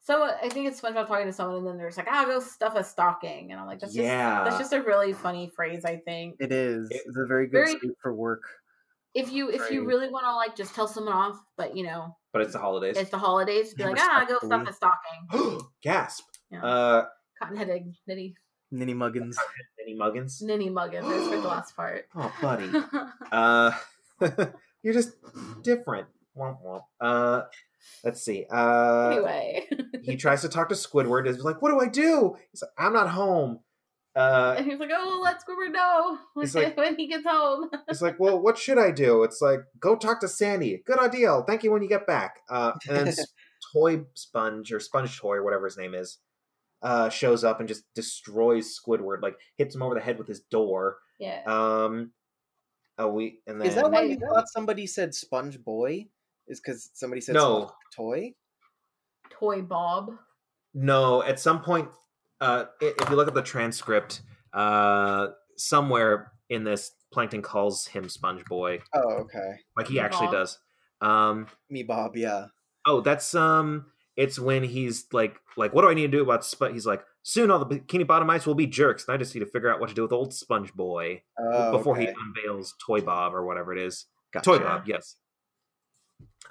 so. 0.00 0.22
I 0.22 0.48
think 0.50 0.68
it's 0.68 0.80
SpongeBob 0.80 1.06
talking 1.08 1.26
to 1.26 1.32
someone, 1.32 1.58
and 1.58 1.66
then 1.66 1.76
there's 1.78 1.96
like, 1.96 2.08
"I'll 2.08 2.26
go 2.26 2.40
stuff 2.40 2.74
a 2.76 2.84
stocking," 2.84 3.50
and 3.52 3.60
I'm 3.60 3.66
like, 3.66 3.80
"That's 3.80 3.94
Yeah. 3.94 4.44
just 4.44 4.44
that's 4.58 4.70
just 4.70 4.72
a 4.72 4.86
really 4.86 5.12
funny 5.12 5.48
phrase." 5.48 5.84
I 5.84 5.96
think 5.96 6.36
It 6.40 6.52
is. 6.52 6.90
It- 6.90 7.02
It's 7.06 7.18
a 7.18 7.26
very 7.26 7.46
good 7.46 7.66
Very- 7.66 7.78
suit 7.80 7.96
for 8.00 8.14
work. 8.14 8.42
If 9.14 9.32
you 9.32 9.50
if 9.50 9.70
you 9.70 9.84
really 9.86 10.08
want 10.08 10.24
to 10.26 10.34
like 10.34 10.56
just 10.56 10.74
tell 10.74 10.88
someone 10.88 11.14
off, 11.14 11.38
but 11.56 11.76
you 11.76 11.84
know 11.84 12.16
but 12.32 12.42
it's 12.42 12.52
the 12.52 12.58
holidays. 12.58 12.96
it's 12.96 13.10
the 13.10 13.18
holidays, 13.18 13.74
be 13.74 13.82
Yeah, 13.84 13.90
like, 13.90 14.00
"Ah, 14.00 14.24
go 14.28 14.38
stuff 14.38 14.66
respectfully. 14.66 14.70
a 14.70 15.40
stocking." 15.42 15.60
Gasp. 15.82 16.24
Yeah. 16.50 16.64
Uh, 16.64 17.04
Cotton-headed 17.40 17.94
nitty 18.08 18.34
Ninny 18.72 18.94
Muggins. 18.94 19.36
any 19.80 19.94
muggins? 19.96 20.42
ninny 20.42 20.68
muggins. 20.70 21.04
I 21.06 21.18
just 21.18 21.30
read 21.30 21.42
the 21.42 21.48
last 21.48 21.76
part. 21.76 22.06
Oh, 22.14 22.32
buddy. 22.40 22.70
Uh, 23.32 23.72
you're 24.82 24.94
just 24.94 25.12
different. 25.62 26.06
Womp 26.36 26.58
womp. 26.64 26.82
Uh, 27.00 27.42
let's 28.04 28.22
see. 28.22 28.46
Uh, 28.50 29.10
anyway, 29.10 29.68
he 30.02 30.16
tries 30.16 30.42
to 30.42 30.48
talk 30.48 30.68
to 30.68 30.74
Squidward. 30.74 31.26
He's 31.26 31.38
like, 31.40 31.60
what 31.62 31.70
do 31.70 31.80
I 31.80 31.86
do? 31.86 32.36
He's 32.52 32.62
like, 32.62 32.70
I'm 32.78 32.92
not 32.92 33.08
home. 33.10 33.60
Uh, 34.16 34.54
and 34.56 34.66
he's 34.66 34.78
like, 34.78 34.90
"Oh, 34.94 35.20
let 35.24 35.38
Squidward 35.42 35.72
know 35.72 36.18
when, 36.34 36.44
It's 36.44 36.54
like- 36.54 36.76
when 36.76 36.96
he 36.96 37.08
gets 37.08 37.26
home." 37.26 37.68
it's 37.88 38.00
like, 38.02 38.18
well, 38.20 38.38
what 38.40 38.56
should 38.56 38.78
I 38.78 38.90
do? 38.90 39.22
It's 39.24 39.40
like, 39.42 39.60
go 39.80 39.96
talk 39.96 40.20
to 40.20 40.28
Sandy. 40.28 40.82
Good 40.86 40.98
idea. 41.00 41.28
I'll 41.30 41.44
thank 41.44 41.64
you 41.64 41.72
when 41.72 41.82
you 41.82 41.88
get 41.88 42.06
back. 42.06 42.40
Uh, 42.48 42.72
and 42.88 43.06
then 43.08 43.14
Toy 43.72 44.02
Sponge 44.14 44.72
or 44.72 44.78
Sponge 44.78 45.18
Toy 45.18 45.36
or 45.36 45.42
whatever 45.42 45.64
his 45.64 45.76
name 45.76 45.94
is, 45.94 46.18
uh, 46.82 47.08
shows 47.08 47.42
up 47.42 47.58
and 47.58 47.68
just 47.68 47.82
destroys 47.94 48.78
Squidward. 48.78 49.20
Like 49.22 49.36
hits 49.56 49.74
him 49.74 49.82
over 49.82 49.94
the 49.94 50.00
head 50.00 50.18
with 50.18 50.28
his 50.28 50.40
door. 50.40 50.98
yeah. 51.18 51.40
Um, 51.46 52.12
oh, 52.98 53.08
we 53.08 53.40
and 53.48 53.60
then 53.60 53.66
Is 53.68 53.74
that 53.74 53.90
why 53.90 54.02
you 54.02 54.16
thought 54.18 54.48
somebody 54.48 54.86
said 54.86 55.12
Sponge 55.14 55.62
Boy? 55.64 56.06
Is 56.46 56.60
because 56.60 56.90
somebody 56.94 57.20
said 57.20 57.34
No. 57.34 57.56
Sponge 57.66 57.72
Toy? 57.96 58.34
Toy 59.30 59.62
Bob. 59.62 60.10
No, 60.74 61.22
at 61.22 61.40
some 61.40 61.62
point, 61.62 61.88
uh, 62.44 62.64
if 62.80 63.08
you 63.10 63.16
look 63.16 63.28
at 63.28 63.34
the 63.34 63.42
transcript, 63.42 64.22
uh, 64.52 65.28
somewhere 65.56 66.32
in 66.50 66.64
this, 66.64 66.92
Plankton 67.12 67.42
calls 67.42 67.86
him 67.86 68.08
Sponge 68.08 68.44
Boy, 68.44 68.80
Oh, 68.94 69.10
okay. 69.20 69.56
like 69.76 69.88
he 69.88 69.98
actually 70.00 70.26
Bob. 70.26 70.32
does. 70.34 70.58
Um, 71.00 71.46
Me 71.70 71.82
Bob, 71.82 72.16
yeah. 72.16 72.46
oh, 72.86 73.00
that's 73.00 73.34
um, 73.34 73.86
it's 74.16 74.38
when 74.38 74.62
he's 74.64 75.06
like, 75.12 75.36
like, 75.56 75.72
what 75.74 75.82
do 75.82 75.88
I 75.90 75.94
need 75.94 76.02
to 76.10 76.16
do 76.18 76.22
about 76.22 76.44
Sponge? 76.44 76.72
He's 76.74 76.86
like, 76.86 77.04
soon 77.22 77.50
all 77.50 77.64
the 77.64 77.66
Bikini 77.78 78.04
Bottomites 78.04 78.46
will 78.46 78.54
be 78.54 78.66
jerks, 78.66 79.04
and 79.06 79.14
I 79.14 79.16
just 79.18 79.34
need 79.34 79.40
to 79.40 79.46
figure 79.50 79.72
out 79.72 79.80
what 79.80 79.88
to 79.88 79.94
do 79.94 80.02
with 80.02 80.12
old 80.12 80.32
Sponge 80.34 80.72
Boy 80.74 81.22
Oh, 81.38 81.72
before 81.76 81.96
okay. 81.96 82.06
he 82.06 82.12
unveils 82.20 82.74
Toy 82.84 83.00
Bob 83.00 83.34
or 83.34 83.44
whatever 83.44 83.72
it 83.72 83.78
is. 83.84 84.06
Gotcha. 84.32 84.44
Toy 84.44 84.58
Bob, 84.58 84.84
yes. 84.86 85.16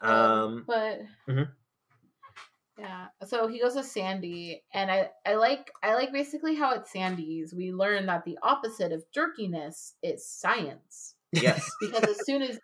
Um, 0.02 0.12
Um, 0.12 0.64
but 0.68 1.00
Mhm. 1.30 1.50
Yeah, 2.78 3.06
so 3.28 3.48
he 3.48 3.60
goes 3.60 3.76
to 3.76 3.84
Sandy, 3.84 4.64
and 4.74 4.90
I 4.92 5.10
I 5.26 5.36
like 5.36 5.72
I 5.84 5.94
like 5.96 6.12
basically 6.12 6.56
how 6.56 6.74
at 6.74 6.88
Sandy's 6.88 7.54
we 7.54 7.72
learn 7.72 8.06
that 8.08 8.26
the 8.26 8.38
opposite 8.44 8.92
of 8.92 9.04
jerkiness 9.14 9.94
is 10.02 10.26
science 10.28 11.16
yes, 11.32 11.70
because 11.82 12.04
as 12.04 12.26
soon 12.26 12.42
as 12.42 12.60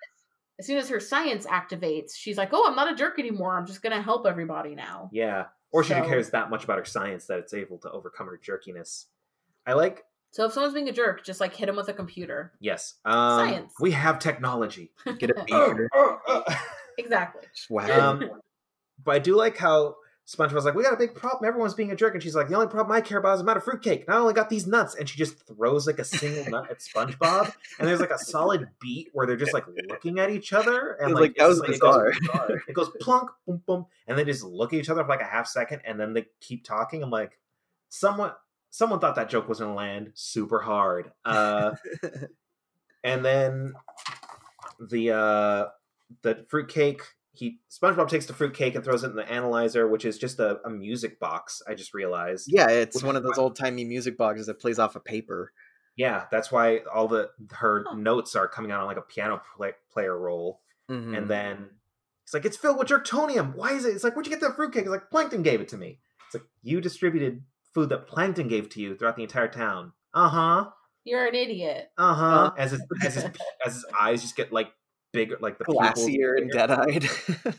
as 0.60 0.66
soon 0.66 0.78
as 0.78 0.90
her 0.90 1.00
science 1.00 1.46
activates, 1.46 2.16
she's 2.16 2.38
like, 2.38 2.50
"Oh, 2.52 2.66
I'm 2.68 2.76
not 2.76 2.92
a 2.92 2.96
jerk 2.96 3.20
anymore. 3.20 3.58
I'm 3.58 3.66
just 3.68 3.82
gonna 3.82 4.02
help 4.02 4.26
everybody 4.26 4.76
now." 4.76 5.10
yeah. 5.14 5.46
Or 5.72 5.84
she 5.84 5.94
So- 5.94 6.04
cares 6.04 6.32
that 6.32 6.50
much 6.50 6.64
about 6.64 6.80
her 6.80 6.86
science 6.86 7.28
that 7.28 7.38
it's 7.40 7.54
able 7.54 7.78
to 7.80 7.92
overcome 7.92 8.26
her 8.28 8.40
jerkiness. 8.44 9.06
I 9.68 9.74
like 9.74 10.04
So 10.32 10.46
if 10.46 10.54
someone's 10.54 10.74
being 10.74 10.90
a 10.90 10.92
jerk, 10.92 11.24
just 11.24 11.40
like 11.40 11.56
hit 11.56 11.70
him 11.70 11.76
with 11.76 11.88
a 11.90 11.94
computer. 11.94 12.54
Yes. 12.60 12.96
Um, 13.06 13.40
Science. 13.40 13.74
We 13.80 13.92
have 13.92 14.18
technology. 14.18 14.92
Get 15.20 15.30
a 15.30 15.44
beaker. 15.46 15.88
Exactly. 16.98 17.44
Just 17.56 17.70
whack 17.70 17.88
him. 17.90 18.00
um, 18.02 18.32
but 19.04 19.12
I 19.16 19.20
do 19.20 19.36
like 19.36 19.58
how 19.58 19.96
SpongeBob's 20.28 20.64
like, 20.66 20.76
we 20.76 20.84
got 20.84 20.94
a 20.94 20.98
big 20.98 21.16
problem. 21.16 21.48
Everyone's 21.48 21.74
being 21.74 21.92
a 21.92 21.96
jerk. 21.96 22.14
And 22.14 22.22
she's 22.22 22.36
like, 22.36 22.50
the 22.50 22.54
only 22.54 22.68
problem 22.68 22.96
I 22.96 23.02
care 23.02 23.18
about 23.18 23.34
is 23.34 23.40
the 23.40 23.44
amount 23.44 23.58
of 23.58 23.64
fruitcake. 23.64 24.06
And 24.06 24.14
I 24.14 24.20
only 24.20 24.34
got 24.36 24.48
these 24.50 24.68
nuts. 24.68 24.94
And 24.96 25.10
she 25.10 25.18
just 25.18 25.44
throws 25.48 25.88
like 25.88 25.98
a 25.98 26.04
single 26.04 26.46
nut 26.52 26.70
at 26.70 26.80
SpongeBob. 26.80 27.52
And 27.80 27.88
there's 27.88 28.00
like 28.00 28.12
a 28.12 28.20
solid 28.20 28.68
beat 28.80 29.10
where 29.14 29.26
they're 29.26 29.36
just 29.38 29.54
like 29.54 29.66
looking 29.88 30.20
at 30.20 30.30
each 30.30 30.54
other. 30.54 30.92
And 31.02 31.12
It 31.12 31.16
like, 31.16 31.22
like, 31.22 31.36
that 31.38 31.48
was 31.48 31.60
it's 31.62 31.70
it 31.78 31.80
goes- 31.82 32.14
bizarre. 32.20 32.62
It 32.68 32.74
goes 32.74 32.92
plunk, 33.02 33.32
boom, 33.48 33.64
boom. 33.66 33.86
And 34.08 34.18
they 34.18 34.24
just 34.24 34.44
look 34.44 34.72
at 34.72 34.80
each 34.80 34.90
other 34.90 35.02
for 35.04 35.10
like 35.10 35.22
a 35.22 35.26
half 35.26 35.48
second. 35.48 35.82
And 35.84 36.00
then 36.00 36.14
they 36.14 36.28
keep 36.42 36.64
talking. 36.64 37.02
I'm 37.02 37.10
like, 37.12 37.40
someone. 37.90 38.32
Someone 38.72 39.00
thought 39.00 39.16
that 39.16 39.30
joke 39.32 39.50
was 39.50 39.58
gonna 39.60 39.74
land 39.74 40.12
super 40.14 40.60
hard. 40.60 41.12
Uh, 41.26 41.72
and 43.04 43.26
then 43.26 43.74
the 44.80 45.10
uh 45.12 45.66
the 46.22 46.46
fruitcake 46.50 47.02
he 47.40 47.60
SpongeBob 47.72 48.08
takes 48.10 48.26
the 48.26 48.34
fruitcake 48.34 48.76
and 48.76 48.84
throws 48.84 49.04
it 49.04 49.10
in 49.12 49.16
the 49.16 49.30
analyzer, 49.32 49.88
which 49.88 50.06
is 50.06 50.18
just 50.18 50.40
a, 50.40 50.60
a 50.66 50.70
music 50.70 51.20
box. 51.20 51.62
I 51.68 51.74
just 51.74 51.94
realized. 51.94 52.46
yeah, 52.52 52.70
it's 52.70 53.02
one 53.02 53.16
of 53.16 53.24
those 53.24 53.38
old 53.38 53.56
timey 53.58 53.86
music 53.86 54.18
boxes 54.18 54.48
that 54.48 54.60
plays 54.60 54.78
off 54.80 54.96
a 54.96 55.00
paper. 55.00 55.52
Yeah, 55.96 56.26
that's 56.32 56.52
why 56.52 56.80
all 56.94 57.08
the 57.08 57.30
her 57.52 57.84
Huh. 57.88 57.96
notes 57.96 58.36
are 58.36 58.48
coming 58.48 58.72
out 58.72 58.82
on 58.82 58.88
like 58.88 58.98
a 58.98 59.02
piano 59.02 59.42
play, 59.58 59.72
player 59.92 60.18
roll. 60.18 60.62
Mhm. 60.90 61.18
And 61.18 61.28
then 61.28 61.70
it's 62.24 62.34
like 62.34 62.46
it's 62.46 62.58
filled 62.58 62.78
with 62.78 62.88
jerktonium. 62.88 63.56
Why 63.56 63.72
is 63.74 63.86
it? 63.86 63.96
It's 63.96 64.04
like 64.04 64.16
where'd 64.16 64.26
you 64.28 64.32
get 64.32 64.42
that 64.42 64.56
fruitcake? 64.56 64.84
It's 64.84 64.90
like 64.92 65.10
Plankton 65.10 65.42
gave 65.44 65.62
it 65.62 65.68
to 65.70 65.78
me. 65.78 66.00
It's 66.28 66.36
like 66.36 66.44
you 66.62 66.80
distributed 66.82 67.44
food 67.74 67.90
that 67.90 68.08
Plankton 68.08 68.48
gave 68.48 68.70
to 68.70 68.82
you 68.82 68.96
throughout 68.96 69.16
the 69.16 69.24
entire 69.24 69.48
town. 69.48 69.94
Uh 70.14 70.30
huh. 70.30 70.70
You're 71.04 71.26
an 71.28 71.36
idiot. 71.36 71.92
Uh 71.98 72.14
huh. 72.14 72.26
Uh. 72.26 72.52
As 72.58 72.72
his 72.72 72.84
as 73.04 73.16
his 73.16 73.24
as 73.66 73.74
his 73.74 73.86
eyes 74.00 74.22
just 74.22 74.36
get 74.36 74.52
like 74.54 74.70
bigger, 75.12 75.38
like 75.42 75.58
the 75.58 75.66
pupils 75.66 76.06
glassier 76.06 76.38
and 76.38 76.52
dead 76.52 76.72
eyed. 76.72 77.06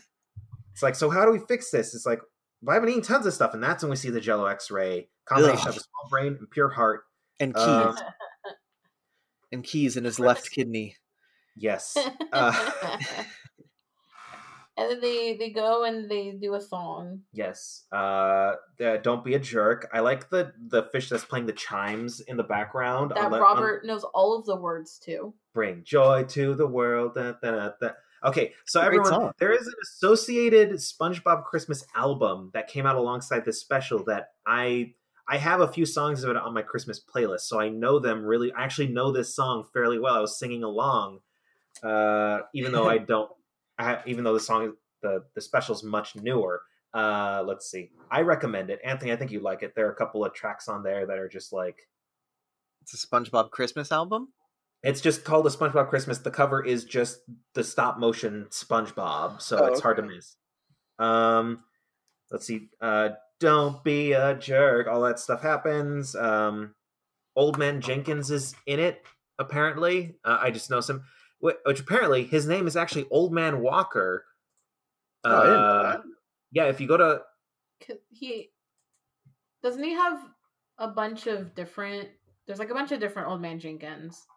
It's 0.73 0.81
like, 0.81 0.95
so 0.95 1.09
how 1.09 1.25
do 1.25 1.31
we 1.33 1.39
fix 1.49 1.69
this? 1.69 1.93
It's 1.93 2.05
like, 2.05 2.21
well, 2.61 2.75
I've 2.75 2.81
been 2.81 2.91
eating 2.91 3.03
tons 3.03 3.25
of 3.25 3.33
stuff, 3.33 3.53
and 3.53 3.61
that's 3.61 3.83
when 3.83 3.89
we 3.89 3.97
see 3.97 4.09
the 4.09 4.21
Jello 4.21 4.45
X-ray 4.45 5.09
combination 5.25 5.59
Ugh. 5.63 5.67
of 5.67 5.75
a 5.75 5.79
small 5.81 6.09
brain 6.09 6.37
and 6.39 6.49
pure 6.49 6.69
heart. 6.69 7.03
and 7.41 7.53
keys. 7.53 7.63
Um, 7.65 7.97
and 9.51 9.63
keys 9.65 9.97
in 9.97 10.05
his 10.05 10.17
left 10.17 10.49
kidney. 10.51 10.95
Yes. 11.57 11.97
Uh, 12.31 12.97
and 14.77 14.89
then 14.89 15.01
they 15.01 15.35
they 15.37 15.49
go 15.49 15.83
and 15.83 16.09
they 16.09 16.31
do 16.31 16.55
a 16.55 16.61
song. 16.61 17.19
yes. 17.33 17.83
Uh, 17.91 18.53
the, 18.77 18.99
don't 19.03 19.23
be 19.25 19.33
a 19.35 19.39
jerk. 19.39 19.89
I 19.93 19.99
like 19.99 20.29
the 20.29 20.53
the 20.69 20.83
fish 20.83 21.09
that's 21.09 21.25
playing 21.25 21.45
the 21.47 21.51
chimes 21.53 22.21
in 22.21 22.37
the 22.37 22.43
background. 22.43 23.11
That 23.11 23.25
on 23.25 23.31
the- 23.31 23.37
on- 23.37 23.43
Robert 23.43 23.85
knows 23.85 24.05
all 24.13 24.39
of 24.39 24.45
the 24.45 24.55
words 24.55 24.97
to. 25.05 25.33
Bring 25.53 25.83
joy 25.83 26.23
to 26.29 26.55
the 26.55 26.67
world. 26.67 27.15
Da, 27.15 27.33
da, 27.41 27.71
da. 27.79 27.89
Okay, 28.23 28.53
so 28.65 28.79
everyone, 28.79 29.31
there 29.39 29.51
is 29.51 29.65
an 29.65 29.73
associated 29.83 30.71
SpongeBob 30.73 31.43
Christmas 31.43 31.83
album 31.95 32.51
that 32.53 32.67
came 32.67 32.85
out 32.85 32.95
alongside 32.95 33.45
this 33.45 33.59
special 33.59 34.03
that 34.05 34.27
I 34.45 34.93
I 35.27 35.37
have 35.37 35.61
a 35.61 35.67
few 35.67 35.85
songs 35.85 36.23
of 36.23 36.29
it 36.29 36.35
on 36.35 36.53
my 36.53 36.61
Christmas 36.61 36.99
playlist, 36.99 37.41
so 37.41 37.59
I 37.59 37.69
know 37.69 37.99
them 37.99 38.23
really. 38.23 38.51
I 38.51 38.63
actually 38.63 38.89
know 38.89 39.11
this 39.11 39.35
song 39.35 39.65
fairly 39.73 39.97
well. 39.97 40.13
I 40.13 40.19
was 40.19 40.37
singing 40.37 40.63
along, 40.63 41.19
uh, 41.81 42.41
even 42.53 42.71
though 42.71 42.87
I 42.87 42.97
don't. 43.13 43.31
I 43.79 43.83
have, 43.85 44.03
even 44.05 44.23
though 44.23 44.33
the 44.33 44.39
song 44.39 44.73
the 45.01 45.23
the 45.33 45.41
special 45.41 45.73
is 45.73 45.83
much 45.83 46.15
newer. 46.15 46.61
Uh, 46.93 47.43
let's 47.47 47.71
see. 47.71 47.89
I 48.11 48.21
recommend 48.21 48.69
it, 48.69 48.81
Anthony. 48.83 49.13
I 49.13 49.15
think 49.15 49.31
you 49.31 49.39
like 49.39 49.63
it. 49.63 49.73
There 49.75 49.87
are 49.87 49.91
a 49.91 49.95
couple 49.95 50.25
of 50.25 50.33
tracks 50.33 50.67
on 50.67 50.83
there 50.83 51.07
that 51.07 51.17
are 51.17 51.29
just 51.29 51.53
like 51.53 51.87
It's 52.81 52.93
a 52.93 53.07
SpongeBob 53.07 53.51
Christmas 53.51 53.91
album. 53.91 54.29
It's 54.83 55.01
just 55.01 55.23
called 55.23 55.45
a 55.45 55.49
SpongeBob 55.49 55.89
Christmas. 55.89 56.17
The 56.19 56.31
cover 56.31 56.63
is 56.65 56.85
just 56.85 57.19
the 57.53 57.63
stop 57.63 57.99
motion 57.99 58.47
SpongeBob, 58.49 59.41
so 59.41 59.59
Oh, 59.59 59.65
it's 59.65 59.79
hard 59.79 59.97
to 59.97 60.03
miss. 60.03 60.35
Um, 60.97 61.63
let's 62.31 62.47
see. 62.47 62.69
Uh, 62.81 63.09
don't 63.39 63.83
be 63.83 64.13
a 64.13 64.35
jerk. 64.35 64.87
All 64.87 65.01
that 65.01 65.19
stuff 65.19 65.41
happens. 65.41 66.15
Um, 66.15 66.73
Old 67.35 67.57
Man 67.59 67.79
Jenkins 67.81 68.31
is 68.31 68.55
in 68.65 68.79
it. 68.79 69.03
Apparently, 69.39 70.15
uh, 70.25 70.39
I 70.41 70.51
just 70.51 70.69
know 70.69 70.81
some. 70.81 71.03
Which 71.39 71.79
apparently 71.79 72.23
his 72.23 72.45
name 72.47 72.67
is 72.67 72.75
actually 72.77 73.07
Old 73.09 73.33
Man 73.33 73.61
Walker. 73.61 74.25
Oh, 75.23 75.29
I 75.31 75.47
Uh, 75.47 75.81
that. 75.93 76.01
yeah, 76.51 76.65
if 76.65 76.79
you 76.79 76.87
go 76.87 76.97
to 76.97 77.23
'Cause 77.85 77.97
He 78.11 78.51
doesn't 79.63 79.83
he 79.83 79.91
have 79.93 80.23
a 80.77 80.87
bunch 80.87 81.25
of 81.27 81.55
different. 81.55 82.09
There's 82.45 82.59
like 82.59 82.69
a 82.69 82.75
bunch 82.75 82.91
of 82.91 82.99
different 82.99 83.27
Old 83.27 83.41
Man 83.41 83.59
Jenkins. 83.59 84.27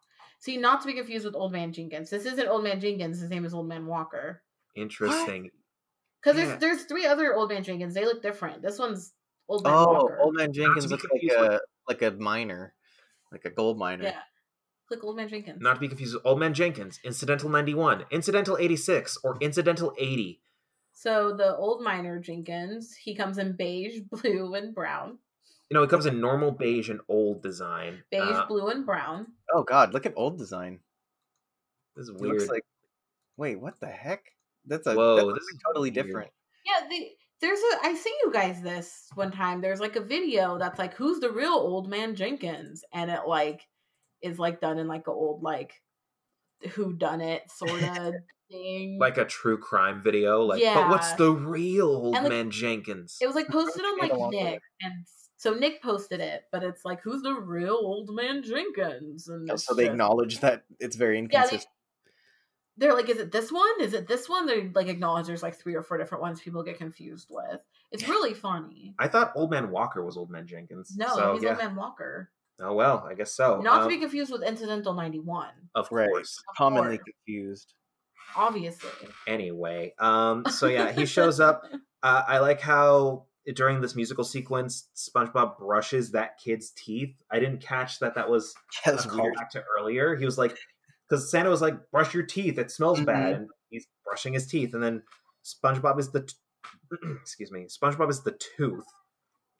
See, 0.45 0.59
not 0.59 0.83
to 0.83 0.87
be 0.87 0.93
confused 0.93 1.25
with 1.25 1.35
Old 1.35 1.53
Man 1.53 1.73
Jenkins. 1.73 2.11
This 2.11 2.27
isn't 2.27 2.49
Old 2.49 2.65
Man 2.65 2.79
Jenkins. 2.79 3.19
His 3.19 3.31
name 3.31 3.47
is 3.47 3.55
Old 3.55 3.67
Man 3.67 3.87
Walker. 3.87 4.43
interesting. 4.75 5.51
Because 6.21 6.37
Yeah. 6.39 6.45
there's 6.45 6.61
there's 6.61 6.83
three 6.85 7.07
other 7.07 7.35
Old 7.35 7.49
Man 7.49 7.63
Jenkins. 7.65 7.95
They 7.95 8.05
look 8.05 8.21
different. 8.21 8.61
This 8.61 8.79
one's 8.79 9.15
Old 9.49 9.65
Man 9.65 9.73
Walker. 9.73 9.89
Oh, 9.89 10.03
Walker. 10.03 10.19
Old 10.21 10.35
Man 10.37 10.53
Jenkins 10.53 10.91
looks 10.91 11.03
like 11.05 11.11
confused 11.13 11.39
with- 11.41 11.51
a 11.53 11.61
like 11.89 12.03
a 12.03 12.11
miner, 12.11 12.75
like 13.33 13.47
a 13.47 13.51
gold 13.51 13.79
miner. 13.79 14.03
Yeah. 14.05 14.21
Click 14.89 15.03
Old 15.03 15.17
Man 15.17 15.29
Jenkins. 15.29 15.63
Not 15.63 15.75
to 15.75 15.81
be 15.81 15.89
confused 15.89 16.13
with 16.15 16.27
Old 16.27 16.39
Man 16.41 16.53
Jenkins, 16.53 17.01
Incidental 17.05 17.49
91, 17.49 18.05
Incidental 18.11 18.59
86, 18.59 19.17
or 19.25 19.39
Incidental 19.41 19.95
80. 19.97 20.43
So 20.93 21.35
the 21.35 21.57
old 21.57 21.83
miner 21.83 22.19
Jenkins, 22.19 22.95
he 22.97 23.15
comes 23.15 23.39
in 23.39 23.57
beige, 23.57 24.01
blue, 24.11 24.55
and 24.55 24.75
brown. 24.75 25.21
You 25.71 25.75
know, 25.77 25.83
it 25.83 25.91
comes 25.91 26.07
in 26.07 26.21
normal 26.21 26.51
beige 26.51 26.91
and 26.91 27.01
old 27.09 27.43
design. 27.43 28.03
Beige, 28.11 28.21
Uh, 28.23 28.47
blue, 28.47 28.69
and 28.69 28.85
brown. 28.85 29.27
Oh 29.53 29.62
God, 29.62 29.93
look 29.95 30.07
at 30.07 30.12
old 30.17 30.39
design. 30.39 30.81
this 31.97 32.05
is 32.05 32.11
It 32.11 32.21
weird. 32.21 32.35
looks 32.39 32.49
like. 32.49 32.65
Wait, 33.37 33.57
what 33.61 33.79
the 33.81 33.87
heck? 33.89 34.25
That's 34.67 34.87
a 34.87 34.95
Whoa, 34.95 35.17
that's 35.17 35.39
this 35.41 35.45
is 35.55 35.61
totally 35.67 35.91
weird. 35.91 36.07
different. 36.07 36.31
Yeah, 36.67 36.87
the, 36.89 37.09
there's 37.41 37.59
a. 37.59 37.87
I 37.87 37.95
sent 37.95 38.15
you 38.25 38.33
guys 38.33 38.62
this 38.62 39.09
one 39.15 39.31
time. 39.33 39.61
There's 39.61 39.81
like 39.81 39.97
a 39.97 40.01
video 40.01 40.59
that's 40.59 40.79
like, 40.79 40.95
"Who's 40.95 41.21
the 41.21 41.31
real 41.31 41.53
old 41.53 41.89
man 41.89 42.15
Jenkins?" 42.15 42.85
And 42.93 43.11
it 43.11 43.21
like 43.27 43.67
is 44.23 44.39
like 44.39 44.61
done 44.61 44.79
in 44.79 44.87
like 44.89 45.07
a 45.09 45.11
old 45.12 45.43
like 45.43 45.73
who 46.73 46.93
done 46.95 47.21
it 47.21 47.43
sort 47.51 47.83
of 47.99 48.15
thing. 48.51 48.99
like 49.01 49.19
a 49.19 49.25
true 49.25 49.59
crime 49.59 50.01
video. 50.03 50.43
Like, 50.43 50.62
but 50.62 50.89
what's 50.89 51.12
the 51.15 51.31
real 51.33 51.89
Old 51.89 52.15
like, 52.15 52.29
Man 52.29 52.51
Jenkins? 52.51 53.19
it 53.21 53.27
was 53.27 53.35
like 53.37 53.49
posted 53.49 53.85
on 53.85 53.99
like 53.99 54.12
Nick, 54.31 54.61
and 54.81 55.05
so 55.37 55.53
Nick 55.55 55.82
posted 55.82 56.20
it, 56.20 56.45
but 56.53 56.62
it's 56.62 56.85
like, 56.85 57.01
"Who's 57.03 57.22
the 57.22 57.35
real 57.35 57.74
old 57.74 58.14
man 58.14 58.43
Jenkins?" 58.43 59.28
And 59.28 59.51
Oh, 59.51 59.57
so 59.57 59.74
they 59.74 59.85
just- 59.85 59.93
acknowledge 59.93 60.41
that 60.41 60.64
it's 60.80 60.97
very 60.97 61.16
Yeah, 61.16 61.26
they, 61.28 61.35
inconsistent. 61.37 61.70
they're 62.76 62.95
like, 62.95 63.09
is 63.09 63.18
it 63.18 63.30
this 63.32 63.53
one? 63.53 63.80
Is 63.80 63.95
it 63.95 64.09
this 64.09 64.28
one? 64.28 64.47
They 64.47 64.68
like 64.74 64.89
acknowledge 64.89 65.26
there's 65.26 65.43
like 65.43 65.57
three 65.57 65.74
or 65.74 65.82
four 65.82 65.99
different 65.99 66.22
ones 66.22 66.41
people 66.41 66.62
get 66.62 66.78
confused 66.78 67.28
with. 67.30 67.61
It's 67.93 68.09
really 68.09 68.35
funny. 68.35 68.95
I 68.99 69.07
thought 69.09 69.32
Old 69.37 69.51
Man 69.51 69.70
Walker 69.70 70.05
was 70.05 70.16
Old 70.16 70.30
Man 70.30 70.47
Jenkins. 70.47 70.97
No, 70.97 71.09
so, 71.14 71.35
he's 71.35 71.43
yeah. 71.43 71.51
Old 71.51 71.59
Man 71.59 71.76
Walker. 71.76 72.30
Oh 72.61 72.72
well, 72.74 73.05
I 73.09 73.14
guess 73.14 73.32
so. 73.32 73.61
Not 73.61 73.78
to 73.78 73.82
Um, 73.85 73.89
be 73.89 73.99
confused 73.99 74.30
with 74.32 74.43
Incidental 74.43 74.95
91. 74.95 75.49
of 75.74 75.89
right. 75.91 76.09
course. 76.09 76.41
Of 76.49 76.57
Commonly 76.57 76.99
course. 76.99 77.11
confused. 77.26 77.74
Obviously. 78.37 78.91
Anyway, 79.26 79.95
um, 79.99 80.45
so 80.47 80.66
yeah, 80.66 80.91
he 80.93 81.05
shows 81.07 81.41
up. 81.41 81.64
Uh, 82.03 82.22
I 82.26 82.39
like 82.39 82.61
how 82.61 83.26
during 83.55 83.81
this 83.81 83.95
musical 83.95 84.25
sequence, 84.25 84.89
SpongeBob 84.97 85.59
brushes 85.59 86.13
that 86.13 86.39
kid's 86.39 86.71
teeth. 86.71 87.15
I 87.31 87.39
didn't 87.41 87.61
catch 87.63 87.99
that 87.99 88.15
that 88.15 88.29
was 88.31 88.55
a 88.87 88.91
That's 88.93 89.07
weird. 89.07 89.35
callback 89.35 89.51
to 89.51 89.63
earlier. 89.79 90.17
He 90.17 90.25
was 90.25 90.39
like, 90.39 90.57
because 91.09 91.31
Santa 91.31 91.51
was 91.51 91.61
like, 91.61 91.75
"Brush 91.91 92.15
your 92.15 92.23
teeth; 92.25 92.59
it 92.59 92.71
smells 92.71 93.01
Mhm. 93.01 93.07
bad," 93.07 93.33
and 93.35 93.49
he's 93.69 93.87
brushing 94.05 94.33
his 94.33 94.47
teeth, 94.47 94.73
and 94.75 94.83
then 94.83 95.03
SpongeBob 95.45 95.99
is 95.99 96.11
the, 96.11 96.23
t- 96.23 96.35
excuse 97.21 97.53
me, 97.53 97.67
SpongeBob 97.67 98.09
is 98.11 98.23
the 98.23 98.39
tooth, 98.57 98.87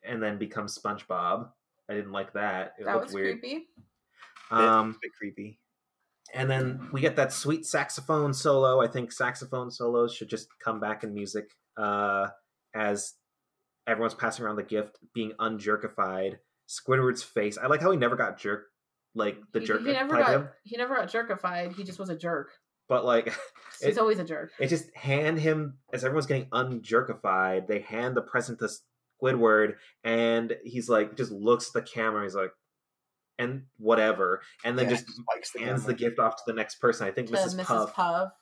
and 0.03 0.23
then 0.23 0.39
becomes 0.39 0.79
SpongeBob. 0.79 1.51
I 1.91 1.95
didn't 1.95 2.13
like 2.13 2.33
that. 2.33 2.73
It 2.79 2.85
that 2.85 2.95
looked 2.95 3.07
was 3.09 3.15
weird. 3.15 3.41
creepy. 3.41 3.67
Um, 4.51 4.91
a 4.91 4.99
bit 5.03 5.11
creepy. 5.19 5.59
and 6.33 6.51
then 6.51 6.89
we 6.93 7.01
get 7.03 7.17
that 7.17 7.33
sweet 7.33 7.67
saxophone 7.67 8.33
solo. 8.33 8.81
I 8.81 8.87
think 8.89 9.13
saxophone 9.13 9.71
solos 9.71 10.15
should 10.15 10.29
just 10.31 10.49
come 10.59 10.81
back 10.81 11.05
in 11.05 11.13
music 11.13 11.51
uh, 11.77 12.29
as 12.75 13.15
everyone's 13.87 14.15
passing 14.15 14.45
around 14.45 14.57
the 14.57 14.63
gift, 14.63 14.99
being 15.15 15.33
unjerkified. 15.39 16.39
Squidward's 16.69 17.23
face. 17.23 17.59
I 17.59 17.67
like 17.67 17.81
how 17.83 17.91
he 17.91 17.97
never 17.99 18.17
got 18.17 18.39
jerked, 18.39 18.71
like 19.15 19.37
the 19.53 19.61
he, 19.61 19.67
jerk 19.67 19.81
he 19.81 19.93
never 19.93 20.17
got 20.17 20.31
him. 20.35 20.49
he 20.65 20.77
never 20.77 20.95
got 20.97 21.09
jerkified. 21.11 21.75
He 21.77 21.85
just 21.85 21.99
was 21.99 22.09
a 22.09 22.17
jerk. 22.17 22.51
But 22.89 23.05
like, 23.05 23.27
He's 23.81 23.97
It- 23.97 23.99
always 23.99 24.19
a 24.19 24.25
jerk. 24.25 24.51
It 24.59 24.69
just 24.69 24.95
hand 24.97 25.39
him 25.39 25.79
as 25.93 26.05
everyone's 26.05 26.27
getting 26.27 26.49
unjerkified. 26.53 27.67
They 27.69 27.81
hand 27.81 28.17
the 28.17 28.23
present 28.23 28.59
to 28.61 28.69
Squidward, 29.23 29.75
and 30.03 30.57
he's 30.65 30.89
like, 30.89 31.17
just 31.17 31.33
looks 31.33 31.69
at 31.69 31.73
the 31.75 31.83
camera. 31.83 32.23
He's 32.25 32.35
like, 32.35 32.53
and 33.39 33.65
whatever, 33.79 34.43
and 34.65 34.79
then 34.79 34.85
Yeah, 34.87 34.93
just 34.97 35.07
spikes 35.09 35.51
the 35.53 35.59
hands 35.61 35.85
the 35.85 35.93
camera. 35.95 36.11
gift 36.11 36.19
off 36.21 36.37
to 36.37 36.43
the 36.47 36.53
next 36.53 36.77
person. 36.77 37.07
I 37.07 37.11
think 37.11 37.29
To 37.29 37.35
Mrs. 37.35 37.57
Mrs. 37.57 37.65
Puff. 37.65 37.95
Puff, 37.95 38.33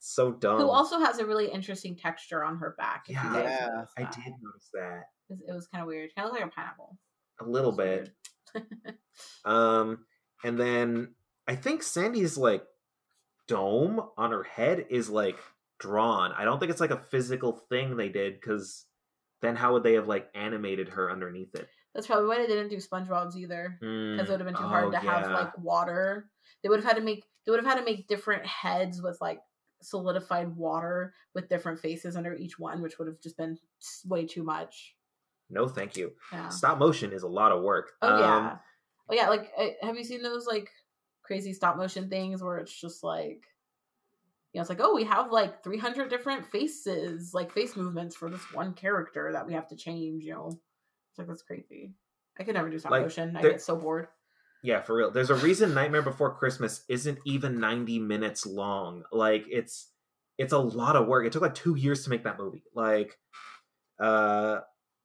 So 0.00 0.32
dumb. 0.32 0.60
who 0.60 0.68
also 0.70 0.98
has 1.00 1.18
a 1.18 1.26
really 1.26 1.48
interesting 1.50 1.96
texture 1.96 2.44
on 2.44 2.58
her 2.58 2.74
back. 2.78 3.04
Yeah. 3.08 3.22
guys 3.24 3.44
Yeah, 3.44 3.84
I 3.96 4.02
did 4.02 4.32
notice 4.40 4.70
that 4.74 5.02
It 5.28 5.38
was, 5.48 5.56
was 5.56 5.66
kind 5.68 5.82
of 5.82 5.88
weird. 5.88 6.10
Kind 6.16 6.28
of 6.28 6.32
like 6.34 6.44
a 6.44 6.48
pineapple. 6.48 6.96
a 7.40 7.44
little 7.44 7.72
bit. 7.72 8.10
Um, 9.44 10.04
and 10.44 10.58
then 10.58 11.14
I 11.46 11.56
think 11.56 11.82
Sandy's 11.82 12.38
like 12.38 12.64
dome 13.46 14.00
on 14.16 14.30
her 14.30 14.44
head 14.44 14.86
is 14.90 15.08
like 15.10 15.38
drawn. 15.80 16.32
I 16.32 16.44
don't 16.44 16.58
think 16.60 16.70
it's 16.70 16.80
like 16.80 16.90
a 16.90 16.96
physical 17.10 17.52
thing 17.68 17.96
they 17.96 18.08
did 18.08 18.34
because 18.34 18.84
then 19.42 19.56
how 19.56 19.72
would 19.72 19.82
they 19.82 19.94
have 19.94 20.06
like 20.08 20.28
animated 20.34 20.88
her 20.90 21.10
underneath 21.10 21.54
it? 21.54 21.68
That's 21.94 22.06
probably 22.06 22.28
why 22.28 22.38
they 22.38 22.46
didn't 22.46 22.68
do 22.68 22.76
SpongeBob's 22.76 23.36
either. 23.36 23.76
because 23.80 24.28
it 24.28 24.30
would 24.30 24.40
have 24.40 24.46
been 24.46 24.54
too 24.54 24.62
Oh, 24.64 24.68
hard 24.68 24.92
to 24.92 24.98
have 24.98 25.30
like 25.30 25.56
water. 25.58 26.28
They 26.62 26.68
would 26.68 26.78
have 26.80 26.86
had 26.88 26.96
to 26.96 27.02
make 27.02 27.24
they 27.46 27.50
would 27.50 27.60
have 27.64 27.66
had 27.72 27.78
to 27.80 27.84
make 27.84 28.06
different 28.08 28.44
heads 28.46 29.00
with 29.02 29.18
like 29.20 29.40
solidified 29.80 30.56
water 30.56 31.14
with 31.34 31.48
different 31.48 31.78
faces 31.78 32.16
under 32.16 32.34
each 32.34 32.58
one, 32.58 32.82
which 32.82 32.98
would 32.98 33.08
have 33.08 33.20
just 33.20 33.36
been 33.36 33.58
way 34.06 34.26
too 34.26 34.42
much. 34.42 34.96
No, 35.50 35.66
thank 35.66 35.96
you. 35.96 36.12
Yeah. 36.32 36.48
Stop 36.48 36.78
motion 36.78 37.12
is 37.12 37.22
a 37.22 37.28
lot 37.28 37.52
of 37.52 37.62
work. 37.62 37.92
Oh 38.02 38.12
Um, 38.12 38.20
yeah. 38.20 38.56
Oh 39.10 39.14
yeah. 39.14 39.28
Like, 39.28 39.52
have 39.82 39.96
you 39.96 40.04
seen 40.04 40.22
those 40.22 40.46
like 40.46 40.70
crazy 41.22 41.52
stop 41.52 41.76
motion 41.76 42.08
things 42.08 42.42
where 42.42 42.58
it's 42.58 42.78
just 42.78 43.02
like, 43.02 43.44
you 44.52 44.58
know, 44.58 44.60
it's 44.62 44.70
like, 44.70 44.80
oh, 44.80 44.94
we 44.94 45.04
have 45.04 45.30
like 45.30 45.62
300 45.62 46.10
different 46.10 46.46
faces, 46.46 47.32
like 47.34 47.52
face 47.52 47.76
movements 47.76 48.16
for 48.16 48.30
this 48.30 48.52
one 48.52 48.74
character 48.74 49.30
that 49.32 49.46
we 49.46 49.54
have 49.54 49.68
to 49.68 49.76
change. 49.76 50.24
You 50.24 50.32
know, 50.34 50.48
it's 51.10 51.18
like 51.18 51.28
that's 51.28 51.42
crazy. 51.42 51.94
I 52.38 52.44
could 52.44 52.54
never 52.54 52.70
do 52.70 52.78
stop 52.78 52.92
Like, 52.92 53.02
motion. 53.02 53.36
I 53.36 53.42
get 53.42 53.60
so 53.62 53.76
bored. 53.76 54.08
Yeah, 54.62 54.80
for 54.80 54.96
real. 54.96 55.10
There's 55.10 55.30
a 55.30 55.36
reason 55.36 55.72
Nightmare 55.74 56.02
Before 56.02 56.34
Christmas 56.34 56.84
isn't 56.88 57.18
even 57.24 57.60
90 57.60 57.98
minutes 58.00 58.44
long. 58.44 59.04
Like 59.12 59.46
it's 59.48 59.88
it's 60.36 60.52
a 60.52 60.58
lot 60.58 60.96
of 60.96 61.06
work. 61.06 61.26
It 61.26 61.32
took 61.32 61.42
like 61.42 61.54
2 61.54 61.76
years 61.76 62.04
to 62.04 62.10
make 62.10 62.24
that 62.24 62.38
movie. 62.38 62.62
Like 62.74 63.18
uh 64.00 64.60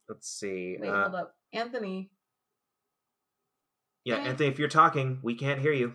let's 0.10 0.30
see. 0.30 0.78
Wait, 0.80 0.90
uh, 0.90 1.04
hold 1.04 1.16
up, 1.16 1.36
Anthony. 1.54 2.12
yeah, 4.06 4.18
Eh. 4.18 4.30
Anthony, 4.30 4.50
if 4.50 4.60
you're 4.60 4.68
talking, 4.70 5.20
we 5.24 5.36
can't 5.36 5.60
hear 5.62 5.72
you. 5.74 5.94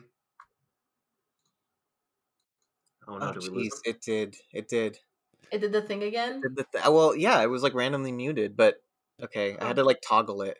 Oh 3.07 3.19
no, 3.19 3.29
Oh, 3.29 3.33
did 3.33 3.43
we 3.45 3.49
lose 3.65 3.69
jeez, 3.75 3.81
it 3.91 4.01
did. 4.03 4.37
It 4.53 4.69
did. 4.69 4.99
It 5.51 5.59
did 5.61 5.73
the 5.73 5.81
thing 5.83 6.03
again. 6.03 6.41
Did 6.43 6.57
the 6.57 6.67
th- 6.73 6.85
well, 6.89 7.17
yeah, 7.17 7.43
it 7.43 7.47
was 7.47 7.63
like 7.63 7.75
randomly 7.75 8.13
muted, 8.13 8.57
but 8.57 8.77
okay, 9.23 9.57
I 9.59 9.67
had 9.67 9.77
to 9.77 9.85
like 9.85 10.01
toggle 10.07 10.43
it. 10.43 10.59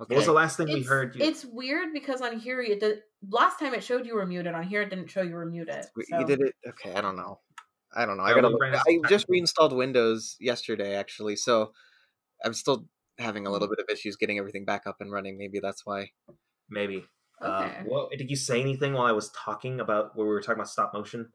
Okay. 0.00 0.14
What 0.14 0.18
was 0.18 0.26
the 0.26 0.32
last 0.32 0.56
thing 0.58 0.66
we 0.72 0.82
heard? 0.82 1.14
You... 1.16 1.24
it's 1.24 1.44
weird 1.44 1.92
because 1.94 2.20
on 2.20 2.38
here 2.38 2.60
it 2.60 2.80
did, 2.80 2.98
last 3.30 3.58
time 3.58 3.72
it 3.72 3.82
showed 3.82 4.04
you 4.06 4.14
were 4.14 4.26
muted. 4.26 4.54
On 4.54 4.62
here 4.62 4.82
it 4.82 4.90
didn't 4.90 5.08
show 5.08 5.22
you 5.22 5.34
were 5.34 5.46
muted. 5.46 5.84
We- 5.96 6.04
so- 6.04 6.18
You 6.20 6.26
did 6.26 6.40
it. 6.40 6.54
Okay, 6.68 6.92
I 6.94 7.00
don't 7.00 7.16
know. 7.16 7.40
I 7.94 8.04
don't 8.04 8.18
know. 8.18 8.24
I 8.24 8.30
Yeah, 8.30 8.42
gotta. 8.42 8.48
Look. 8.48 8.62
I 8.62 8.98
just 9.08 9.24
reinstalled 9.28 9.72
Windows 9.72 10.36
yesterday, 10.38 10.94
actually, 10.96 11.36
so 11.36 11.72
I'm 12.44 12.52
still 12.52 12.86
having 13.18 13.46
a 13.46 13.50
little 13.50 13.68
bit 13.68 13.78
of 13.78 13.86
issues 13.90 14.16
getting 14.16 14.36
everything 14.38 14.66
back 14.66 14.82
up 14.86 14.96
and 15.00 15.10
running. 15.10 15.38
Maybe 15.38 15.60
that's 15.60 15.86
why. 15.86 16.10
Maybe. 16.68 17.06
Okay. 17.42 17.78
Um, 17.78 17.86
what, 17.86 18.10
did 18.10 18.28
you 18.28 18.36
say 18.36 18.60
anything 18.60 18.92
while 18.92 19.06
I 19.06 19.12
was 19.12 19.30
talking 19.30 19.80
about 19.80 20.14
where 20.16 20.26
we 20.26 20.32
were 20.32 20.42
talking 20.42 20.56
about 20.60 20.68
stop 20.68 20.92
motion? 20.92 21.30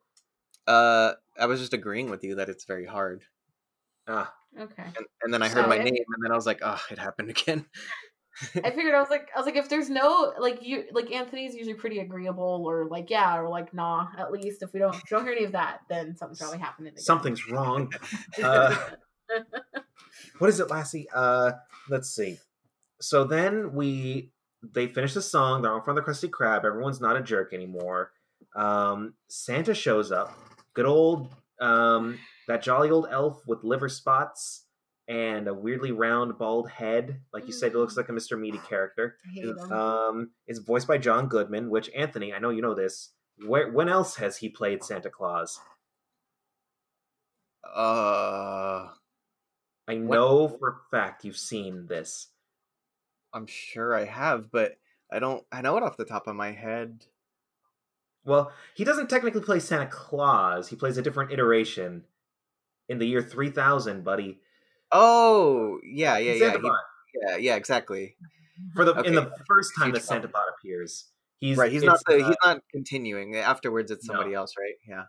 Uh, 0.68 1.14
I 1.40 1.48
was 1.48 1.60
just 1.60 1.74
agreeing 1.74 2.12
with 2.12 2.24
you 2.24 2.36
that 2.36 2.50
it's 2.50 2.66
very 2.66 2.86
hard, 2.86 3.24
Ah, 4.08 4.32
okay. 4.60 4.84
and, 4.84 5.06
and 5.24 5.34
then 5.34 5.42
I 5.42 5.48
heard 5.50 5.68
my 5.68 5.78
So- 5.78 5.84
name, 5.84 5.96
and 5.96 6.24
then 6.24 6.32
I 6.32 6.36
was 6.36 6.46
like, 6.46 6.60
"Oh, 6.62 6.80
it 6.92 7.00
happened 7.00 7.32
again." 7.32 7.66
I 8.64 8.72
figured 8.76 8.94
I 8.94 9.00
was 9.00 9.10
like 9.10 9.30
I 9.36 9.40
was 9.40 9.46
like 9.46 9.56
if 9.56 9.70
there's 9.70 9.90
no 9.90 10.34
like 10.40 10.60
you 10.62 10.86
like 10.92 11.12
Anthony's 11.12 11.54
usually 11.54 11.74
pretty 11.74 12.00
agreeable 12.00 12.64
or 12.66 12.86
like 12.86 13.10
yeah 13.10 13.38
or 13.38 13.50
like 13.50 13.74
nah 13.74 14.08
at 14.18 14.32
least 14.32 14.64
if 14.64 14.74
we 14.74 14.80
don't 14.80 14.96
if 14.96 15.04
we 15.10 15.18
don't 15.18 15.24
hear 15.24 15.34
any 15.34 15.46
of 15.46 15.52
that 15.54 15.82
then 15.90 16.16
something's 16.16 16.40
probably 16.40 16.60
happening. 16.60 16.94
Again. 16.94 17.04
something's 17.04 17.50
wrong. 17.50 17.92
Uh, 18.42 18.76
what 20.40 20.50
is 20.50 20.60
it, 20.60 20.70
Lassie? 20.70 21.08
Uh, 21.14 21.52
let's 21.90 22.10
see. 22.10 22.38
So 23.00 23.24
then 23.24 23.74
we 23.74 24.32
they 24.62 24.88
finish 24.88 25.14
the 25.14 25.22
song. 25.22 25.62
They're 25.62 25.72
on 25.72 25.82
front 25.82 26.00
of 26.00 26.06
the 26.06 26.12
Krusty 26.12 26.30
Krab. 26.30 26.66
Everyone's 26.66 27.02
not 27.02 27.18
a 27.18 27.22
jerk 27.22 27.54
anymore. 27.54 28.12
Um, 28.56 29.14
Santa 29.28 29.74
shows 29.74 30.12
up. 30.12 30.38
Good 30.74 30.86
old 30.86 31.34
um, 31.60 32.20
that 32.48 32.62
jolly 32.62 32.90
old 32.90 33.08
elf 33.10 33.42
with 33.48 33.64
liver 33.64 33.90
spots 33.90 34.66
and 35.08 35.48
a 35.48 35.54
weirdly 35.54 35.92
round 35.92 36.38
bald 36.38 36.70
head. 36.70 37.22
Like 37.34 37.48
you 37.48 37.54
said, 37.54 37.74
it 37.74 37.78
looks 37.78 37.98
like 37.98 38.10
a 38.10 38.14
Mr. 38.14 38.40
Meaty 38.40 38.60
character. 38.60 39.18
I 39.26 39.34
hate 39.34 39.46
him. 39.46 39.72
Um, 39.72 40.32
is 40.48 40.60
voiced 40.60 40.88
by 40.88 40.98
John 40.98 41.28
Goodman. 41.28 41.70
Which 41.70 41.90
Anthony, 41.96 42.34
I 42.34 42.40
know 42.40 42.50
you 42.50 42.62
know 42.62 42.76
this. 42.76 43.10
Where 43.46 43.72
when 43.72 43.90
else 43.90 44.16
has 44.16 44.38
he 44.38 44.50
played 44.50 44.84
Santa 44.84 45.10
Claus? 45.10 45.60
Uh, 47.64 48.90
I 49.88 49.96
know 49.96 50.48
for 50.48 50.70
a 50.70 50.96
fact 50.96 51.26
you've 51.26 51.38
seen 51.38 51.88
this. 51.88 52.28
I'm 53.34 53.48
sure 53.48 53.96
I 53.96 54.06
have, 54.06 54.52
but 54.52 54.78
I 55.12 55.20
don't. 55.20 55.44
I 55.52 55.62
know 55.62 55.78
it 55.78 55.84
off 55.84 55.98
the 55.98 56.06
top 56.06 56.28
of 56.28 56.36
my 56.36 56.52
head. 56.52 57.06
Well, 58.24 58.52
he 58.76 58.84
doesn't 58.84 59.10
technically 59.10 59.42
play 59.42 59.60
Santa 59.60 59.88
Claus. 59.88 60.68
He 60.68 60.76
plays 60.76 60.98
a 60.98 61.02
different 61.02 61.32
iteration 61.32 62.04
in 62.88 63.00
the 63.00 63.08
year 63.08 63.22
3000, 63.22 64.04
buddy. 64.04 64.40
Oh, 64.92 65.80
yeah, 65.84 66.18
yeah, 66.18 66.34
yeah, 66.34 66.58
he- 66.58 66.72
yeah, 67.28 67.36
yeah, 67.38 67.56
exactly. 67.56 68.16
For 68.76 68.86
the 68.86 68.94
in 69.02 69.16
the 69.16 69.32
first 69.48 69.72
time 69.78 69.92
that 69.94 70.04
Santa 70.04 70.28
Bot 70.28 70.44
appears, 70.58 71.06
he's 71.40 71.58
right, 71.58 71.72
he's 71.72 71.84
not 71.84 72.00
the. 72.06 72.24
uh, 72.24 72.28
he's 72.28 72.36
not 72.44 72.62
continuing. 72.72 73.36
Afterwards, 73.36 73.90
it's 73.92 74.08
No. 74.08 74.14
somebody 74.14 74.34
else, 74.36 74.54
right? 74.60 74.76
Yeah. 74.88 75.04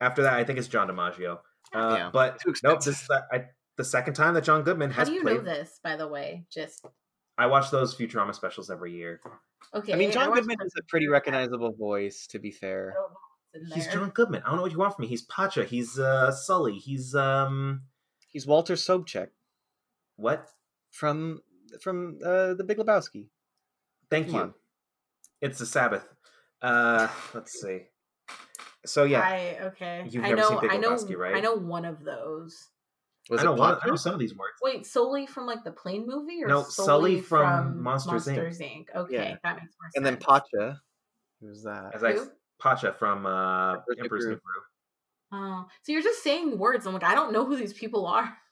after 0.00 0.22
that. 0.22 0.34
I 0.34 0.44
think 0.44 0.58
it's 0.58 0.68
John 0.68 0.88
DiMaggio. 0.88 1.38
Uh, 1.74 1.94
Yeah, 1.98 2.10
But 2.12 2.40
nope, 2.64 2.78
this 2.78 2.86
is 3.00 3.06
the, 3.06 3.22
I, 3.32 3.44
the 3.76 3.84
second 3.84 4.14
time 4.14 4.34
that 4.34 4.44
John 4.44 4.62
Goodman 4.62 4.90
has. 4.90 4.96
How 4.96 5.00
has 5.00 5.08
do 5.08 5.14
you 5.14 5.22
played. 5.22 5.36
know 5.38 5.42
this, 5.42 5.78
by 5.82 5.96
the 5.96 6.08
way? 6.08 6.44
Just 6.52 6.86
I 7.38 7.46
watch 7.46 7.70
those 7.70 7.94
Futurama 7.94 8.34
specials 8.34 8.70
every 8.70 8.92
year. 8.92 9.20
okay. 9.74 9.92
I 9.92 9.96
mean, 9.96 10.10
John 10.12 10.28
watched 10.30 10.40
Goodman 10.42 10.56
the- 10.60 10.66
is 10.66 10.74
a 10.78 10.82
pretty 10.88 11.08
recognizable 11.08 11.72
voice. 11.72 12.26
To 12.28 12.38
be 12.38 12.50
fair. 12.50 12.92
I 12.92 12.94
don't 12.94 13.10
know 13.10 13.16
what's 13.52 13.72
in 13.76 13.82
He's. 13.82 13.92
John 13.92 14.10
Goodman. 14.10 14.42
I 14.44 14.48
don't 14.48 14.56
know 14.56 14.62
what 14.62 14.72
you 14.72 14.78
want 14.78 14.94
from 14.94 15.02
me. 15.02 15.08
He's 15.08 15.22
Pacha. 15.22 15.64
He's 15.64 15.98
uh, 15.98 16.30
Sully. 16.32 16.78
He's 16.78 17.14
um 17.14 17.82
He's 18.32 18.46
Walter 18.46 18.74
Sobchak 18.74 19.28
what? 20.16 20.48
from 20.90 21.40
from 21.82 22.18
uh, 22.24 22.54
the 22.54 22.64
Big 22.64 22.78
Lebowski. 22.78 23.26
Thank 24.10 24.26
Come 24.26 24.34
you. 24.34 24.40
on. 24.42 24.54
It's 25.40 25.58
the 25.58 25.66
Sabbath. 25.66 26.06
Uh, 26.62 27.08
let's 27.34 27.60
see. 27.60 27.82
So 28.86 29.04
yeah, 29.04 29.20
I 29.20 29.58
okay. 29.66 30.06
You've 30.08 30.24
I 30.24 30.28
never 30.30 30.40
know. 30.40 30.48
seen 30.50 30.60
Big 30.60 30.70
I 30.70 30.76
know. 30.76 30.90
Lebowski, 30.94 31.16
right? 31.16 31.34
I 31.36 31.40
know 31.40 31.54
one 31.54 31.84
of 31.84 32.02
those. 32.04 32.68
Was 33.28 33.40
I 33.40 33.44
know 33.44 33.54
it 33.54 33.58
one. 33.58 33.72
I 33.72 33.74
Pacha? 33.76 33.88
know 33.88 33.96
some 33.96 34.14
of 34.14 34.20
these 34.20 34.34
words. 34.34 34.54
Wait, 34.62 34.86
solely 34.86 35.26
from 35.26 35.46
like 35.46 35.62
the 35.62 35.70
plane 35.70 36.06
movie, 36.06 36.42
or 36.42 36.48
No, 36.48 36.62
solely 36.62 37.18
Sully 37.18 37.20
from 37.20 37.82
Monsters, 37.82 38.26
Inc. 38.26 38.36
Monsters 38.36 38.58
Inc. 38.60 38.84
Okay, 38.96 39.14
Yeah. 39.14 39.36
that 39.44 39.56
makes 39.56 39.74
more 39.78 39.90
sense. 39.90 39.96
And 39.96 40.06
then 40.06 40.16
Pacha. 40.16 40.80
Who's 41.40 41.62
that? 41.62 41.94
As 41.94 42.02
I 42.02 42.16
Pacha 42.60 42.92
from 42.92 43.26
uh, 43.26 43.72
Emperor's 43.72 43.98
Emperor's 44.00 44.24
New 44.24 44.30
Groove. 44.30 44.59
Groove. 45.30 45.42
Oh, 45.42 45.66
so 45.82 45.92
you're 45.92 46.02
just 46.02 46.22
saying 46.22 46.58
words. 46.58 46.86
I'm 46.86 46.92
like, 46.94 47.04
I 47.04 47.14
don't 47.14 47.32
know 47.32 47.44
who 47.46 47.56
these 47.56 47.72
people 47.72 48.06
are. 48.06 48.36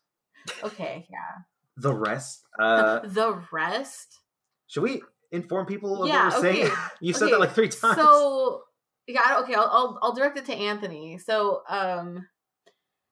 Okay, 0.64 1.06
yeah. 1.10 1.42
The 1.76 1.94
rest. 1.94 2.42
Uh, 2.58 3.00
the 3.06 3.40
rest. 3.52 4.18
should 4.66 4.82
we 4.82 5.02
inform 5.30 5.66
people 5.66 6.02
of 6.02 6.08
Yeah, 6.08 6.28
what 6.28 6.42
we're 6.42 6.52
saying? 6.54 6.66
okay. 6.66 6.74
you 7.00 7.12
said 7.12 7.24
Okay, 7.24 7.32
that 7.32 7.40
like 7.40 7.52
three 7.52 7.68
times. 7.68 7.96
So 7.96 8.62
yeah, 9.06 9.40
okay. 9.42 9.54
I'll, 9.54 9.68
I'll 9.70 9.98
I'll 10.02 10.12
direct 10.14 10.38
it 10.38 10.46
to 10.46 10.54
Anthony. 10.54 11.18
So, 11.18 11.62
um, 11.68 12.26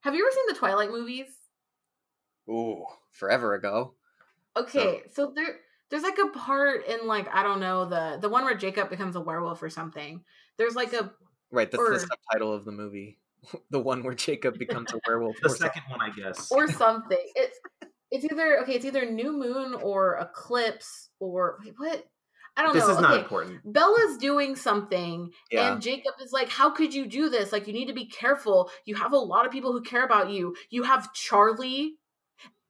have 0.01 0.15
you 0.15 0.25
ever 0.25 0.35
seen 0.35 0.45
the 0.49 0.55
Twilight 0.59 0.91
movies? 0.91 1.27
Ooh, 2.49 2.85
forever 3.13 3.55
ago. 3.55 3.95
Okay, 4.57 5.03
so 5.13 5.33
there 5.37 5.57
there's 5.91 6.03
like 6.03 6.19
a 6.19 6.29
part 6.37 6.87
in 6.87 7.07
like 7.07 7.29
I 7.35 7.43
don't 7.43 7.61
know 7.61 7.85
the 7.85 8.19
the 8.21 8.29
one 8.31 8.45
where 8.45 8.57
Jacob 8.57 8.89
becomes 8.91 9.15
a 9.15 9.21
werewolf 9.21 9.63
or 9.63 9.69
something. 9.71 10.25
There's 10.57 10.75
like 10.75 10.93
a 10.95 11.13
Right, 11.53 11.71
that's 11.71 11.81
Or- 11.83 11.93
the 11.93 12.01
subtitle 12.01 12.53
of 12.53 12.65
the 12.65 12.73
movie. 12.73 13.19
the 13.71 13.81
one 13.81 14.03
where 14.03 14.15
Jacob 14.15 14.59
becomes 14.59 14.93
a 14.93 15.01
werewolf. 15.07 15.37
the 15.43 15.49
or 15.51 15.57
second 15.57 15.83
one, 15.89 16.01
I 16.01 16.11
guess. 16.11 16.51
or 16.51 16.71
something. 16.71 17.19
It's 17.35 17.59
it's 18.11 18.25
either 18.25 18.61
okay. 18.63 18.75
It's 18.75 18.85
either 18.85 19.11
new 19.11 19.33
moon 19.33 19.75
or 19.83 20.17
eclipse 20.17 21.11
or 21.21 21.59
wait, 21.65 21.75
what? 21.77 22.05
I 22.59 22.63
don't 22.63 22.73
this 22.75 22.87
know. 22.89 22.95
is 22.95 23.01
not 23.01 23.19
important. 23.19 23.61
Bella's 23.71 24.17
doing 24.17 24.57
something, 24.57 25.31
Yeah. 25.51 25.73
and 25.75 25.83
Jacob 25.83 26.15
is 26.25 26.33
like, 26.33 26.49
How 26.49 26.71
could 26.71 26.95
you 26.95 27.05
do 27.07 27.29
this? 27.29 27.53
Like, 27.53 27.67
you 27.67 27.75
need 27.75 27.89
to 27.89 27.93
be 27.93 28.07
careful. 28.07 28.71
You 28.87 28.95
have 28.95 29.13
a 29.13 29.19
lot 29.19 29.45
of 29.45 29.53
people 29.53 29.73
who 29.73 29.83
care 29.83 30.05
about 30.07 30.31
you. 30.31 30.57
You 30.71 30.83
have 30.85 31.13
Charlie, 31.13 31.97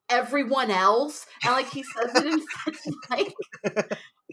everyone 0.09 0.73
else. 0.73 1.27
And 1.45 1.53
like, 1.53 1.71
he 1.71 1.85
says 1.85 2.11
it 2.17 2.27
in 2.27 2.43
such 2.65 2.77
like, 3.11 3.33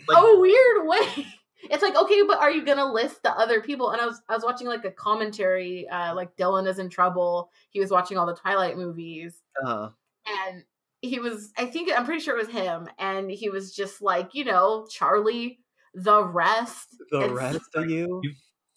Like- 0.07 0.17
a 0.17 0.39
weird 0.39 0.88
way. 0.88 1.27
It's 1.70 1.84
like, 1.84 1.95
okay, 1.95 2.22
but 2.28 2.39
are 2.39 2.51
you 2.51 2.66
gonna 2.66 2.91
list 2.91 3.24
the 3.24 3.32
other 3.32 3.61
people? 3.61 3.91
And 3.91 4.01
I 4.01 4.05
was 4.05 4.22
I 4.30 4.36
was 4.36 4.43
watching 4.43 4.68
like 4.68 4.86
a 4.86 4.91
commentary, 4.91 5.88
uh, 5.89 6.16
like 6.16 6.36
Dylan 6.38 6.68
is 6.68 6.80
in 6.80 6.89
trouble. 6.89 7.51
He 7.70 7.80
was 7.80 7.91
watching 7.91 8.18
all 8.18 8.26
the 8.26 8.36
Twilight 8.36 8.78
movies 8.78 9.41
uh, 9.66 9.89
and 10.28 10.64
he 11.01 11.20
was 11.20 11.51
i 11.57 11.66
think 11.66 11.91
i'm 11.95 12.05
pretty 12.05 12.22
sure 12.22 12.38
it 12.38 12.45
was 12.45 12.53
him 12.53 12.88
and 12.97 13.30
he 13.30 13.49
was 13.49 13.76
just 13.76 14.01
like 14.01 14.34
you 14.34 14.45
know 14.45 14.88
charlie 14.89 15.59
the 15.93 16.24
rest 16.24 16.95
the 17.11 17.20
and 17.20 17.36
rest 17.36 17.76
of 17.76 17.89
you. 17.89 18.22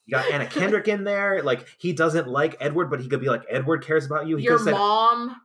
You 0.05 0.13
got 0.13 0.31
Anna 0.31 0.47
Kendrick 0.51 0.87
in 0.87 1.05
there. 1.05 1.43
Like 1.43 1.67
he 1.79 1.93
doesn't 1.93 2.29
like 2.29 2.57
Edward, 2.61 2.91
but 2.91 3.01
he 3.01 3.09
could 3.09 3.21
be 3.21 3.29
like 3.29 3.43
Edward 3.51 3.85
cares 3.85 4.07
about 4.07 4.27
you. 4.27 4.37
He 4.37 4.45
your 4.45 4.59
could 4.59 4.67
have 4.67 4.75
said, 4.75 4.79
mom 4.79 5.37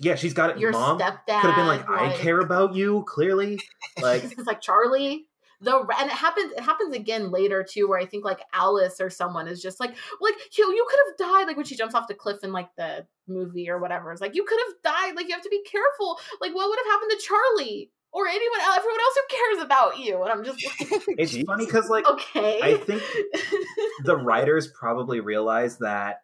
"Yeah, 0.00 0.16
she's 0.16 0.34
got 0.34 0.50
it." 0.50 0.58
your 0.58 0.72
Mom 0.72 0.98
stepdad 0.98 1.40
could 1.40 1.50
have 1.50 1.56
been 1.56 1.66
like, 1.66 1.88
"I 1.88 2.12
care 2.16 2.40
about 2.40 2.74
you." 2.74 3.04
Clearly, 3.06 3.60
like 4.02 4.24
it's 4.24 4.46
like 4.46 4.60
charlie 4.60 5.28
the 5.62 5.76
and 5.98 6.10
it 6.10 6.16
happens 6.16 6.52
it 6.52 6.60
happens 6.60 6.94
again 6.94 7.30
later 7.30 7.64
too 7.68 7.88
where 7.88 7.98
i 7.98 8.04
think 8.04 8.24
like 8.24 8.40
alice 8.52 9.00
or 9.00 9.08
someone 9.08 9.48
is 9.48 9.62
just 9.62 9.80
like 9.80 9.94
like 10.20 10.34
you 10.58 10.72
you 10.72 10.86
could 10.88 11.00
have 11.06 11.30
died 11.30 11.46
like 11.46 11.56
when 11.56 11.66
she 11.66 11.76
jumps 11.76 11.94
off 11.94 12.08
the 12.08 12.14
cliff 12.14 12.42
in 12.42 12.52
like 12.52 12.68
the 12.76 13.06
movie 13.28 13.68
or 13.68 13.78
whatever. 13.78 14.12
It's 14.12 14.20
like 14.20 14.34
you 14.34 14.44
could 14.44 14.58
have 14.58 14.94
died 14.94 15.16
like 15.16 15.28
you 15.28 15.34
have 15.34 15.42
to 15.42 15.48
be 15.48 15.62
careful. 15.64 16.18
Like 16.40 16.54
what 16.54 16.68
would 16.68 16.78
have 16.78 16.92
happened 16.92 17.10
to 17.12 17.26
charlie 17.26 17.90
or 18.12 18.28
anyone 18.28 18.60
else 18.60 18.76
everyone 18.76 19.00
else 19.00 19.14
who 19.16 19.36
cares 19.36 19.64
about 19.64 19.98
you? 19.98 20.22
And 20.22 20.32
i'm 20.32 20.44
just 20.44 20.80
like 20.80 21.02
it's 21.18 21.42
funny 21.42 21.66
because 21.66 21.88
like 21.88 22.08
okay. 22.08 22.60
I 22.62 22.76
think 22.76 23.02
the 24.04 24.16
writers 24.16 24.68
probably 24.68 25.20
realized 25.20 25.80
that 25.80 26.22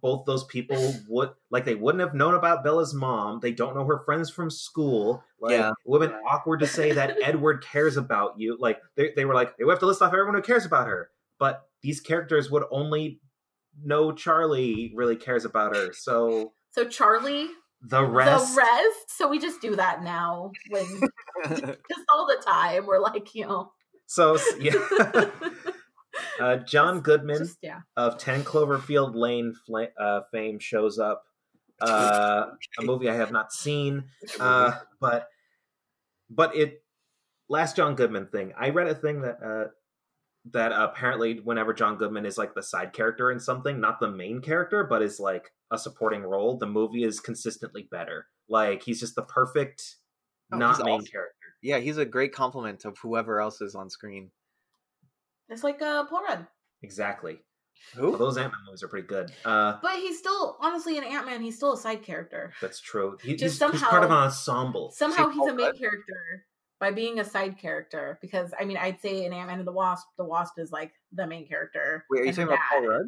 both 0.00 0.24
those 0.26 0.44
people 0.44 0.94
would 1.08 1.30
like 1.50 1.64
they 1.64 1.74
wouldn't 1.74 2.00
have 2.02 2.14
known 2.14 2.34
about 2.34 2.64
Bella's 2.64 2.94
mom. 2.94 3.40
They 3.40 3.52
don't 3.52 3.74
know 3.74 3.84
her 3.84 3.98
friends 4.04 4.30
from 4.30 4.50
school. 4.50 5.22
Like 5.40 5.52
Yeah. 5.52 5.70
it 5.70 5.74
would 5.86 6.02
have 6.02 6.10
been 6.10 6.20
awkward 6.28 6.60
to 6.60 6.66
say 6.66 6.92
that 6.92 7.16
Edward 7.22 7.64
cares 7.64 7.96
about 7.96 8.38
you. 8.38 8.56
Like 8.58 8.78
they, 8.96 9.12
they 9.14 9.24
were 9.24 9.34
like, 9.34 9.56
they 9.56 9.64
have 9.68 9.78
to 9.80 9.86
list 9.86 10.02
off 10.02 10.12
everyone 10.12 10.34
who 10.34 10.42
cares 10.42 10.64
about 10.66 10.86
her. 10.88 11.10
But 11.38 11.62
these 11.82 12.00
characters 12.00 12.50
would 12.50 12.64
only 12.70 13.20
know 13.82 14.12
Charlie 14.12 14.92
really 14.94 15.16
cares 15.16 15.44
about 15.44 15.74
her. 15.76 15.92
So 15.92 16.52
so 16.70 16.86
charlie 16.88 17.48
the 17.82 18.04
rest, 18.04 18.54
the 18.54 18.60
rest. 18.62 19.10
So 19.18 19.28
we 19.28 19.38
just 19.38 19.60
do 19.60 19.76
that 19.76 20.02
now 20.02 20.52
when 20.70 20.84
just 21.48 22.02
all 22.12 22.26
the 22.26 22.42
time. 22.44 22.86
We're 22.86 23.00
like, 23.00 23.34
you 23.34 23.46
know, 23.46 23.72
so 24.06 24.38
yeah. 24.58 24.72
Uh, 26.40 26.56
John 26.56 27.00
Goodman 27.00 27.38
just 27.38 27.58
yeah. 27.62 27.80
of 27.96 28.18
10 28.18 28.44
Cloverfield 28.44 29.14
Lane 29.14 29.54
fla- 29.66 29.88
uh, 29.98 30.20
fame 30.32 30.58
shows 30.58 30.98
up. 30.98 31.24
Uh, 31.80 32.46
a 32.78 32.82
movie 32.82 33.10
I 33.10 33.14
have 33.14 33.32
not 33.32 33.52
seen, 33.52 34.04
uh, 34.38 34.72
but 35.00 35.28
but 36.30 36.54
it 36.54 36.82
last 37.48 37.76
John 37.76 37.94
Goodman 37.96 38.28
thing. 38.28 38.52
I 38.58 38.70
read 38.70 38.86
a 38.86 38.94
thing 38.94 39.22
that 39.22 39.38
uh, 39.44 39.68
that 40.52 40.72
apparently 40.72 41.40
whenever 41.40 41.72
John 41.74 41.96
Goodman 41.96 42.26
is 42.26 42.38
like 42.38 42.54
the 42.54 42.62
side 42.62 42.92
character 42.92 43.30
in 43.32 43.40
something, 43.40 43.80
not 43.80 43.98
the 43.98 44.10
main 44.10 44.40
character, 44.40 44.84
but 44.84 45.02
is 45.02 45.18
like 45.18 45.50
a 45.72 45.78
supporting 45.78 46.22
role, 46.22 46.56
the 46.58 46.66
movie 46.66 47.02
is 47.04 47.18
consistently 47.18 47.88
better. 47.90 48.26
Like 48.48 48.82
he's 48.82 49.00
just 49.00 49.14
the 49.16 49.22
perfect 49.22 49.96
Oh, 50.52 50.58
not 50.58 50.76
he's 50.76 50.84
main 50.84 50.94
awesome. 50.96 51.06
character. 51.06 51.34
yeah, 51.62 51.78
he's 51.78 51.96
a 51.98 52.04
great 52.04 52.32
compliment 52.34 52.84
of 52.84 52.96
whoever 52.98 53.40
else 53.40 53.60
is 53.62 53.74
on 53.74 53.88
screen. 53.90 54.30
It's 55.48 55.62
like 55.64 55.80
uh, 55.82 56.04
Paul 56.04 56.22
Rudd, 56.24 56.46
Exactly. 56.82 57.38
Who? 57.96 58.10
Well, 58.10 58.18
those 58.18 58.36
Ant 58.38 58.52
Man 58.52 58.60
movies 58.66 58.82
are 58.82 58.88
pretty 58.88 59.06
good. 59.06 59.30
Uh, 59.44 59.78
but 59.82 59.96
he's 59.98 60.18
still 60.18 60.56
honestly 60.60 60.96
in 60.96 61.04
Ant 61.04 61.26
Man. 61.26 61.42
He's 61.42 61.56
still 61.56 61.74
a 61.74 61.76
side 61.76 62.02
character. 62.02 62.52
that's 62.60 62.80
true. 62.80 63.18
He, 63.22 63.36
Just 63.36 63.60
he's, 63.62 63.70
he's 63.72 63.82
part 63.82 64.04
of 64.04 64.10
an 64.10 64.16
ensemble. 64.16 64.90
Somehow 64.92 65.28
See, 65.30 65.34
he's 65.38 65.48
a 65.48 65.54
main 65.54 65.66
Rudd? 65.66 65.78
character 65.78 66.46
by 66.80 66.92
being 66.92 67.18
a 67.20 67.24
side 67.24 67.58
character. 67.58 68.18
Because 68.22 68.52
I 68.58 68.64
mean, 68.64 68.76
I'd 68.78 69.00
say 69.00 69.24
in 69.24 69.32
Ant 69.32 69.48
Man 69.48 69.58
and 69.58 69.66
the 69.68 69.72
Wasp, 69.72 70.06
the 70.16 70.24
Wasp 70.24 70.58
is 70.58 70.72
like 70.72 70.92
the 71.12 71.26
main 71.26 71.46
character. 71.46 72.04
Wait, 72.10 72.20
are 72.20 72.24
you 72.24 72.28
and 72.28 72.36
her 72.38 72.44
talking 72.44 72.54
about 72.56 72.70
Paul. 72.70 72.88
Rudd? 72.88 73.06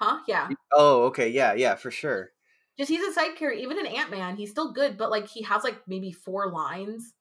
Huh? 0.00 0.18
Yeah. 0.26 0.48
Oh, 0.72 1.02
okay, 1.04 1.28
yeah, 1.28 1.52
yeah, 1.52 1.74
for 1.74 1.90
sure. 1.90 2.30
just 2.78 2.90
he's 2.90 3.02
a 3.02 3.12
side 3.12 3.36
character. 3.36 3.60
Even 3.60 3.78
in 3.78 3.86
Ant 3.86 4.10
Man, 4.10 4.36
he's 4.36 4.50
still 4.50 4.72
good, 4.72 4.96
but 4.96 5.10
like 5.10 5.28
he 5.28 5.42
has 5.42 5.62
like 5.62 5.76
maybe 5.86 6.10
four 6.10 6.50
lines, 6.50 7.12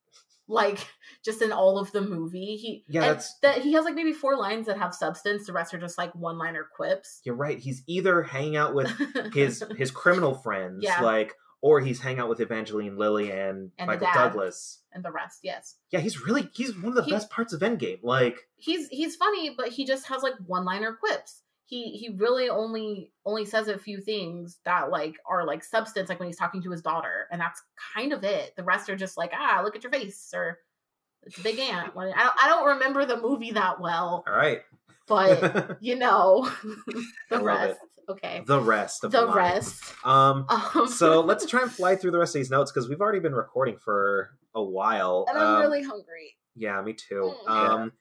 like 0.49 0.79
just 1.23 1.41
in 1.41 1.51
all 1.53 1.77
of 1.79 1.91
the 1.93 2.01
movie. 2.01 2.57
He 2.57 2.83
Yeah, 2.89 3.19
that 3.43 3.59
he 3.61 3.73
has 3.73 3.85
like 3.85 3.95
maybe 3.95 4.11
four 4.11 4.35
lines 4.35 4.65
that 4.65 4.77
have 4.77 4.93
substance. 4.93 5.45
The 5.47 5.53
rest 5.53 5.73
are 5.73 5.79
just 5.79 5.97
like 5.97 6.13
one 6.15 6.37
liner 6.37 6.67
quips. 6.75 7.21
You're 7.23 7.35
right. 7.35 7.57
He's 7.59 7.83
either 7.87 8.23
hanging 8.23 8.57
out 8.57 8.73
with 8.73 8.91
his 9.33 9.63
his 9.77 9.91
criminal 9.91 10.33
friends, 10.33 10.79
Yeah. 10.83 11.01
like, 11.01 11.33
or 11.61 11.79
he's 11.81 11.99
hanging 11.99 12.19
out 12.19 12.29
with 12.29 12.39
Evangeline 12.39 12.97
Lilly 12.97 13.31
and, 13.31 13.71
And 13.77 13.87
Michael. 13.87 14.07
Douglas. 14.13 14.81
and 14.91 15.03
the 15.05 15.11
rest. 15.11 15.39
Yes, 15.43 15.75
Yeah, 15.91 15.99
he's 15.99 16.21
really 16.25 16.49
he's 16.53 16.75
one 16.75 16.87
of 16.87 16.95
the 16.95 17.03
He- 17.03 17.11
best 17.11 17.29
parts 17.29 17.53
of 17.53 17.61
Endgame. 17.61 17.99
Like, 18.01 18.39
he's 18.55 18.87
he's 18.89 19.15
funny, 19.15 19.53
but 19.55 19.69
he 19.69 19.85
just 19.85 20.07
has 20.07 20.23
like 20.23 20.33
one 20.47 20.65
liner 20.65 20.93
quips. 20.93 21.41
He 21.69 21.91
he 21.91 22.09
really 22.09 22.49
only 22.49 23.11
only 23.25 23.45
says 23.45 23.67
a 23.67 23.77
few 23.77 24.01
things 24.01 24.57
that 24.65 24.89
like 24.89 25.17
are 25.29 25.45
like 25.45 25.63
substance, 25.63 26.09
like 26.09 26.19
when 26.19 26.27
he's 26.27 26.35
talking 26.37 26.63
to 26.63 26.71
his 26.71 26.81
daughter, 26.81 27.27
and 27.31 27.39
that's 27.39 27.61
kind 27.93 28.11
of 28.11 28.23
it. 28.23 28.55
The 28.55 28.63
rest 28.63 28.89
are 28.89 28.95
just 28.95 29.17
like 29.17 29.31
ah, 29.35 29.61
look 29.63 29.75
at 29.75 29.83
your 29.83 29.91
face 29.91 30.31
or 30.33 30.57
it's 31.23 31.37
a 31.37 31.41
big 31.43 31.59
ant. 31.59 31.91
I 31.95 32.03
don't, 32.05 32.15
I 32.17 32.47
don't 32.47 32.65
remember 32.69 33.05
the 33.05 33.21
movie 33.21 33.51
that 33.51 33.79
well, 33.79 34.23
all 34.27 34.33
right, 34.33 34.61
but 35.07 35.77
you 35.81 35.95
know 35.95 36.49
the 37.29 37.37
love 37.37 37.41
it. 37.41 37.43
rest. 37.43 37.79
Okay, 38.09 38.41
the 38.47 38.59
rest 38.59 39.03
of 39.03 39.11
the 39.11 39.21
line. 39.21 39.35
rest. 39.37 39.83
Um, 40.03 40.47
Um, 40.49 40.87
so 40.87 41.21
let's 41.21 41.45
try 41.45 41.61
and 41.61 41.71
fly 41.71 41.95
through 41.97 42.09
the 42.09 42.17
rest 42.17 42.35
of 42.35 42.39
these 42.39 42.49
notes 42.49 42.71
because 42.71 42.89
we've 42.89 43.01
already 43.01 43.19
been 43.19 43.35
recording 43.35 43.77
for 43.77 44.31
a 44.55 44.63
while. 44.63 45.27
and 45.29 45.37
I'm 45.37 45.55
Um, 45.57 45.61
really 45.61 45.83
hungry. 45.83 46.35
Yeah, 46.55 46.81
me 46.81 46.93
too. 46.93 47.31
Mm. 47.47 47.49
Um, 47.51 47.91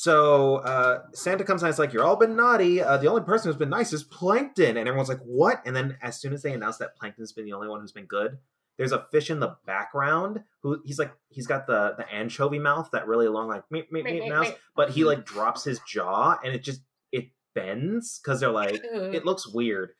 so 0.00 0.56
uh, 0.56 1.02
Santa 1.12 1.44
comes 1.44 1.62
out 1.62 1.66
and 1.66 1.74
is 1.74 1.78
like, 1.78 1.92
"You're 1.92 2.04
all 2.04 2.16
been 2.16 2.34
naughty. 2.34 2.80
Uh, 2.80 2.96
the 2.96 3.06
only 3.06 3.20
person 3.20 3.50
who's 3.50 3.58
been 3.58 3.68
nice 3.68 3.92
is 3.92 4.02
Plankton." 4.02 4.78
And 4.78 4.88
everyone's 4.88 5.10
like, 5.10 5.20
"What?" 5.26 5.60
And 5.66 5.76
then 5.76 5.98
as 6.00 6.18
soon 6.18 6.32
as 6.32 6.42
they 6.42 6.54
announce 6.54 6.78
that 6.78 6.96
Plankton's 6.96 7.32
been 7.32 7.44
the 7.44 7.52
only 7.52 7.68
one 7.68 7.82
who's 7.82 7.92
been 7.92 8.06
good, 8.06 8.38
there's 8.78 8.92
a 8.92 9.06
fish 9.12 9.28
in 9.28 9.40
the 9.40 9.58
background 9.66 10.40
who 10.62 10.80
he's 10.86 10.98
like, 10.98 11.12
he's 11.28 11.46
got 11.46 11.66
the 11.66 11.96
the 11.98 12.10
anchovy 12.10 12.58
mouth, 12.58 12.88
that 12.94 13.06
really 13.06 13.28
long 13.28 13.46
like 13.48 13.64
meep 13.70 13.90
meep 13.92 14.06
meep 14.06 14.26
mouth, 14.26 14.58
but 14.74 14.88
he 14.88 15.04
like 15.04 15.26
drops 15.26 15.64
his 15.64 15.80
jaw 15.86 16.38
and 16.42 16.54
it 16.54 16.62
just 16.62 16.80
it 17.12 17.26
bends 17.54 18.18
because 18.24 18.40
they're 18.40 18.50
like, 18.50 18.80
it 18.82 19.26
looks 19.26 19.46
weird. 19.46 19.90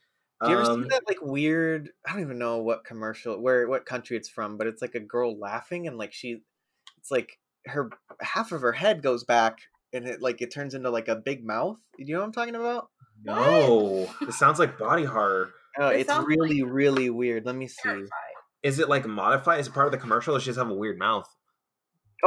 Do 0.42 0.48
you 0.48 0.58
ever 0.58 0.70
Um, 0.70 0.82
see 0.84 0.88
that 0.88 1.02
like 1.06 1.18
weird? 1.20 1.90
I 2.06 2.12
don't 2.12 2.22
even 2.22 2.38
know 2.38 2.56
what 2.56 2.86
commercial, 2.86 3.38
where, 3.38 3.68
what 3.68 3.84
country 3.84 4.16
it's 4.16 4.30
from, 4.30 4.56
but 4.56 4.66
it's 4.66 4.80
like 4.80 4.94
a 4.94 5.00
girl 5.00 5.38
laughing 5.38 5.86
and 5.86 5.98
like 5.98 6.14
she, 6.14 6.40
it's 6.96 7.10
like 7.10 7.38
her 7.66 7.90
half 8.22 8.50
of 8.50 8.62
her 8.62 8.72
head 8.72 9.02
goes 9.02 9.24
back 9.24 9.58
and 9.92 10.06
it 10.06 10.20
like 10.22 10.40
it 10.40 10.52
turns 10.52 10.74
into 10.74 10.90
like 10.90 11.08
a 11.08 11.16
big 11.16 11.44
mouth. 11.44 11.78
You 11.98 12.14
know 12.14 12.20
what 12.20 12.26
I'm 12.26 12.32
talking 12.32 12.54
about? 12.54 12.88
No, 13.22 14.08
it 14.22 14.32
sounds 14.32 14.58
like 14.58 14.78
body 14.78 15.04
horror. 15.04 15.50
Oh, 15.78 15.88
It 15.88 16.00
it's 16.00 16.08
sounds 16.08 16.26
really, 16.26 16.62
really 16.62 17.10
weird. 17.10 17.44
Let 17.46 17.54
me 17.54 17.68
see. 17.68 17.76
Terrified. 17.82 18.08
Is 18.62 18.78
it 18.78 18.88
like 18.88 19.06
modified? 19.06 19.60
Is 19.60 19.66
it 19.68 19.74
part 19.74 19.86
of 19.86 19.92
the 19.92 19.98
commercial? 19.98 20.34
Or 20.34 20.38
does 20.38 20.44
she 20.44 20.48
just 20.50 20.58
have 20.58 20.70
a 20.70 20.74
weird 20.74 20.98
mouth? 20.98 21.28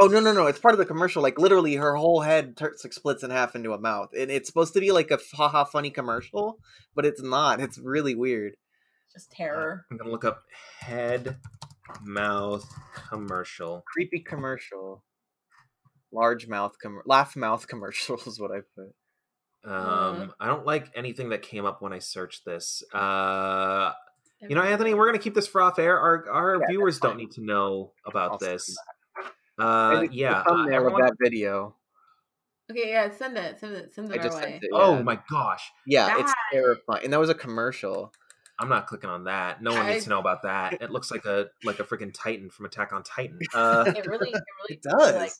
Oh 0.00 0.08
no, 0.08 0.18
no, 0.18 0.32
no! 0.32 0.46
It's 0.48 0.58
part 0.58 0.74
of 0.74 0.78
the 0.78 0.86
commercial. 0.86 1.22
Like 1.22 1.38
literally, 1.38 1.76
her 1.76 1.94
whole 1.94 2.22
head 2.22 2.56
tur- 2.56 2.74
like 2.82 2.92
splits 2.92 3.22
in 3.22 3.30
half 3.30 3.54
into 3.54 3.72
a 3.72 3.78
mouth, 3.80 4.08
and 4.18 4.28
it's 4.28 4.48
supposed 4.48 4.74
to 4.74 4.80
be 4.80 4.90
like 4.90 5.12
a 5.12 5.20
haha 5.36 5.62
funny 5.64 5.90
commercial, 5.90 6.58
but 6.96 7.06
it's 7.06 7.22
not. 7.22 7.60
It's 7.60 7.78
really 7.78 8.16
weird. 8.16 8.56
Just 9.12 9.30
terror. 9.30 9.86
I'm 9.92 9.96
gonna 9.96 10.10
look 10.10 10.24
up 10.24 10.42
head 10.80 11.36
mouth 12.02 12.68
commercial. 13.08 13.84
Creepy 13.86 14.18
commercial. 14.18 15.04
Large 16.14 16.46
mouth 16.48 16.76
com- 16.80 17.02
laugh 17.06 17.34
mouth 17.36 17.66
commercial 17.68 18.18
is 18.26 18.38
what 18.40 18.50
I 18.52 18.60
put. 18.76 18.94
Um, 19.70 20.32
I 20.38 20.46
don't 20.46 20.66
like 20.66 20.90
anything 20.94 21.30
that 21.30 21.42
came 21.42 21.64
up 21.64 21.80
when 21.82 21.92
I 21.92 21.98
searched 21.98 22.44
this. 22.44 22.82
Uh, 22.92 23.92
you 24.42 24.54
know, 24.54 24.62
Anthony, 24.62 24.92
we're 24.94 25.06
gonna 25.06 25.18
keep 25.18 25.34
this 25.34 25.46
for 25.46 25.62
off 25.62 25.78
air. 25.78 25.98
Our 25.98 26.30
our 26.30 26.54
Yeah, 26.60 26.66
viewers 26.70 26.98
don't 27.00 27.16
need 27.16 27.32
to 27.32 27.44
know 27.44 27.92
about 28.06 28.32
I'll 28.32 28.38
this. 28.38 28.76
Uh, 29.58 30.00
think 30.00 30.10
the 30.12 30.16
yeah. 30.18 30.40
uh, 30.40 30.44
thumbnail 30.44 30.66
of 30.66 30.72
everyone- 30.72 31.00
that 31.02 31.14
video. 31.20 31.76
Okay, 32.70 32.90
yeah, 32.90 33.10
send 33.10 33.36
it. 33.36 33.58
Send 33.58 33.74
it. 33.74 33.92
Send 33.92 34.10
I 34.12 34.16
it 34.16 34.22
just 34.22 34.36
our 34.36 34.42
sent 34.42 34.52
way. 34.54 34.60
it. 34.62 34.70
Oh 34.72 35.02
my 35.02 35.18
gosh, 35.30 35.70
Yeah, 35.86 36.18
it's 36.18 36.32
terrifying, 36.52 37.04
and 37.04 37.12
that 37.12 37.20
was 37.20 37.28
a 37.30 37.34
commercial. 37.34 38.12
I'm 38.58 38.68
not 38.68 38.86
clicking 38.86 39.10
on 39.10 39.24
that. 39.24 39.62
No 39.62 39.72
one 39.72 39.86
needs 39.86 40.02
I- 40.02 40.04
to 40.04 40.10
know 40.10 40.18
about 40.20 40.42
that. 40.44 40.74
It 40.82 40.90
looks 40.90 41.10
like 41.10 41.24
a 41.24 41.46
like 41.64 41.78
a 41.80 41.84
freaking 41.84 42.12
Titan 42.14 42.50
from 42.50 42.66
Attack 42.66 42.92
on 42.92 43.02
Titan. 43.02 43.38
Uh, 43.54 43.84
It 43.96 44.06
really, 44.06 44.30
it 44.30 44.34
really 44.34 44.74
It 44.76 44.82
does. 44.82 45.14
Like, 45.14 45.32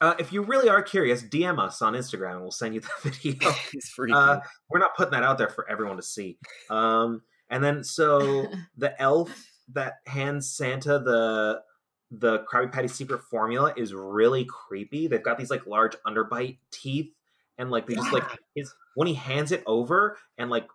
uh, 0.00 0.14
if 0.18 0.32
you 0.32 0.42
really 0.42 0.68
are 0.68 0.82
curious, 0.82 1.22
DM 1.22 1.58
us 1.58 1.80
on 1.80 1.94
Instagram 1.94 2.32
and 2.32 2.40
we'll 2.42 2.50
send 2.50 2.74
you 2.74 2.80
the 3.04 3.10
video. 3.10 3.52
Uh, 4.12 4.40
we're 4.68 4.78
not 4.78 4.94
putting 4.96 5.12
that 5.12 5.22
out 5.22 5.38
there 5.38 5.48
for 5.48 5.68
everyone 5.70 5.96
to 5.96 6.02
see. 6.02 6.38
Um, 6.70 7.22
and 7.50 7.64
then 7.64 7.82
so 7.82 8.46
the 8.76 9.00
elf 9.00 9.30
that 9.72 9.94
hands 10.06 10.50
Santa 10.50 10.98
the 10.98 11.62
the 12.12 12.40
Krabby 12.40 12.70
Patty 12.70 12.88
secret 12.88 13.22
formula 13.22 13.74
is 13.76 13.92
really 13.92 14.44
creepy. 14.44 15.08
They've 15.08 15.22
got 15.22 15.38
these 15.38 15.50
like 15.50 15.66
large 15.66 15.96
underbite 16.06 16.58
teeth, 16.70 17.12
and 17.58 17.70
like 17.70 17.86
they 17.86 17.94
just 17.94 18.12
like 18.12 18.24
his 18.54 18.72
when 18.94 19.08
he 19.08 19.14
hands 19.14 19.50
it 19.50 19.62
over 19.66 20.18
and 20.38 20.50
like 20.50 20.68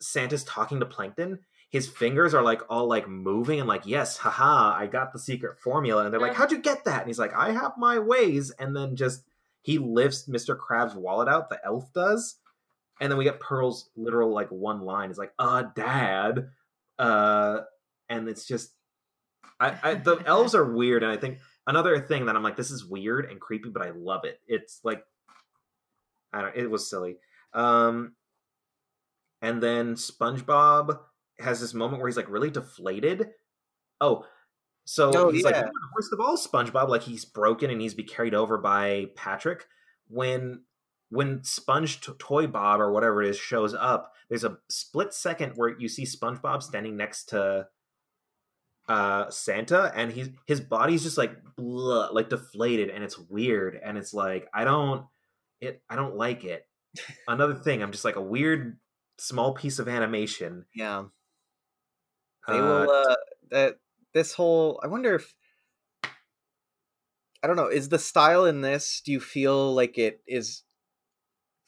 Santa's 0.00 0.44
talking 0.44 0.78
to 0.80 0.86
Plankton. 0.86 1.38
His 1.72 1.88
fingers 1.88 2.34
are 2.34 2.42
like 2.42 2.60
all 2.68 2.86
like 2.86 3.08
moving 3.08 3.58
and 3.58 3.68
like, 3.68 3.86
yes, 3.86 4.18
haha, 4.18 4.76
I 4.78 4.86
got 4.86 5.12
the 5.12 5.18
secret 5.18 5.58
formula. 5.58 6.04
And 6.04 6.12
they're 6.12 6.20
like, 6.20 6.34
how'd 6.34 6.52
you 6.52 6.60
get 6.60 6.84
that? 6.84 7.00
And 7.00 7.08
he's 7.08 7.18
like, 7.18 7.34
I 7.34 7.50
have 7.50 7.72
my 7.76 7.98
ways. 7.98 8.52
And 8.58 8.76
then 8.76 8.94
just 8.94 9.24
he 9.62 9.78
lifts 9.78 10.28
Mr. 10.28 10.56
Krabs' 10.56 10.94
wallet 10.94 11.28
out, 11.28 11.48
the 11.48 11.58
elf 11.64 11.92
does. 11.92 12.36
And 13.00 13.10
then 13.10 13.18
we 13.18 13.24
get 13.24 13.40
Pearl's 13.40 13.88
literal 13.96 14.32
like 14.32 14.50
one 14.50 14.82
line. 14.82 15.10
It's 15.10 15.18
like, 15.18 15.32
uh, 15.38 15.64
dad. 15.74 16.50
Uh 16.98 17.62
and 18.12 18.28
it's 18.28 18.46
just 18.46 18.72
I, 19.58 19.78
I 19.82 19.94
the 19.94 20.22
elves 20.26 20.54
are 20.54 20.64
weird, 20.64 21.02
and 21.02 21.10
I 21.10 21.16
think 21.16 21.38
another 21.66 21.98
thing 22.00 22.26
that 22.26 22.36
I'm 22.36 22.42
like, 22.42 22.56
this 22.56 22.70
is 22.70 22.84
weird 22.84 23.30
and 23.30 23.40
creepy, 23.40 23.70
but 23.70 23.82
I 23.82 23.90
love 23.90 24.24
it. 24.24 24.40
It's 24.46 24.80
like 24.84 25.04
I 26.32 26.42
don't 26.42 26.56
it 26.56 26.70
was 26.70 26.88
silly. 26.88 27.16
Um 27.54 28.14
and 29.40 29.62
then 29.62 29.94
SpongeBob 29.94 31.00
has 31.40 31.60
this 31.60 31.74
moment 31.74 32.00
where 32.00 32.08
he's 32.08 32.16
like 32.16 32.30
really 32.30 32.50
deflated. 32.50 33.30
Oh, 34.00 34.24
so 34.84 35.12
Oh, 35.14 35.30
he's 35.30 35.44
like, 35.44 35.54
yeah. 35.54 35.68
first 35.96 36.12
of 36.12 36.20
all, 36.20 36.36
SpongeBob, 36.36 36.88
like 36.88 37.02
he's 37.02 37.24
broken 37.24 37.70
and 37.70 37.80
he's 37.80 37.94
be 37.94 38.02
carried 38.02 38.34
over 38.34 38.58
by 38.58 39.06
Patrick. 39.14 39.66
When 40.08 40.62
when 41.10 41.44
Sponge 41.44 42.00
Toy 42.00 42.46
Bob 42.46 42.80
or 42.80 42.90
whatever 42.90 43.22
it 43.22 43.28
is 43.28 43.36
shows 43.38 43.74
up, 43.74 44.12
there's 44.28 44.44
a 44.44 44.56
split 44.68 45.12
second 45.14 45.52
where 45.56 45.78
you 45.78 45.88
see 45.88 46.04
SpongeBob 46.04 46.62
standing 46.62 46.96
next 46.96 47.26
to 47.30 47.66
uh 48.88 49.30
Santa 49.30 49.92
and 49.94 50.10
he's 50.10 50.30
his 50.46 50.60
body's 50.60 51.04
just 51.04 51.16
like 51.16 51.32
blah, 51.56 52.08
like 52.10 52.28
deflated 52.28 52.90
and 52.90 53.04
it's 53.04 53.16
weird 53.16 53.80
and 53.82 53.96
it's 53.96 54.12
like 54.12 54.48
I 54.52 54.64
don't 54.64 55.06
it 55.60 55.82
I 55.88 55.94
don't 55.96 56.16
like 56.16 56.44
it. 56.44 56.66
Another 57.28 57.54
thing, 57.54 57.82
I'm 57.82 57.92
just 57.92 58.04
like 58.04 58.16
a 58.16 58.20
weird 58.22 58.78
small 59.18 59.54
piece 59.54 59.78
of 59.78 59.88
animation. 59.88 60.66
yeah, 60.74 61.04
they 62.48 62.60
Uh, 62.60 62.86
will. 62.86 62.90
Uh, 62.90 63.16
that 63.50 63.78
this 64.12 64.34
whole. 64.34 64.80
I 64.82 64.86
wonder 64.86 65.14
if. 65.14 65.34
I 67.42 67.48
don't 67.48 67.56
know. 67.56 67.66
Is 67.68 67.88
the 67.88 67.98
style 67.98 68.44
in 68.44 68.60
this? 68.60 69.00
Do 69.04 69.10
you 69.12 69.20
feel 69.20 69.74
like 69.74 69.98
it 69.98 70.22
is 70.26 70.62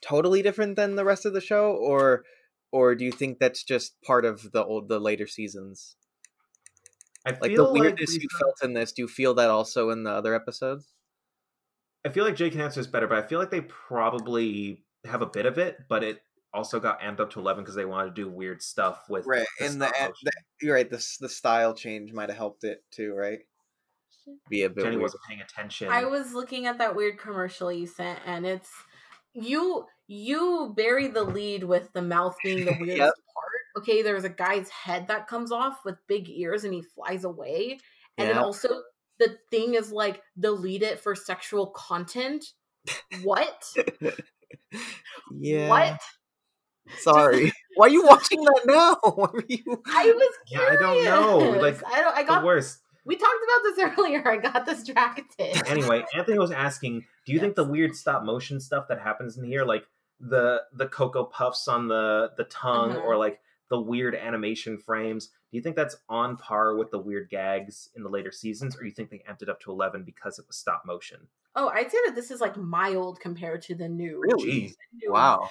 totally 0.01 0.43
different 0.43 0.77
than 0.77 0.97
the 0.97 1.05
rest 1.05 1.25
of 1.25 1.33
the 1.33 1.41
show, 1.41 1.73
or 1.73 2.25
or 2.71 2.95
do 2.95 3.05
you 3.05 3.13
think 3.13 3.39
that's 3.39 3.63
just 3.63 4.01
part 4.03 4.25
of 4.25 4.53
the 4.53 4.65
old 4.65 4.89
the 4.89 5.01
later 5.01 5.27
seasons? 5.27 5.97
I 7.27 7.33
Like 7.41 7.53
feel 7.53 7.67
the 7.67 7.73
weirdness 7.73 8.13
these- 8.13 8.23
you 8.23 8.29
felt 8.39 8.63
in 8.63 8.75
this, 8.75 8.93
do 8.93 9.03
you 9.03 9.09
feel 9.09 9.35
that 9.35 9.51
also 9.51 9.91
in 9.91 10.05
the 10.05 10.11
other 10.11 10.35
episodes? 10.35 10.95
I 12.05 12.11
feel 12.11 12.25
like 12.25 12.37
Jake 12.37 12.53
can 12.53 12.61
answer 12.61 12.81
this 12.81 12.87
better, 12.87 13.07
but 13.07 13.19
I 13.19 13.27
feel 13.27 13.39
like 13.39 13.51
they 13.51 13.63
probably 13.63 14.85
have 15.05 15.23
a 15.23 15.27
bit 15.27 15.47
of 15.47 15.59
it, 15.59 15.89
but 15.89 16.05
it 16.05 16.23
also 16.55 16.81
got 16.81 17.01
amped 17.01 17.21
up 17.21 17.31
to 17.33 17.41
eleven 17.41 17.65
because 17.65 17.75
they 17.75 17.85
wanted 17.85 18.15
to 18.15 18.23
do 18.23 18.29
weird 18.31 18.63
stuff 18.63 19.09
with 19.09 19.27
Right, 19.27 19.47
the 19.59 19.67
and 19.67 19.83
the, 19.83 19.93
the 20.23 20.33
you're 20.63 20.75
right. 20.75 20.89
The 20.89 21.05
the 21.21 21.29
style 21.29 21.75
change 21.75 22.13
might 22.13 22.29
have 22.29 22.39
helped 22.39 22.65
it 22.65 22.83
too, 22.91 23.15
right? 23.15 23.41
Be 24.49 24.63
a 24.63 24.71
bit 24.71 24.83
Jenny 24.85 24.97
weird. 24.97 25.03
wasn't 25.03 25.23
paying 25.29 25.41
attention. 25.41 25.91
I 25.91 26.05
was 26.05 26.33
looking 26.33 26.67
at 26.67 26.79
that 26.79 26.95
weird 26.97 27.19
commercial 27.19 27.71
you 27.73 27.87
sent, 27.87 28.19
and 28.27 28.47
it's 28.47 28.71
you. 29.35 29.87
You 30.07 30.75
bury 30.77 31.09
the 31.09 31.23
lead 31.25 31.65
with 31.65 31.91
the 31.95 32.03
mouth 32.03 32.37
being 32.45 32.65
the 32.65 32.73
weirdest 32.81 32.99
Yep. 32.99 33.15
part. 33.35 33.83
Okay, 33.83 34.03
there's 34.03 34.25
a 34.25 34.29
guy's 34.29 34.69
head 34.69 35.09
that 35.09 35.27
comes 35.27 35.51
off 35.51 35.79
with 35.85 35.97
big 36.07 36.29
ears, 36.29 36.65
and 36.65 36.75
he 36.75 36.83
flies 36.83 37.25
away. 37.25 37.79
And 38.19 38.29
then 38.29 38.37
Yeah. 38.37 38.43
also 38.43 38.83
the 39.19 39.39
thing 39.51 39.75
is 39.75 39.91
like 39.93 40.23
delete 40.39 40.83
it 40.83 41.01
for 41.01 41.15
sexual 41.15 41.69
content. 41.69 42.45
What? 43.23 43.65
yeah. 45.39 45.69
What? 45.69 46.01
Sorry. 46.99 47.53
Why 47.77 47.87
are 47.87 47.91
you 47.91 48.05
watching 48.05 48.41
that 48.43 48.61
now? 48.67 48.95
Why 49.15 49.29
you? 49.49 49.83
I 49.87 50.13
was 50.15 50.33
Yeah, 50.49 50.59
I 50.61 50.77
curious. 50.77 50.81
don't 50.81 51.05
know, 51.05 51.61
like, 51.61 51.83
I 51.87 52.01
don't. 52.03 52.17
I 52.17 52.23
the 52.23 52.29
got. 52.29 52.45
worst. 52.45 52.81
We 53.07 53.17
talked 53.17 53.35
about 53.45 53.63
this 53.65 53.99
earlier. 53.99 54.27
I 54.29 54.37
got 54.39 54.65
distracted. 54.65 55.67
Anyway, 55.69 56.05
Anthony 56.17 56.39
was 56.39 56.51
asking, 56.51 57.05
do 57.27 57.33
you 57.33 57.41
think 57.41 57.55
the 57.55 57.65
weird 57.65 57.95
stop 57.95 58.23
motion 58.23 58.61
stuff 58.61 58.87
that 58.89 59.01
happens 59.01 59.37
in 59.37 59.45
here, 59.45 59.65
like 59.65 59.87
the 60.21 60.63
the 60.73 60.87
cocoa 60.87 61.25
puffs 61.25 61.69
on 61.69 61.89
the 61.89 62.31
the 62.37 62.45
tongue, 62.45 62.93
Mhm. 62.95 63.05
or 63.05 63.17
like 63.17 63.41
the 63.71 63.81
weird 63.81 64.15
animation 64.15 64.79
frames, 64.79 65.27
do 65.51 65.57
you 65.57 65.63
think 65.63 65.75
that's 65.75 65.97
on 66.09 66.37
par 66.37 66.77
with 66.77 66.91
the 66.91 66.99
weird 66.99 67.29
gags 67.29 67.89
in 67.97 68.03
the 68.03 68.09
later 68.09 68.31
seasons, 68.31 68.77
or 68.77 68.85
you 68.85 68.93
think 68.93 69.11
they 69.11 69.23
amped 69.29 69.43
it 69.43 69.49
up 69.49 69.61
to 69.63 69.71
eleven 69.71 70.05
because 70.05 70.39
it 70.39 70.47
was 70.47 70.57
stop 70.57 70.85
motion? 70.87 71.27
Oh, 71.57 71.69
I'd 71.69 71.91
say 71.91 71.99
that 72.07 72.15
this 72.15 72.31
is 72.31 72.41
like 72.41 72.57
mild 72.57 73.21
compared 73.21 73.63
to 73.63 73.75
the 73.75 73.89
new. 73.89 74.21
Really? 74.23 74.45
Jeez. 74.69 74.75
new 74.95 75.13
Wow. 75.13 75.51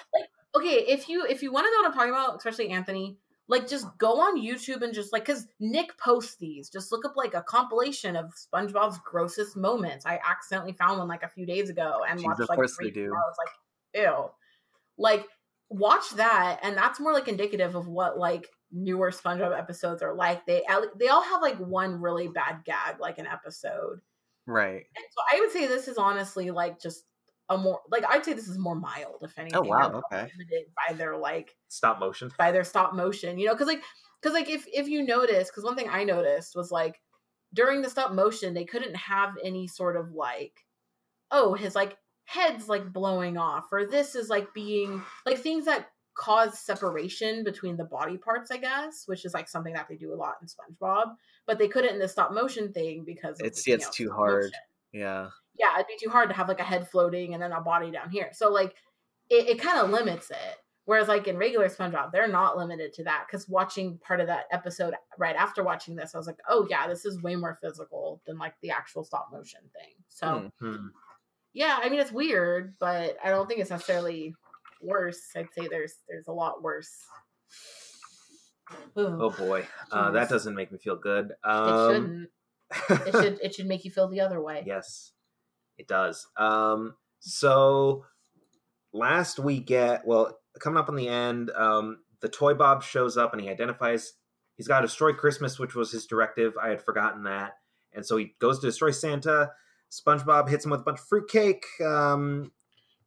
Okay 0.56 0.86
if 0.88 1.10
you 1.10 1.26
if 1.26 1.42
you 1.42 1.52
want 1.52 1.66
to 1.66 1.72
know 1.72 1.78
what 1.78 1.88
i'm 1.88 1.94
talking 1.94 2.12
about 2.12 2.36
especially 2.36 2.70
anthony 2.70 3.18
like 3.48 3.68
just 3.68 3.86
go 3.98 4.20
on 4.22 4.42
YouTube 4.42 4.82
and 4.82 4.94
just 4.94 5.12
like 5.12 5.26
because 5.26 5.48
Nick 5.60 5.98
posts 5.98 6.38
these. 6.38 6.70
Just 6.70 6.92
look 6.92 7.06
up 7.06 7.16
like 7.16 7.34
a 7.34 7.42
compilation 7.42 8.16
of 8.16 8.34
SpongeBob's 8.34 9.00
grossest 9.04 9.58
moments. 9.58 10.06
I 10.06 10.20
accidentally 10.26 10.74
found 10.74 11.00
one 11.00 11.08
like 11.08 11.24
a 11.24 11.28
few 11.28 11.46
days 11.46 11.70
ago 11.70 12.02
and 12.10 12.20
Jeez, 12.20 12.24
watched 12.24 12.40
of 12.40 12.50
like 12.50 12.56
course 12.56 12.76
three 12.76 12.90
they 12.90 12.94
do. 12.94 13.08
I 13.08 13.18
was 13.18 13.36
like, 13.38 14.04
ew. 14.04 14.30
Like 14.98 15.28
watch 15.70 16.12
that, 16.12 16.60
and 16.64 16.78
that's 16.78 17.00
more 17.00 17.14
like 17.14 17.28
indicative 17.28 17.76
of 17.76 17.88
what 17.88 18.18
like 18.18 18.48
newer 18.72 19.12
SpongeBob 19.12 19.58
episodes 19.58 20.02
are 20.02 20.14
like. 20.14 20.46
They 20.46 20.64
they 20.98 21.08
all 21.10 21.24
have 21.24 21.42
like 21.42 21.58
one 21.58 22.00
really 22.00 22.30
bad 22.30 22.64
gag 22.64 23.00
like 23.00 23.18
an 23.18 23.28
episode. 23.28 24.00
Right. 24.46 24.86
And 24.96 25.06
so 25.12 25.22
I 25.32 25.40
would 25.40 25.52
say 25.52 25.68
this 25.68 25.88
is 25.88 25.98
honestly 25.98 26.52
like 26.52 26.80
just 26.80 27.04
a 27.50 27.58
more 27.58 27.82
like 27.92 28.06
I'd 28.08 28.24
say 28.24 28.34
this 28.34 28.48
is 28.48 28.58
more 28.58 28.76
mild 28.76 29.22
if 29.22 29.34
oh, 29.38 29.42
anything. 29.42 29.60
Oh, 29.60 29.68
wow, 29.68 30.02
okay. 30.12 30.32
Limited 30.38 30.68
by 30.88 30.94
their 30.94 31.18
like 31.18 31.56
Stop 31.68 32.00
motion. 32.00 32.32
by 32.38 32.52
their 32.52 32.64
stop 32.64 32.94
motion, 32.94 33.38
you 33.38 33.48
know, 33.48 33.54
because 33.54 33.68
like 33.68 33.82
because 34.22 34.34
like 34.34 34.50
if 34.50 34.66
if 34.74 34.88
you 34.88 35.04
notice, 35.04 35.50
because 35.50 35.64
one 35.64 35.76
thing 35.76 35.90
I 35.90 36.04
noticed 36.04 36.56
was 36.56 36.72
like 36.72 37.00
during 37.54 37.82
the 37.82 37.90
stop 37.90 38.12
motion 38.14 38.54
they 38.54 38.66
couldn't 38.66 38.96
have 38.96 39.36
any 39.44 39.68
sort 39.68 39.96
of 39.96 40.12
like 40.12 40.66
oh 41.32 41.54
his 41.54 41.76
like 41.76 41.98
head's 42.26 42.68
like 42.68 42.92
blowing 42.92 43.38
off 43.38 43.66
or 43.72 43.86
this 43.86 44.16
is 44.16 44.30
like 44.30 44.54
being 44.54 45.02
like 45.26 45.38
things 45.38 45.66
that 45.66 45.90
cause 46.18 46.60
separation 46.60 47.44
between 47.44 47.76
the 47.76 47.84
body 47.84 48.18
parts 48.18 48.52
i 48.52 48.58
guess 48.58 49.04
which 49.08 49.26
is 49.26 49.34
like 49.34 49.50
something 49.50 49.74
that 49.74 49.88
they 49.90 49.96
do 49.96 50.14
a 50.14 50.16
lot 50.16 50.36
in 50.42 50.48
spongebob 50.48 51.16
but 51.48 51.58
they 51.58 51.68
couldn't 51.68 51.94
in 51.94 52.00
the 52.00 52.08
stop 52.08 52.32
motion 52.32 52.72
thing 52.72 53.04
because 53.06 53.40
of, 53.40 53.46
It's- 53.48 53.68
it's 53.68 53.86
know, 53.86 53.92
too 53.94 54.12
hard. 54.12 54.44
motion 54.44 54.52
Yeah. 54.94 55.30
Yeah, 55.58 55.74
it'd 55.76 55.88
be 55.88 55.98
too 56.04 56.10
hard 56.10 56.30
to 56.30 56.36
have 56.36 56.48
like 56.48 56.60
a 56.60 56.64
head 56.64 56.88
floating 56.90 57.34
and 57.34 57.42
then 57.44 57.52
a 57.52 57.62
body 57.62 57.92
down 57.92 58.10
here. 58.10 58.30
So 58.34 58.50
like 58.52 58.76
it, 59.30 59.48
it 59.50 59.62
kind 59.62 59.80
of 59.80 59.90
limits 59.90 60.30
it. 60.32 60.56
Whereas 60.86 61.08
like 61.08 61.28
in 61.30 61.38
regular 61.38 61.70
SpongeBob, 61.70 62.12
they're 62.12 62.28
not 62.28 62.58
limited 62.58 62.92
to 62.96 63.06
that. 63.06 63.26
Because 63.26 63.48
watching 63.48 63.98
part 64.00 64.20
of 64.20 64.28
that 64.28 64.46
episode 64.52 64.94
right 65.18 65.36
after 65.36 65.64
watching 65.64 65.96
this, 65.96 66.14
I 66.14 66.18
was 66.18 66.28
like, 66.28 66.40
oh 66.50 66.68
yeah, 66.70 66.88
this 66.88 67.06
is 67.06 67.22
way 67.22 67.36
more 67.38 67.58
physical 67.62 68.22
than 68.28 68.38
like 68.38 68.54
the 68.62 68.72
actual 68.72 69.04
stop 69.06 69.30
motion 69.32 69.62
thing. 69.74 69.94
So 70.10 70.52
Hmm. 70.60 70.68
Hmm. 70.76 70.88
yeah, 71.54 71.80
I 71.82 71.88
mean 71.90 72.00
it's 72.02 72.12
weird, 72.12 72.74
but 72.80 73.16
I 73.24 73.30
don't 73.30 73.48
think 73.48 73.62
it's 73.62 73.70
necessarily 73.70 74.36
worse. 74.82 75.22
I'd 75.38 75.48
say 75.58 75.70
there's 75.70 75.94
there's 76.10 76.28
a 76.28 76.34
lot 76.34 76.62
worse. 76.62 76.92
Ooh, 78.98 79.18
Oh 79.22 79.30
boy, 79.30 79.66
uh, 79.92 80.12
that 80.12 80.30
doesn't 80.30 80.56
make 80.56 80.72
me 80.72 80.80
feel 80.80 80.96
good. 80.96 81.32
it 81.32 81.36
Um, 81.50 82.28
shouldn't. 82.90 83.08
It 83.08 83.12
should 83.24 83.40
it 83.42 83.56
should 83.56 83.68
make 83.68 83.86
you 83.86 83.92
feel 83.92 84.08
the 84.08 84.22
other 84.22 84.42
way. 84.42 84.64
yes, 84.66 85.12
it 85.78 85.88
does. 85.88 86.28
Um, 86.38 86.96
so 87.20 88.06
last 88.94 89.40
we 89.40 89.60
get 89.60 90.06
well 90.06 90.38
coming 90.60 90.78
up 90.80 90.90
on 90.90 90.96
the 90.96 91.08
end. 91.08 91.52
Um, 91.52 92.00
the 92.22 92.30
toy 92.30 92.54
Bob 92.54 92.84
shows 92.84 93.18
up 93.18 93.34
and 93.34 93.42
he 93.42 93.50
identifies 93.50 94.14
he's 94.56 94.68
got 94.68 94.82
to 94.82 94.88
destroy 94.88 95.14
Christmas, 95.14 95.60
which 95.60 95.76
was 95.76 95.92
his 95.92 96.06
directive. 96.06 96.54
I 96.62 96.70
had 96.70 96.82
forgotten 96.84 97.24
that, 97.24 97.54
and 97.94 98.06
so 98.06 98.18
he 98.18 98.36
goes 98.40 98.60
to 98.60 98.68
destroy 98.68 98.92
Santa. 98.92 99.52
SpongeBob 99.92 100.50
hits 100.50 100.66
him 100.66 100.72
with 100.72 100.82
a 100.82 100.84
bunch 100.84 101.00
of 101.00 101.06
fruitcake. 101.06 101.66
Um, 101.86 102.52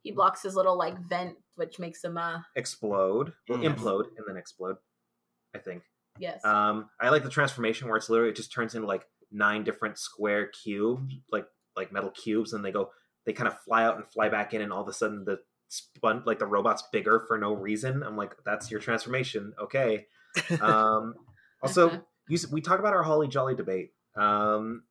He 0.03 0.11
blocks 0.11 0.43
his 0.43 0.55
little 0.55 0.77
like 0.77 0.97
vent, 1.09 1.35
which 1.55 1.79
makes 1.79 2.03
him 2.03 2.17
uh 2.17 2.39
explode, 2.55 3.33
well, 3.49 3.61
Yes. 3.61 3.77
implode, 3.77 4.05
and 4.17 4.25
then 4.27 4.37
explode. 4.37 4.77
I 5.55 5.59
think. 5.59 5.83
yes. 6.19 6.43
Um, 6.45 6.89
I 6.99 7.09
like 7.09 7.23
the 7.23 7.29
transformation 7.29 7.87
where 7.87 7.97
it's 7.97 8.09
literally 8.09 8.31
it 8.31 8.35
just 8.35 8.51
turns 8.53 8.75
into 8.75 8.87
like 8.87 9.05
nine 9.31 9.63
different 9.63 9.97
square 9.97 10.47
cubes, 10.47 11.15
like 11.31 11.45
like 11.77 11.91
metal 11.91 12.11
cubes, 12.11 12.53
and 12.53 12.65
they 12.65 12.71
go 12.71 12.91
they 13.25 13.33
kind 13.33 13.47
of 13.47 13.59
fly 13.61 13.83
out 13.83 13.95
and 13.97 14.05
fly 14.07 14.29
back 14.29 14.53
in, 14.53 14.61
and 14.61 14.73
all 14.73 14.81
of 14.81 14.87
a 14.87 14.93
sudden 14.93 15.23
the 15.25 15.39
spun 15.69 16.23
like 16.25 16.39
the 16.39 16.45
robot's 16.45 16.83
bigger 16.91 17.19
for 17.27 17.37
no 17.37 17.53
reason. 17.53 18.03
I'm 18.03 18.17
like, 18.17 18.35
that's 18.45 18.69
your 18.71 18.79
transformation, 18.79 19.53
okay. 19.61 20.07
Um, 20.61 21.15
also, 21.63 21.89
you 22.27 22.35
s- 22.35 22.51
we 22.51 22.61
talked 22.61 22.79
about 22.79 22.93
our 22.93 23.03
Holly 23.03 23.27
Jolly 23.27 23.55
debate. 23.55 23.91
Um, 24.15 24.83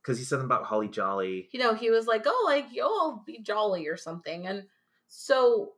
because 0.00 0.18
he 0.18 0.24
said 0.24 0.30
something 0.40 0.46
about 0.46 0.64
Holly 0.64 0.88
Jolly, 0.88 1.48
you 1.52 1.60
know, 1.60 1.74
he 1.74 1.90
was 1.90 2.06
like, 2.06 2.24
"Oh, 2.26 2.42
like 2.46 2.66
yo, 2.72 2.86
I'll 2.86 3.22
be 3.26 3.38
jolly 3.40 3.86
or 3.86 3.96
something," 3.96 4.46
and 4.46 4.64
so 5.08 5.72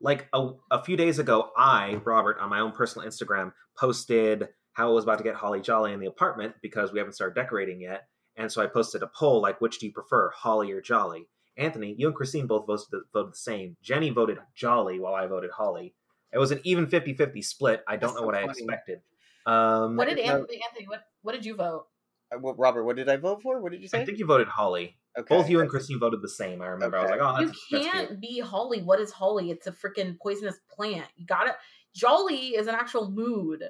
like 0.00 0.28
a, 0.32 0.50
a 0.70 0.82
few 0.84 0.96
days 0.96 1.18
ago 1.18 1.50
i 1.56 2.00
robert 2.04 2.38
on 2.38 2.48
my 2.48 2.60
own 2.60 2.70
personal 2.70 3.06
instagram 3.08 3.52
posted 3.76 4.48
how 4.74 4.88
i 4.88 4.92
was 4.92 5.02
about 5.02 5.18
to 5.18 5.24
get 5.24 5.34
holly 5.34 5.60
jolly 5.60 5.92
in 5.92 5.98
the 5.98 6.06
apartment 6.06 6.54
because 6.62 6.92
we 6.92 7.00
haven't 7.00 7.14
started 7.14 7.34
decorating 7.34 7.80
yet 7.80 8.06
and 8.38 8.50
so 8.50 8.62
i 8.62 8.66
posted 8.66 9.02
a 9.02 9.06
poll 9.08 9.42
like 9.42 9.60
which 9.60 9.78
do 9.78 9.86
you 9.86 9.92
prefer 9.92 10.30
holly 10.30 10.72
or 10.72 10.80
jolly 10.80 11.26
anthony 11.58 11.94
you 11.98 12.06
and 12.06 12.16
christine 12.16 12.46
both 12.46 12.66
voted, 12.66 12.86
voted 13.12 13.32
the 13.32 13.36
same 13.36 13.76
jenny 13.82 14.08
voted 14.10 14.38
jolly 14.54 14.98
while 14.98 15.14
i 15.14 15.26
voted 15.26 15.50
holly 15.50 15.94
it 16.32 16.38
was 16.38 16.50
an 16.50 16.60
even 16.64 16.86
50-50 16.86 17.44
split 17.44 17.82
i 17.86 17.96
don't 17.96 18.10
That's 18.10 18.20
know 18.20 18.26
what 18.26 18.34
so 18.36 18.40
i 18.40 18.44
expected 18.44 19.00
um 19.44 19.96
what 19.96 20.08
did. 20.08 20.18
Anthony? 20.18 20.60
Anthony, 20.66 20.86
what 20.88 21.02
what 21.22 21.32
did 21.32 21.44
you 21.44 21.54
vote? 21.56 21.86
Uh, 22.32 22.38
what- 22.38 22.58
Robert, 22.58 22.84
what 22.84 22.96
did 22.96 23.08
I 23.08 23.16
vote 23.16 23.40
for? 23.42 23.60
What 23.60 23.72
did 23.72 23.80
you 23.82 23.88
say? 23.88 24.00
i 24.00 24.04
think 24.04 24.18
you 24.18 24.26
voted 24.26 24.46
holly 24.48 24.96
okay. 25.18 25.34
both 25.34 25.48
you 25.50 25.60
and 25.60 25.68
christine 25.70 25.98
voted 25.98 26.20
the 26.22 26.28
same 26.28 26.60
i 26.62 26.66
remember 26.66 26.96
i 26.98 27.02
was 27.02 27.10
like 27.10 27.20
oh 27.22 27.40
you 27.40 27.46
that's, 27.46 27.66
that's 27.70 27.86
can't 27.86 28.08
cute. 28.08 28.20
be 28.20 28.40
Holly. 28.40 28.82
What 28.82 29.00
is 29.00 29.10
Holly? 29.10 29.50
It's 29.50 29.66
a 29.66 29.72
freaking 29.72 30.16
poisonous 30.22 30.56
plant. 30.70 31.06
You 31.16 31.26
gotta. 31.26 31.56
Jolly 31.94 32.48
is 32.48 32.66
an 32.66 32.74
actual 32.74 33.10
mood. 33.10 33.64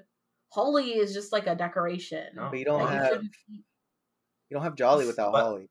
Holly 0.51 0.91
is 0.99 1.13
just 1.15 1.33
like 1.33 1.47
a 1.47 1.55
decoration. 1.55 2.27
No. 2.35 2.49
But 2.51 2.59
you 2.59 2.65
don't 2.65 2.83
Like, 2.83 2.91
have 2.93 3.09
shouldn't- 3.09 3.33
you 4.49 4.55
don't 4.57 4.63
have 4.65 4.75
Jolly 4.77 5.07
without 5.07 5.33
But- 5.33 5.43
Holly. 5.43 5.71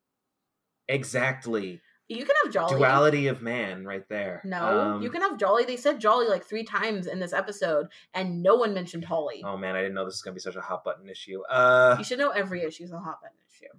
exactly 0.87 1.81
You 2.09 2.25
can 2.25 2.35
have 2.43 2.53
Jolly. 2.53 2.75
duality 2.77 3.27
of 3.27 3.41
man 3.41 3.85
right 3.85 4.07
there 4.07 4.41
No, 4.45 4.65
Um, 4.95 5.01
you 5.01 5.09
can 5.09 5.21
have 5.21 5.37
Jolly. 5.37 5.65
They 5.65 5.75
said 5.77 5.99
Jolly 5.99 6.27
like 6.27 6.45
three 6.45 6.63
times 6.63 7.05
in 7.07 7.19
this 7.19 7.33
episode, 7.33 7.87
and 8.13 8.41
no 8.41 8.55
one 8.55 8.73
mentioned 8.73 9.03
Holly. 9.05 9.41
Oh 9.45 9.57
man, 9.57 9.75
I 9.75 9.79
didn't 9.81 9.95
know 9.95 10.05
this 10.05 10.13
was 10.15 10.21
gonna 10.21 10.33
be 10.35 10.39
such 10.39 10.55
a 10.55 10.61
hot 10.61 10.83
button 10.85 11.09
issue. 11.09 11.41
Uh, 11.49 11.95
You 11.97 12.03
should 12.05 12.19
know 12.19 12.29
every 12.29 12.61
issue 12.63 12.83
is 12.85 12.91
a 12.93 12.99
hot 12.99 13.19
button 13.21 13.37
issue. 13.51 13.73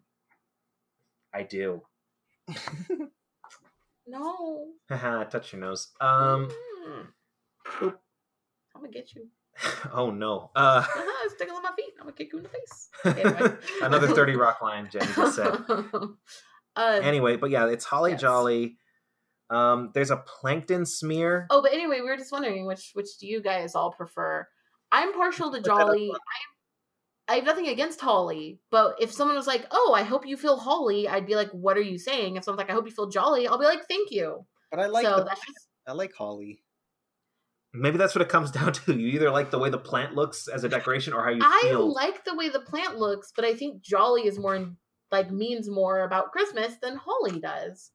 I 1.33 1.43
do. 1.45 1.83
No. 4.11 4.69
Haha, 4.89 5.25
touch 5.25 5.53
your 5.53 5.61
nose. 5.61 5.89
Um, 6.01 6.49
Mm. 6.87 7.07
Boop. 7.67 7.99
I'm 8.75 8.81
gonna 8.81 8.91
get 8.91 9.15
you. 9.15 9.29
oh 9.93 10.11
no. 10.11 10.51
Uh, 10.55 10.85
it's 11.25 11.35
tickling 11.35 11.63
my 11.63 11.71
feet. 11.77 11.93
I'm 11.99 12.05
gonna 12.07 12.13
kick 12.13 12.33
you 12.33 12.39
in 12.39 12.45
the 12.45 12.51
face. 12.51 12.89
Anyway. 13.05 13.57
another 13.83 14.09
thirty 14.09 14.37
rock 14.37 14.61
line. 14.63 14.89
Jenny 14.91 15.07
just 15.15 15.37
said. 15.37 15.57
uh, 16.77 17.01
Anyway, 17.03 17.37
but 17.37 17.51
yeah, 17.51 17.67
it's 17.67 17.85
Holly 17.85 18.13
Yes. 18.13 18.21
Jolly. 18.21 18.77
Um, 19.51 19.91
there's 19.95 20.11
a 20.11 20.19
plankton 20.19 20.85
smear. 20.85 21.47
oh, 21.51 21.63
but 21.63 21.73
anyway, 21.73 22.01
we 22.01 22.07
were 22.09 22.17
just 22.19 22.33
wondering 22.33 22.67
which 22.67 22.91
which 22.95 23.17
do 23.19 23.27
you 23.27 23.41
guys 23.41 23.75
all 23.75 23.93
prefer? 23.93 24.47
I'm 24.93 25.13
partial 25.15 25.51
to 25.51 25.59
Put 25.59 25.65
that 25.65 25.73
up 25.73 25.79
Jolly. 25.87 26.11
I, 27.29 27.33
I 27.33 27.37
have 27.37 27.45
nothing 27.45 27.69
against 27.69 28.01
Holly, 28.01 28.61
but 28.71 28.97
if 29.01 29.13
someone 29.13 29.37
was 29.37 29.47
like, 29.47 29.67
"Oh, 29.71 29.93
I 29.97 30.03
hope 30.03 30.27
you 30.27 30.37
feel 30.37 30.57
Holly," 30.59 31.09
I'd 31.09 31.27
be 31.27 31.35
like, 31.35 31.51
"What 31.51 31.77
are 31.77 31.83
you 31.83 31.99
saying?" 31.99 32.37
If 32.37 32.45
someone's 32.45 32.59
like, 32.59 32.71
"I 32.71 32.75
hope 32.75 32.87
you 32.87 32.93
feel 32.93 33.09
Jolly," 33.09 33.47
I'll 33.47 33.59
be 33.59 33.65
like, 33.67 33.87
"Thank 33.89 34.11
you." 34.11 34.45
But 34.71 34.81
I 34.81 34.87
like 34.87 35.05
so 35.07 35.17
the, 35.17 35.25
that's 35.25 35.41
just 35.47 35.69
I 35.87 35.93
like 35.93 36.13
Holly. 36.15 36.63
Maybe 37.75 37.99
that's 37.99 38.15
what 38.15 38.23
it 38.23 38.29
comes 38.29 38.51
down 38.53 38.73
to. 38.73 38.95
You 38.95 39.09
either 39.09 39.31
like 39.31 39.51
the 39.51 39.59
way 39.59 39.71
the 39.71 39.79
plant 39.79 40.15
looks 40.15 40.49
as 40.49 40.65
a 40.65 40.69
decoration, 40.69 41.13
or 41.13 41.23
how 41.25 41.31
you 41.31 41.41
I 41.43 41.61
feel. 41.65 41.93
like 41.93 42.25
the 42.25 42.35
way 42.35 42.49
the 42.49 42.61
plant 42.61 42.99
looks, 42.99 43.33
but 43.35 43.45
I 43.45 43.55
think 43.55 43.83
Jolly 43.83 44.23
is 44.27 44.39
more 44.39 44.55
in- 44.57 44.77
like 45.11 45.31
means 45.31 45.69
more 45.71 46.01
about 46.03 46.33
Christmas 46.33 46.75
than 46.83 46.97
Holly 46.97 47.39
does. 47.41 47.91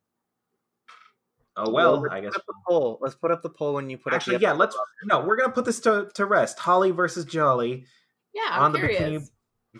oh 1.57 1.69
well, 1.71 2.01
let's 2.01 2.13
I 2.13 2.19
put 2.21 2.25
guess. 2.25 2.35
up 2.35 2.45
the 2.47 2.53
poll. 2.67 2.97
Let's 3.01 3.15
put 3.15 3.31
up 3.31 3.41
the 3.43 3.49
poll 3.49 3.73
when 3.75 3.89
you 3.89 3.97
put 3.97 4.13
Actually, 4.13 4.35
up 4.35 4.41
the 4.41 4.47
yeah. 4.47 4.53
Let's 4.53 4.75
no. 5.05 5.21
We're 5.25 5.37
gonna 5.37 5.51
put 5.53 5.65
this 5.65 5.79
to 5.81 6.09
to 6.15 6.25
rest. 6.25 6.57
Holly 6.59 6.91
versus 6.91 7.25
Jolly. 7.25 7.85
Yeah, 8.33 8.41
I'm 8.51 8.63
on 8.63 8.71
the 8.73 8.79
curious. 8.79 8.99
bikini 9.01 9.29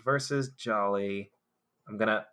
versus 0.04 0.50
Jolly. 0.50 1.30
I'm 1.88 1.96
gonna. 1.98 2.26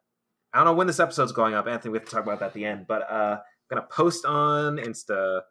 I 0.54 0.58
don't 0.58 0.66
know 0.66 0.74
when 0.74 0.88
this 0.88 1.00
episode's 1.00 1.32
going 1.32 1.54
up, 1.54 1.66
Anthony. 1.68 1.92
We 1.94 1.98
have 2.00 2.06
to 2.08 2.12
talk 2.16 2.24
about 2.24 2.40
that 2.42 2.48
at 2.48 2.54
the 2.54 2.66
end, 2.66 2.86
but 2.88 3.04
uh, 3.10 3.38
I'm 3.40 3.76
gonna 3.78 3.88
post 3.90 4.26
on 4.26 4.78
Insta. 4.78 5.42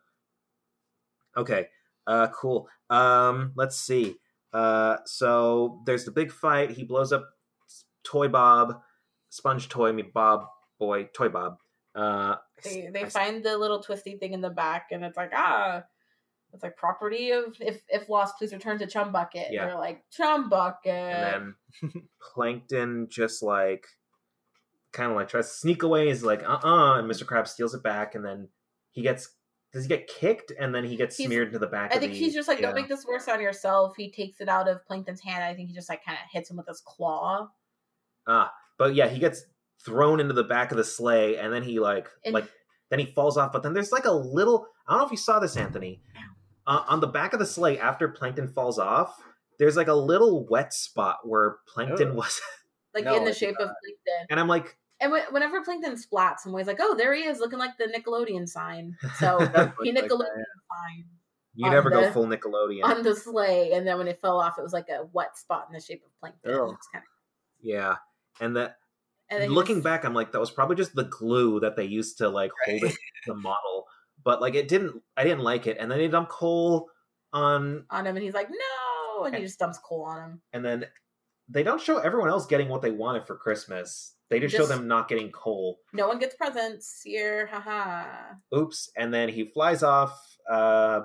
Okay. 1.37 1.69
Uh, 2.11 2.27
cool. 2.29 2.69
Um, 2.91 3.53
let's 3.57 3.77
see. 3.77 4.17
Uh, 4.53 4.97
so 5.07 5.81
there's 5.87 6.05
the 6.05 6.11
big 6.11 6.33
fight. 6.33 6.71
He 6.73 6.83
blows 6.85 7.13
up 7.13 7.25
Toy 8.03 8.27
Bob, 8.29 8.81
Sponge 9.29 9.69
Toy, 9.69 9.93
me 9.93 10.03
Bob 10.03 10.47
Boy, 10.79 11.05
Toy 11.15 11.29
Bob. 11.29 11.59
Uh, 11.95 12.35
They 12.65 12.89
they 12.93 13.03
I- 13.05 13.09
find 13.09 13.45
the 13.45 13.57
little 13.57 13.81
twisty 13.83 14.17
thing 14.17 14.33
in 14.33 14.41
the 14.41 14.51
back, 14.51 14.89
and 14.91 15.05
it's 15.05 15.17
like 15.17 15.31
ah, 15.35 15.85
it's 16.53 16.63
like 16.65 16.77
property 16.77 17.31
of 17.31 17.57
if 17.61 17.83
if 17.89 18.09
lost, 18.09 18.39
please 18.39 18.53
return 18.53 18.79
to 18.79 18.87
Chum 18.89 19.13
Bucket. 19.13 19.49
Yeah. 19.53 19.67
They're 19.67 19.79
like 19.79 20.03
Chum 20.11 20.49
Bucket. 20.49 20.93
and 20.93 21.55
then 21.83 22.03
Plankton 22.35 23.07
just 23.09 23.43
like 23.43 23.87
kind 24.93 25.11
of 25.13 25.17
like 25.17 25.29
tries 25.29 25.49
to 25.49 25.55
sneak 25.55 25.83
away. 25.85 26.09
Is 26.09 26.25
like 26.25 26.43
uh 26.43 26.59
uh 26.65 26.99
and 26.99 27.09
Mr. 27.11 27.25
Krabs 27.25 27.49
steals 27.49 27.75
it 27.75 27.83
back, 27.85 28.15
and 28.17 28.25
then 28.25 28.49
he 28.91 29.03
gets 29.03 29.29
does 29.73 29.85
he 29.85 29.89
get 29.89 30.09
kicked, 30.09 30.53
and 30.59 30.75
then 30.75 30.85
he 30.85 30.97
gets 30.97 31.17
He's- 31.17 31.27
smeared 31.29 31.49
into 31.49 31.59
the 31.61 31.67
back. 31.67 31.87
Of 31.87 31.91
the? 31.91 31.95
I 31.95 31.97
of 31.97 32.01
think 32.03 32.13
the, 32.15 32.19
he's 32.19 32.35
just 32.35 32.49
like, 32.49 32.59
yeah. 32.61 32.67
don't 32.67 32.75
make 32.75 32.89
this 32.89 33.07
worse 33.07 33.29
on 33.29 33.41
yourself. 33.41 33.95
He 33.97 34.11
takes 34.11 34.41
it 34.41 34.49
out 34.49 34.69
of 34.69 34.85
Plankton's 34.87 35.21
hand. 35.21 35.45
I 35.45 35.55
think 35.55 35.69
he 35.69 35.75
just 35.75 35.89
like 35.89 36.05
kind 36.05 36.19
of 36.19 36.25
hits 36.33 36.51
him 36.51 36.57
with 36.57 36.67
his 36.67 36.81
claw. 36.85 37.49
ah, 38.27 38.53
but 38.79 38.95
yeah, 38.95 39.09
he 39.09 39.19
gets 39.19 39.45
thrown 39.85 40.21
into 40.21 40.35
the 40.35 40.45
back 40.45 40.71
of 40.73 40.77
the 40.77 40.85
sleigh, 40.85 41.37
and 41.37 41.53
then 41.53 41.63
he 41.63 41.79
like 41.81 42.09
And- 42.25 42.35
like 42.35 42.49
then 42.91 42.99
he 42.99 43.07
falls 43.07 43.37
off. 43.37 43.53
But 43.53 43.63
then 43.63 43.73
there's 43.75 43.93
like 43.93 44.05
a 44.07 44.13
little 44.13 44.67
I 44.87 44.93
don't 44.93 45.01
know 45.01 45.07
if 45.07 45.13
you 45.13 45.17
saw 45.19 45.39
this, 45.39 45.57
Anthony. 45.57 46.03
Uh, 46.67 46.83
on 46.89 47.01
the 47.01 47.07
back 47.07 47.33
of 47.33 47.39
the 47.39 47.47
sleigh, 47.47 47.79
after 47.79 48.09
Plankton 48.09 48.49
falls 48.49 48.79
off, 48.79 49.17
there's 49.59 49.77
like 49.77 49.89
a 49.89 49.95
little 49.95 50.47
wet 50.49 50.73
spot 50.73 51.19
where 51.25 51.57
plankton 51.69 52.11
Oh. 52.11 52.15
was, 52.15 52.41
like 52.95 53.05
No, 53.05 53.15
in 53.17 53.25
the 53.25 53.31
it's 53.31 53.39
shape 53.39 53.55
of 53.59 53.69
plankton. 53.69 54.27
and 54.31 54.39
I'm 54.41 54.49
like, 54.49 54.77
And 55.01 55.13
whe- 55.13 55.33
whenever 55.33 55.63
plankton 55.63 55.95
splats, 55.95 56.45
I'm 56.45 56.51
always 56.53 56.67
like, 56.67 56.79
"Oh, 56.81 56.95
there 56.95 57.15
he 57.15 57.23
is, 57.25 57.41
looking 57.41 57.59
like 57.59 57.77
the 57.79 57.85
Nickelodeon 57.87 58.49
sign." 58.49 58.97
So 59.19 59.39
he 59.83 59.93
Nickelodeon 59.93 60.45
sign 60.71 61.05
you 61.55 61.69
never 61.69 61.91
go 61.91 62.11
full 62.13 62.27
Nickelodeon. 62.27 62.85
on 62.85 63.03
the 63.03 63.15
sleigh, 63.15 63.73
and 63.73 63.87
then 63.87 63.99
when 63.99 64.07
it 64.09 64.21
fell 64.21 64.41
off, 64.41 64.59
it 64.59 64.63
was 64.63 64.73
like 64.73 64.89
a 64.89 65.07
wet 65.13 65.37
spot 65.37 65.67
in 65.69 65.75
the 65.75 65.81
shape 65.81 66.03
of 66.05 66.11
plankton. 66.21 66.53
Oh. 66.53 66.77
Kinda- 66.93 67.07
yeah, 67.61 67.97
and 68.41 68.57
that 68.57 68.77
and 69.29 69.53
looking 69.53 69.77
was- 69.77 69.85
back, 69.85 70.05
I'm 70.05 70.15
like, 70.15 70.33
that 70.33 70.39
was 70.41 70.51
probably 70.51 70.77
just 70.77 70.95
the 70.95 71.05
glue 71.05 71.61
that 71.61 71.77
they 71.77 71.85
used 71.85 72.19
to 72.19 72.29
like 72.29 72.53
hold 72.67 72.85
it, 72.85 72.95
the 73.27 73.35
model. 73.35 73.87
But 74.23 74.41
like, 74.41 74.55
it 74.55 74.69
didn't. 74.69 75.03
I 75.17 75.25
didn't 75.25 75.41
like 75.41 75.67
it, 75.67 75.77
and 75.81 75.91
then 75.91 75.99
they 75.99 76.09
dumped 76.09 76.31
coal 76.31 76.89
on, 77.33 77.85
on 77.91 78.07
him, 78.07 78.17
and 78.17 78.25
he's 78.25 78.35
like, 78.35 78.49
"No!" 78.51 79.25
and 79.25 79.35
he 79.35 79.43
just 79.43 79.59
dumps 79.59 79.79
coal 79.79 80.03
on 80.05 80.19
him. 80.31 80.43
and 80.53 80.65
then 80.65 80.87
they 81.49 81.63
don't 81.63 81.81
show 81.81 81.99
everyone 81.99 82.29
else 82.29 82.47
getting 82.47 82.69
what 82.69 82.81
they 82.81 82.91
wanted 82.93 83.25
for 83.27 83.35
Christmas. 83.37 84.15
They 84.31 84.39
just, 84.39 84.55
show 84.55 84.67
them 84.67 84.87
not 84.87 85.09
getting 85.09 85.33
coal. 85.33 85.81
No 85.93 86.07
one 86.07 86.21
gets 86.21 86.37
presents 86.37 87.03
here, 87.05 87.49
haha. 87.49 88.05
Oops! 88.57 88.91
And 88.97 89.13
then 89.13 89.29
he 89.29 89.45
flies 89.45 89.83
off. 89.83 90.17
Uh, 90.49 91.01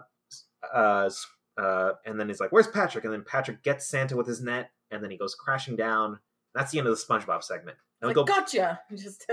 uh, 0.73 1.09
uh, 1.57 1.91
and 2.05 2.19
then 2.19 2.27
he's 2.27 2.39
like, 2.39 2.51
"Where's 2.51 2.67
Patrick?" 2.67 3.03
And 3.03 3.11
then 3.11 3.23
Patrick 3.25 3.63
gets 3.63 3.87
Santa 3.87 4.15
with 4.15 4.27
his 4.27 4.41
net, 4.41 4.69
and 4.91 5.03
then 5.03 5.09
he 5.09 5.17
goes 5.17 5.33
crashing 5.33 5.75
down. 5.75 6.19
That's 6.53 6.71
the 6.71 6.77
end 6.77 6.87
of 6.87 6.95
the 6.95 7.03
SpongeBob 7.03 7.43
segment. 7.43 7.77
Then 7.99 8.09
Like, 8.09 8.15
we 8.15 8.21
go 8.21 8.25
gotcha. 8.25 8.79
Just 8.95 9.25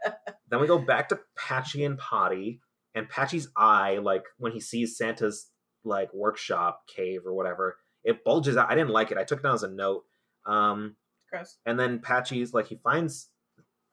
Then 0.50 0.60
we 0.60 0.66
go 0.66 0.78
back 0.78 1.08
to 1.10 1.20
Patchy 1.36 1.84
and 1.84 1.96
Potty, 1.96 2.60
and 2.94 3.08
Patchy's 3.08 3.48
eye, 3.56 3.98
like 3.98 4.24
when 4.38 4.52
he 4.52 4.60
sees 4.60 4.96
Santa's 4.96 5.50
like 5.84 6.12
workshop 6.12 6.82
cave 6.88 7.20
or 7.24 7.34
whatever, 7.34 7.76
it 8.02 8.24
bulges 8.24 8.56
out. 8.56 8.70
I 8.70 8.74
didn't 8.74 8.90
like 8.90 9.12
it. 9.12 9.18
I 9.18 9.24
took 9.24 9.40
it 9.40 9.42
down 9.42 9.54
as 9.54 9.62
a 9.62 9.68
note. 9.68 10.04
Um, 10.46 10.96
gross. 11.30 11.58
and 11.66 11.78
then 11.78 11.98
Patchy's 12.00 12.52
like 12.54 12.66
he 12.68 12.76
finds 12.76 13.28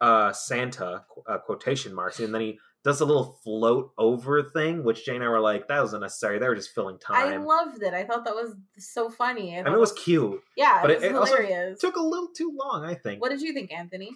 uh 0.01 0.31
Santa 0.33 1.05
uh, 1.27 1.37
quotation 1.39 1.93
marks, 1.93 2.19
and 2.19 2.33
then 2.33 2.41
he 2.41 2.59
does 2.83 3.01
a 3.01 3.05
little 3.05 3.39
float 3.43 3.91
over 3.97 4.43
thing, 4.43 4.83
which 4.83 5.05
Jane 5.05 5.15
and 5.15 5.23
I 5.23 5.29
were 5.29 5.39
like, 5.39 5.67
that 5.69 5.81
was 5.81 5.93
unnecessary. 5.93 6.37
They 6.37 6.47
were 6.47 6.53
just 6.55 6.69
filling 6.75 6.99
time. 6.99 7.33
I 7.33 7.37
loved 7.37 7.81
it. 7.81 7.93
I 7.95 8.03
thought 8.03 8.25
that 8.25 8.35
was 8.35 8.53
so 8.77 9.09
funny. 9.09 9.55
I, 9.55 9.61
I 9.61 9.63
mean, 9.63 9.73
it 9.73 9.79
was 9.79 9.91
cute. 9.93 10.39
yeah, 10.55 10.81
but 10.83 10.91
it 10.91 10.95
was 10.97 11.03
it- 11.03 11.07
it 11.11 11.15
also 11.15 11.35
hilarious. 11.37 11.79
Took 11.79 11.95
a 11.95 12.01
little 12.01 12.27
too 12.37 12.55
long, 12.55 12.85
I 12.85 12.93
think. 12.93 13.21
what 13.21 13.29
did 13.31 13.41
you 13.41 13.53
think, 13.53 13.71
Anthony? 13.71 14.11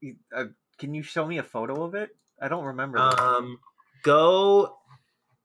You- 0.00 0.16
uh, 0.36 0.44
can 0.78 0.94
you 0.94 1.02
show 1.02 1.26
me 1.26 1.38
a 1.38 1.42
photo 1.42 1.82
of 1.84 1.94
it? 1.94 2.10
I 2.40 2.48
don't 2.48 2.64
remember. 2.64 2.98
this. 2.98 3.18
Um, 3.20 3.58
go 4.02 4.76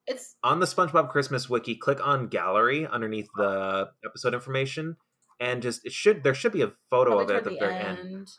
It's 0.08 0.36
on 0.44 0.60
the 0.60 0.66
SpongeBob 0.66 1.10
Christmas 1.10 1.50
wiki, 1.50 1.76
click 1.76 2.06
on 2.06 2.28
gallery 2.28 2.86
underneath 2.86 3.30
the 3.38 3.90
episode 4.06 4.34
information, 4.34 4.98
and 5.40 5.62
just 5.62 5.86
it 5.86 5.92
should 5.94 6.24
there 6.24 6.34
should 6.34 6.52
be 6.52 6.62
a 6.62 6.72
photo 6.90 7.12
probably 7.12 7.24
of 7.26 7.30
it 7.32 7.36
at 7.38 7.44
the 7.46 7.50
the 7.52 7.60
very 7.60 7.76
end. 7.76 8.00
end. 8.00 8.32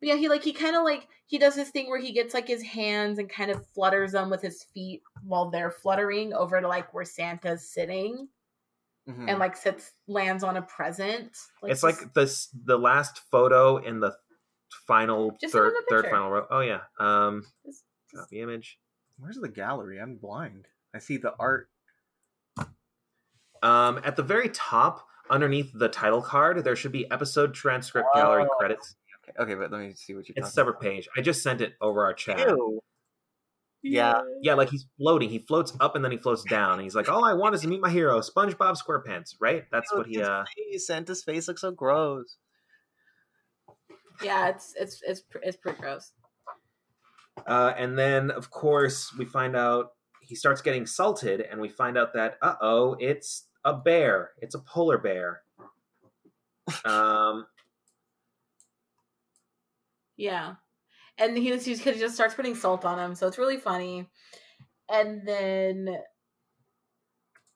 But 0.00 0.08
yeah, 0.08 0.16
he 0.16 0.28
like 0.28 0.42
he 0.42 0.52
kind 0.52 0.76
of 0.76 0.82
like 0.84 1.08
he 1.26 1.38
does 1.38 1.54
this 1.54 1.70
thing 1.70 1.88
where 1.88 2.00
he 2.00 2.12
gets 2.12 2.32
like 2.34 2.48
his 2.48 2.62
hands 2.62 3.18
and 3.18 3.28
kind 3.28 3.50
of 3.50 3.66
flutters 3.74 4.12
them 4.12 4.30
with 4.30 4.40
his 4.42 4.64
feet 4.74 5.02
while 5.24 5.50
they're 5.50 5.70
fluttering 5.70 6.32
over 6.32 6.60
to 6.60 6.66
like 6.68 6.92
where 6.94 7.04
Santa's 7.04 7.68
sitting 7.70 8.28
Mhm. 9.08 9.28
and 9.30 9.38
like 9.38 9.56
sits 9.56 9.92
lands 10.08 10.44
on 10.44 10.56
a 10.58 10.62
present. 10.62 11.28
it's 11.62 11.80
just- 11.80 11.82
like 11.82 12.14
this 12.14 12.48
the 12.64 12.78
last 12.78 13.20
photo 13.30 13.76
in 13.78 14.00
the 14.00 14.14
final 14.86 15.36
third 15.50 15.72
send 15.74 15.86
third 15.88 16.10
final 16.10 16.30
row. 16.30 16.46
Oh 16.50 16.60
yeah, 16.60 16.80
um, 16.98 17.44
just- 17.66 17.84
just- 18.10 18.22
copy 18.24 18.40
image. 18.40 18.78
Where's 19.18 19.36
the 19.36 19.48
gallery? 19.48 19.98
I'm 20.00 20.16
blind. 20.16 20.66
I 20.94 20.98
see 20.98 21.16
the 21.18 21.34
art. 21.38 21.68
Um, 23.62 24.00
at 24.04 24.16
the 24.16 24.22
very 24.22 24.48
top, 24.48 25.06
underneath 25.30 25.70
the 25.72 25.88
title 25.88 26.20
card, 26.22 26.64
there 26.64 26.76
should 26.76 26.92
be 26.92 27.10
episode 27.10 27.54
transcript 27.54 28.08
gallery 28.14 28.44
Oh. 28.50 28.54
credits. 28.58 28.96
Okay, 29.28 29.42
okay, 29.42 29.54
but 29.54 29.70
let 29.70 29.80
me 29.80 29.94
see 29.94 30.14
what 30.14 30.28
you. 30.28 30.34
It's 30.36 30.48
a 30.48 30.52
separate 30.52 30.80
page. 30.80 31.08
I 31.16 31.20
just 31.20 31.42
sent 31.42 31.60
it 31.60 31.74
over 31.80 32.04
our 32.04 32.12
chat. 32.14 32.40
Ew. 32.48 32.80
Yeah. 33.82 34.20
Yeah, 34.42 34.54
like 34.54 34.68
he's 34.68 34.86
floating. 34.98 35.30
He 35.30 35.38
floats 35.38 35.74
up 35.80 35.94
and 35.96 36.04
then 36.04 36.12
he 36.12 36.18
floats 36.18 36.42
down. 36.44 36.74
And 36.74 36.82
he's 36.82 36.94
like, 36.94 37.08
"All 37.08 37.24
I 37.24 37.32
want 37.32 37.54
is 37.54 37.62
to 37.62 37.68
meet 37.68 37.80
my 37.80 37.88
hero, 37.90 38.20
SpongeBob 38.20 38.76
SquarePants." 38.76 39.36
Right? 39.40 39.64
That's 39.72 39.90
what 39.94 40.06
he. 40.06 40.18
His 40.18 40.28
uh 40.28 40.44
face, 40.56 40.86
Santa's 40.86 41.22
face 41.22 41.48
looks 41.48 41.62
so 41.62 41.70
gross. 41.70 42.36
yeah, 44.22 44.48
it's 44.48 44.74
it's 44.78 45.00
it's 45.06 45.22
it's 45.42 45.56
pretty 45.56 45.80
gross. 45.80 46.12
Uh, 47.46 47.72
and 47.76 47.98
then, 47.98 48.30
of 48.30 48.50
course, 48.50 49.14
we 49.16 49.24
find 49.24 49.56
out 49.56 49.92
he 50.20 50.34
starts 50.34 50.60
getting 50.60 50.84
salted, 50.84 51.40
and 51.40 51.58
we 51.60 51.68
find 51.70 51.96
out 51.96 52.12
that 52.14 52.36
uh 52.42 52.56
oh, 52.60 52.96
it's 53.00 53.46
a 53.64 53.74
bear. 53.74 54.30
It's 54.38 54.54
a 54.54 54.60
polar 54.60 54.98
bear. 54.98 55.42
Um, 56.84 57.46
Yeah. 60.16 60.54
And 61.18 61.36
he 61.36 61.50
was 61.50 61.64
he 61.64 61.74
just 61.74 62.14
starts 62.14 62.34
putting 62.34 62.54
salt 62.54 62.84
on 62.84 62.98
him, 62.98 63.14
so 63.14 63.26
it's 63.26 63.38
really 63.38 63.56
funny. 63.56 64.06
And 64.88 65.26
then 65.26 65.96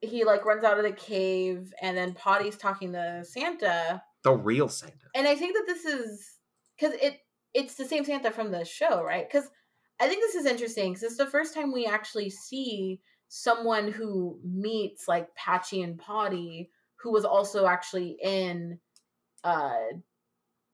he 0.00 0.24
like 0.24 0.44
runs 0.44 0.64
out 0.64 0.78
of 0.78 0.84
the 0.84 0.92
cave 0.92 1.72
and 1.80 1.96
then 1.96 2.14
Potty's 2.14 2.56
talking 2.56 2.92
to 2.92 3.24
Santa. 3.24 4.02
the 4.22 4.32
real 4.32 4.68
Santa. 4.68 4.94
And 5.14 5.26
I 5.26 5.34
think 5.34 5.54
that 5.54 5.64
this 5.66 5.84
is 5.84 6.38
cuz 6.80 6.92
it 7.00 7.20
it's 7.54 7.74
the 7.76 7.84
same 7.86 8.04
Santa 8.04 8.30
from 8.30 8.50
the 8.50 8.64
show, 8.64 9.02
right? 9.02 9.30
Cuz 9.30 9.44
I 10.00 10.08
think 10.08 10.20
this 10.22 10.34
is 10.34 10.46
interesting 10.46 10.94
cuz 10.94 11.02
it's 11.04 11.16
the 11.16 11.26
first 11.26 11.54
time 11.54 11.72
we 11.72 11.86
actually 11.86 12.30
see 12.30 13.00
someone 13.28 13.90
who 13.90 14.38
meets 14.44 15.08
like 15.08 15.34
Patchy 15.34 15.82
and 15.82 15.98
Potty 15.98 16.70
who 16.96 17.12
was 17.12 17.24
also 17.24 17.66
actually 17.66 18.16
in 18.22 18.78
uh 19.42 19.74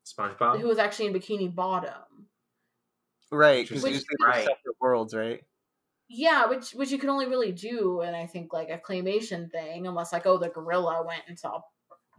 SpongeBob. 0.07 0.61
who 0.61 0.69
was 0.69 0.79
actually 0.79 1.07
in 1.07 1.13
Bikini 1.15 1.55
Bottom. 1.55 1.93
Right, 3.33 3.67
because 3.69 3.83
Which- 3.83 3.93
usually 3.95 4.07
they're 4.19 4.29
right. 4.29 4.45
separate 4.45 4.77
worlds, 4.81 5.15
right? 5.15 5.41
Yeah, 6.09 6.47
which 6.47 6.73
which 6.73 6.91
you 6.91 6.99
can 6.99 7.09
only 7.11 7.27
really 7.27 7.53
do 7.53 8.01
in 8.01 8.15
I 8.15 8.27
think 8.27 8.53
like 8.53 8.69
a 8.69 8.79
claymation 8.79 9.49
thing, 9.51 9.87
unless 9.87 10.13
like 10.13 10.27
oh 10.27 10.39
the 10.39 10.49
gorilla 10.49 11.05
went 11.07 11.23
and 11.29 11.39
saw 11.39 11.61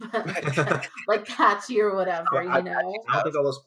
like 1.08 1.26
Patchy 1.26 1.80
or 1.80 1.94
whatever, 1.94 2.24
Well, 2.32 2.44
you 2.44 2.62
know. 2.62 2.94
I 3.10 3.14
don't 3.16 3.22
think 3.24 3.36
all 3.36 3.44
those. 3.44 3.60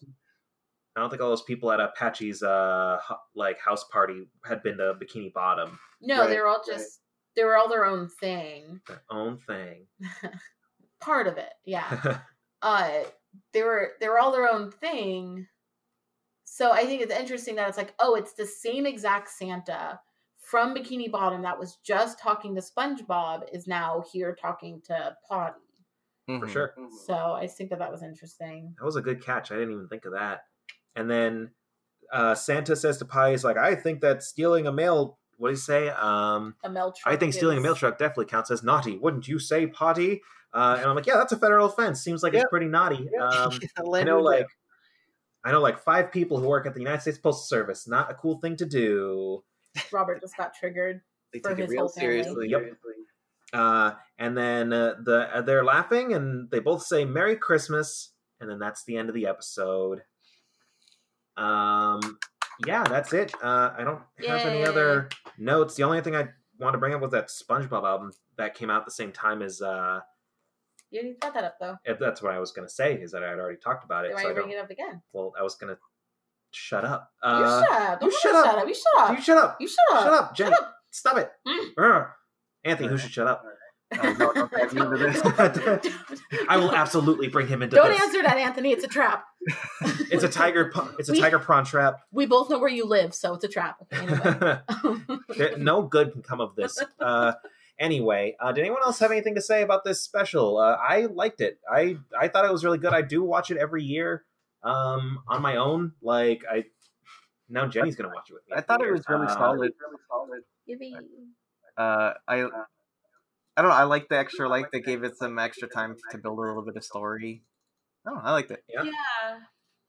I 0.96 1.02
don't 1.02 1.10
think 1.10 1.22
all 1.22 1.30
those 1.30 1.42
people 1.44 1.72
at 1.72 1.80
Apache's 1.80 2.42
uh 2.44 2.98
like 3.36 3.60
house 3.60 3.84
party 3.86 4.28
had 4.46 4.64
been 4.64 4.78
to 4.78 4.94
Bikini 5.02 5.34
Bottom. 5.34 5.78
No, 6.02 6.22
Right, 6.22 6.30
they 6.30 6.40
were 6.40 6.48
all 6.48 6.64
just 6.66 7.02
they 7.36 7.44
were 7.44 7.58
all 7.58 7.68
their 7.70 7.86
own 7.86 8.08
thing. 8.22 8.80
Their 8.88 9.04
own 9.10 9.38
thing. 9.40 9.88
Part 11.02 11.28
of 11.28 11.38
it, 11.38 11.52
yeah. 11.66 12.20
uh 12.62 13.04
they 13.54 13.64
were 13.64 13.92
they 14.00 14.08
were 14.08 14.20
all 14.20 14.32
their 14.32 14.50
own 14.50 14.72
thing. 14.72 15.46
So 16.46 16.72
I 16.72 16.86
think 16.86 17.02
it's 17.02 17.14
interesting 17.14 17.56
that 17.56 17.68
it's 17.68 17.78
like, 17.78 17.94
oh, 18.00 18.16
it's 18.16 18.34
the 18.34 18.46
same 18.46 18.86
exact 18.86 19.30
Santa 19.30 20.00
from 20.40 20.74
Bikini 20.76 21.12
Bottom 21.12 21.42
that 21.42 21.60
was 21.60 21.78
just 21.84 22.20
talking 22.20 22.56
to 22.56 22.62
SpongeBob 22.62 23.50
is 23.52 23.68
now 23.68 24.04
here 24.14 24.34
talking 24.40 24.80
to 24.86 25.16
Potty. 25.28 25.60
For 26.28 26.40
Mhm. 26.40 26.50
sure. 26.50 26.74
So 27.06 27.14
I 27.34 27.48
think 27.48 27.70
that 27.72 27.80
that 27.80 27.92
was 27.92 28.02
interesting. 28.04 28.74
That 28.80 28.86
was 28.86 28.96
a 28.96 29.02
good 29.02 29.22
catch. 29.24 29.52
I 29.52 29.56
didn't 29.56 29.74
even 29.74 29.88
think 29.90 30.06
of 30.06 30.14
that. 30.14 30.42
And 30.96 31.10
then 31.10 31.52
uh, 32.12 32.36
Santa 32.36 32.76
says 32.76 32.98
to 33.00 33.06
Pie, 33.06 33.32
he's 33.32 33.44
like, 33.44 33.58
I 33.58 33.76
think 33.76 34.02
that 34.02 34.24
stealing 34.24 34.68
a 34.68 34.72
mail, 34.72 35.18
what 35.38 35.50
do 35.50 35.54
you 35.54 35.58
say? 35.58 35.90
Um, 35.90 36.56
A 36.64 36.70
mail 36.70 36.92
truck. 36.92 37.14
I 37.14 37.18
think 37.18 37.34
stealing 37.34 37.58
a 37.58 37.62
mail 37.62 37.76
truck 37.76 37.98
definitely 37.98 38.26
counts 38.26 38.52
as 38.52 38.64
naughty. 38.64 38.98
Wouldn't 38.98 39.28
you 39.28 39.40
say, 39.40 39.68
Potty? 39.68 40.22
Uh, 40.54 40.78
and 40.80 40.90
I'm 40.90 40.96
like, 40.96 41.06
yeah, 41.06 41.18
that's 41.18 41.34
a 41.34 41.38
federal 41.38 41.68
offense. 41.68 42.02
Seems 42.02 42.24
like 42.24 42.34
it's 42.34 42.46
pretty 42.50 42.68
naughty. 42.68 43.10
Yeah. 43.12 43.50
Um, 43.78 43.94
I 43.94 44.04
know, 44.04 44.22
like, 44.22 44.42
it. 44.42 44.48
I 45.44 45.52
know, 45.52 45.62
like 45.62 45.78
five 45.80 46.12
people 46.12 46.40
who 46.40 46.48
work 46.48 46.66
at 46.66 46.74
the 46.74 46.80
United 46.80 47.02
States 47.02 47.18
Postal 47.18 47.44
Service. 47.44 47.88
Not 47.88 48.10
a 48.10 48.14
cool 48.14 48.40
thing 48.40 48.56
to 48.58 48.66
do. 48.66 49.44
Robert 49.92 50.22
just 50.22 50.38
got 50.38 50.54
triggered. 50.56 51.02
they 51.34 51.40
for 51.40 51.50
take 51.50 51.60
it 51.60 51.70
real 51.70 51.90
seriously. 51.90 52.50
Yep. 52.50 52.78
Uh, 53.54 53.92
and 54.18 54.38
then 54.38 54.74
uh, 54.74 54.96
the 55.04 55.30
uh, 55.36 55.42
they're 55.42 55.64
laughing, 55.64 56.14
and 56.14 56.50
they 56.50 56.60
both 56.60 56.84
say 56.84 57.06
"Merry 57.06 57.36
Christmas," 57.36 58.12
and 58.40 58.50
then 58.50 58.60
that's 58.60 58.84
the 58.86 58.98
end 58.98 59.10
of 59.10 59.16
the 59.16 59.28
episode. 59.28 60.02
Um, 61.38 62.18
yeah, 62.66 62.84
that's 62.84 63.12
it. 63.14 63.34
Uh, 63.44 63.74
I 63.78 63.84
don't 63.84 64.02
have 64.28 64.40
any 64.48 64.64
other 64.64 65.10
notes. 65.38 65.76
The 65.76 65.84
only 65.84 66.02
thing 66.02 66.16
I 66.16 66.28
want 66.60 66.74
to 66.74 66.78
bring 66.78 66.94
up 66.94 67.02
was 67.02 67.12
that 67.12 67.28
SpongeBob 67.28 67.84
album 67.84 68.12
that 68.38 68.56
came 68.56 68.70
out 68.70 68.80
at 68.82 68.86
the 68.86 68.92
same 68.92 69.12
time 69.12 69.42
as. 69.42 69.62
Uh, 69.62 70.00
You 70.92 71.02
didn't 71.02 71.20
brought 71.20 71.34
that 71.34 71.44
up 71.44 71.58
though. 71.60 71.78
if 71.86 72.00
that's 72.00 72.22
what 72.22 72.34
I 72.34 72.40
was 72.40 72.52
going 72.52 72.68
to 72.68 72.74
say 72.74 72.94
is 72.94 73.12
that 73.12 73.24
I 73.24 73.30
had 73.30 73.40
already 73.40 73.58
talked 73.58 73.84
about 73.84 74.06
it. 74.06 74.14
Why 74.14 74.22
So 74.22 74.28
you 74.30 74.34
bringing 74.34 74.52
don't. 74.54 74.60
it 74.62 74.64
up 74.64 74.70
again? 74.72 75.02
Well, 75.14 75.34
I 75.38 75.44
was 75.44 75.56
going 75.56 75.74
to 75.76 75.80
shut 76.52 76.86
up. 76.86 77.12
Uh, 77.22 77.40
you 77.40 77.66
shut 77.68 77.82
up. 77.82 78.00
Don't 78.00 78.12
you 78.12 78.20
shut 78.20 78.32
shut 78.32 78.46
up. 78.46 78.58
up. 78.62 78.68
You 78.68 78.74
shut 78.76 78.98
up. 78.98 79.12
you 79.18 79.22
shut 79.22 79.38
up. 79.38 79.58
You 79.62 79.68
shut 79.68 79.86
up. 79.94 80.04
Shut 80.04 80.14
up, 80.14 80.36
Jen. 80.36 80.48
Shut 80.52 80.60
up. 80.62 80.76
Stop 80.92 81.18
it. 81.18 81.32
Mm. 81.46 82.08
Anthony, 82.64 82.88
who 82.88 82.98
should 82.98 83.12
shut 83.12 83.28
up? 83.28 83.44
Oh, 84.04 84.14
no, 84.20 84.34
don't 84.34 84.52
get 84.52 84.74
me 84.74 84.82
into 84.82 84.98
this. 84.98 85.94
I 86.50 86.58
will 86.58 86.72
absolutely 86.74 87.28
bring 87.28 87.48
him 87.48 87.62
into 87.62 87.76
this. 87.76 87.84
Don't 87.84 87.92
this. 87.94 88.02
answer 88.02 88.22
that, 88.24 88.38
Anthony. 88.38 88.72
It's 88.72 88.84
a 88.84 88.88
trap. 88.88 89.26
It's 90.12 90.24
a 90.24 90.30
tiger. 90.30 90.72
It's 91.00 91.10
a 91.10 91.14
We- 91.14 91.20
tiger 91.20 91.40
prawn 91.40 91.66
trap. 91.66 92.00
We 92.12 92.26
both 92.26 92.50
know 92.50 92.60
where 92.60 92.70
you 92.70 92.86
live, 92.86 93.14
so 93.14 93.34
it's 93.34 93.44
a 93.44 93.48
trap. 93.48 93.78
Anyway. 93.92 94.60
There- 95.38 95.58
no 95.58 95.82
good 95.84 96.14
can 96.14 96.22
come 96.22 96.42
of 96.42 96.56
this. 96.56 96.82
Uh, 97.00 97.34
Anyway, 97.78 98.38
uh, 98.40 98.54
did 98.54 98.62
anyone 98.62 98.82
else 98.86 99.00
have 99.00 99.12
anything 99.12 99.36
to 99.36 99.42
say 99.42 99.62
about 99.62 99.84
this 99.84 100.02
special? 100.02 100.58
Uh, 100.58 100.78
I 100.82 101.08
liked 101.08 101.42
it. 101.42 101.60
I 101.70 101.98
I 102.18 102.30
thought 102.30 102.46
it 102.46 102.52
was 102.52 102.64
really 102.64 102.78
good. 102.78 102.94
I 102.94 103.02
do 103.02 103.22
watch 103.22 103.52
it 103.52 103.58
every 103.58 103.84
year 103.84 104.24
um, 104.64 105.20
on 105.28 105.42
my 105.42 105.58
own. 105.58 105.92
Like 106.02 106.44
I 106.50 106.64
now 107.50 107.68
Jenny's 107.68 107.98
gonna 107.98 108.14
watch 108.16 108.30
it 108.30 108.34
with 108.36 108.44
me. 108.50 108.56
I 108.56 108.62
thought 108.62 108.82
it 108.82 108.90
was 108.90 109.04
really 109.10 109.26
Uh, 109.28 109.34
solid. 109.38 109.74
Yippee. 110.70 110.94
Uh, 111.78 112.14
I 112.26 112.48
I 113.58 113.62
don't 113.62 113.70
know. 113.70 113.78
I 113.78 113.84
like 113.84 114.10
the 114.10 114.18
extra 114.18 114.50
light. 114.50 114.66
They 114.72 114.82
gave 114.82 115.04
it 115.04 115.18
some 115.18 115.40
extra 115.40 115.68
time 115.68 115.96
to 116.12 116.18
build 116.18 116.40
a 116.40 116.42
little 116.42 116.64
bit 116.64 116.76
of 116.76 116.84
story. 116.84 117.44
Oh, 118.08 118.20
I 118.22 118.32
liked 118.32 118.52
it. 118.52 118.64
Yeah. 118.68 118.84
Yeah, 118.84 119.40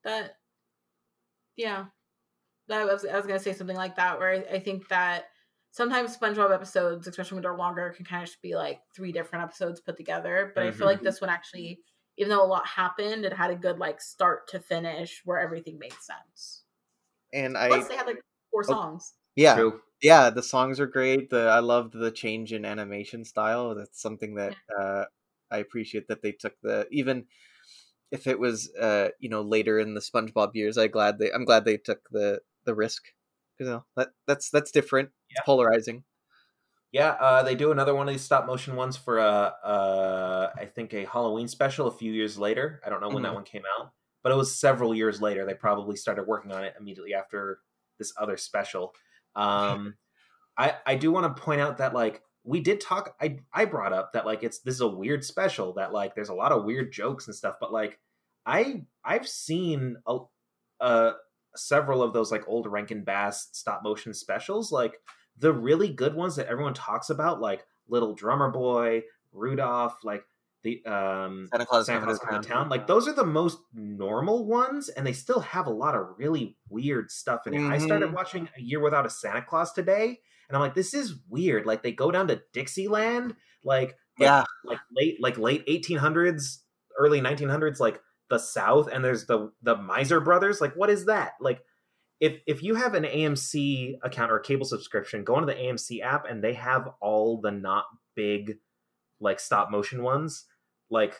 that. 0.04 0.36
Yeah, 1.56 1.84
that 2.68 2.86
was. 2.86 3.04
I 3.04 3.16
was 3.16 3.26
gonna 3.26 3.38
say 3.38 3.52
something 3.52 3.76
like 3.76 3.96
that, 3.96 4.18
where 4.18 4.30
I, 4.30 4.56
I 4.56 4.60
think 4.60 4.88
that 4.88 5.24
sometimes 5.76 6.16
SpongeBob 6.16 6.54
episodes, 6.54 7.06
especially 7.06 7.36
when 7.36 7.42
they're 7.42 7.56
longer, 7.56 7.92
can 7.94 8.04
kind 8.04 8.22
of 8.22 8.28
just 8.28 8.40
be 8.40 8.54
like 8.54 8.80
three 8.94 9.12
different 9.12 9.44
episodes 9.44 9.80
put 9.80 9.96
together. 9.96 10.52
But 10.54 10.64
I 10.64 10.70
feel 10.70 10.86
like 10.86 10.98
mm-hmm. 10.98 11.06
this 11.06 11.20
one 11.20 11.30
actually, 11.30 11.80
even 12.16 12.30
though 12.30 12.44
a 12.44 12.46
lot 12.46 12.66
happened, 12.66 13.24
it 13.24 13.32
had 13.32 13.50
a 13.50 13.56
good 13.56 13.78
like 13.78 14.00
start 14.00 14.48
to 14.48 14.60
finish 14.60 15.22
where 15.24 15.38
everything 15.38 15.78
made 15.78 15.92
sense. 15.92 16.62
And 17.32 17.56
I 17.58 17.68
Plus, 17.68 17.88
they 17.88 17.96
had 17.96 18.06
like 18.06 18.20
four 18.50 18.62
oh, 18.66 18.70
songs. 18.70 19.14
yeah 19.34 19.54
True. 19.54 19.80
Yeah 20.08 20.30
the 20.30 20.42
songs 20.42 20.80
are 20.80 20.86
great. 20.86 21.30
The 21.30 21.48
I 21.48 21.60
loved 21.60 21.92
the 21.94 22.10
change 22.10 22.52
in 22.52 22.64
animation 22.64 23.24
style. 23.24 23.74
That's 23.74 24.00
something 24.00 24.34
that 24.36 24.56
uh, 24.78 25.04
I 25.50 25.58
appreciate 25.58 26.08
that 26.08 26.22
they 26.22 26.32
took 26.32 26.54
the 26.62 26.86
even 26.90 27.26
if 28.12 28.26
it 28.26 28.38
was 28.40 28.72
uh 28.76 29.10
you 29.20 29.28
know 29.30 29.42
later 29.42 29.78
in 29.80 29.94
the 29.94 30.00
SpongeBob 30.02 30.52
years. 30.54 30.78
I 30.78 30.88
glad 30.88 31.18
they 31.18 31.32
I'm 31.32 31.46
glad 31.46 31.64
they 31.66 31.78
took 31.78 32.00
the 32.10 32.42
the 32.66 32.74
risk. 32.74 33.04
You 33.60 33.66
know 33.66 33.86
that 33.96 34.10
that's 34.26 34.50
that's 34.50 34.72
different. 34.72 35.10
Yeah. 35.30 35.36
It's 35.36 35.46
polarizing. 35.46 36.04
Yeah, 36.92 37.10
uh, 37.20 37.42
they 37.42 37.54
do 37.54 37.72
another 37.72 37.94
one 37.94 38.08
of 38.08 38.14
these 38.14 38.22
stop 38.24 38.46
motion 38.46 38.76
ones 38.76 38.96
for 38.96 39.18
uh, 39.18 39.50
uh, 39.62 40.52
I 40.56 40.66
think 40.66 40.94
a 40.94 41.04
Halloween 41.04 41.48
special 41.48 41.88
a 41.88 41.92
few 41.92 42.12
years 42.12 42.38
later. 42.38 42.80
I 42.86 42.90
don't 42.90 43.00
know 43.00 43.10
when 43.10 43.22
that 43.24 43.34
Mhm. 43.34 43.34
one 43.34 43.44
came 43.44 43.64
out, 43.78 43.92
but 44.22 44.32
it 44.32 44.36
was 44.36 44.56
several 44.58 44.94
years 44.94 45.20
later. 45.20 45.44
They 45.44 45.54
probably 45.54 45.96
started 45.96 46.24
working 46.24 46.52
on 46.52 46.64
it 46.64 46.74
immediately 46.78 47.12
after 47.12 47.60
this 47.98 48.12
other 48.18 48.36
special. 48.36 48.94
Um, 49.36 49.94
I 50.56 50.74
I 50.84 50.94
do 50.96 51.12
want 51.12 51.36
to 51.36 51.42
point 51.42 51.60
out 51.60 51.78
that 51.78 51.94
like 51.94 52.22
we 52.42 52.60
did 52.60 52.80
talk. 52.80 53.14
I 53.20 53.38
I 53.52 53.66
brought 53.66 53.92
up 53.92 54.12
that 54.14 54.26
like 54.26 54.42
it's 54.42 54.60
this 54.60 54.74
is 54.74 54.80
a 54.80 54.88
weird 54.88 55.24
special 55.24 55.74
that 55.74 55.92
like 55.92 56.14
there's 56.14 56.30
a 56.30 56.34
lot 56.34 56.52
of 56.52 56.64
weird 56.64 56.92
jokes 56.92 57.26
and 57.26 57.36
stuff, 57.36 57.56
but 57.60 57.72
like 57.72 57.98
I 58.44 58.82
I've 59.04 59.28
seen 59.28 59.96
a, 60.06 60.18
uh 60.80 61.12
several 61.54 62.02
of 62.02 62.12
those 62.12 62.32
like 62.32 62.48
old 62.48 62.66
Rankin 62.66 63.04
Bass 63.04 63.48
stop 63.52 63.82
motion 63.82 64.12
specials 64.12 64.70
like 64.70 65.00
the 65.38 65.52
really 65.52 65.88
good 65.88 66.14
ones 66.14 66.36
that 66.36 66.46
everyone 66.46 66.74
talks 66.74 67.10
about, 67.10 67.40
like 67.40 67.66
Little 67.88 68.14
Drummer 68.14 68.50
Boy, 68.50 69.02
Rudolph, 69.32 69.98
like 70.02 70.24
the 70.66 70.84
um 70.90 71.46
Santa 71.50 71.64
Claus 71.66 71.86
Santa 71.86 72.04
Claus 72.04 72.18
to 72.18 72.26
Coming 72.26 72.42
to 72.42 72.48
Town. 72.48 72.68
Like 72.68 72.86
those 72.86 73.06
are 73.08 73.12
the 73.12 73.24
most 73.24 73.58
normal 73.72 74.46
ones, 74.46 74.88
and 74.88 75.06
they 75.06 75.12
still 75.12 75.40
have 75.40 75.66
a 75.66 75.70
lot 75.70 75.94
of 75.94 76.06
really 76.18 76.56
weird 76.68 77.10
stuff 77.10 77.46
in 77.46 77.54
it. 77.54 77.60
I 77.62 77.78
started 77.78 78.10
Mhm. 78.10 78.14
watching 78.14 78.48
A 78.56 78.60
Year 78.60 78.80
Without 78.80 79.06
a 79.06 79.10
Santa 79.10 79.42
Claus 79.42 79.72
today, 79.72 80.20
and 80.48 80.56
I'm 80.56 80.60
like, 80.60 80.74
this 80.74 80.92
is 80.94 81.14
weird. 81.28 81.66
Like 81.66 81.82
they 81.82 81.92
go 81.92 82.10
down 82.10 82.28
to 82.28 82.42
Dixieland, 82.52 83.34
like 83.64 83.96
like- 84.18 84.26
Yeah. 84.26 84.44
like 84.64 84.78
late 84.96 85.16
like 85.20 85.36
late 85.38 85.62
1800s, 85.68 86.64
early 86.98 87.20
1900s, 87.20 87.80
like 87.80 88.00
the 88.30 88.38
South, 88.38 88.88
and 88.92 89.04
there's 89.04 89.26
the 89.26 89.52
the 89.62 89.76
Miser 89.76 90.20
Brothers. 90.20 90.60
Like, 90.60 90.74
what 90.74 90.90
is 90.90 91.04
that? 91.06 91.32
Like 91.40 91.62
if 92.18 92.40
if 92.46 92.62
you 92.62 92.76
have 92.76 92.94
an 92.94 93.04
AMC 93.04 93.98
account 94.02 94.32
or 94.32 94.38
a 94.38 94.42
cable 94.42 94.64
subscription, 94.64 95.22
go 95.22 95.34
onto 95.34 95.46
the 95.46 95.54
AMC 95.60 96.00
app 96.00 96.24
and 96.28 96.42
they 96.42 96.54
have 96.54 96.88
all 97.00 97.40
the 97.40 97.50
not 97.52 97.84
big 98.14 98.54
like 99.20 99.38
stop 99.40 99.70
motion 99.70 100.02
ones. 100.02 100.46
Like 100.90 101.14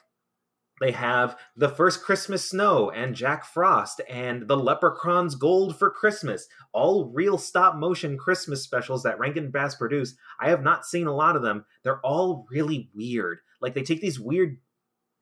they 0.81 0.93
have 0.93 1.39
the 1.57 1.69
first 1.69 2.03
Christmas 2.03 2.51
snow 2.51 2.91
and 2.91 3.15
Jack 3.15 3.47
Frost 3.47 4.03
and 4.09 4.47
the 4.47 4.57
Leprechaun's 4.57 5.35
Gold 5.35 5.79
for 5.79 5.91
Christmas. 5.91 6.47
All 6.73 7.11
real 7.15 7.39
stop 7.39 7.77
motion 7.77 8.19
Christmas 8.19 8.63
specials 8.63 9.03
that 9.03 9.19
Rankin 9.19 9.51
Bass 9.51 9.75
produced. 9.75 10.17
I 10.39 10.51
have 10.51 10.63
not 10.63 10.85
seen 10.85 11.07
a 11.07 11.15
lot 11.15 11.37
of 11.37 11.43
them. 11.43 11.65
They're 11.83 12.01
all 12.01 12.47
really 12.51 12.91
weird. 12.95 13.39
Like 13.61 13.75
they 13.75 13.83
take 13.83 14.03
these 14.03 14.21
weird 14.21 14.59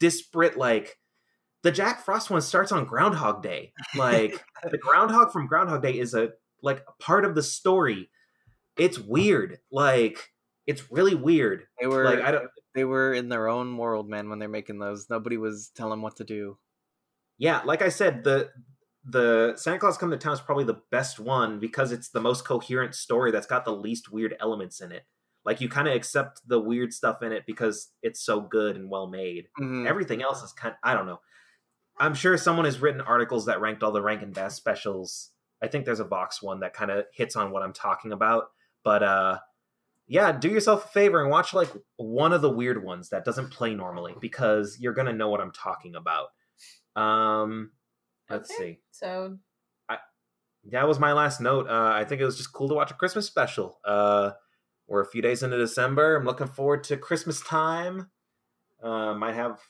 disparate 0.01 0.57
like 0.57 0.99
the 1.63 1.73
Jack 1.73 2.05
Frost 2.05 2.31
one 2.31 2.43
starts 2.43 2.73
on 2.73 2.85
Groundhog 2.85 3.43
Day. 3.43 3.73
Like 3.95 4.45
the 4.71 4.79
groundhog 4.79 5.33
from 5.33 5.47
Groundhog 5.47 5.83
Day 5.83 5.99
is 5.99 6.15
a 6.15 6.31
like 6.63 6.85
part 6.99 7.25
of 7.25 7.37
the 7.37 7.43
story. 7.43 8.11
It's 8.77 8.99
weird. 8.99 9.59
Like 9.71 10.33
it's 10.67 10.91
really 10.91 11.15
weird. 11.15 11.65
They 11.81 11.87
were 11.87 12.05
Like 12.05 12.23
I 12.23 12.33
don't 12.33 12.51
they 12.75 12.85
were 12.85 13.13
in 13.15 13.29
their 13.29 13.49
own 13.49 13.77
world, 13.77 14.09
man, 14.09 14.29
when 14.29 14.39
they're 14.39 14.49
making 14.49 14.79
those. 14.79 15.09
Nobody 15.09 15.37
was 15.37 15.71
telling 15.75 15.91
them 15.93 16.03
what 16.03 16.17
to 16.17 16.25
do. 16.25 16.59
yeah, 17.39 17.63
like 17.65 17.83
I 17.83 17.89
said, 17.89 18.25
the 18.25 18.51
the 19.07 19.55
Santa 19.57 19.79
Claus 19.79 19.99
Come 19.99 20.11
to 20.13 20.17
Town 20.17 20.33
is 20.33 20.41
probably 20.41 20.65
the 20.65 20.81
best 20.91 21.21
one 21.21 21.59
because 21.61 21.93
it's 21.93 22.09
the 22.09 22.21
most 22.23 22.45
coherent 22.47 22.95
story 22.95 23.31
that's 23.31 23.47
got 23.47 23.65
the 23.67 23.73
least 23.77 24.11
weird 24.11 24.35
elements 24.41 24.81
in 24.81 24.93
it. 24.93 25.05
Like 25.45 25.61
you 25.61 25.69
kind 25.69 25.87
of 25.87 25.95
accept 25.95 26.41
the 26.47 26.59
weird 26.59 26.95
stuff 26.95 27.23
in 27.23 27.31
it 27.31 27.45
because 27.47 27.91
it's 28.03 28.25
so 28.25 28.41
good 28.41 28.77
and 28.77 28.89
well 28.89 29.07
made. 29.07 29.49
Mhm. 29.61 29.87
Everything 29.87 30.23
else 30.23 30.43
is 30.43 30.53
kind 30.53 30.75
I 30.83 30.95
don't 30.95 31.05
know. 31.07 31.21
I'm 31.99 32.15
sure 32.15 32.37
someone 32.39 32.65
has 32.65 32.81
written 32.81 33.01
articles 33.03 33.45
that 33.47 33.61
ranked 33.61 33.83
all 33.83 33.93
the 33.93 34.01
Rankin 34.03 34.33
Bass 34.33 34.55
specials. 34.57 35.31
I 35.63 35.69
think 35.69 35.85
there's 35.85 36.01
a 36.01 36.05
Vox 36.05 36.43
one 36.43 36.61
that 36.61 36.73
kind 36.75 36.91
of 36.91 37.05
hits 37.13 37.37
on 37.37 37.51
what 37.51 37.63
I'm 37.63 37.75
talking 37.75 38.11
about. 38.11 38.45
But 38.85 39.03
uh 39.03 39.39
yeah, 40.07 40.33
do 40.33 40.49
yourself 40.49 40.85
a 40.85 40.89
favor 40.89 41.21
and 41.23 41.31
watch 41.31 41.55
like 41.55 41.71
one 41.97 42.33
of 42.33 42.43
the 42.43 42.51
weird 42.51 42.83
ones 42.85 43.09
that 43.11 43.25
doesn't 43.25 43.51
play 43.51 43.75
normally 43.75 44.15
because 44.21 44.77
you're 44.81 44.93
gonna 44.95 45.13
know 45.13 45.29
what 45.29 45.41
I'm 45.41 45.53
talking 45.53 45.95
about. 45.95 46.29
Um 46.97 47.73
let's 48.31 48.51
Okay. 48.51 48.59
see. 48.75 48.81
So 48.91 49.39
I 49.89 49.99
That 50.71 50.87
was 50.89 50.99
my 50.99 51.13
last 51.13 51.41
note. 51.41 51.69
Uh 51.69 51.93
I 51.95 52.05
think 52.05 52.21
it 52.21 52.25
was 52.25 52.37
just 52.37 52.53
cool 52.53 52.69
to 52.69 52.75
watch 52.75 52.91
a 52.91 52.95
Christmas 52.95 53.27
special. 53.27 53.81
Uh 53.85 54.33
we're 54.87 55.01
a 55.03 55.07
few 55.11 55.23
days 55.23 55.43
into 55.43 55.57
December. 55.57 56.17
I'm 56.17 56.25
looking 56.27 56.47
forward 56.47 56.85
to 56.85 56.97
Christmas 56.97 57.41
time. 57.43 58.11
Uh 58.83 59.15
might 59.15 59.35
have 59.35 59.61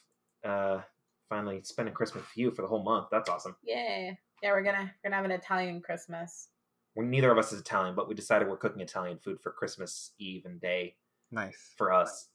uh 0.44 0.80
finally 1.28 1.62
spending 1.62 1.94
Christmas 1.94 2.22
with 2.24 2.36
you 2.36 2.50
for 2.50 2.62
the 2.62 2.68
whole 2.68 2.82
month. 2.84 3.06
That's 3.10 3.28
awesome. 3.30 3.56
yeah, 3.62 4.10
yeah, 4.42 4.50
we're 4.52 4.62
gonna 4.62 4.92
we're 5.02 5.10
gonna 5.10 5.16
have 5.16 5.24
an 5.24 5.30
Italian 5.30 5.80
Christmas. 5.80 6.48
We're 6.94 7.04
neither 7.04 7.30
of 7.30 7.38
us 7.38 7.52
is 7.52 7.60
Italian, 7.60 7.94
but 7.94 8.08
we 8.08 8.14
decided 8.14 8.48
we're 8.48 8.56
cooking 8.56 8.80
Italian 8.80 9.18
food 9.18 9.40
for 9.40 9.50
Christmas 9.50 10.12
Eve 10.18 10.44
and 10.46 10.60
day 10.60 10.94
Nice. 11.30 11.74
for 11.76 11.92
us. 11.92 12.28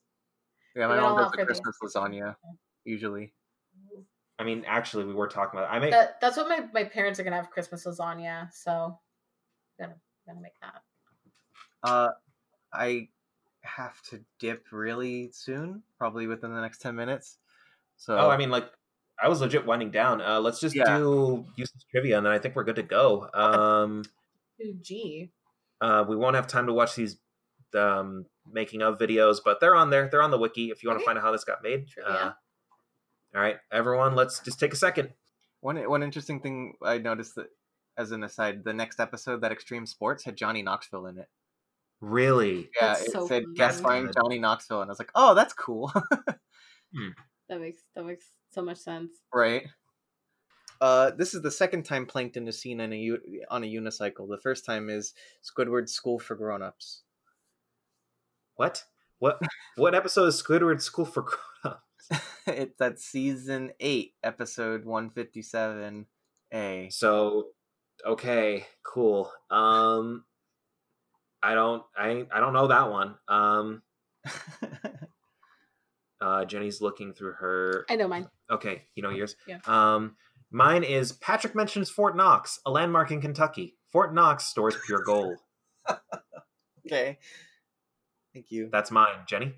Yeah, 0.75 0.87
my 0.87 0.95
We 0.95 1.01
mom 1.01 1.09
don't 1.11 1.17
does 1.19 1.27
offer 1.27 1.37
the- 1.37 1.45
Christmas 1.45 1.77
lasagna 1.81 2.35
usually. 2.83 3.33
I 4.37 4.43
mean, 4.43 4.63
actually, 4.65 5.03
we 5.05 5.13
were 5.13 5.27
talking 5.27 5.59
about. 5.59 5.71
I 5.71 5.79
make 5.79 5.91
That, 5.91 6.19
that's 6.21 6.37
what 6.37 6.47
my, 6.47 6.65
my 6.73 6.83
parents 6.85 7.19
are 7.19 7.23
gonna 7.23 7.35
have 7.35 7.49
Christmas 7.51 7.85
lasagna. 7.85 8.51
So, 8.53 8.97
gonna 9.79 9.95
gonna 10.25 10.39
make 10.41 10.53
that. 10.61 10.81
Uh, 11.83 12.09
I 12.71 13.09
have 13.61 14.01
to 14.03 14.23
dip 14.39 14.65
really 14.71 15.31
soon, 15.31 15.83
probably 15.97 16.27
within 16.27 16.53
the 16.53 16.61
next 16.61 16.79
ten 16.81 16.95
minutes. 16.95 17.37
So, 17.97 18.17
Oh, 18.17 18.29
I 18.29 18.37
mean, 18.37 18.49
like, 18.49 18.71
I 19.21 19.27
was 19.27 19.41
legit 19.41 19.65
winding 19.65 19.91
down. 19.91 20.21
Uh, 20.21 20.39
let's 20.39 20.61
just 20.61 20.73
Yeah. 20.75 20.97
do 20.97 21.45
useless 21.57 21.83
trivia, 21.91 22.17
and 22.17 22.25
then 22.25 22.31
I 22.31 22.39
think 22.39 22.55
we're 22.55 22.63
good 22.63 22.77
to 22.77 22.83
go. 22.83 23.29
Um, 23.33 24.03
Ooh, 24.61 24.75
gee. 24.81 25.31
uh, 25.81 26.03
we 26.07 26.15
won't 26.15 26.35
have 26.35 26.47
time 26.47 26.67
to 26.67 26.73
watch 26.73 26.95
these 26.95 27.17
um, 27.77 28.25
making 28.51 28.81
of 28.81 28.97
videos, 28.99 29.37
but 29.43 29.59
they're 29.59 29.75
on 29.75 29.89
there. 29.89 30.09
They're 30.11 30.21
on 30.21 30.31
the 30.31 30.37
wiki 30.39 30.69
if 30.71 30.83
you 30.83 30.89
want 30.89 30.99
to 30.99 31.03
Okay. 31.03 31.05
find 31.05 31.17
out 31.17 31.23
how 31.23 31.31
this 31.31 31.43
got 31.43 31.63
made. 31.63 31.87
Trivia. 31.87 32.13
Uh, 32.13 32.33
all 33.35 33.41
right, 33.41 33.57
everyone, 33.71 34.15
let's 34.15 34.39
just 34.39 34.59
take 34.59 34.73
a 34.73 34.77
second. 34.77 35.13
one 35.61 35.77
one 35.89 36.01
interesting 36.03 36.39
thing 36.41 36.73
I 36.83 36.97
noticed 36.97 37.35
that, 37.35 37.47
as 37.97 38.11
an 38.11 38.23
aside, 38.23 38.63
the 38.63 38.73
next 38.73 38.99
episode 38.99 39.41
that 39.41 39.51
Extreme 39.51 39.85
Spots 39.85 40.23
had 40.23 40.35
Johnny 40.35 40.61
Knoxville 40.63 41.05
in 41.05 41.17
it. 41.19 41.27
Really? 42.01 42.69
Yeah, 42.79 42.87
That's 42.93 43.01
it 43.07 43.11
so 43.11 43.27
said 43.27 43.43
funny. 43.43 43.55
guest 43.55 43.79
starring 43.79 44.11
Johnny 44.15 44.39
Knoxville, 44.39 44.81
and 44.81 44.89
I 44.89 44.93
was 44.93 44.99
like, 44.99 45.11
oh, 45.15 45.35
that's 45.35 45.53
cool, 45.53 45.91
That 47.49 47.59
makes 47.59 47.81
that 47.95 48.05
makes 48.05 48.25
so 48.51 48.61
much 48.61 48.77
sense. 48.77 49.11
right? 49.33 49.67
Uh, 50.81 51.11
this 51.11 51.33
is 51.33 51.41
the 51.41 51.51
second 51.51 51.83
time 51.83 52.05
Plankton 52.05 52.47
is 52.47 52.59
seen 52.59 52.79
in 52.79 52.93
a 52.93 52.95
u- 52.95 53.43
on 53.49 53.63
a 53.63 53.67
unicycle. 53.67 54.29
The 54.29 54.39
first 54.41 54.65
time 54.65 54.89
is 54.89 55.13
Squidward's 55.43 55.91
School 55.91 56.19
for 56.19 56.35
Grown-ups. 56.35 57.03
What? 58.55 58.85
What? 59.19 59.41
what 59.75 59.93
episode 59.93 60.27
is 60.27 60.41
Squidward's 60.41 60.85
School 60.85 61.05
for 61.05 61.23
Grown-ups? 61.23 61.83
it's 62.47 62.79
at 62.79 62.99
season 62.99 63.71
eight, 63.79 64.13
episode 64.23 64.85
one 64.85 65.09
fifty 65.09 65.41
seven 65.41 66.05
A. 66.53 66.89
So, 66.91 67.47
okay, 68.05 68.65
cool. 68.83 69.31
Um, 69.51 70.23
I 71.43 71.55
don't, 71.55 71.83
I, 71.97 72.25
I 72.31 72.39
don't 72.39 72.53
know 72.53 72.67
that 72.67 72.89
one. 72.89 73.15
Um, 73.27 73.81
uh, 76.21 76.45
Jenny's 76.45 76.81
looking 76.81 77.13
through 77.13 77.33
her. 77.33 77.85
I 77.89 77.95
know 77.95 78.07
mine. 78.07 78.27
Okay, 78.49 78.83
you 78.95 79.03
know 79.03 79.09
yours. 79.09 79.35
Yeah. 79.47 79.59
Um, 79.65 80.15
mine 80.51 80.83
is 80.83 81.11
Patrick 81.13 81.55
mentions 81.55 81.89
Fort 81.89 82.15
Knox, 82.15 82.59
a 82.65 82.71
landmark 82.71 83.11
in 83.11 83.21
Kentucky. 83.21 83.75
Fort 83.91 84.13
Knox 84.13 84.45
stores 84.45 84.75
pure 84.85 85.03
gold. 85.03 85.37
okay. 86.87 87.17
Thank 88.33 88.51
you. 88.51 88.69
That's 88.71 88.91
mine, 88.91 89.15
Jenny. 89.27 89.53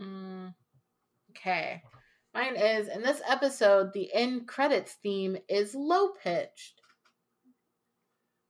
Mm, 0.00 0.54
okay. 1.30 1.82
Mine 2.34 2.56
is 2.56 2.88
in 2.88 3.02
this 3.02 3.20
episode, 3.28 3.92
the 3.92 4.12
end 4.12 4.48
credits 4.48 4.94
theme 5.02 5.36
is 5.48 5.74
low 5.74 6.08
pitched. 6.22 6.80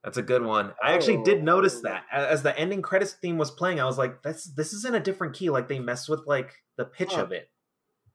That's 0.03 0.16
a 0.19 0.23
good 0.23 0.43
one. 0.43 0.73
I 0.83 0.93
actually 0.93 1.23
did 1.23 1.43
notice 1.43 1.77
Oh. 1.77 1.83
that 1.89 2.05
as 2.12 2.43
the 2.43 2.59
ending 2.59 2.83
credits 2.83 3.12
theme 3.15 3.39
was 3.39 3.51
playing. 3.51 3.81
I 3.81 3.85
was 3.87 3.97
like, 3.99 4.23
"That's 4.23 4.45
this 4.45 4.73
is 4.73 4.85
in 4.85 4.95
a 4.95 5.01
different 5.01 5.35
key. 5.35 5.49
Like 5.51 5.69
they 5.69 5.79
messed 5.79 6.09
with 6.09 6.27
like 6.27 6.53
the 6.77 6.85
pitch 6.85 7.12
Huh. 7.15 7.23
of 7.23 7.33
it." 7.33 7.51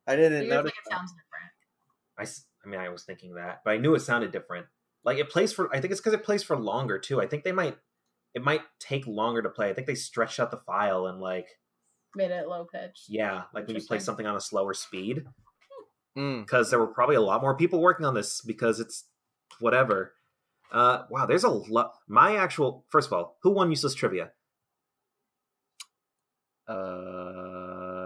I 0.06 0.16
didn't 0.16 0.40
Feels 0.42 0.50
notice. 0.50 0.64
like 0.72 0.86
it 0.86 0.90
sounds 0.92 1.12
different. 1.12 1.52
I, 2.20 2.24
s- 2.24 2.44
I 2.64 2.68
mean, 2.68 2.78
I 2.80 2.88
was 2.90 3.02
thinking 3.04 3.34
that, 3.34 3.62
but 3.64 3.72
I 3.72 3.78
knew 3.78 3.94
it 3.94 4.00
sounded 4.00 4.30
different. 4.30 4.66
Like 5.04 5.18
it 5.18 5.30
plays 5.30 5.52
for. 5.52 5.74
I 5.74 5.80
think 5.80 5.90
it's 5.92 6.00
because 6.00 6.12
it 6.12 6.22
plays 6.22 6.42
for 6.42 6.56
longer 6.56 6.98
too. 6.98 7.20
I 7.20 7.26
think 7.26 7.42
they 7.42 7.52
might. 7.52 7.76
It 8.34 8.44
might 8.44 8.60
take 8.78 9.06
longer 9.06 9.42
to 9.42 9.48
play. 9.48 9.70
I 9.70 9.72
think 9.74 9.86
they 9.88 9.94
stretched 9.96 10.38
out 10.38 10.50
the 10.52 10.56
file 10.58 11.06
and 11.06 11.20
like, 11.20 11.48
Made 12.14 12.30
it 12.30 12.46
low 12.46 12.64
pitch. 12.72 13.06
yeah, 13.08 13.42
like 13.54 13.66
when 13.66 13.74
you 13.76 13.82
play 13.82 13.98
something 13.98 14.26
on 14.26 14.36
a 14.36 14.40
slower 14.40 14.74
speed. 14.74 15.24
Mm. 16.18 16.42
because 16.44 16.70
there 16.70 16.78
were 16.80 16.88
probably 16.88 17.14
a 17.16 17.20
lot 17.20 17.40
more 17.40 17.56
people 17.56 17.80
working 17.80 18.04
on 18.04 18.14
this 18.14 18.40
because 18.40 18.78
it's 18.80 19.04
whatever. 19.60 20.12
Uh, 20.72 21.04
wow, 21.08 21.24
there's 21.24 21.44
a 21.44 21.48
lot. 21.48 21.92
My 22.08 22.36
actual 22.36 22.84
first 22.88 23.06
of 23.08 23.12
all, 23.12 23.38
who 23.42 23.50
won 23.50 23.70
useless 23.70 23.94
trivia? 23.94 24.30
Uh, 26.68 27.59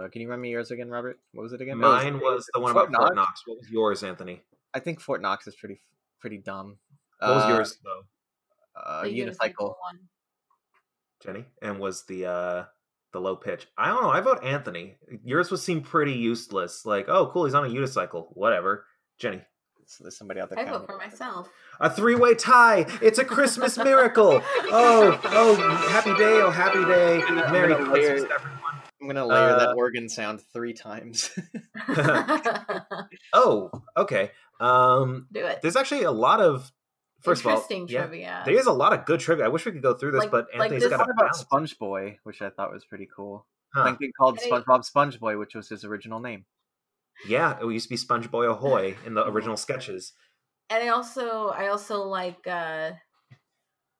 can 0.09 0.21
you 0.21 0.27
remind 0.27 0.41
me 0.41 0.49
yours 0.51 0.71
again, 0.71 0.89
Robert? 0.89 1.19
What 1.33 1.43
was 1.43 1.53
it 1.53 1.61
again? 1.61 1.77
Mine 1.77 2.19
was 2.19 2.47
the 2.53 2.59
one 2.59 2.73
Fort 2.73 2.89
about 2.89 3.01
Fort 3.01 3.15
Knox? 3.15 3.27
Knox. 3.27 3.41
What 3.47 3.57
was 3.59 3.69
yours, 3.69 4.03
Anthony? 4.03 4.41
I 4.73 4.79
think 4.79 4.99
Fort 4.99 5.21
Knox 5.21 5.47
is 5.47 5.55
pretty 5.55 5.79
pretty 6.19 6.37
dumb. 6.37 6.77
What 7.19 7.35
was 7.35 7.43
Uh, 7.45 7.47
yours 7.49 7.77
though, 7.83 8.01
Uh, 8.75 9.03
The 9.03 9.09
unicycle. 9.19 9.75
one. 9.81 9.99
Jenny? 11.23 11.45
And 11.61 11.79
was 11.79 12.03
the 12.05 12.25
uh 12.25 12.65
the 13.13 13.21
low 13.21 13.35
pitch? 13.35 13.67
I 13.77 13.87
don't 13.87 14.03
know. 14.03 14.09
I 14.09 14.19
vote 14.19 14.43
Anthony. 14.43 14.97
Yours 15.23 15.49
would 15.51 15.59
seem 15.61 15.81
pretty 15.81 16.11
useless. 16.13 16.85
Like, 16.85 17.07
oh, 17.07 17.27
cool, 17.27 17.45
he's 17.45 17.53
on 17.53 17.63
a 17.65 17.69
unicycle. 17.69 18.27
Whatever. 18.35 18.85
Jenny. 19.17 19.41
So 19.87 20.03
there's 20.03 20.17
somebody 20.17 20.39
out 20.41 20.49
there. 20.49 20.57
I 20.59 20.63
counting. 20.65 20.81
vote 20.81 20.87
for 20.87 20.97
myself. 20.97 21.47
A 21.79 21.89
three-way 21.89 22.33
tie. 22.33 22.85
It's 23.03 23.19
a 23.19 23.23
Christmas 23.25 23.77
miracle. 23.77 24.41
Oh, 24.71 25.19
oh, 25.25 25.55
happy 25.89 26.13
day, 26.15 26.41
oh, 26.41 26.49
happy 26.49 26.83
day. 26.85 27.19
Merry 27.51 27.75
Christmas, 27.75 28.23
everyone. 28.33 28.64
I'm 29.01 29.07
gonna 29.07 29.25
layer 29.25 29.49
Uh, 29.55 29.59
that 29.59 29.75
organ 29.77 30.07
sound 30.09 30.41
three 30.53 30.73
times. 30.73 31.29
Oh, 33.33 33.69
okay. 33.97 34.31
Um, 34.59 35.27
Do 35.31 35.45
it. 35.45 35.61
there's 35.61 35.75
actually 35.75 36.03
a 36.03 36.11
lot 36.11 36.39
of 36.41 36.71
first 37.21 37.41
of 37.41 37.47
all, 37.47 37.53
Interesting 37.53 37.87
yeah, 37.89 38.01
trivia. 38.05 38.41
there 38.45 38.53
is 38.57 38.67
a 38.67 38.71
lot 38.73 38.93
of 38.93 39.05
good 39.05 39.19
trivia. 39.19 39.45
I 39.45 39.47
wish 39.49 39.65
we 39.65 39.71
could 39.71 39.81
go 39.81 39.93
through 39.93 40.11
this, 40.11 40.21
Like- 40.21 40.31
but 40.31 40.45
like 40.53 40.63
Anthony's 40.71 40.83
this- 40.83 40.89
got 40.91 41.01
a 41.01 41.03
about 41.03 41.17
balance. 41.17 41.39
Sponge 41.39 41.77
Boy, 41.79 42.19
which 42.23 42.41
I 42.41 42.49
thought 42.49 42.71
was 42.71 42.85
pretty 42.85 43.07
cool? 43.13 43.45
Huh. 43.73 43.85
Something 43.85 44.11
called 44.17 44.39
Hey. 44.39 44.49
SpongeBob 44.49 44.85
Sponge 44.85 45.19
Boy, 45.19 45.37
which 45.37 45.55
was 45.55 45.67
his 45.69 45.83
original 45.83 46.19
name. 46.19 46.45
Yeah, 47.27 47.57
it 47.59 47.65
used 47.65 47.85
to 47.85 47.89
be 47.89 47.97
Sponge 47.97 48.29
Boy 48.31 48.45
Ahoy 48.45 48.95
in 49.05 49.13
the 49.13 49.25
original 49.27 49.57
sketches. 49.57 50.13
and 50.69 50.83
I 50.83 50.87
also 50.89 51.49
I 51.49 51.67
also 51.67 52.03
like 52.03 52.45
uh 52.47 52.91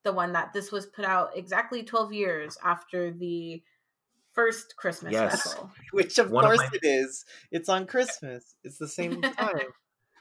the 0.04 0.12
one 0.12 0.32
that 0.32 0.52
this 0.52 0.70
was 0.72 0.86
put 0.86 1.04
out 1.04 1.36
exactly 1.36 1.82
12 1.82 2.12
years 2.12 2.56
after 2.64 3.10
the 3.10 3.62
first 4.36 4.76
Christmas 4.76 5.12
Yes. 5.12 5.42
special. 5.42 5.70
Which 5.92 6.18
of 6.18 6.30
One 6.30 6.44
of 6.44 6.50
course 6.50 6.60
my- 6.60 6.78
it 6.80 6.86
is. 6.86 7.24
It's 7.50 7.68
on 7.68 7.86
Christmas. 7.86 8.54
It's 8.62 8.78
the 8.78 8.86
same 8.86 9.20
time. 9.22 9.58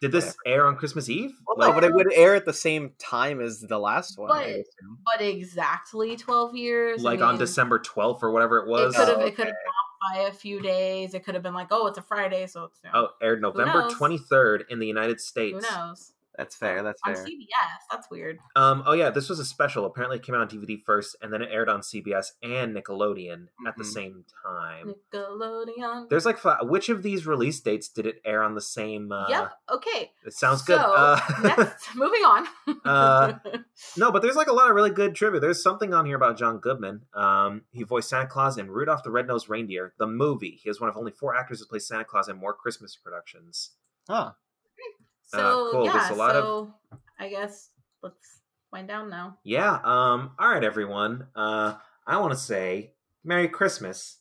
Did 0.01 0.11
this 0.11 0.35
air 0.45 0.65
on 0.65 0.75
Christmas 0.75 1.07
Eve? 1.09 1.31
well, 1.47 1.57
Like- 1.57 1.69
no, 1.69 1.73
but 1.81 1.83
it 1.83 1.93
would 1.93 2.11
air 2.13 2.33
at 2.35 2.45
the 2.45 2.53
same 2.53 2.93
time 2.97 3.39
as 3.41 3.61
the 3.61 3.77
last 3.77 4.17
one. 4.17 4.29
But- 4.29 4.47
assume. 4.47 4.97
But 5.05 5.21
exactly 5.21 6.15
12 6.17 6.55
years. 6.55 7.01
I 7.05 7.11
like 7.11 7.21
on 7.21 7.37
December 7.37 7.77
12th 7.79 8.23
or 8.23 8.31
whatever 8.31 8.59
it 8.59 8.63
It 8.63 8.69
was. 8.71 8.95
could 8.95 9.07
have 9.07 9.17
Oh, 9.19 9.21
it 9.21 9.35
could 9.35 9.45
have 9.45 9.55
dropped 9.55 10.13
by 10.15 10.19
a 10.29 10.31
few 10.33 10.61
days. 10.61 11.13
It 11.13 11.23
could 11.23 11.33
have 11.35 11.43
been 11.43 11.53
like, 11.53 11.67
oh, 11.71 11.87
it's 11.87 11.97
a 11.97 12.01
Friday, 12.01 12.47
so 12.47 12.65
it's 12.65 12.79
you 12.83 12.91
know, 12.91 13.07
Oh, 13.07 13.25
aired 13.25 13.41
November 13.41 13.89
23rd 13.89 14.63
in 14.69 14.79
the 14.79 14.87
United 14.87 15.19
States. 15.21 15.55
who 15.55 15.61
States. 15.61 15.75
knows 15.75 16.11
That's 16.37 16.55
fair. 16.55 16.83
That's 16.83 17.01
on 17.05 17.13
fair. 17.15 17.23
On 17.23 17.29
CBS. 17.29 17.79
That's 17.91 18.09
weird. 18.11 18.39
Um, 18.55 18.83
oh 18.85 18.93
yeah, 18.93 19.09
this 19.09 19.29
was 19.29 19.39
a 19.39 19.45
special. 19.45 19.85
Apparently, 19.85 20.17
it 20.17 20.23
came 20.23 20.35
out 20.35 20.41
on 20.41 20.47
DVD 20.49 20.79
first, 20.81 21.15
and 21.21 21.31
then 21.31 21.41
it 21.41 21.49
aired 21.51 21.69
on 21.69 21.81
CBS 21.81 22.31
and 22.43 22.75
Nickelodeon 22.75 23.47
at 23.67 23.75
the 23.77 23.83
Mhm. 23.83 23.93
same 23.93 24.25
time. 24.45 24.95
Nickelodeon. 25.13 26.09
There's 26.09 26.25
like 26.25 26.37
fi- 26.37 26.61
which 26.63 26.89
of 26.89 27.03
these 27.03 27.25
release 27.25 27.59
dates 27.61 27.89
did 27.89 28.05
it 28.05 28.21
air 28.25 28.43
on 28.43 28.55
the 28.55 28.61
same? 28.61 29.11
Uh, 29.11 29.27
yep. 29.29 29.51
Okay. 29.71 30.11
It 30.25 30.33
sounds 30.33 30.61
good. 30.61 30.79
Uh, 30.79 31.19
next, 31.43 31.87
moving 31.95 32.21
on. 32.23 32.47
Uh, 32.83 33.33
no, 33.97 34.11
but 34.11 34.21
there's 34.21 34.35
like 34.35 34.47
a 34.47 34.53
lot 34.53 34.69
of 34.69 34.75
really 34.75 34.89
good 34.91 35.15
trivia. 35.15 35.39
There's 35.39 35.61
something 35.61 35.93
on 35.93 36.05
here 36.05 36.15
about 36.15 36.37
John 36.37 36.59
Goodman. 36.59 37.03
Um, 37.13 37.63
he 37.71 37.83
voiced 37.83 38.09
Santa 38.09 38.27
Claus 38.27 38.57
in 38.57 38.69
Rudolph 38.71 39.03
the 39.03 39.11
Red-Nosed 39.11 39.49
Reindeer, 39.49 39.93
the 39.97 40.07
movie. 40.07 40.59
He 40.63 40.69
is 40.69 40.79
one 40.81 40.89
of 40.89 40.97
only 40.97 41.11
four 41.11 41.35
actors 41.35 41.59
to 41.61 41.65
play 41.67 41.79
Santa 41.79 42.05
Claus 42.05 42.27
in 42.27 42.37
more 42.37 42.53
Christmas 42.53 42.95
productions. 42.95 43.71
Huh. 44.09 44.31
So 45.37 45.69
cool. 45.71 45.85
yeah. 45.85 45.93
There's 45.93 46.09
a 46.09 46.15
lot 46.15 46.35
of- 46.35 46.43
so 46.43 46.73
I 47.19 47.29
guess 47.29 47.69
let's 48.03 48.41
wind 48.71 48.87
down 48.87 49.09
now. 49.09 49.37
Yeah. 49.43 49.73
Um. 49.83 50.31
All 50.39 50.49
right, 50.49 50.63
everyone. 50.63 51.27
Uh, 51.35 51.75
I 52.07 52.17
want 52.17 52.33
to 52.33 52.39
say 52.39 52.93
Merry 53.23 53.47
Christmas, 53.47 54.17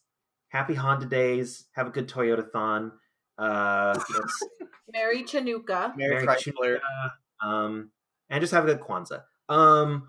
Happy 0.49 0.75
Honda 0.75 1.07
Days. 1.07 1.67
Have 1.75 1.87
a 1.87 1.91
good 1.91 2.09
Toyotathon. 2.09 2.93
Uh, 3.37 3.99
let's 4.15 4.43
Mary 4.93 5.25
Chinooka. 5.25 5.97
Merry 5.97 6.25
Merry 6.25 6.27
Chrysler. 6.27 6.79
Chanukah, 6.79 7.47
um, 7.47 7.91
and 8.31 8.41
just 8.41 8.53
have 8.53 8.65
a 8.65 8.75
good 8.75 8.81
Kwanzaa. 8.81 9.23
Um, 9.49 10.09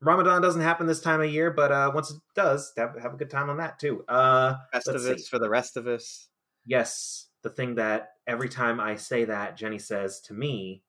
Ramadan 0.00 0.40
doesn't 0.40 0.62
happen 0.62 0.86
this 0.86 1.00
time 1.00 1.20
of 1.20 1.28
year, 1.30 1.50
but 1.50 1.72
uh, 1.72 1.90
once 1.92 2.10
it 2.12 2.18
does, 2.36 2.72
have, 2.76 2.96
have 3.02 3.14
a 3.14 3.16
good 3.16 3.30
time 3.30 3.50
on 3.50 3.56
that 3.56 3.80
too. 3.80 4.04
Uh, 4.08 4.54
let's 4.72 4.86
see. 4.86 4.92
Festivus 4.92 5.28
for 5.28 5.40
the 5.40 5.50
rest 5.50 5.76
of 5.76 5.88
us. 5.88 6.28
Yes, 6.64 7.26
the 7.42 7.50
thing 7.50 7.74
that 7.76 8.10
every 8.28 8.48
time 8.48 8.78
I 8.78 8.94
say 8.96 9.24
that, 9.24 9.56
Jenny 9.56 9.78
says 9.78 10.20
to 10.20 10.34
me, 10.34 10.82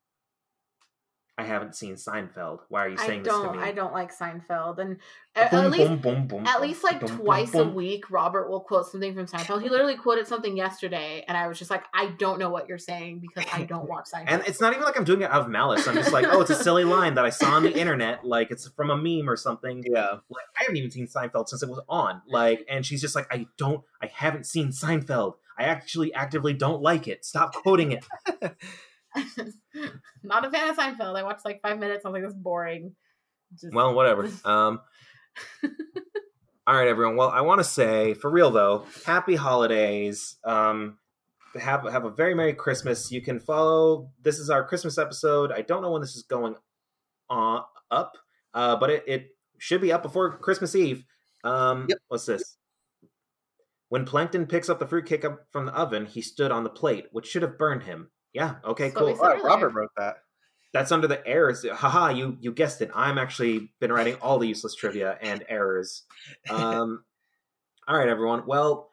"I 1.38 1.44
haven't 1.44 1.74
seen 1.74 1.96
Seinfeld. 1.96 2.60
Why 2.68 2.86
are 2.86 2.90
you 2.90 2.98
I 3.00 3.08
saying 3.08 3.24
this 3.24 3.34
to 3.34 3.54
me?" 3.54 3.60
I 3.60 3.72
don't 3.72 3.94
like 3.94 4.16
Seinfeld, 4.16 4.78
and 4.78 4.98
at, 5.36 5.52
Boom, 5.52 5.66
at 5.66 5.72
least 5.72 5.88
boom, 5.88 5.98
boom, 6.00 6.28
boom, 6.28 6.46
at 6.46 6.62
least 6.62 6.84
like 6.84 7.00
boom, 7.00 7.10
boom, 7.10 7.20
twice 7.20 7.56
a 7.56 7.64
week, 7.64 8.12
Robert 8.12 8.50
will 8.50 8.60
quote 8.60 8.88
something 8.88 9.16
from 9.16 9.26
Seinfeld. 9.26 9.62
He 9.62 9.70
literally 9.70 9.96
quoted 9.96 10.28
something 10.28 10.58
yesterday, 10.58 11.24
and 11.28 11.38
I 11.38 11.48
was 11.48 11.58
just 11.58 11.72
like, 11.72 11.86
I 11.94 12.08
don't 12.18 12.40
know 12.40 12.50
what 12.50 12.68
you're 12.68 12.78
saying 12.78 13.20
because 13.20 13.50
I 13.54 13.64
don't 13.64 13.88
watch 13.88 14.10
Seinfeld. 14.14 14.26
And 14.28 14.44
it's 14.46 14.60
not 14.60 14.74
even 14.74 14.84
like 14.84 14.98
I'm 14.98 15.06
doing 15.06 15.22
it 15.22 15.32
out 15.32 15.42
of 15.42 15.48
malice. 15.48 15.88
I'm 15.88 15.96
just 15.96 16.12
like, 16.12 16.26
oh, 16.28 16.42
it's 16.42 16.52
a 16.52 16.62
silly 16.62 16.84
line 16.84 17.16
that 17.16 17.26
I 17.26 17.30
saw 17.30 17.52
on 17.56 17.64
the 17.64 17.76
internet, 17.76 18.26
like 18.26 18.52
it's 18.52 18.68
from 18.68 18.90
a 18.90 18.98
meme 18.98 19.30
or 19.30 19.38
something. 19.38 19.84
Yeah. 19.88 20.18
Like 20.30 20.46
I 20.60 20.64
haven't 20.64 20.76
even 20.76 20.92
seen 20.92 21.08
Seinfeld 21.08 21.48
since 21.48 21.64
it 21.64 21.70
was 21.70 21.80
on. 21.88 22.22
Like, 22.28 22.66
and 22.70 22.86
she's 22.86 23.00
just 23.00 23.16
like, 23.16 23.28
I 23.32 23.48
don't, 23.58 23.82
I 24.02 24.08
haven't 24.08 24.46
seen 24.46 24.70
Seinfeld. 24.70 25.36
I 25.60 25.64
actually 25.64 26.14
actively 26.14 26.54
don't 26.54 26.82
like 26.82 27.08
it. 27.08 27.26
Stop 27.26 27.54
quoting 27.54 27.92
it. 27.92 28.06
not 30.24 30.46
a 30.46 30.52
fan 30.52 30.70
of 30.70 30.78
Seinfeld. 30.78 31.18
I 31.18 31.24
watched 31.24 31.44
like 31.46 31.62
five 31.62 31.78
minutes. 31.80 32.06
I 32.06 32.10
was 32.10 32.14
like, 32.14 32.24
this 32.24 32.34
is 32.34 32.40
boring. 32.40 32.96
Just, 33.60 33.74
Well, 33.74 33.94
whatever. 33.94 34.30
Um. 34.46 34.80
all 36.66 36.76
right, 36.76 36.88
everyone. 36.88 37.16
Well, 37.16 37.30
I 37.30 37.42
want 37.42 37.60
to 37.60 37.64
say 37.64 38.14
for 38.14 38.30
real 38.30 38.52
though, 38.52 38.86
happy 39.06 39.36
holidays. 39.36 40.38
Um, 40.44 40.98
have 41.60 41.84
have 41.92 42.06
a 42.06 42.10
very 42.10 42.36
merry 42.36 42.54
Christmas. 42.54 43.12
You 43.12 43.22
can 43.22 43.40
follow. 43.40 44.12
This 44.22 44.40
is 44.40 44.50
our 44.50 44.66
Christmas 44.66 44.98
episode. 44.98 45.52
I 45.52 45.62
don't 45.62 45.82
know 45.82 45.92
when 45.92 46.02
this 46.02 46.16
is 46.16 46.24
going 46.24 46.56
on 47.30 47.64
up, 47.92 48.18
uh, 48.54 48.76
but 48.78 48.90
it, 48.92 49.04
it 49.08 49.28
should 49.58 49.82
be 49.82 49.92
up 49.92 50.04
before 50.04 50.38
Christmas 50.38 50.76
Eve. 50.76 51.04
Um, 51.44 51.88
Yep. 51.90 51.98
What's 52.08 52.26
this? 52.26 52.58
When 53.90 54.06
Plankton 54.06 54.46
picks 54.46 54.70
up 54.70 54.80
the 54.80 54.88
fruitcake 54.88 55.26
up 55.26 55.48
from 55.52 55.66
the 55.66 55.74
oven, 55.74 56.06
he 56.06 56.22
stood 56.22 56.52
on 56.52 56.64
the 56.64 56.70
plate, 56.70 57.08
which 57.12 57.28
should 57.28 57.42
have 57.42 57.58
burned 57.58 57.84
him. 57.84 58.10
Yeah. 58.34 58.56
Okay. 58.64 58.92
So 58.92 59.00
cool. 59.00 59.16
said- 59.16 59.44
Robert 59.44 59.74
wrote 59.74 59.92
that. 59.98 60.18
That's 60.72 60.92
under 60.92 61.08
the 61.08 61.26
errors. 61.28 61.66
Haha, 61.68 62.10
you 62.10 62.38
you 62.40 62.52
guessed 62.52 62.82
it. 62.82 62.92
I'm 62.94 63.18
actually 63.18 63.72
been 63.80 63.92
writing 63.92 64.16
all 64.22 64.38
the 64.38 64.48
useless 64.48 64.76
trivia 64.76 65.18
and 65.20 65.44
errors. 65.50 66.04
Um, 66.48 67.04
all 67.88 67.98
right, 67.98 68.08
everyone. 68.08 68.44
Well, 68.46 68.92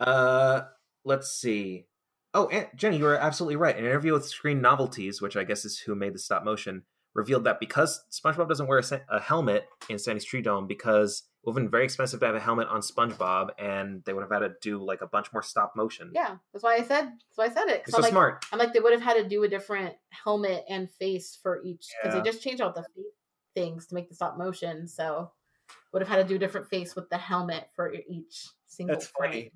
uh, 0.00 0.62
let's 1.04 1.30
see. 1.30 1.86
Oh, 2.34 2.48
and 2.48 2.66
Jenny, 2.74 2.96
you 2.96 3.04
were 3.04 3.14
absolutely 3.16 3.54
right. 3.54 3.78
An 3.78 3.84
interview 3.84 4.12
with 4.12 4.26
Screen 4.26 4.60
Novelties, 4.60 5.22
which 5.22 5.36
I 5.36 5.44
guess 5.44 5.64
is 5.64 5.78
who 5.78 5.94
made 5.94 6.14
the 6.14 6.18
stop 6.18 6.42
motion, 6.42 6.82
revealed 7.14 7.44
that 7.44 7.60
because 7.60 8.02
SpongeBob 8.10 8.48
doesn't 8.48 8.66
wear 8.66 8.78
a, 8.78 9.00
a 9.10 9.20
helmet 9.20 9.66
in 9.88 9.98
Sandy's 9.98 10.24
Tree 10.24 10.42
Dome, 10.42 10.66
because 10.66 11.22
it 11.42 11.46
would 11.46 11.52
have 11.52 11.64
been 11.64 11.70
very 11.70 11.84
expensive 11.84 12.20
to 12.20 12.26
have 12.26 12.34
a 12.34 12.40
helmet 12.40 12.68
on 12.68 12.80
SpongeBob, 12.80 13.50
and 13.58 14.02
they 14.04 14.12
would 14.12 14.22
have 14.22 14.30
had 14.32 14.40
to 14.40 14.54
do 14.62 14.82
like 14.84 15.00
a 15.00 15.06
bunch 15.06 15.32
more 15.32 15.42
stop 15.42 15.72
motion. 15.76 16.10
yeah, 16.14 16.36
that's 16.52 16.62
why 16.62 16.74
I 16.74 16.82
said. 16.82 17.04
That's 17.04 17.36
why 17.36 17.44
I 17.46 17.50
said 17.50 17.68
it. 17.68 17.82
You're 17.86 17.92
so 17.92 17.96
I'm 17.98 18.02
like, 18.02 18.10
smart. 18.12 18.44
I'm 18.52 18.58
like, 18.58 18.72
they 18.72 18.80
would 18.80 18.92
have 18.92 19.02
had 19.02 19.14
to 19.14 19.28
do 19.28 19.44
a 19.44 19.48
different 19.48 19.94
helmet 20.24 20.64
and 20.68 20.90
face 20.98 21.38
for 21.42 21.62
each 21.64 21.86
because 22.02 22.14
Yeah. 22.16 22.22
they 22.22 22.30
just 22.30 22.42
changed 22.42 22.60
out 22.60 22.74
the 22.74 22.84
things 23.54 23.86
to 23.86 23.94
make 23.94 24.08
the 24.08 24.14
stop 24.14 24.36
motion. 24.36 24.88
So 24.88 25.30
would 25.92 26.02
have 26.02 26.08
had 26.08 26.16
to 26.16 26.24
do 26.24 26.34
a 26.34 26.38
different 26.38 26.68
face 26.68 26.96
with 26.96 27.08
the 27.10 27.18
helmet 27.18 27.68
for 27.76 27.92
each 27.92 28.48
single. 28.66 28.96
That's 28.96 29.06
funny. 29.06 29.52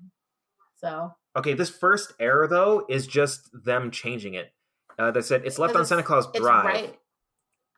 So 0.77 1.13
Okay, 1.35 1.53
this 1.53 1.69
first 1.69 2.13
error 2.19 2.47
though 2.47 2.85
is 2.89 3.05
just 3.05 3.49
them 3.65 3.91
changing 3.91 4.35
it. 4.35 4.51
Uh, 4.97 5.11
they 5.11 5.21
said 5.21 5.43
it's 5.45 5.59
left 5.59 5.71
on 5.75 5.81
Because 5.81 5.89
Santa 5.89 6.03
Claus 6.03 6.27
it's 6.33 6.39
Drive. 6.39 6.65
right 6.65 6.99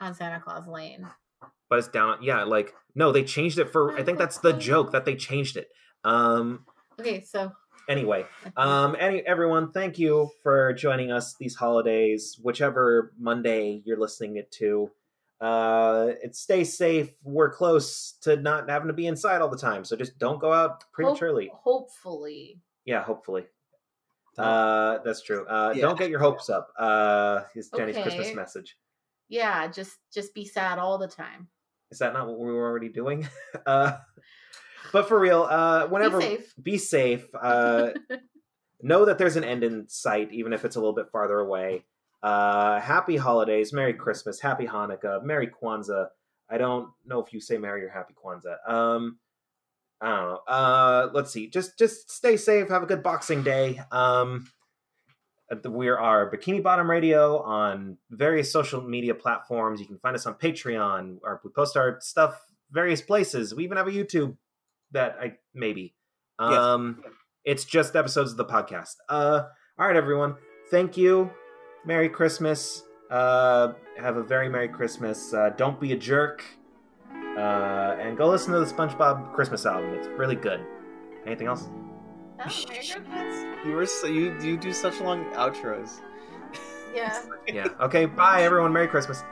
on 0.02 0.14
Santa 0.14 0.40
Claus 0.42 0.68
Lane. 0.68 1.08
but 1.70 1.80
it's 1.80 1.88
down. 1.88 2.18
Yeah, 2.22 2.44
like 2.44 2.74
no, 2.96 3.12
they 3.14 3.24
changed 3.24 3.60
it 3.60 3.72
for. 3.72 3.98
I 3.98 4.04
think 4.04 4.18
that's 4.18 4.40
the 4.40 4.54
joke 4.54 4.92
that 4.92 5.06
they 5.06 5.16
changed 5.16 5.56
it. 5.56 5.70
Um. 6.04 6.66
Okay, 7.00 7.22
so 7.24 7.52
Anyway, 7.88 8.26
um. 8.58 8.96
Any 9.00 9.22
everyone, 9.26 9.72
thank 9.72 9.98
you 9.98 10.30
for 10.44 10.74
joining 10.74 11.12
us 11.12 11.36
these 11.40 11.56
holidays, 11.56 12.38
whichever 12.42 13.14
Monday 13.18 13.82
you're 13.86 14.00
listening 14.00 14.36
it 14.38 14.52
to. 14.54 14.92
Uh, 15.40 16.12
it 16.22 16.36
stay 16.36 16.64
safe. 16.64 17.10
We're 17.24 17.52
close 17.52 18.14
to 18.22 18.36
not 18.36 18.70
having 18.70 18.88
to 18.90 18.94
be 18.94 19.08
inside 19.08 19.42
all 19.42 19.50
the 19.50 19.58
time, 19.58 19.84
so 19.86 19.96
just 19.96 20.20
don't 20.20 20.40
go 20.40 20.54
out 20.54 20.84
prematurely. 20.94 21.48
Hope- 21.48 21.90
hopefully. 21.90 22.60
Yeah, 22.86 23.02
hopefully. 23.04 23.46
Uh, 24.38 25.00
that's 25.04 25.22
true. 25.24 25.46
Uh, 25.48 25.74
Yeah. 25.76 25.82
don't 25.82 25.98
get 25.98 26.10
your 26.12 26.20
hopes 26.20 26.50
up. 26.50 26.70
Uh, 26.78 27.42
is 27.56 27.70
Jenny's 27.76 27.98
Christmas 27.98 28.34
message. 28.36 28.78
Yeah, 29.32 29.68
just 29.70 29.98
just 30.14 30.36
be 30.36 30.46
sad 30.46 30.78
all 30.78 30.98
the 30.98 31.08
time. 31.08 31.48
Is 31.90 32.00
that 32.00 32.12
not 32.12 32.28
what 32.28 32.38
we 32.38 32.52
were 32.52 32.70
already 32.70 32.90
doing? 32.90 33.28
uh, 33.66 33.94
but 34.92 35.08
for 35.08 35.18
real, 35.18 35.44
uh, 35.44 35.88
whenever 35.88 36.20
Be 36.20 36.26
safe. 36.26 36.54
be 36.62 36.78
safe. 36.78 37.26
Uh, 37.42 37.92
know 38.82 39.06
that 39.06 39.18
there's 39.18 39.38
an 39.38 39.44
end 39.44 39.64
in 39.64 39.88
sight, 39.88 40.34
even 40.34 40.54
if 40.54 40.66
it's 40.66 40.76
a 40.76 40.80
little 40.80 40.96
bit 40.96 41.06
farther 41.12 41.40
away. 41.40 41.86
Uh, 42.22 42.80
happy 42.82 43.16
holidays, 43.16 43.72
Merry 43.72 43.94
Christmas, 43.94 44.40
Happy 44.42 44.66
Hanukkah, 44.66 45.24
Merry 45.24 45.48
Kwanzaa. 45.48 46.08
I 46.50 46.58
don't 46.58 46.90
know 47.06 47.24
if 47.24 47.32
you 47.32 47.40
say 47.40 47.58
Merry 47.58 47.86
or 47.86 47.90
Happy 47.90 48.14
Kwanzaa. 48.14 48.58
Um, 48.70 49.18
I 50.02 50.10
don't 50.10 50.30
know. 50.30 50.40
Uh, 50.48 51.10
let's 51.14 51.32
see. 51.32 51.48
Just 51.50 51.80
just 51.80 52.12
stay 52.12 52.36
safe. 52.36 52.68
Have 52.68 52.84
a 52.84 52.88
good 52.88 53.02
Boxing 53.04 53.44
Day. 53.44 53.80
Um, 53.92 54.48
we 55.66 55.90
are 55.90 56.32
Bikini 56.32 56.64
Bottom 56.64 56.90
Radio 56.90 57.40
on 57.40 57.98
various 58.10 58.52
social 58.52 58.82
media 58.82 59.14
platforms. 59.14 59.80
You 59.80 59.86
can 59.86 59.98
find 59.98 60.16
us 60.16 60.26
on 60.26 60.36
Patreon. 60.36 61.18
Or 61.24 61.42
we 61.44 61.52
post 61.52 61.76
our 61.76 61.98
stuff 62.00 62.40
various 62.72 63.02
places. 63.02 63.54
We 63.54 63.64
even 63.64 63.78
have 63.78 63.88
a 63.88 63.92
YouTube 63.92 64.38
that 64.92 65.18
I 65.20 65.34
maybe. 65.54 65.96
Yes. 66.40 66.54
Um, 66.58 67.04
it's 67.44 67.66
just 67.66 67.96
episodes 67.96 68.32
of 68.32 68.38
the 68.38 68.46
podcast. 68.46 68.96
Uh, 69.10 69.44
all 69.78 69.88
right, 69.88 69.96
everyone. 69.96 70.36
Thank 70.70 70.96
you. 70.98 71.32
Merry 71.86 72.10
Christmas. 72.10 72.84
Uh, 73.10 73.74
have 73.98 74.18
a 74.18 74.24
very 74.24 74.48
Merry 74.48 74.70
Christmas. 74.70 75.34
Uh, 75.34 75.50
don't 75.58 75.80
be 75.80 75.92
a 75.92 75.98
jerk. 75.98 76.44
Uh, 77.38 77.98
and 78.00 78.18
go 78.18 78.30
listen 78.30 78.54
to 78.54 78.60
the 78.60 78.66
SpongeBob 78.66 79.34
Christmas 79.34 79.66
album. 79.66 79.94
It's 79.96 80.08
really 80.08 80.36
good. 80.36 80.62
Anything 81.26 81.48
else? 81.48 81.68
Oh, 81.70 81.74
Merry 82.38 82.66
Christmas. 82.66 83.21
You 83.66 83.74
were 83.74 83.86
so 83.86 84.08
you 84.08 84.36
you 84.42 84.58
do 84.58 84.74
such 84.74 85.00
long 85.00 85.26
outros. 85.34 86.02
Yeah. 86.94 87.22
Yeah. 87.48 87.68
Okay. 87.80 88.06
Bye, 88.06 88.44
everyone. 88.44 88.72
Merry 88.72 88.88
Christmas. 88.88 89.24